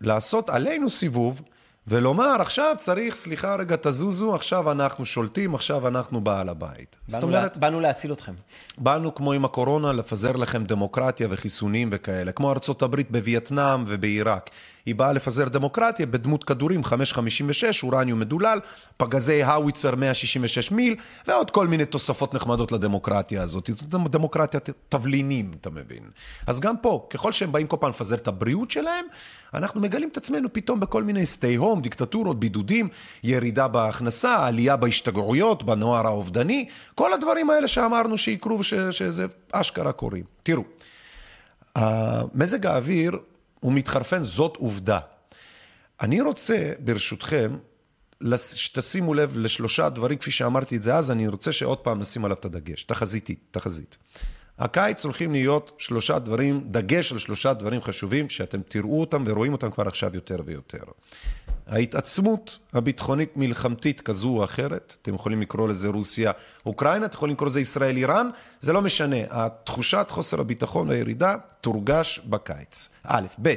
לעשות 0.00 0.50
עלינו 0.50 0.90
סיבוב 0.90 1.42
ולומר, 1.86 2.36
עכשיו 2.40 2.74
צריך, 2.78 3.16
סליחה 3.16 3.54
רגע, 3.54 3.76
תזוזו, 3.82 4.34
עכשיו 4.34 4.72
אנחנו 4.72 5.04
שולטים, 5.04 5.54
עכשיו 5.54 5.88
אנחנו 5.88 6.20
בעל 6.20 6.48
הבית. 6.48 6.96
זאת 7.06 7.22
אומרת... 7.22 7.56
באנו 7.56 7.80
להציל 7.80 8.12
אתכם. 8.12 8.32
באנו 8.78 9.14
כמו 9.14 9.32
עם 9.32 9.44
הקורונה 9.44 9.92
לפזר 9.92 10.32
לכם 10.32 10.64
דמוקרטיה 10.64 11.28
וחיסונים 11.30 11.88
וכאלה, 11.92 12.32
כמו 12.32 12.50
ארצות 12.50 12.82
הברית 12.82 13.10
בווייטנאם 13.10 13.84
ובעיראק. 13.86 14.50
היא 14.86 14.94
באה 14.94 15.12
לפזר 15.12 15.48
דמוקרטיה 15.48 16.06
בדמות 16.06 16.44
כדורים 16.44 16.84
556, 16.84 17.82
אורניום 17.82 18.20
מדולל, 18.20 18.60
פגזי 18.96 19.42
האוויצר 19.42 19.94
166 19.94 20.70
מיל, 20.70 20.96
ועוד 21.26 21.50
כל 21.50 21.66
מיני 21.66 21.84
תוספות 21.84 22.34
נחמדות 22.34 22.72
לדמוקרטיה 22.72 23.42
הזאת. 23.42 23.70
זאת 23.72 24.10
דמוקרטיית 24.10 24.68
תבלינים, 24.88 25.50
אתה 25.60 25.70
מבין. 25.70 26.02
אז 26.46 26.60
גם 26.60 26.76
פה, 26.76 27.06
ככל 27.10 27.32
שהם 27.32 27.52
באים 27.52 27.66
כל 27.66 27.76
פעם 27.80 27.90
לפזר 27.90 28.16
את 28.16 28.28
הבריאות 28.28 28.70
שלהם, 28.70 29.04
אנחנו 29.54 29.80
מגלים 29.80 30.08
את 30.12 30.16
עצמנו 30.16 30.48
פתאום 30.52 30.80
בכל 30.80 31.02
מיני 31.02 31.22
stay 31.22 31.60
home, 31.60 31.80
דיקטטורות, 31.80 32.40
בידודים, 32.40 32.88
ירידה 33.24 33.68
בהכנסה, 33.68 34.46
עלייה 34.46 34.76
בהשתגעויות, 34.76 35.62
בנוער 35.62 36.06
האובדני, 36.06 36.68
כל 36.94 37.12
הדברים 37.12 37.50
האלה 37.50 37.68
שאמרנו 37.68 38.18
שיקרו 38.18 38.58
ושזה 38.58 39.26
אשכרה 39.52 39.92
קורים. 39.92 40.24
תראו, 40.42 40.62
מזג 42.34 42.66
האוויר 42.66 43.18
הוא 43.62 43.72
מתחרפן, 43.72 44.24
זאת 44.24 44.56
עובדה. 44.56 44.98
אני 46.00 46.20
רוצה, 46.20 46.72
ברשותכם, 46.78 47.56
שתשימו 48.36 49.14
לב 49.14 49.36
לשלושה 49.36 49.88
דברים, 49.88 50.18
כפי 50.18 50.30
שאמרתי 50.30 50.76
את 50.76 50.82
זה 50.82 50.94
אז, 50.94 51.10
אני 51.10 51.28
רוצה 51.28 51.52
שעוד 51.52 51.78
פעם 51.78 52.00
נשים 52.00 52.24
עליו 52.24 52.36
את 52.40 52.44
הדגש. 52.44 52.82
תחזיתית, 52.82 53.38
תחזית. 53.50 53.96
הקיץ 54.58 55.04
הולכים 55.04 55.32
להיות 55.32 55.72
שלושה 55.78 56.18
דברים, 56.18 56.60
דגש 56.64 57.12
על 57.12 57.18
שלושה 57.18 57.52
דברים 57.52 57.82
חשובים, 57.82 58.28
שאתם 58.28 58.60
תראו 58.68 59.00
אותם 59.00 59.24
ורואים 59.26 59.52
אותם 59.52 59.70
כבר 59.70 59.88
עכשיו 59.88 60.10
יותר 60.14 60.40
ויותר. 60.44 60.82
ההתעצמות 61.66 62.58
הביטחונית 62.72 63.36
מלחמתית 63.36 64.00
כזו 64.00 64.28
או 64.28 64.44
אחרת, 64.44 64.96
אתם 65.02 65.14
יכולים 65.14 65.40
לקרוא 65.40 65.68
לזה 65.68 65.88
רוסיה, 65.88 66.32
אוקראינה, 66.66 67.06
אתם 67.06 67.14
יכולים 67.14 67.34
לקרוא 67.34 67.48
לזה 67.48 67.60
ישראל, 67.60 67.96
איראן, 67.96 68.30
זה 68.60 68.72
לא 68.72 68.82
משנה. 68.82 69.16
התחושת 69.30 70.06
חוסר 70.10 70.40
הביטחון 70.40 70.88
והירידה 70.88 71.36
תורגש 71.60 72.20
בקיץ. 72.24 72.88
א', 73.04 73.26
ב', 73.42 73.54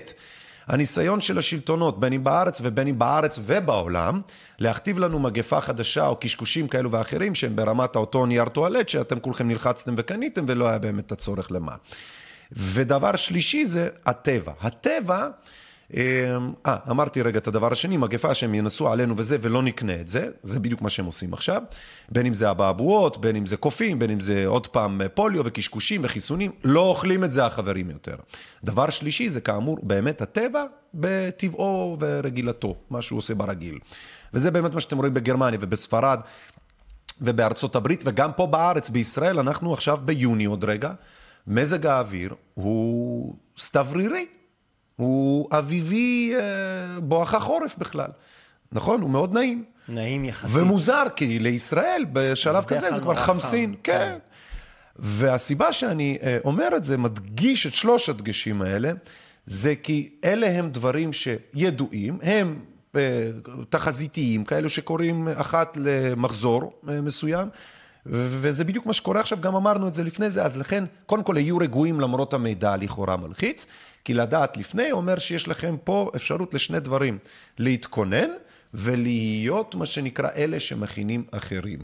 הניסיון 0.67 1.21
של 1.21 1.37
השלטונות, 1.37 1.99
בין 1.99 2.13
אם 2.13 2.23
בארץ 2.23 2.61
ובין 2.63 2.87
אם 2.87 2.99
בארץ 2.99 3.39
ובעולם, 3.45 4.21
להכתיב 4.59 4.99
לנו 4.99 5.19
מגפה 5.19 5.61
חדשה 5.61 6.07
או 6.07 6.15
קשקושים 6.15 6.67
כאלו 6.67 6.91
ואחרים 6.91 7.35
שהם 7.35 7.55
ברמת 7.55 7.95
אותו 7.95 8.25
נייר 8.25 8.49
טואלט 8.49 8.89
שאתם 8.89 9.19
כולכם 9.19 9.47
נלחצתם 9.47 9.93
וקניתם 9.97 10.45
ולא 10.47 10.67
היה 10.69 10.79
באמת 10.79 11.11
הצורך 11.11 11.51
למה. 11.51 11.75
ודבר 12.51 13.15
שלישי 13.15 13.65
זה 13.65 13.89
הטבע. 14.05 14.51
הטבע... 14.61 15.29
אה, 15.95 16.37
אמרתי 16.91 17.21
רגע 17.21 17.39
את 17.39 17.47
הדבר 17.47 17.71
השני, 17.71 17.97
מגפה 17.97 18.33
שהם 18.33 18.55
ינסו 18.55 18.89
עלינו 18.89 19.13
וזה, 19.17 19.37
ולא 19.41 19.63
נקנה 19.63 20.01
את 20.01 20.07
זה, 20.07 20.29
זה 20.43 20.59
בדיוק 20.59 20.81
מה 20.81 20.89
שהם 20.89 21.05
עושים 21.05 21.33
עכשיו. 21.33 21.61
בין 22.09 22.25
אם 22.25 22.33
זה 22.33 22.51
אבעבועות, 22.51 23.17
בין 23.21 23.35
אם 23.35 23.45
זה 23.45 23.57
קופים, 23.57 23.99
בין 23.99 24.11
אם 24.11 24.19
זה 24.19 24.47
עוד 24.47 24.67
פעם 24.67 25.01
פוליו 25.13 25.45
וקשקושים 25.45 26.01
וחיסונים, 26.03 26.51
לא 26.63 26.79
אוכלים 26.79 27.23
את 27.23 27.31
זה 27.31 27.45
החברים 27.45 27.89
יותר. 27.89 28.15
דבר 28.63 28.89
שלישי 28.89 29.29
זה 29.29 29.41
כאמור 29.41 29.77
באמת 29.83 30.21
הטבע 30.21 30.65
בטבעו 30.93 31.97
ורגילתו, 31.99 32.75
מה 32.89 33.01
שהוא 33.01 33.17
עושה 33.17 33.35
ברגיל. 33.35 33.79
וזה 34.33 34.51
באמת 34.51 34.73
מה 34.73 34.81
שאתם 34.81 34.97
רואים 34.97 35.13
בגרמניה 35.13 35.59
ובספרד 35.61 36.19
ובארצות 37.21 37.75
הברית, 37.75 38.03
וגם 38.05 38.31
פה 38.33 38.47
בארץ, 38.47 38.89
בישראל, 38.89 39.39
אנחנו 39.39 39.73
עכשיו 39.73 39.99
ביוני 40.05 40.45
עוד 40.45 40.63
רגע, 40.63 40.91
מזג 41.47 41.85
האוויר 41.85 42.33
הוא 42.53 43.35
סתוורירי. 43.57 44.25
הוא 44.95 45.47
אביבי 45.51 46.33
אה, 46.35 46.99
בואכה 46.99 47.39
חורף 47.39 47.77
בכלל. 47.77 48.09
נכון? 48.71 49.01
הוא 49.01 49.09
מאוד 49.09 49.33
נעים. 49.33 49.63
נעים 49.89 50.25
יחסית. 50.25 50.55
ומוזר, 50.55 51.03
כי 51.15 51.39
לישראל 51.39 52.05
בשלב 52.13 52.63
כזה 52.63 52.93
זה 52.93 53.01
כבר 53.01 53.15
חמסין. 53.15 53.75
כן. 53.83 53.93
כן. 53.93 54.17
והסיבה 54.95 55.73
שאני 55.73 56.17
אה, 56.23 56.37
אומר 56.45 56.69
את 56.75 56.83
זה, 56.83 56.97
מדגיש 56.97 57.67
את 57.67 57.73
שלוש 57.73 58.09
הדגשים 58.09 58.61
האלה, 58.61 58.91
זה 59.45 59.75
כי 59.75 60.09
אלה 60.23 60.47
הם 60.47 60.69
דברים 60.69 61.13
שידועים, 61.13 62.19
הם 62.21 62.59
אה, 62.95 63.29
תחזיתיים, 63.69 64.45
כאלו 64.45 64.69
שקורים 64.69 65.27
אחת 65.27 65.77
למחזור 65.81 66.79
מסוים, 66.83 67.47
וזה 68.05 68.63
בדיוק 68.63 68.85
מה 68.85 68.93
שקורה 68.93 69.19
עכשיו, 69.19 69.37
גם 69.41 69.55
אמרנו 69.55 69.87
את 69.87 69.93
זה 69.93 70.03
לפני 70.03 70.29
זה, 70.29 70.43
אז 70.43 70.57
לכן, 70.57 70.83
קודם 71.05 71.23
כל 71.23 71.37
היו 71.37 71.57
רגועים 71.57 71.99
למרות 71.99 72.33
המידע 72.33 72.75
לכאורה 72.75 73.17
מלחיץ. 73.17 73.67
כי 74.05 74.13
לדעת 74.13 74.57
לפני 74.57 74.91
אומר 74.91 75.17
שיש 75.17 75.47
לכם 75.47 75.75
פה 75.83 76.11
אפשרות 76.15 76.53
לשני 76.53 76.79
דברים, 76.79 77.17
להתכונן 77.59 78.29
ולהיות 78.73 79.75
מה 79.75 79.85
שנקרא 79.85 80.29
אלה 80.35 80.59
שמכינים 80.59 81.23
אחרים. 81.31 81.79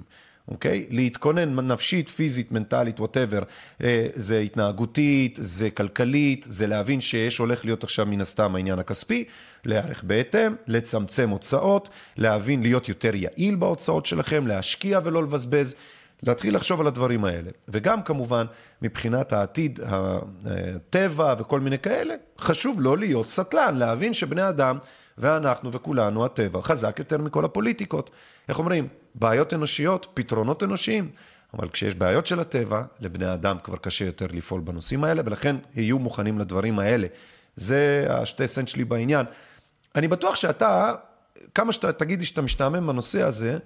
אוקיי? 0.48 0.86
Okay? 0.90 0.94
להתכונן 0.96 1.72
נפשית, 1.72 2.10
פיזית, 2.10 2.52
מנטלית, 2.52 3.00
ווטאבר, 3.00 3.44
אה, 3.84 4.08
זה 4.16 4.40
התנהגותית, 4.40 5.38
זה 5.42 5.70
כלכלית, 5.70 6.46
זה 6.50 6.68
להבין 6.68 7.02
שיש, 7.02 7.38
הולך 7.38 7.66
להיות 7.66 7.84
עכשיו 7.84 8.06
מן 8.06 8.22
הסתם 8.22 8.56
העניין 8.56 8.80
הכספי, 8.80 9.24
להיערך 9.66 10.04
בהתאם, 10.04 10.56
לצמצם 10.68 11.30
הוצאות, 11.30 11.90
להבין, 12.18 12.62
להיות 12.62 12.90
יותר 12.90 13.16
יעיל 13.16 13.56
בהוצאות 13.56 14.06
שלכם, 14.06 14.48
להשקיע 14.48 15.00
ולא 15.04 15.24
לבזבז. 15.24 15.76
להתחיל 16.24 16.56
לחשוב 16.56 16.82
על 16.82 16.88
הדברים 16.88 17.26
האלה. 17.26 17.50
וגם 17.68 18.04
כמובן, 18.04 18.46
מבחינת 18.82 19.34
העתיד, 19.34 19.80
הטבע 20.46 21.36
וכל 21.38 21.60
מיני 21.60 21.80
כאלה, 21.80 22.14
חשוב 22.40 22.82
לא 22.82 22.98
להיות 22.98 23.28
סטלן, 23.28 23.76
להבין 23.76 24.14
שבני 24.14 24.50
אדם 24.50 24.78
ואנחנו 25.18 25.72
וכולנו, 25.72 26.26
הטבע, 26.26 26.62
חזק 26.62 27.00
יותר 27.00 27.18
מכל 27.18 27.46
הפוליטיקות. 27.46 28.10
איך 28.50 28.60
אומרים? 28.60 28.88
בעיות 29.16 29.54
אנושיות, 29.54 30.08
פתרונות 30.14 30.64
אנושיים. 30.64 31.10
אבל 31.54 31.70
כשיש 31.70 31.96
בעיות 31.96 32.26
של 32.26 32.40
הטבע, 32.40 32.82
לבני 33.00 33.34
אדם 33.34 33.58
כבר 33.64 33.78
קשה 33.78 34.06
יותר 34.06 34.28
לפעול 34.34 34.62
בנושאים 34.62 35.04
האלה, 35.04 35.22
ולכן 35.26 35.56
יהיו 35.76 36.00
מוכנים 36.00 36.40
לדברים 36.40 36.80
האלה. 36.80 37.08
זה 37.56 38.08
השתי 38.10 38.48
סנט 38.48 38.68
שלי 38.68 38.86
בעניין. 38.86 39.26
אני 39.96 40.08
בטוח 40.08 40.36
שאתה, 40.36 40.94
כמה 41.56 41.74
שאתה 41.74 41.92
תגיד 41.92 42.20
לי 42.20 42.26
שאתה 42.26 42.42
משתעמם 42.42 42.88
בנושא 42.88 43.22
הזה, 43.22 43.58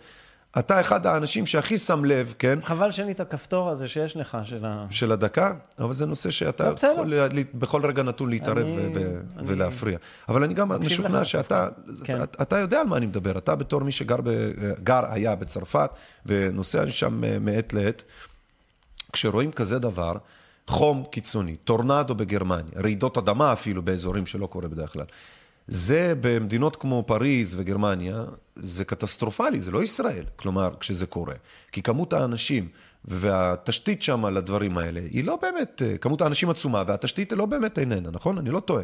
אתה 0.59 0.81
אחד 0.81 1.05
האנשים 1.05 1.45
שהכי 1.45 1.77
שם 1.77 2.05
לב, 2.05 2.33
כן? 2.39 2.59
חבל 2.63 2.91
שאין 2.91 3.07
לי 3.07 3.13
את 3.13 3.19
הכפתור 3.19 3.69
הזה 3.69 3.87
שיש 3.87 4.17
לך, 4.17 4.37
של 4.43 4.65
ה... 4.65 4.85
של 4.89 5.11
הדקה, 5.11 5.53
אבל 5.79 5.93
זה 5.93 6.05
נושא 6.05 6.31
שאתה 6.31 6.71
בסדר. 6.73 6.91
יכול 6.91 7.13
בכל 7.53 7.85
רגע 7.85 8.03
נתון 8.03 8.29
להתערב 8.29 8.57
אני- 8.57 8.87
ו- 8.93 8.97
אני- 9.37 9.47
ולהפריע. 9.47 9.97
אבל 10.29 10.43
אני 10.43 10.53
גם 10.53 10.69
משוכנע 10.81 11.19
לך. 11.21 11.25
שאתה 11.25 11.69
כן. 12.03 12.23
אתה- 12.23 12.41
אתה 12.43 12.57
יודע 12.57 12.79
על 12.79 12.87
מה 12.87 12.97
אני 12.97 13.05
מדבר. 13.05 13.37
אתה 13.37 13.55
בתור 13.55 13.83
מי 13.83 13.91
שגר 13.91 14.17
ב- 14.23 14.51
גר, 14.83 15.01
היה 15.09 15.35
בצרפת, 15.35 15.89
ונוסע 16.25 16.89
שם 16.91 17.21
מעת 17.45 17.73
לעת, 17.73 18.03
כשרואים 19.13 19.51
כזה 19.51 19.79
דבר, 19.79 20.13
חום 20.67 21.03
קיצוני, 21.11 21.55
טורנדו 21.55 22.15
בגרמניה, 22.15 22.81
רעידות 22.83 23.17
אדמה 23.17 23.53
אפילו 23.53 23.81
באזורים 23.81 24.25
שלא 24.25 24.47
קורה 24.47 24.67
בדרך 24.67 24.93
כלל. 24.93 25.05
זה 25.67 26.13
במדינות 26.21 26.75
כמו 26.75 27.03
פריז 27.07 27.55
וגרמניה, 27.59 28.23
זה 28.55 28.85
קטסטרופלי, 28.85 29.61
זה 29.61 29.71
לא 29.71 29.83
ישראל, 29.83 30.23
כלומר, 30.35 30.69
כשזה 30.79 31.05
קורה. 31.05 31.35
כי 31.71 31.81
כמות 31.81 32.13
האנשים 32.13 32.67
והתשתית 33.05 34.01
שם 34.01 34.25
לדברים 34.25 34.77
האלה, 34.77 34.99
היא 34.99 35.23
לא 35.23 35.39
באמת, 35.41 35.81
אה, 35.85 35.97
כמות 35.97 36.21
האנשים 36.21 36.49
עצומה, 36.49 36.83
והתשתית 36.87 37.33
לא 37.33 37.45
באמת 37.45 37.79
איננה, 37.79 38.11
נכון? 38.11 38.37
אני 38.37 38.49
לא 38.49 38.59
טועה. 38.59 38.83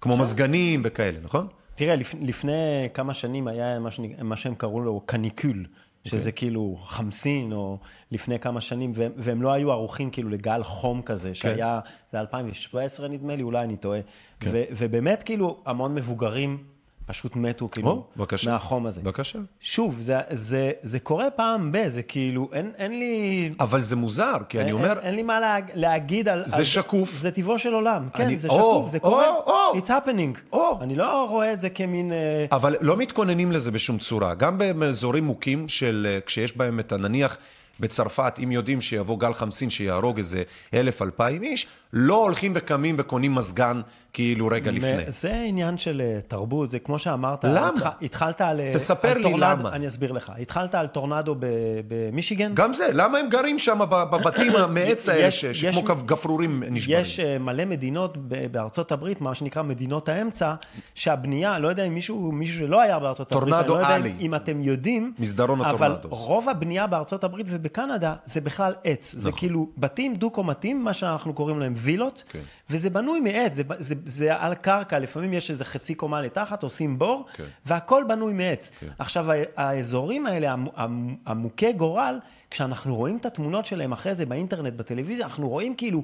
כמו 0.00 0.18
מזגנים 0.18 0.82
וכאלה, 0.84 1.18
נכון? 1.22 1.46
תראה, 1.74 1.96
לפ, 1.96 2.14
לפני 2.20 2.88
כמה 2.94 3.14
שנים 3.14 3.48
היה 3.48 3.78
מה, 3.78 3.90
שאני, 3.90 4.14
מה 4.22 4.36
שהם 4.36 4.54
קראו 4.54 4.80
לו 4.80 5.00
קניקול, 5.06 5.66
שזה 6.04 6.16
אוקיי. 6.18 6.32
כאילו 6.32 6.78
חמסין, 6.84 7.52
או 7.52 7.78
לפני 8.10 8.38
כמה 8.38 8.60
שנים, 8.60 8.92
והם, 8.94 9.12
והם 9.16 9.42
לא 9.42 9.52
היו 9.52 9.72
ערוכים 9.72 10.10
כאילו 10.10 10.28
לגל 10.28 10.62
חום 10.62 11.02
כזה, 11.02 11.28
כן. 11.28 11.34
שהיה, 11.34 11.80
זה 12.12 12.20
2017 12.20 13.08
נדמה 13.08 13.36
לי, 13.36 13.42
אולי 13.42 13.64
אני 13.64 13.76
טועה. 13.76 14.00
ו, 14.44 14.62
ובאמת 14.70 15.22
כאילו 15.22 15.62
המון 15.66 15.94
מבוגרים 15.94 16.64
פשוט 17.12 17.36
מתו 17.36 17.68
כאילו 17.70 17.88
או, 17.88 18.04
בבקשה. 18.16 18.50
מהחום 18.52 18.86
הזה. 18.86 19.00
בבקשה. 19.00 19.38
שוב, 19.60 19.96
זה, 20.00 20.16
זה, 20.30 20.70
זה 20.82 20.98
קורה 20.98 21.30
פעם 21.30 21.72
ב, 21.72 21.88
זה 21.88 22.02
כאילו, 22.02 22.48
אין, 22.52 22.70
אין 22.78 22.98
לי... 22.98 23.52
אבל 23.60 23.80
זה 23.80 23.96
מוזר, 23.96 24.34
כי 24.48 24.58
אני 24.58 24.66
אין, 24.66 24.74
אומר, 24.74 24.88
אין, 24.90 24.98
אין 24.98 25.14
לי 25.14 25.22
מה 25.22 25.40
להג, 25.40 25.64
להגיד 25.74 26.28
על... 26.28 26.42
זה 26.46 26.56
על 26.56 26.64
שקוף. 26.64 27.10
זה 27.20 27.30
טבעו 27.30 27.58
של 27.58 27.74
עולם, 27.74 28.08
כן, 28.14 28.24
אני- 28.24 28.38
זה 28.38 28.48
או, 28.48 28.54
שקוף, 28.54 28.90
זה 28.90 28.98
או, 29.02 29.10
קורה. 29.10 29.28
או. 29.46 29.78
It's 29.78 29.88
happening. 29.88 30.38
או. 30.52 30.78
אני 30.80 30.94
לא 30.96 31.26
רואה 31.30 31.52
את 31.52 31.60
זה 31.60 31.70
כמין... 31.70 32.12
אה, 32.12 32.46
אבל 32.52 32.76
לא 32.80 32.96
מתכוננים 32.96 33.52
לזה 33.52 33.70
בשום 33.70 33.98
צורה. 33.98 34.34
גם 34.34 34.58
באזורים 34.58 35.24
מוכים 35.24 35.68
של, 35.68 36.06
אה, 36.10 36.18
כשיש 36.26 36.56
בהם 36.56 36.80
את 36.80 36.92
הנניח 36.92 37.38
בצרפת, 37.82 38.38
אם 38.44 38.52
יודעים 38.52 38.80
שיבוא 38.80 39.18
גל 39.18 39.32
חמסין 39.32 39.70
שיהרוג 39.70 40.18
איזה 40.18 40.42
אלף, 40.74 41.02
אלפיים 41.02 41.42
איש, 41.42 41.66
לא 41.92 42.14
הולכים 42.22 42.52
וקמים 42.56 42.94
וקונים 42.98 43.34
מזגן 43.34 43.80
כאילו 44.12 44.46
רגע 44.46 44.70
לפני. 44.70 45.02
זה 45.08 45.44
עניין 45.46 45.76
של 45.76 46.02
אה, 46.04 46.18
תרבות, 46.28 46.70
זה 46.70 46.78
כמו 46.78 46.98
שאמרת. 46.98 47.44
למה? 47.44 47.68
התח... 47.76 47.88
התחלת 48.02 48.40
על... 48.40 48.60
אה, 48.60 48.70
תספר 48.74 49.08
על 49.08 49.16
לי 49.16 49.22
טורנדו, 49.22 49.38
למה. 49.46 49.72
אני 49.72 49.86
אסביר 49.86 50.12
לך. 50.12 50.32
התחלת 50.40 50.74
על 50.74 50.86
טורנדו 50.86 51.34
ב... 51.38 51.46
במישיגן? 51.88 52.54
גם 52.54 52.72
זה, 52.72 52.88
למה 52.92 53.18
הם 53.18 53.28
גרים 53.28 53.58
שם 53.58 53.78
בבתים 53.90 54.52
מעץ 54.74 55.08
האלה, 55.08 55.26
יש- 55.26 55.40
ש- 55.40 55.44
יש- 55.44 55.60
שכמו 55.60 55.82
גפרורים 56.06 56.62
נשברים? 56.70 57.00
יש 57.00 57.20
אה, 57.20 57.38
מלא 57.38 57.64
מדינות 57.64 58.16
בארצות 58.50 58.92
הברית, 58.92 59.20
מה 59.20 59.34
שנקרא 59.34 59.62
מדינות 59.62 60.08
האמצע, 60.08 60.54
שהבנייה, 60.94 61.58
לא 61.58 61.68
יודע 61.68 61.84
אם 61.84 61.94
מישהו, 61.94 62.32
מישהו 62.32 62.58
שלא 62.58 62.80
היה 62.80 62.98
בארצות 62.98 63.32
הברית, 63.32 63.54
טורנדו 63.66 63.74
אני 63.80 63.82
לא 63.82 64.08
יודע. 64.08 64.10
אם, 64.20 64.34
אתם 64.34 64.62
יודעים, 64.62 65.12
מסדרון 65.18 65.60
אבל 65.60 65.92
הטורנדוס. 65.92 66.24
רוב 66.26 66.48
הבנייה 66.48 66.86
בארצות 66.86 67.24
הברית 67.24 67.46
ובקנדה 67.78 68.14
זה 68.24 68.40
בכלל 68.40 68.74
עץ. 68.84 69.14
זה 69.18 69.28
נכון. 69.28 69.38
כאילו 69.38 69.68
בתים 69.78 70.14
דו-קומתיים, 70.14 70.84
מה 70.84 70.92
שאנחנו 70.94 71.34
קוראים 71.34 71.60
להם 71.60 71.74
וילות, 71.76 72.24
כן. 72.28 72.40
וזה 72.70 72.90
בנוי 72.90 73.20
מעץ, 73.20 73.54
זה, 73.54 73.62
זה, 73.78 73.94
זה 74.04 74.36
על 74.36 74.54
קרקע, 74.54 74.98
לפעמים 74.98 75.32
יש 75.32 75.50
איזה 75.50 75.64
חצי 75.64 75.94
קומה 75.94 76.20
לתחת, 76.22 76.62
עושים 76.62 76.98
בור, 76.98 77.26
כן. 77.34 77.44
והכל 77.66 78.04
בנוי 78.08 78.32
מעץ. 78.32 78.70
כן. 78.80 78.86
עכשיו, 78.98 79.26
האזורים 79.56 80.26
האלה, 80.26 80.52
המ- 80.52 80.66
המ- 80.76 81.16
המוכי 81.26 81.72
גורל, 81.72 82.18
כשאנחנו 82.50 82.96
רואים 82.96 83.16
את 83.16 83.26
התמונות 83.26 83.66
שלהם 83.66 83.92
אחרי 83.92 84.14
זה 84.14 84.26
באינטרנט, 84.26 84.72
בטלוויזיה, 84.72 85.26
אנחנו 85.26 85.48
רואים 85.48 85.74
כאילו 85.74 86.02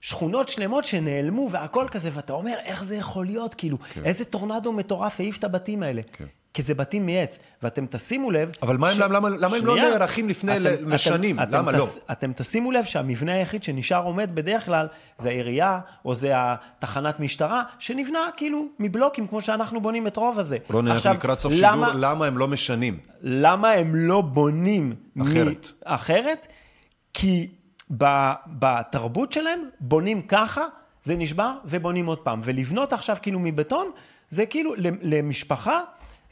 שכונות 0.00 0.48
שלמות 0.48 0.84
שנעלמו 0.84 1.48
והכל 1.50 1.86
כזה, 1.90 2.10
ואתה 2.12 2.32
אומר, 2.32 2.54
איך 2.64 2.84
זה 2.84 2.96
יכול 2.96 3.26
להיות? 3.26 3.54
כאילו, 3.54 3.78
כן. 3.94 4.00
איזה 4.04 4.24
טורנדו 4.24 4.72
מטורף 4.72 5.20
העיף 5.20 5.38
את 5.38 5.44
הבתים 5.44 5.82
האלה. 5.82 6.02
כן. 6.12 6.24
כי 6.54 6.62
זה 6.62 6.74
בתים 6.74 7.06
מעץ, 7.06 7.38
ואתם 7.62 7.86
תשימו 7.90 8.30
לב... 8.30 8.50
אבל 8.62 8.76
מה 8.76 8.88
הם- 8.90 8.98
למה- 9.12 9.28
למה 9.28 9.56
הם 9.56 9.66
לא. 9.66 9.76
נערכים 9.76 10.28
לפני 10.28 10.52
אתם- 10.56 10.88
לשנים? 10.88 11.40
אתם- 11.40 11.52
למה 11.52 11.70
אתם 11.70 11.78
לא? 11.78 11.86
אתם 12.12 12.32
תשימו 12.32 12.72
לב 12.72 12.84
שהמבנה 12.84 13.32
היחיד 13.32 13.62
שנשאר 13.62 14.04
עומד 14.04 14.34
בדרך 14.34 14.64
כלל 14.66 14.86
זה 15.18 15.28
העירייה, 15.28 15.78
או 16.04 16.14
זה 16.14 16.32
התחנת 16.36 17.20
משטרה, 17.20 17.62
שנבנה 17.78 18.18
כאילו 18.36 18.66
מבלוקים, 18.78 19.26
כמו 19.26 19.40
שאנחנו 19.40 19.80
בונים 19.80 20.06
את 20.06 20.16
רוב 20.16 20.38
הזה. 20.38 20.56
אנחנו 20.70 20.92
עכשיו, 20.92 21.14
לקראת 21.14 21.38
סוף 21.38 21.52
למה- 21.60 21.86
שידור, 21.86 22.00
למה 22.00 22.26
הם 22.26 22.38
לא 22.38 22.48
משנים? 22.48 22.98
למה 23.22 23.70
הם 23.70 23.94
לא 23.94 24.20
בונים 24.20 24.94
אחרת. 25.22 25.66
מ... 25.66 25.84
אחרת? 25.84 26.46
כי 27.14 27.48
ב... 27.98 28.04
בתרבות 28.46 29.32
שלהם 29.32 29.60
בונים 29.80 30.22
ככה, 30.22 30.62
זה 31.02 31.16
נשבר 31.16 31.52
ובונים 31.64 32.06
עוד 32.06 32.18
פעם. 32.18 32.40
ולבנות 32.44 32.92
עכשיו 32.92 33.16
כאילו 33.22 33.38
מבטון, 33.40 33.90
זה 34.30 34.46
כאילו 34.46 34.74
למשפחה, 35.02 35.80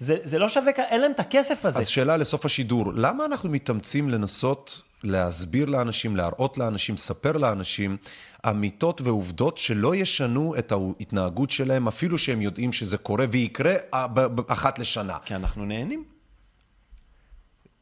זה, 0.00 0.16
זה 0.22 0.38
לא 0.38 0.48
שווה, 0.48 0.72
אין 0.76 1.00
להם 1.00 1.12
את 1.12 1.20
הכסף 1.20 1.64
הזה. 1.64 1.78
אז 1.78 1.88
שאלה 1.88 2.16
לסוף 2.16 2.44
השידור, 2.44 2.92
למה 2.94 3.24
אנחנו 3.24 3.48
מתאמצים 3.48 4.08
לנסות 4.08 4.82
להסביר 5.04 5.66
לאנשים, 5.66 6.16
להראות 6.16 6.58
לאנשים, 6.58 6.94
לספר 6.94 7.32
לאנשים 7.32 7.96
אמיתות 8.48 9.00
ועובדות 9.00 9.58
שלא 9.58 9.94
ישנו 9.94 10.54
את 10.58 10.72
ההתנהגות 10.72 11.50
שלהם, 11.50 11.88
אפילו 11.88 12.18
שהם 12.18 12.40
יודעים 12.40 12.72
שזה 12.72 12.98
קורה 12.98 13.24
ויקרה 13.30 13.74
אה, 13.94 14.06
אחת 14.46 14.78
לשנה? 14.78 15.18
כי 15.24 15.34
אנחנו 15.34 15.64
נהנים. 15.64 16.04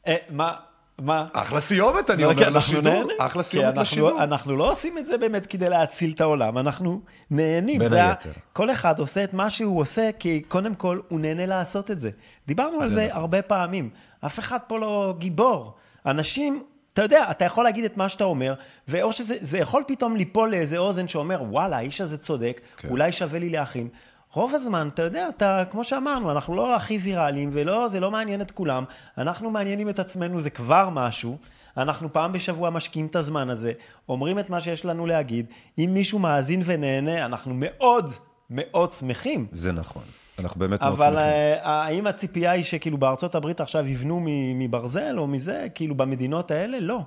אה, 0.06 0.16
מה? 0.30 0.56
מה? 0.98 1.26
אחלה 1.32 1.60
סיומת, 1.60 2.10
אני 2.10 2.22
לא, 2.22 2.30
אומר 2.30 2.42
אנחנו 2.48 2.58
לשידור. 2.58 3.02
אחלה 3.18 3.42
סיומת 3.42 3.66
אנחנו- 3.66 3.82
לשידור. 3.82 4.22
אנחנו 4.22 4.56
לא 4.56 4.72
עושים 4.72 4.98
את 4.98 5.06
זה 5.06 5.18
באמת 5.18 5.46
כדי 5.46 5.68
להציל 5.68 6.12
את 6.14 6.20
העולם, 6.20 6.58
אנחנו 6.58 7.00
נהנים. 7.30 7.78
בין 7.78 7.92
היתר. 7.92 8.30
כל 8.52 8.70
אחד 8.70 8.98
עושה 8.98 9.24
את 9.24 9.34
מה 9.34 9.50
שהוא 9.50 9.80
עושה, 9.80 10.10
כי 10.18 10.42
קודם 10.48 10.74
כל 10.74 11.00
הוא 11.08 11.20
נהנה 11.20 11.46
לעשות 11.46 11.90
את 11.90 12.00
זה. 12.00 12.10
דיברנו 12.46 12.80
על 12.82 12.88
זה 12.88 13.06
נכון. 13.08 13.20
הרבה 13.22 13.42
פעמים. 13.42 13.90
אף 14.26 14.38
אחד 14.38 14.58
פה 14.66 14.78
לא 14.78 15.14
גיבור. 15.18 15.74
אנשים, 16.06 16.62
אתה 16.92 17.02
יודע, 17.02 17.26
אתה 17.30 17.44
יכול 17.44 17.64
להגיד 17.64 17.84
את 17.84 17.96
מה 17.96 18.08
שאתה 18.08 18.24
אומר, 18.24 18.54
ואו 18.88 19.12
שזה 19.12 19.36
זה 19.40 19.58
יכול 19.58 19.82
פתאום 19.86 20.16
ליפול 20.16 20.50
לאיזה 20.50 20.78
אוזן 20.78 21.08
שאומר, 21.08 21.42
וואלה, 21.42 21.76
האיש 21.76 22.00
הזה 22.00 22.18
צודק, 22.18 22.60
כן. 22.76 22.88
אולי 22.88 23.12
שווה 23.12 23.38
לי 23.38 23.48
להכין. 23.50 23.88
רוב 24.32 24.54
הזמן, 24.54 24.88
אתה 24.94 25.02
יודע, 25.02 25.28
אתה, 25.28 25.62
כמו 25.70 25.84
שאמרנו, 25.84 26.30
אנחנו 26.30 26.54
לא 26.54 26.76
הכי 26.76 26.98
ויראליים, 26.98 27.50
ולא, 27.52 27.88
זה 27.88 28.00
לא 28.00 28.10
מעניין 28.10 28.40
את 28.40 28.50
כולם. 28.50 28.84
אנחנו 29.18 29.50
מעניינים 29.50 29.88
את 29.88 29.98
עצמנו, 29.98 30.40
זה 30.40 30.50
כבר 30.50 30.88
משהו. 30.92 31.36
אנחנו 31.76 32.12
פעם 32.12 32.32
בשבוע 32.32 32.70
משקיעים 32.70 33.06
את 33.06 33.16
הזמן 33.16 33.50
הזה, 33.50 33.72
אומרים 34.08 34.38
את 34.38 34.50
מה 34.50 34.60
שיש 34.60 34.84
לנו 34.84 35.06
להגיד. 35.06 35.46
אם 35.78 35.90
מישהו 35.94 36.18
מאזין 36.18 36.62
ונהנה, 36.64 37.24
אנחנו 37.24 37.52
מאוד 37.56 38.12
מאוד 38.50 38.90
שמחים. 38.90 39.46
זה 39.50 39.72
נכון. 39.72 40.02
אנחנו 40.38 40.60
באמת 40.60 40.80
מאוד 40.82 40.92
אבל 40.92 41.06
שמחים. 41.06 41.18
אה, 41.18 41.84
האם 41.84 42.06
הציפייה 42.06 42.50
היא 42.50 42.64
שכאילו 42.64 42.98
בארצות 42.98 43.34
הברית 43.34 43.60
עכשיו 43.60 43.86
יבנו 43.86 44.20
מברזל 44.54 45.18
או 45.18 45.26
מזה, 45.26 45.66
כאילו 45.74 45.94
במדינות 45.94 46.50
האלה? 46.50 46.80
לא. 46.80 47.00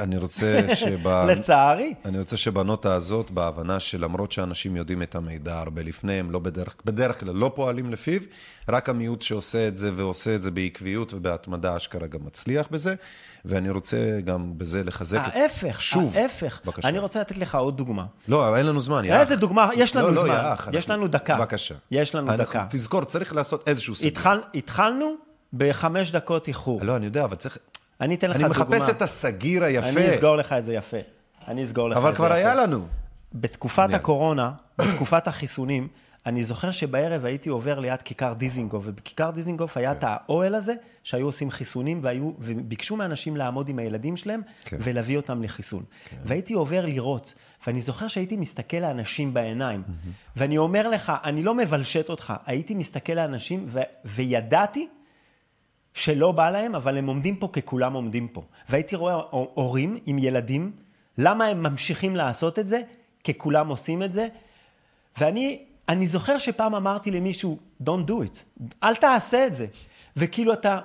אני 0.00 0.16
רוצה 0.16 0.60
שב... 0.74 1.08
לצערי. 1.08 1.94
אני 2.04 2.18
רוצה 2.18 2.36
שבנוטה 2.36 2.94
הזאת, 2.94 3.30
בהבנה 3.30 3.80
שלמרות 3.80 4.32
שאנשים 4.32 4.76
יודעים 4.76 5.02
את 5.02 5.14
המידע 5.14 5.58
הרבה 5.60 5.82
לפני, 5.82 6.12
הם 6.12 6.30
לא 6.30 6.38
בדרך, 6.38 6.74
בדרך 6.84 7.20
כלל 7.20 7.34
לא 7.34 7.52
פועלים 7.54 7.90
לפיו, 7.90 8.20
רק 8.68 8.88
המיעוט 8.88 9.22
שעושה 9.22 9.68
את 9.68 9.76
זה 9.76 9.90
ועושה 9.96 10.34
את 10.34 10.42
זה 10.42 10.50
בעקביות 10.50 11.14
ובהתמדה, 11.14 11.76
אשכרה 11.76 12.06
גם 12.06 12.20
מצליח 12.24 12.66
בזה, 12.70 12.94
ואני 13.44 13.70
רוצה 13.70 13.96
גם 14.24 14.52
בזה 14.58 14.84
לחזק 14.84 15.22
את... 15.28 15.34
ההפך, 15.36 15.80
שוב, 15.82 16.16
ההפך. 16.16 16.60
בבקשה. 16.64 16.88
אני 16.88 16.98
רוצה 16.98 17.20
לתת 17.20 17.38
לך 17.38 17.54
עוד 17.54 17.76
דוגמה. 17.76 18.04
לא, 18.28 18.56
אין 18.56 18.66
לנו 18.66 18.80
זמן, 18.80 19.04
יאח. 19.04 19.20
איזה 19.20 19.36
דוגמה? 19.36 19.68
יש 19.76 19.96
לנו 19.96 20.06
לא, 20.08 20.14
לא, 20.14 20.22
זמן. 20.24 20.34
יאח, 20.34 20.68
יש 20.72 20.84
אנחנו- 20.84 20.94
לנו 21.02 21.08
דקה. 21.08 21.36
בבקשה. 21.36 21.74
יש 21.90 22.14
לנו 22.14 22.26
אנחנו- 22.30 22.44
דקה. 22.44 22.66
תזכור, 22.70 23.04
צריך 23.04 23.34
לעשות 23.34 23.68
איזשהו 23.68 23.94
סדר. 23.94 24.08
התחל, 24.08 24.40
התחלנו 24.54 25.14
בחמש 25.52 26.10
דקות 26.10 26.48
איחור. 26.48 26.80
לא, 26.82 26.96
אני 26.96 27.04
יודע, 27.06 27.24
אבל 27.24 27.36
צריך... 27.36 27.58
אני 28.00 28.14
אתן 28.14 28.30
לך 28.30 28.36
אני 28.36 28.44
דוגמה. 28.44 28.64
מחפש 28.64 28.90
את 28.90 29.02
הסגיר 29.02 29.64
היפה. 29.64 29.88
אני 29.88 30.10
אסגור 30.10 30.36
לך 30.36 30.52
את 30.52 30.64
זה 30.64 30.74
יפה. 30.74 30.96
אני 31.48 31.64
אסגור 31.64 31.88
לך 31.88 31.96
את 31.96 32.02
זה 32.02 32.08
יפה. 32.08 32.08
אבל 32.08 32.16
כבר 32.16 32.32
היה 32.32 32.54
לנו. 32.54 32.86
בתקופת. 33.34 33.94
הקורונה, 33.94 34.52
בתקופת 34.78 35.28
החיסונים, 35.28 35.88
אני 36.26 36.44
זוכר 36.44 36.70
שבערב 36.70 37.24
הייתי 37.24 37.48
עובר 37.48 37.80
ליד 37.80 38.02
כיכר 38.02 38.32
דיזינגוף, 38.32 38.84
ובכיכר 38.86 39.30
דיזינגוף 39.30 39.76
היה 39.76 39.94
כן. 39.94 39.98
את 39.98 40.04
האוהל 40.06 40.54
הזה, 40.54 40.74
שהיו 41.02 41.26
עושים 41.26 41.50
חיסונים, 41.50 41.98
והיו, 42.02 42.32
וביקשו 42.38 42.96
מאנשים 42.96 43.36
לעמוד 43.36 43.68
עם 43.68 43.78
הילדים 43.78 44.16
שלהם, 44.16 44.40
כן. 44.64 44.76
ולהביא 44.80 45.16
אותם 45.16 45.42
לחיסון. 45.42 45.82
והייתי 46.24 46.54
עובר 46.54 46.86
לראות, 46.86 47.34
ואני 47.66 47.80
זוכר 47.80 48.08
שהייתי 48.08 48.36
מסתכל 48.36 48.76
לאנשים 48.76 49.34
בעיניים, 49.34 49.82
ואני 50.36 50.58
אומר 50.58 50.88
לך, 50.88 51.12
אני 51.24 51.42
לא 51.42 51.54
מבלשט 51.54 52.08
אותך, 52.08 52.32
הייתי 52.46 52.74
מסתכל 52.74 53.12
לאנשים, 53.12 53.64
ו- 53.68 53.80
וידעתי 54.04 54.88
שלא 55.94 56.32
בא 56.32 56.50
להם, 56.50 56.74
אבל 56.74 56.96
הם 56.96 57.06
עומדים 57.06 57.36
פה 57.36 57.48
ככולם 57.48 57.92
עומדים 57.92 58.28
פה. 58.28 58.42
והייתי 58.68 58.96
רואה 58.96 59.14
הורים 59.30 59.98
עם 60.06 60.18
ילדים, 60.18 60.72
למה 61.18 61.46
הם 61.46 61.62
ממשיכים 61.62 62.16
לעשות 62.16 62.58
את 62.58 62.66
זה? 62.66 62.80
כי 63.24 63.38
כולם 63.38 63.68
עושים 63.68 64.02
את 64.02 64.12
זה. 64.12 64.28
ואני 65.18 65.64
אני 65.88 66.06
זוכר 66.06 66.38
שפעם 66.38 66.74
אמרתי 66.74 67.10
למישהו, 67.10 67.58
Don't 67.82 68.08
do 68.08 68.12
it, 68.12 68.64
אל 68.82 68.94
תעשה 68.96 69.46
את 69.46 69.56
זה. 69.56 69.66
וכאילו 70.16 70.52
אתה, 70.52 70.78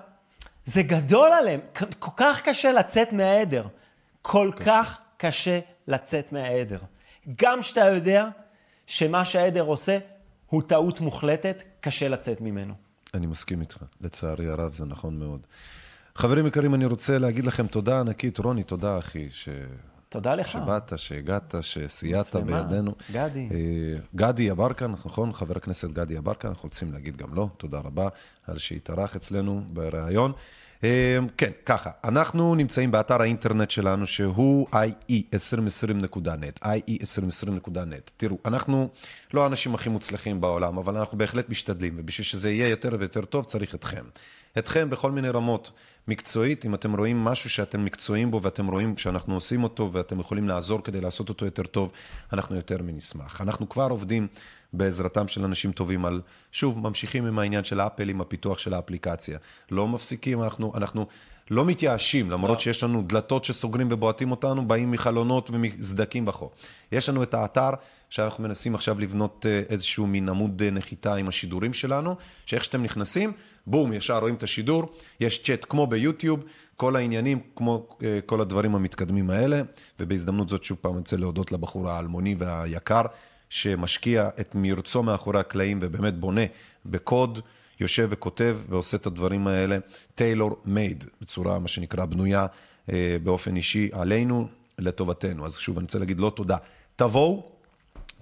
זה 0.66 0.84
גדול 0.84 1.32
עליהם, 1.32 1.60
כל 2.00 2.12
כך 2.18 2.42
קשה 2.42 2.72
לצאת 2.72 3.14
מהעדר. 3.14 3.68
כל 4.22 4.52
קשה. 4.56 4.66
כך 4.66 5.00
קשה 5.18 5.60
לצאת 5.88 6.32
מהעדר. 6.32 6.80
גם 7.42 7.62
שאתה 7.62 7.86
יודע 7.86 8.28
שמה 8.88 9.26
שהעדר 9.26 9.64
עושה 9.64 9.98
הוא 10.50 10.62
טעות 10.62 11.02
מוחלטת, 11.02 11.64
קשה 11.80 12.08
לצאת 12.08 12.42
ממנו. 12.42 12.74
אני 13.16 13.28
מסכים 13.28 13.62
איתך, 13.62 13.78
לצערי 14.02 14.48
הרב 14.48 14.74
זה 14.74 14.86
נכון 14.86 15.20
מאוד. 15.20 15.40
חברים 16.16 16.48
יקרים, 16.48 16.76
אני 16.76 16.86
רוצה 16.86 17.18
להגיד 17.18 17.46
לכם 17.46 17.68
תודה 17.68 18.00
ענקית. 18.00 18.38
רוני, 18.38 18.64
תודה 18.64 18.98
אחי, 18.98 19.28
ש... 19.32 19.50
תודה 20.10 20.36
לך. 20.36 20.48
שבאת, 20.48 20.94
שהגעת, 21.00 21.56
שסייעת. 21.62 22.36
בידינו. 22.36 22.96
גדי. 23.12 23.50
אה, 23.52 24.00
גדי 24.16 24.44
יברקן, 24.44 24.92
נכון? 24.92 25.34
חבר 25.34 25.58
הכנסת 25.58 25.90
גדי 25.90 26.14
יברקן, 26.14 26.48
אנחנו 26.48 26.70
רוצים 26.70 26.94
להגיד 26.94 27.18
גם 27.18 27.34
לו, 27.34 27.50
תודה 27.58 27.80
רבה 27.80 28.08
על 28.48 28.58
שהתארח 28.58 29.16
אצלנו 29.16 29.64
בריאיון. 29.74 30.32
אה, 30.84 31.18
כן, 31.38 31.52
ככה, 31.66 31.90
אנחנו 32.04 32.56
נמצאים 32.56 32.92
באתר 32.92 33.22
האינטרנט 33.22 33.72
שלנו 33.72 34.08
שהוא 34.08 34.68
ie2020.net, 34.74 36.66
ie2020.net. 36.66 38.12
תראו, 38.18 38.38
אנחנו 38.46 38.90
לא 39.34 39.44
האנשים 39.44 39.76
הכי 39.76 39.90
מוצלחים 39.90 40.42
בעולם, 40.42 40.78
אבל 40.78 40.98
אנחנו 40.98 41.18
בהחלט 41.18 41.50
משתדלים, 41.50 41.94
ובשביל 41.98 42.26
שזה 42.26 42.52
יהיה 42.52 42.70
יותר 42.70 42.96
ויותר 43.00 43.26
טוב 43.26 43.46
צריך 43.46 43.76
אתכם. 43.76 44.04
אתכם 44.58 44.90
בכל 44.90 45.12
מיני 45.12 45.30
רמות. 45.30 45.72
מקצועית, 46.08 46.66
אם 46.66 46.76
אתם 46.76 46.96
רואים 46.96 47.24
משהו 47.24 47.50
שאתם 47.50 47.86
מקצועיים 47.86 48.32
בו 48.32 48.42
ואתם 48.42 48.68
רואים 48.68 48.98
שאנחנו 48.98 49.36
עושים 49.36 49.64
אותו 49.64 49.90
ואתם 49.94 50.20
יכולים 50.20 50.48
לעזור 50.48 50.84
כדי 50.84 51.02
לעשות 51.02 51.30
אותו 51.30 51.46
יותר 51.46 51.64
טוב, 51.64 51.92
אנחנו 52.34 52.56
יותר 52.56 52.82
מנשמח. 52.82 53.42
אנחנו 53.42 53.70
כבר 53.70 53.88
עובדים 53.90 54.28
בעזרתם 54.74 55.28
של 55.28 55.44
אנשים 55.44 55.72
טובים 55.72 56.06
על, 56.06 56.22
שוב, 56.52 56.80
ממשיכים 56.80 57.26
עם 57.26 57.40
העניין 57.40 57.64
של 57.64 57.82
אפל, 57.82 58.10
עם 58.10 58.22
הפיתוח 58.22 58.58
של 58.58 58.74
האפליקציה. 58.74 59.38
לא 59.72 59.88
מפסיקים, 59.88 60.44
אנחנו, 60.44 60.74
אנחנו 60.76 61.08
לא 61.52 61.66
מתייאשים, 61.66 62.32
למרות 62.32 62.60
שיש 62.60 62.84
לנו 62.84 63.04
דלתות 63.08 63.46
שסוגרים 63.46 63.88
ובועטים 63.92 64.32
אותנו, 64.32 64.68
באים 64.68 64.92
מחלונות 64.92 65.50
ומסדקים 65.50 66.26
בחור. 66.26 66.52
יש 66.92 67.10
לנו 67.10 67.24
את 67.24 67.34
האתר 67.34 67.70
שאנחנו 68.10 68.44
מנסים 68.44 68.76
עכשיו 68.76 69.00
לבנות 69.00 69.46
אה, 69.50 69.62
איזשהו 69.70 70.08
מין 70.08 70.30
עמוד 70.30 70.62
אה, 70.62 70.72
נחיתה 70.72 71.16
עם 71.16 71.28
השידורים 71.28 71.74
שלנו, 71.74 72.16
שאיך 72.46 72.64
שאתם 72.64 72.84
נכנסים, 72.84 73.34
בום, 73.68 73.94
ישר 73.94 74.20
רואים 74.20 74.36
את 74.36 74.44
השידור, 74.44 74.94
יש 75.20 75.44
צ'אט 75.44 75.66
כמו 75.70 75.88
ביוטיוב, 75.88 76.44
כל 76.76 76.96
העניינים, 76.96 77.40
כמו 77.56 77.88
אה, 78.04 78.20
כל 78.26 78.42
הדברים 78.42 78.76
המתקדמים 78.76 79.30
האלה, 79.30 79.62
ובהזדמנות 80.00 80.50
זאת 80.50 80.64
שוב 80.64 80.78
פעם 80.82 80.92
אני 80.92 81.00
רוצה 81.00 81.18
להודות 81.18 81.52
לבחור 81.52 81.90
האלמוני 81.90 82.36
והיקר, 82.38 83.02
שמשקיע 83.50 84.30
את 84.40 84.56
מרצו 84.56 85.04
מאחורי 85.04 85.40
הקלעים 85.40 85.80
ובאמת 85.82 86.14
בונה 86.14 86.42
בקוד, 86.86 87.40
יושב 87.80 88.08
וכותב 88.12 88.58
ועושה 88.70 88.98
את 88.98 89.06
הדברים 89.06 89.48
האלה 89.48 89.78
טיילור 90.16 90.62
מייד, 90.66 91.06
בצורה 91.22 91.60
מה 91.60 91.68
שנקרא 91.68 92.06
בנויה 92.06 92.46
אה, 92.92 93.18
באופן 93.24 93.56
אישי 93.56 93.90
עלינו, 93.92 94.48
לטובתנו. 94.80 95.46
אז 95.46 95.58
שוב, 95.58 95.78
אני 95.78 95.84
רוצה 95.84 96.00
להגיד 96.00 96.20
לא 96.20 96.32
תודה. 96.36 96.58
תבואו, 96.96 97.52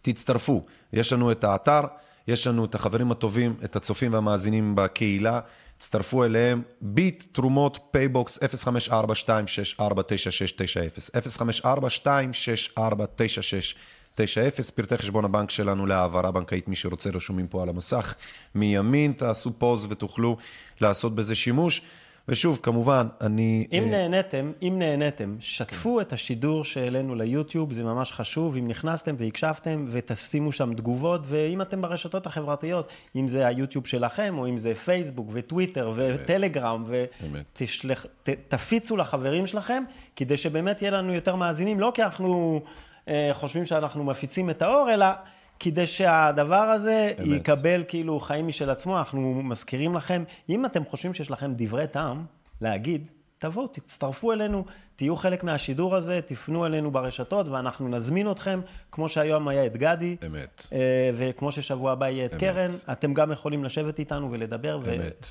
תצטרפו. 0.01 0.65
יש 0.93 1.13
לנו 1.13 1.31
את 1.31 1.43
האתר, 1.43 1.81
יש 2.27 2.47
לנו 2.47 2.65
את 2.65 2.75
החברים 2.75 3.11
הטובים, 3.11 3.55
את 3.63 3.75
הצופים 3.75 4.13
והמאזינים 4.13 4.75
בקהילה. 4.75 5.39
הצטרפו 5.77 6.23
אליהם, 6.23 6.61
ביט, 6.81 7.23
תרומות, 7.31 7.79
פייבוקס, 7.91 8.39
054-264-9690, 8.39 8.41
054-264-9690, 12.77 12.79
פרטי 14.75 14.97
חשבון 14.97 15.25
הבנק 15.25 15.49
שלנו 15.49 15.85
להעברה 15.85 16.31
בנקאית, 16.31 16.67
מי 16.67 16.75
שרוצה 16.75 17.09
רשומים 17.09 17.47
פה 17.47 17.63
על 17.63 17.69
המסך. 17.69 18.15
מימין, 18.55 19.13
תעשו 19.13 19.51
pause 19.57 19.87
ותוכלו 19.89 20.37
לעשות 20.81 21.15
בזה 21.15 21.35
שימוש. 21.35 21.81
ושוב, 22.27 22.59
כמובן, 22.63 23.07
אני... 23.21 23.67
אם 23.71 23.83
אה, 23.83 23.89
נהניתם, 23.89 24.51
אם 24.61 24.75
נהניתם, 24.79 25.35
שתפו 25.39 26.01
את 26.01 26.13
השידור 26.13 26.63
שהעלינו 26.63 27.15
ליוטיוב, 27.15 27.73
זה 27.73 27.83
ממש 27.83 28.11
חשוב. 28.11 28.57
אם 28.57 28.67
נכנסתם 28.67 29.15
והקשבתם, 29.17 29.85
ותשימו 29.89 30.51
שם 30.51 30.73
תגובות, 30.73 31.21
ואם 31.25 31.61
אתם 31.61 31.81
ברשתות 31.81 32.25
החברתיות, 32.25 32.91
אם 33.15 33.27
זה 33.27 33.47
היוטיוב 33.47 33.87
שלכם, 33.87 34.35
או 34.37 34.47
אם 34.47 34.57
זה 34.57 34.75
פייסבוק 34.75 35.29
וטוויטר 35.33 35.91
וטלגרם, 35.95 36.85
ותפיצו 38.27 38.97
לחברים 38.97 39.47
שלכם, 39.47 39.83
כדי 40.15 40.37
שבאמת 40.37 40.81
יהיה 40.81 40.91
לנו 40.91 41.13
יותר 41.13 41.35
מאזינים, 41.35 41.79
לא 41.79 41.91
כי 41.95 42.03
אנחנו 42.03 42.61
חושבים 43.31 43.65
שאנחנו 43.65 44.03
מפיצים 44.03 44.49
את 44.49 44.61
האור, 44.61 44.93
אלא... 44.93 45.05
כדי 45.59 45.87
שהדבר 45.87 46.55
הזה 46.55 47.11
אמת. 47.19 47.27
יקבל 47.27 47.83
כאילו 47.87 48.19
חיים 48.19 48.47
משל 48.47 48.69
עצמו, 48.69 48.97
אנחנו 48.97 49.41
מזכירים 49.43 49.95
לכם, 49.95 50.23
אם 50.49 50.65
אתם 50.65 50.85
חושבים 50.85 51.13
שיש 51.13 51.31
לכם 51.31 51.53
דברי 51.55 51.87
טעם 51.87 52.25
להגיד, 52.61 53.09
תבואו, 53.37 53.67
תצטרפו 53.67 54.33
אלינו, 54.33 54.65
תהיו 54.95 55.15
חלק 55.15 55.43
מהשידור 55.43 55.95
הזה, 55.95 56.19
תפנו 56.25 56.65
אלינו 56.65 56.91
ברשתות 56.91 57.47
ואנחנו 57.47 57.87
נזמין 57.87 58.31
אתכם, 58.31 58.61
כמו 58.91 59.09
שהיום 59.09 59.47
היה 59.47 59.65
את 59.65 59.77
גדי, 59.77 60.15
אמת. 60.25 60.67
אה, 60.73 61.11
וכמו 61.17 61.51
ששבוע 61.51 61.91
הבא 61.91 62.09
יהיה 62.09 62.25
את 62.25 62.33
אמת. 62.33 62.39
קרן, 62.39 62.71
אתם 62.91 63.13
גם 63.13 63.31
יכולים 63.31 63.63
לשבת 63.63 63.99
איתנו 63.99 64.31
ולדבר, 64.31 64.79
ו... 64.83 64.95
אמת. 64.95 65.27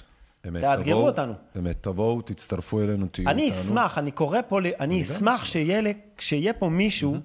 אמת. 0.49 0.61
תאתגרו 0.61 0.95
תבואו, 0.95 1.07
אותנו. 1.07 1.33
אמת. 1.59 1.77
תבואו, 1.81 2.23
תצטרפו 2.23 2.81
אלינו, 2.81 3.07
תהיו 3.07 3.29
אני 3.29 3.43
איתנו. 3.43 3.61
אשמח, 3.61 3.99
אני 3.99 4.11
קורא 4.11 4.39
פה, 4.49 4.59
אני 4.81 4.95
גם 4.95 5.01
אשמח. 5.01 5.45
שיהיה 5.45 5.93
שיהיה 6.19 6.53
פה 6.53 6.69
מישהו 6.69 7.17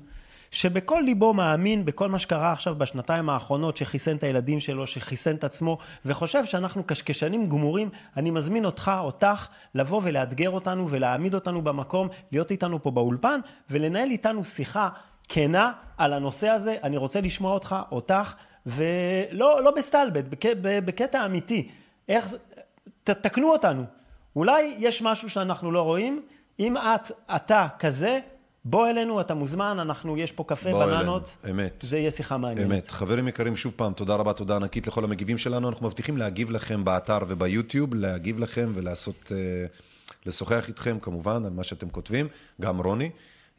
שבכל 0.58 1.02
ליבו 1.06 1.34
מאמין 1.34 1.86
בכל 1.86 2.10
מה 2.10 2.20
שקרה 2.20 2.52
עכשיו 2.52 2.76
בשנתיים 2.76 3.30
האחרונות, 3.30 3.78
שחיסן 3.78 4.16
את 4.16 4.24
הילדים 4.24 4.60
שלו, 4.60 4.88
שחיסן 4.88 5.36
את 5.36 5.44
עצמו, 5.44 5.78
וחושב 6.06 6.46
שאנחנו 6.46 6.84
קשקשנים 6.84 7.50
גמורים, 7.50 7.90
אני 8.18 8.32
מזמין 8.32 8.66
אותך, 8.66 8.92
אותך, 9.00 9.48
לבוא 9.76 10.02
ולאתגר 10.04 10.50
אותנו 10.50 10.90
ולהעמיד 10.90 11.34
אותנו 11.34 11.62
במקום, 11.62 12.08
להיות 12.32 12.52
איתנו 12.52 12.84
פה 12.84 12.92
באולפן, 12.92 13.40
ולנהל 13.70 14.12
איתנו 14.12 14.46
שיחה 14.46 14.90
כנה 15.30 15.72
על 15.98 16.14
הנושא 16.14 16.50
הזה. 16.50 16.78
אני 16.84 16.98
רוצה 16.98 17.22
לשמוע 17.22 17.54
אותך, 17.54 17.76
אותך, 17.92 18.34
ולא 18.66 19.64
לא 19.64 19.72
בסטלבט, 19.72 20.24
בק, 20.24 20.46
בקטע 20.86 21.26
אמיתי. 21.26 21.70
איך, 22.10 22.34
ת, 23.04 23.10
תקנו 23.10 23.52
אותנו. 23.52 23.84
אולי 24.36 24.76
יש 24.80 25.02
משהו 25.02 25.30
שאנחנו 25.30 25.72
לא 25.72 25.82
רואים. 25.82 26.22
אם 26.60 26.78
את, 26.78 27.12
אתה 27.36 27.68
כזה, 27.80 28.20
בוא 28.70 28.90
אלינו, 28.90 29.22
אתה 29.22 29.34
מוזמן, 29.34 29.78
אנחנו, 29.80 30.18
יש 30.18 30.32
פה 30.32 30.44
קפה, 30.48 30.72
בוא 30.72 30.84
אלינו, 30.84 30.98
בננות. 30.98 31.38
אמת. 31.50 31.80
זה 31.80 31.98
יהיה 31.98 32.12
שיחה 32.12 32.38
מעניינת. 32.38 32.72
אמת. 32.72 32.88
חברים 32.88 33.28
יקרים, 33.28 33.56
שוב 33.56 33.74
פעם, 33.76 33.94
תודה 33.94 34.16
רבה, 34.16 34.34
תודה 34.34 34.56
ענקית 34.56 34.88
לכל 34.88 35.04
המגיבים 35.04 35.38
שלנו. 35.38 35.70
אנחנו 35.70 35.88
מבטיחים 35.88 36.18
להגיב 36.18 36.52
לכם 36.52 36.86
באתר 36.86 37.18
וביוטיוב, 37.28 37.96
להגיב 37.96 38.40
לכם 38.40 38.72
ולעשות, 38.76 39.32
אה, 39.32 39.66
לשוחח 40.26 40.68
איתכם 40.68 40.98
כמובן 41.02 41.46
על 41.46 41.52
מה 41.52 41.64
שאתם 41.64 41.90
כותבים. 41.90 42.28
גם 42.62 42.82
רוני 42.82 43.10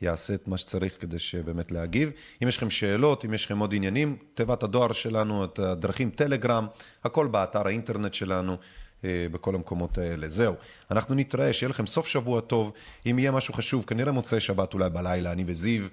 יעשה 0.02 0.35
את 0.35 0.48
מה 0.48 0.56
שצריך 0.56 0.97
כדי 1.01 1.18
שבאמת 1.18 1.72
להגיב. 1.72 2.10
אם 2.43 2.48
יש 2.48 2.56
לכם 2.56 2.70
שאלות, 2.70 3.24
אם 3.24 3.35
יש 3.35 3.44
לכם 3.44 3.59
עוד 3.59 3.74
עניינים, 3.74 4.16
תיבת 4.35 4.62
הדואר 4.62 4.93
שלנו, 4.93 5.44
את 5.44 5.59
הדרכים, 5.59 6.10
טלגרם, 6.10 6.66
הכל 7.05 7.26
באתר 7.26 7.66
האינטרנט 7.66 8.14
שלנו. 8.14 8.56
אה, 9.05 9.27
בכל 9.33 9.55
המקומות 9.55 9.99
האלה. 9.99 10.29
זהו, 10.29 10.55
אנחנו 10.91 11.15
נתראה, 11.15 11.53
שיהיה 11.53 11.70
לכם 11.70 11.87
סוף 11.87 12.07
שבוע 12.07 12.41
טוב. 12.41 12.73
אם 13.11 13.19
יהיה 13.19 13.31
משהו 13.31 13.55
חשוב, 13.55 13.85
כנראה 13.85 14.12
מוצאי 14.12 14.41
שבת 14.41 14.75
אולי 14.75 14.91
בלילה, 14.91 15.33
אני 15.33 15.45
וזיו 15.47 15.87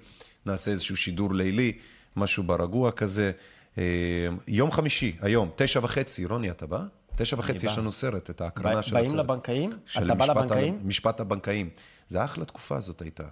נעשה 0.46 0.70
איזשהו 0.70 0.96
שידור 0.96 1.34
לילי, 1.34 1.72
משהו 2.16 2.42
ברגוע 2.42 2.90
כזה. 2.90 3.32
אה, 3.78 3.82
יום 4.48 4.72
חמישי, 4.72 5.16
היום, 5.20 5.50
תשע 5.56 5.80
וחצי, 5.82 6.24
רוני, 6.26 6.50
אתה 6.50 6.66
בא? 6.66 6.80
תשע 7.16 7.36
וחצי. 7.38 7.66
יש 7.66 7.78
לנו 7.78 7.92
סרט, 7.92 8.30
את 8.30 8.40
ההקרנה 8.40 8.82
של 8.82 8.94
באים 8.94 9.06
הסרט. 9.06 9.18
לבנקאים? 9.18 9.72
של 9.86 10.04
אתה 10.04 10.14
בא 10.14 10.24
לבנקאים? 10.24 10.80
משפט 10.84 11.20
הבנקאים. 11.20 11.70
זה 12.08 12.24
אחלה 12.24 12.44
תקופה 12.44 12.80
זאת 12.80 13.02
הייתה. 13.02 13.24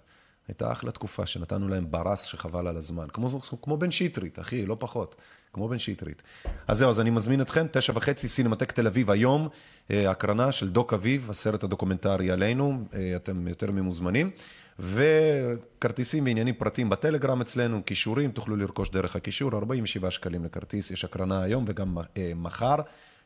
הייתה 0.48 0.72
אחלה 0.72 0.90
תקופה 0.90 1.26
שנתנו 1.26 1.68
להם 1.68 1.90
ברס 1.90 2.22
שחבל 2.22 2.66
על 2.66 2.76
הזמן. 2.76 3.06
כמו, 3.12 3.40
כמו 3.62 3.76
בן 3.76 3.90
שטרית, 3.90 4.38
אחי, 4.38 4.66
לא 4.66 4.76
פחות. 4.78 5.14
כמו 5.54 5.68
בן 5.68 5.78
שטרית. 5.78 6.22
אז 6.68 6.78
זהו, 6.78 6.90
אז 6.90 7.00
אני 7.00 7.10
מזמין 7.10 7.40
אתכם, 7.40 7.66
תשע 7.72 7.92
וחצי, 7.96 8.28
סינמטק 8.28 8.72
תל 8.72 8.86
אביב 8.86 9.10
היום, 9.10 9.48
אה, 9.90 10.10
הקרנה 10.10 10.52
של 10.52 10.70
דוק 10.70 10.92
אביב, 10.92 11.30
הסרט 11.30 11.64
הדוקומנטרי 11.64 12.30
עלינו, 12.30 12.84
אה, 12.94 13.12
אתם 13.16 13.48
יותר 13.48 13.70
ממוזמנים. 13.70 14.30
וכרטיסים 14.78 16.24
ועניינים 16.24 16.54
פרטיים 16.54 16.90
בטלגרם 16.90 17.40
אצלנו, 17.40 17.82
כישורים, 17.86 18.30
תוכלו 18.30 18.56
לרכוש 18.56 18.90
דרך 18.90 19.16
הכישור, 19.16 19.54
47 19.54 20.10
שקלים 20.10 20.44
לכרטיס, 20.44 20.90
יש 20.90 21.04
הקרנה 21.04 21.42
היום 21.42 21.64
וגם 21.68 21.98
אה, 22.16 22.32
מחר. 22.36 22.76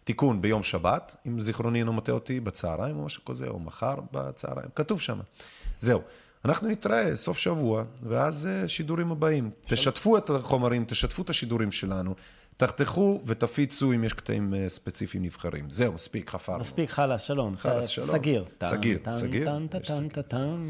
תיקון 0.04 0.42
ביום 0.42 0.62
שבת, 0.62 1.16
אם 1.26 1.40
זיכרוני 1.40 1.78
אינו 1.78 1.92
מטעה 1.92 2.14
אותי, 2.14 2.40
בצהריים 2.40 2.96
או 2.96 3.04
משהו 3.04 3.24
כזה, 3.24 3.48
או 3.48 3.58
מחר 3.58 3.94
בצהריים, 4.12 4.68
כתוב 4.74 5.00
שם. 5.00 5.18
זהו. 5.80 6.00
אנחנו 6.44 6.68
נתראה 6.68 7.16
סוף 7.16 7.38
שבוע, 7.38 7.84
ואז 8.02 8.46
אה, 8.46 8.68
שידורים 8.68 9.12
הבאים. 9.12 9.50
תשתפו 9.66 10.18
את 10.18 10.30
החומרים, 10.30 10.84
תשתפו 10.84 11.22
את 11.22 11.30
השידורים 11.30 11.72
שלנו, 11.72 12.14
תחתכו 12.56 13.20
ותפיצו 13.26 13.92
אם 13.92 14.04
יש 14.04 14.12
קטעים 14.12 14.54
אה, 14.54 14.68
ספציפיים 14.68 15.22
נבחרים. 15.24 15.70
זהו, 15.70 15.92
מספיק, 15.92 16.30
חפרנו. 16.30 16.60
מספיק, 16.60 16.90
חלאס, 16.90 17.22
שלום. 17.22 17.56
חלאס, 17.56 17.86
ת- 17.86 17.88
שלום. 17.88 18.06
סגיר. 18.06 18.44
סגיר, 18.64 18.98
סגיר. 19.10 19.44
טן, 19.44 19.66
טן, 19.66 19.78
טן, 19.78 20.08
טן, 20.08 20.22
טן. 20.22 20.62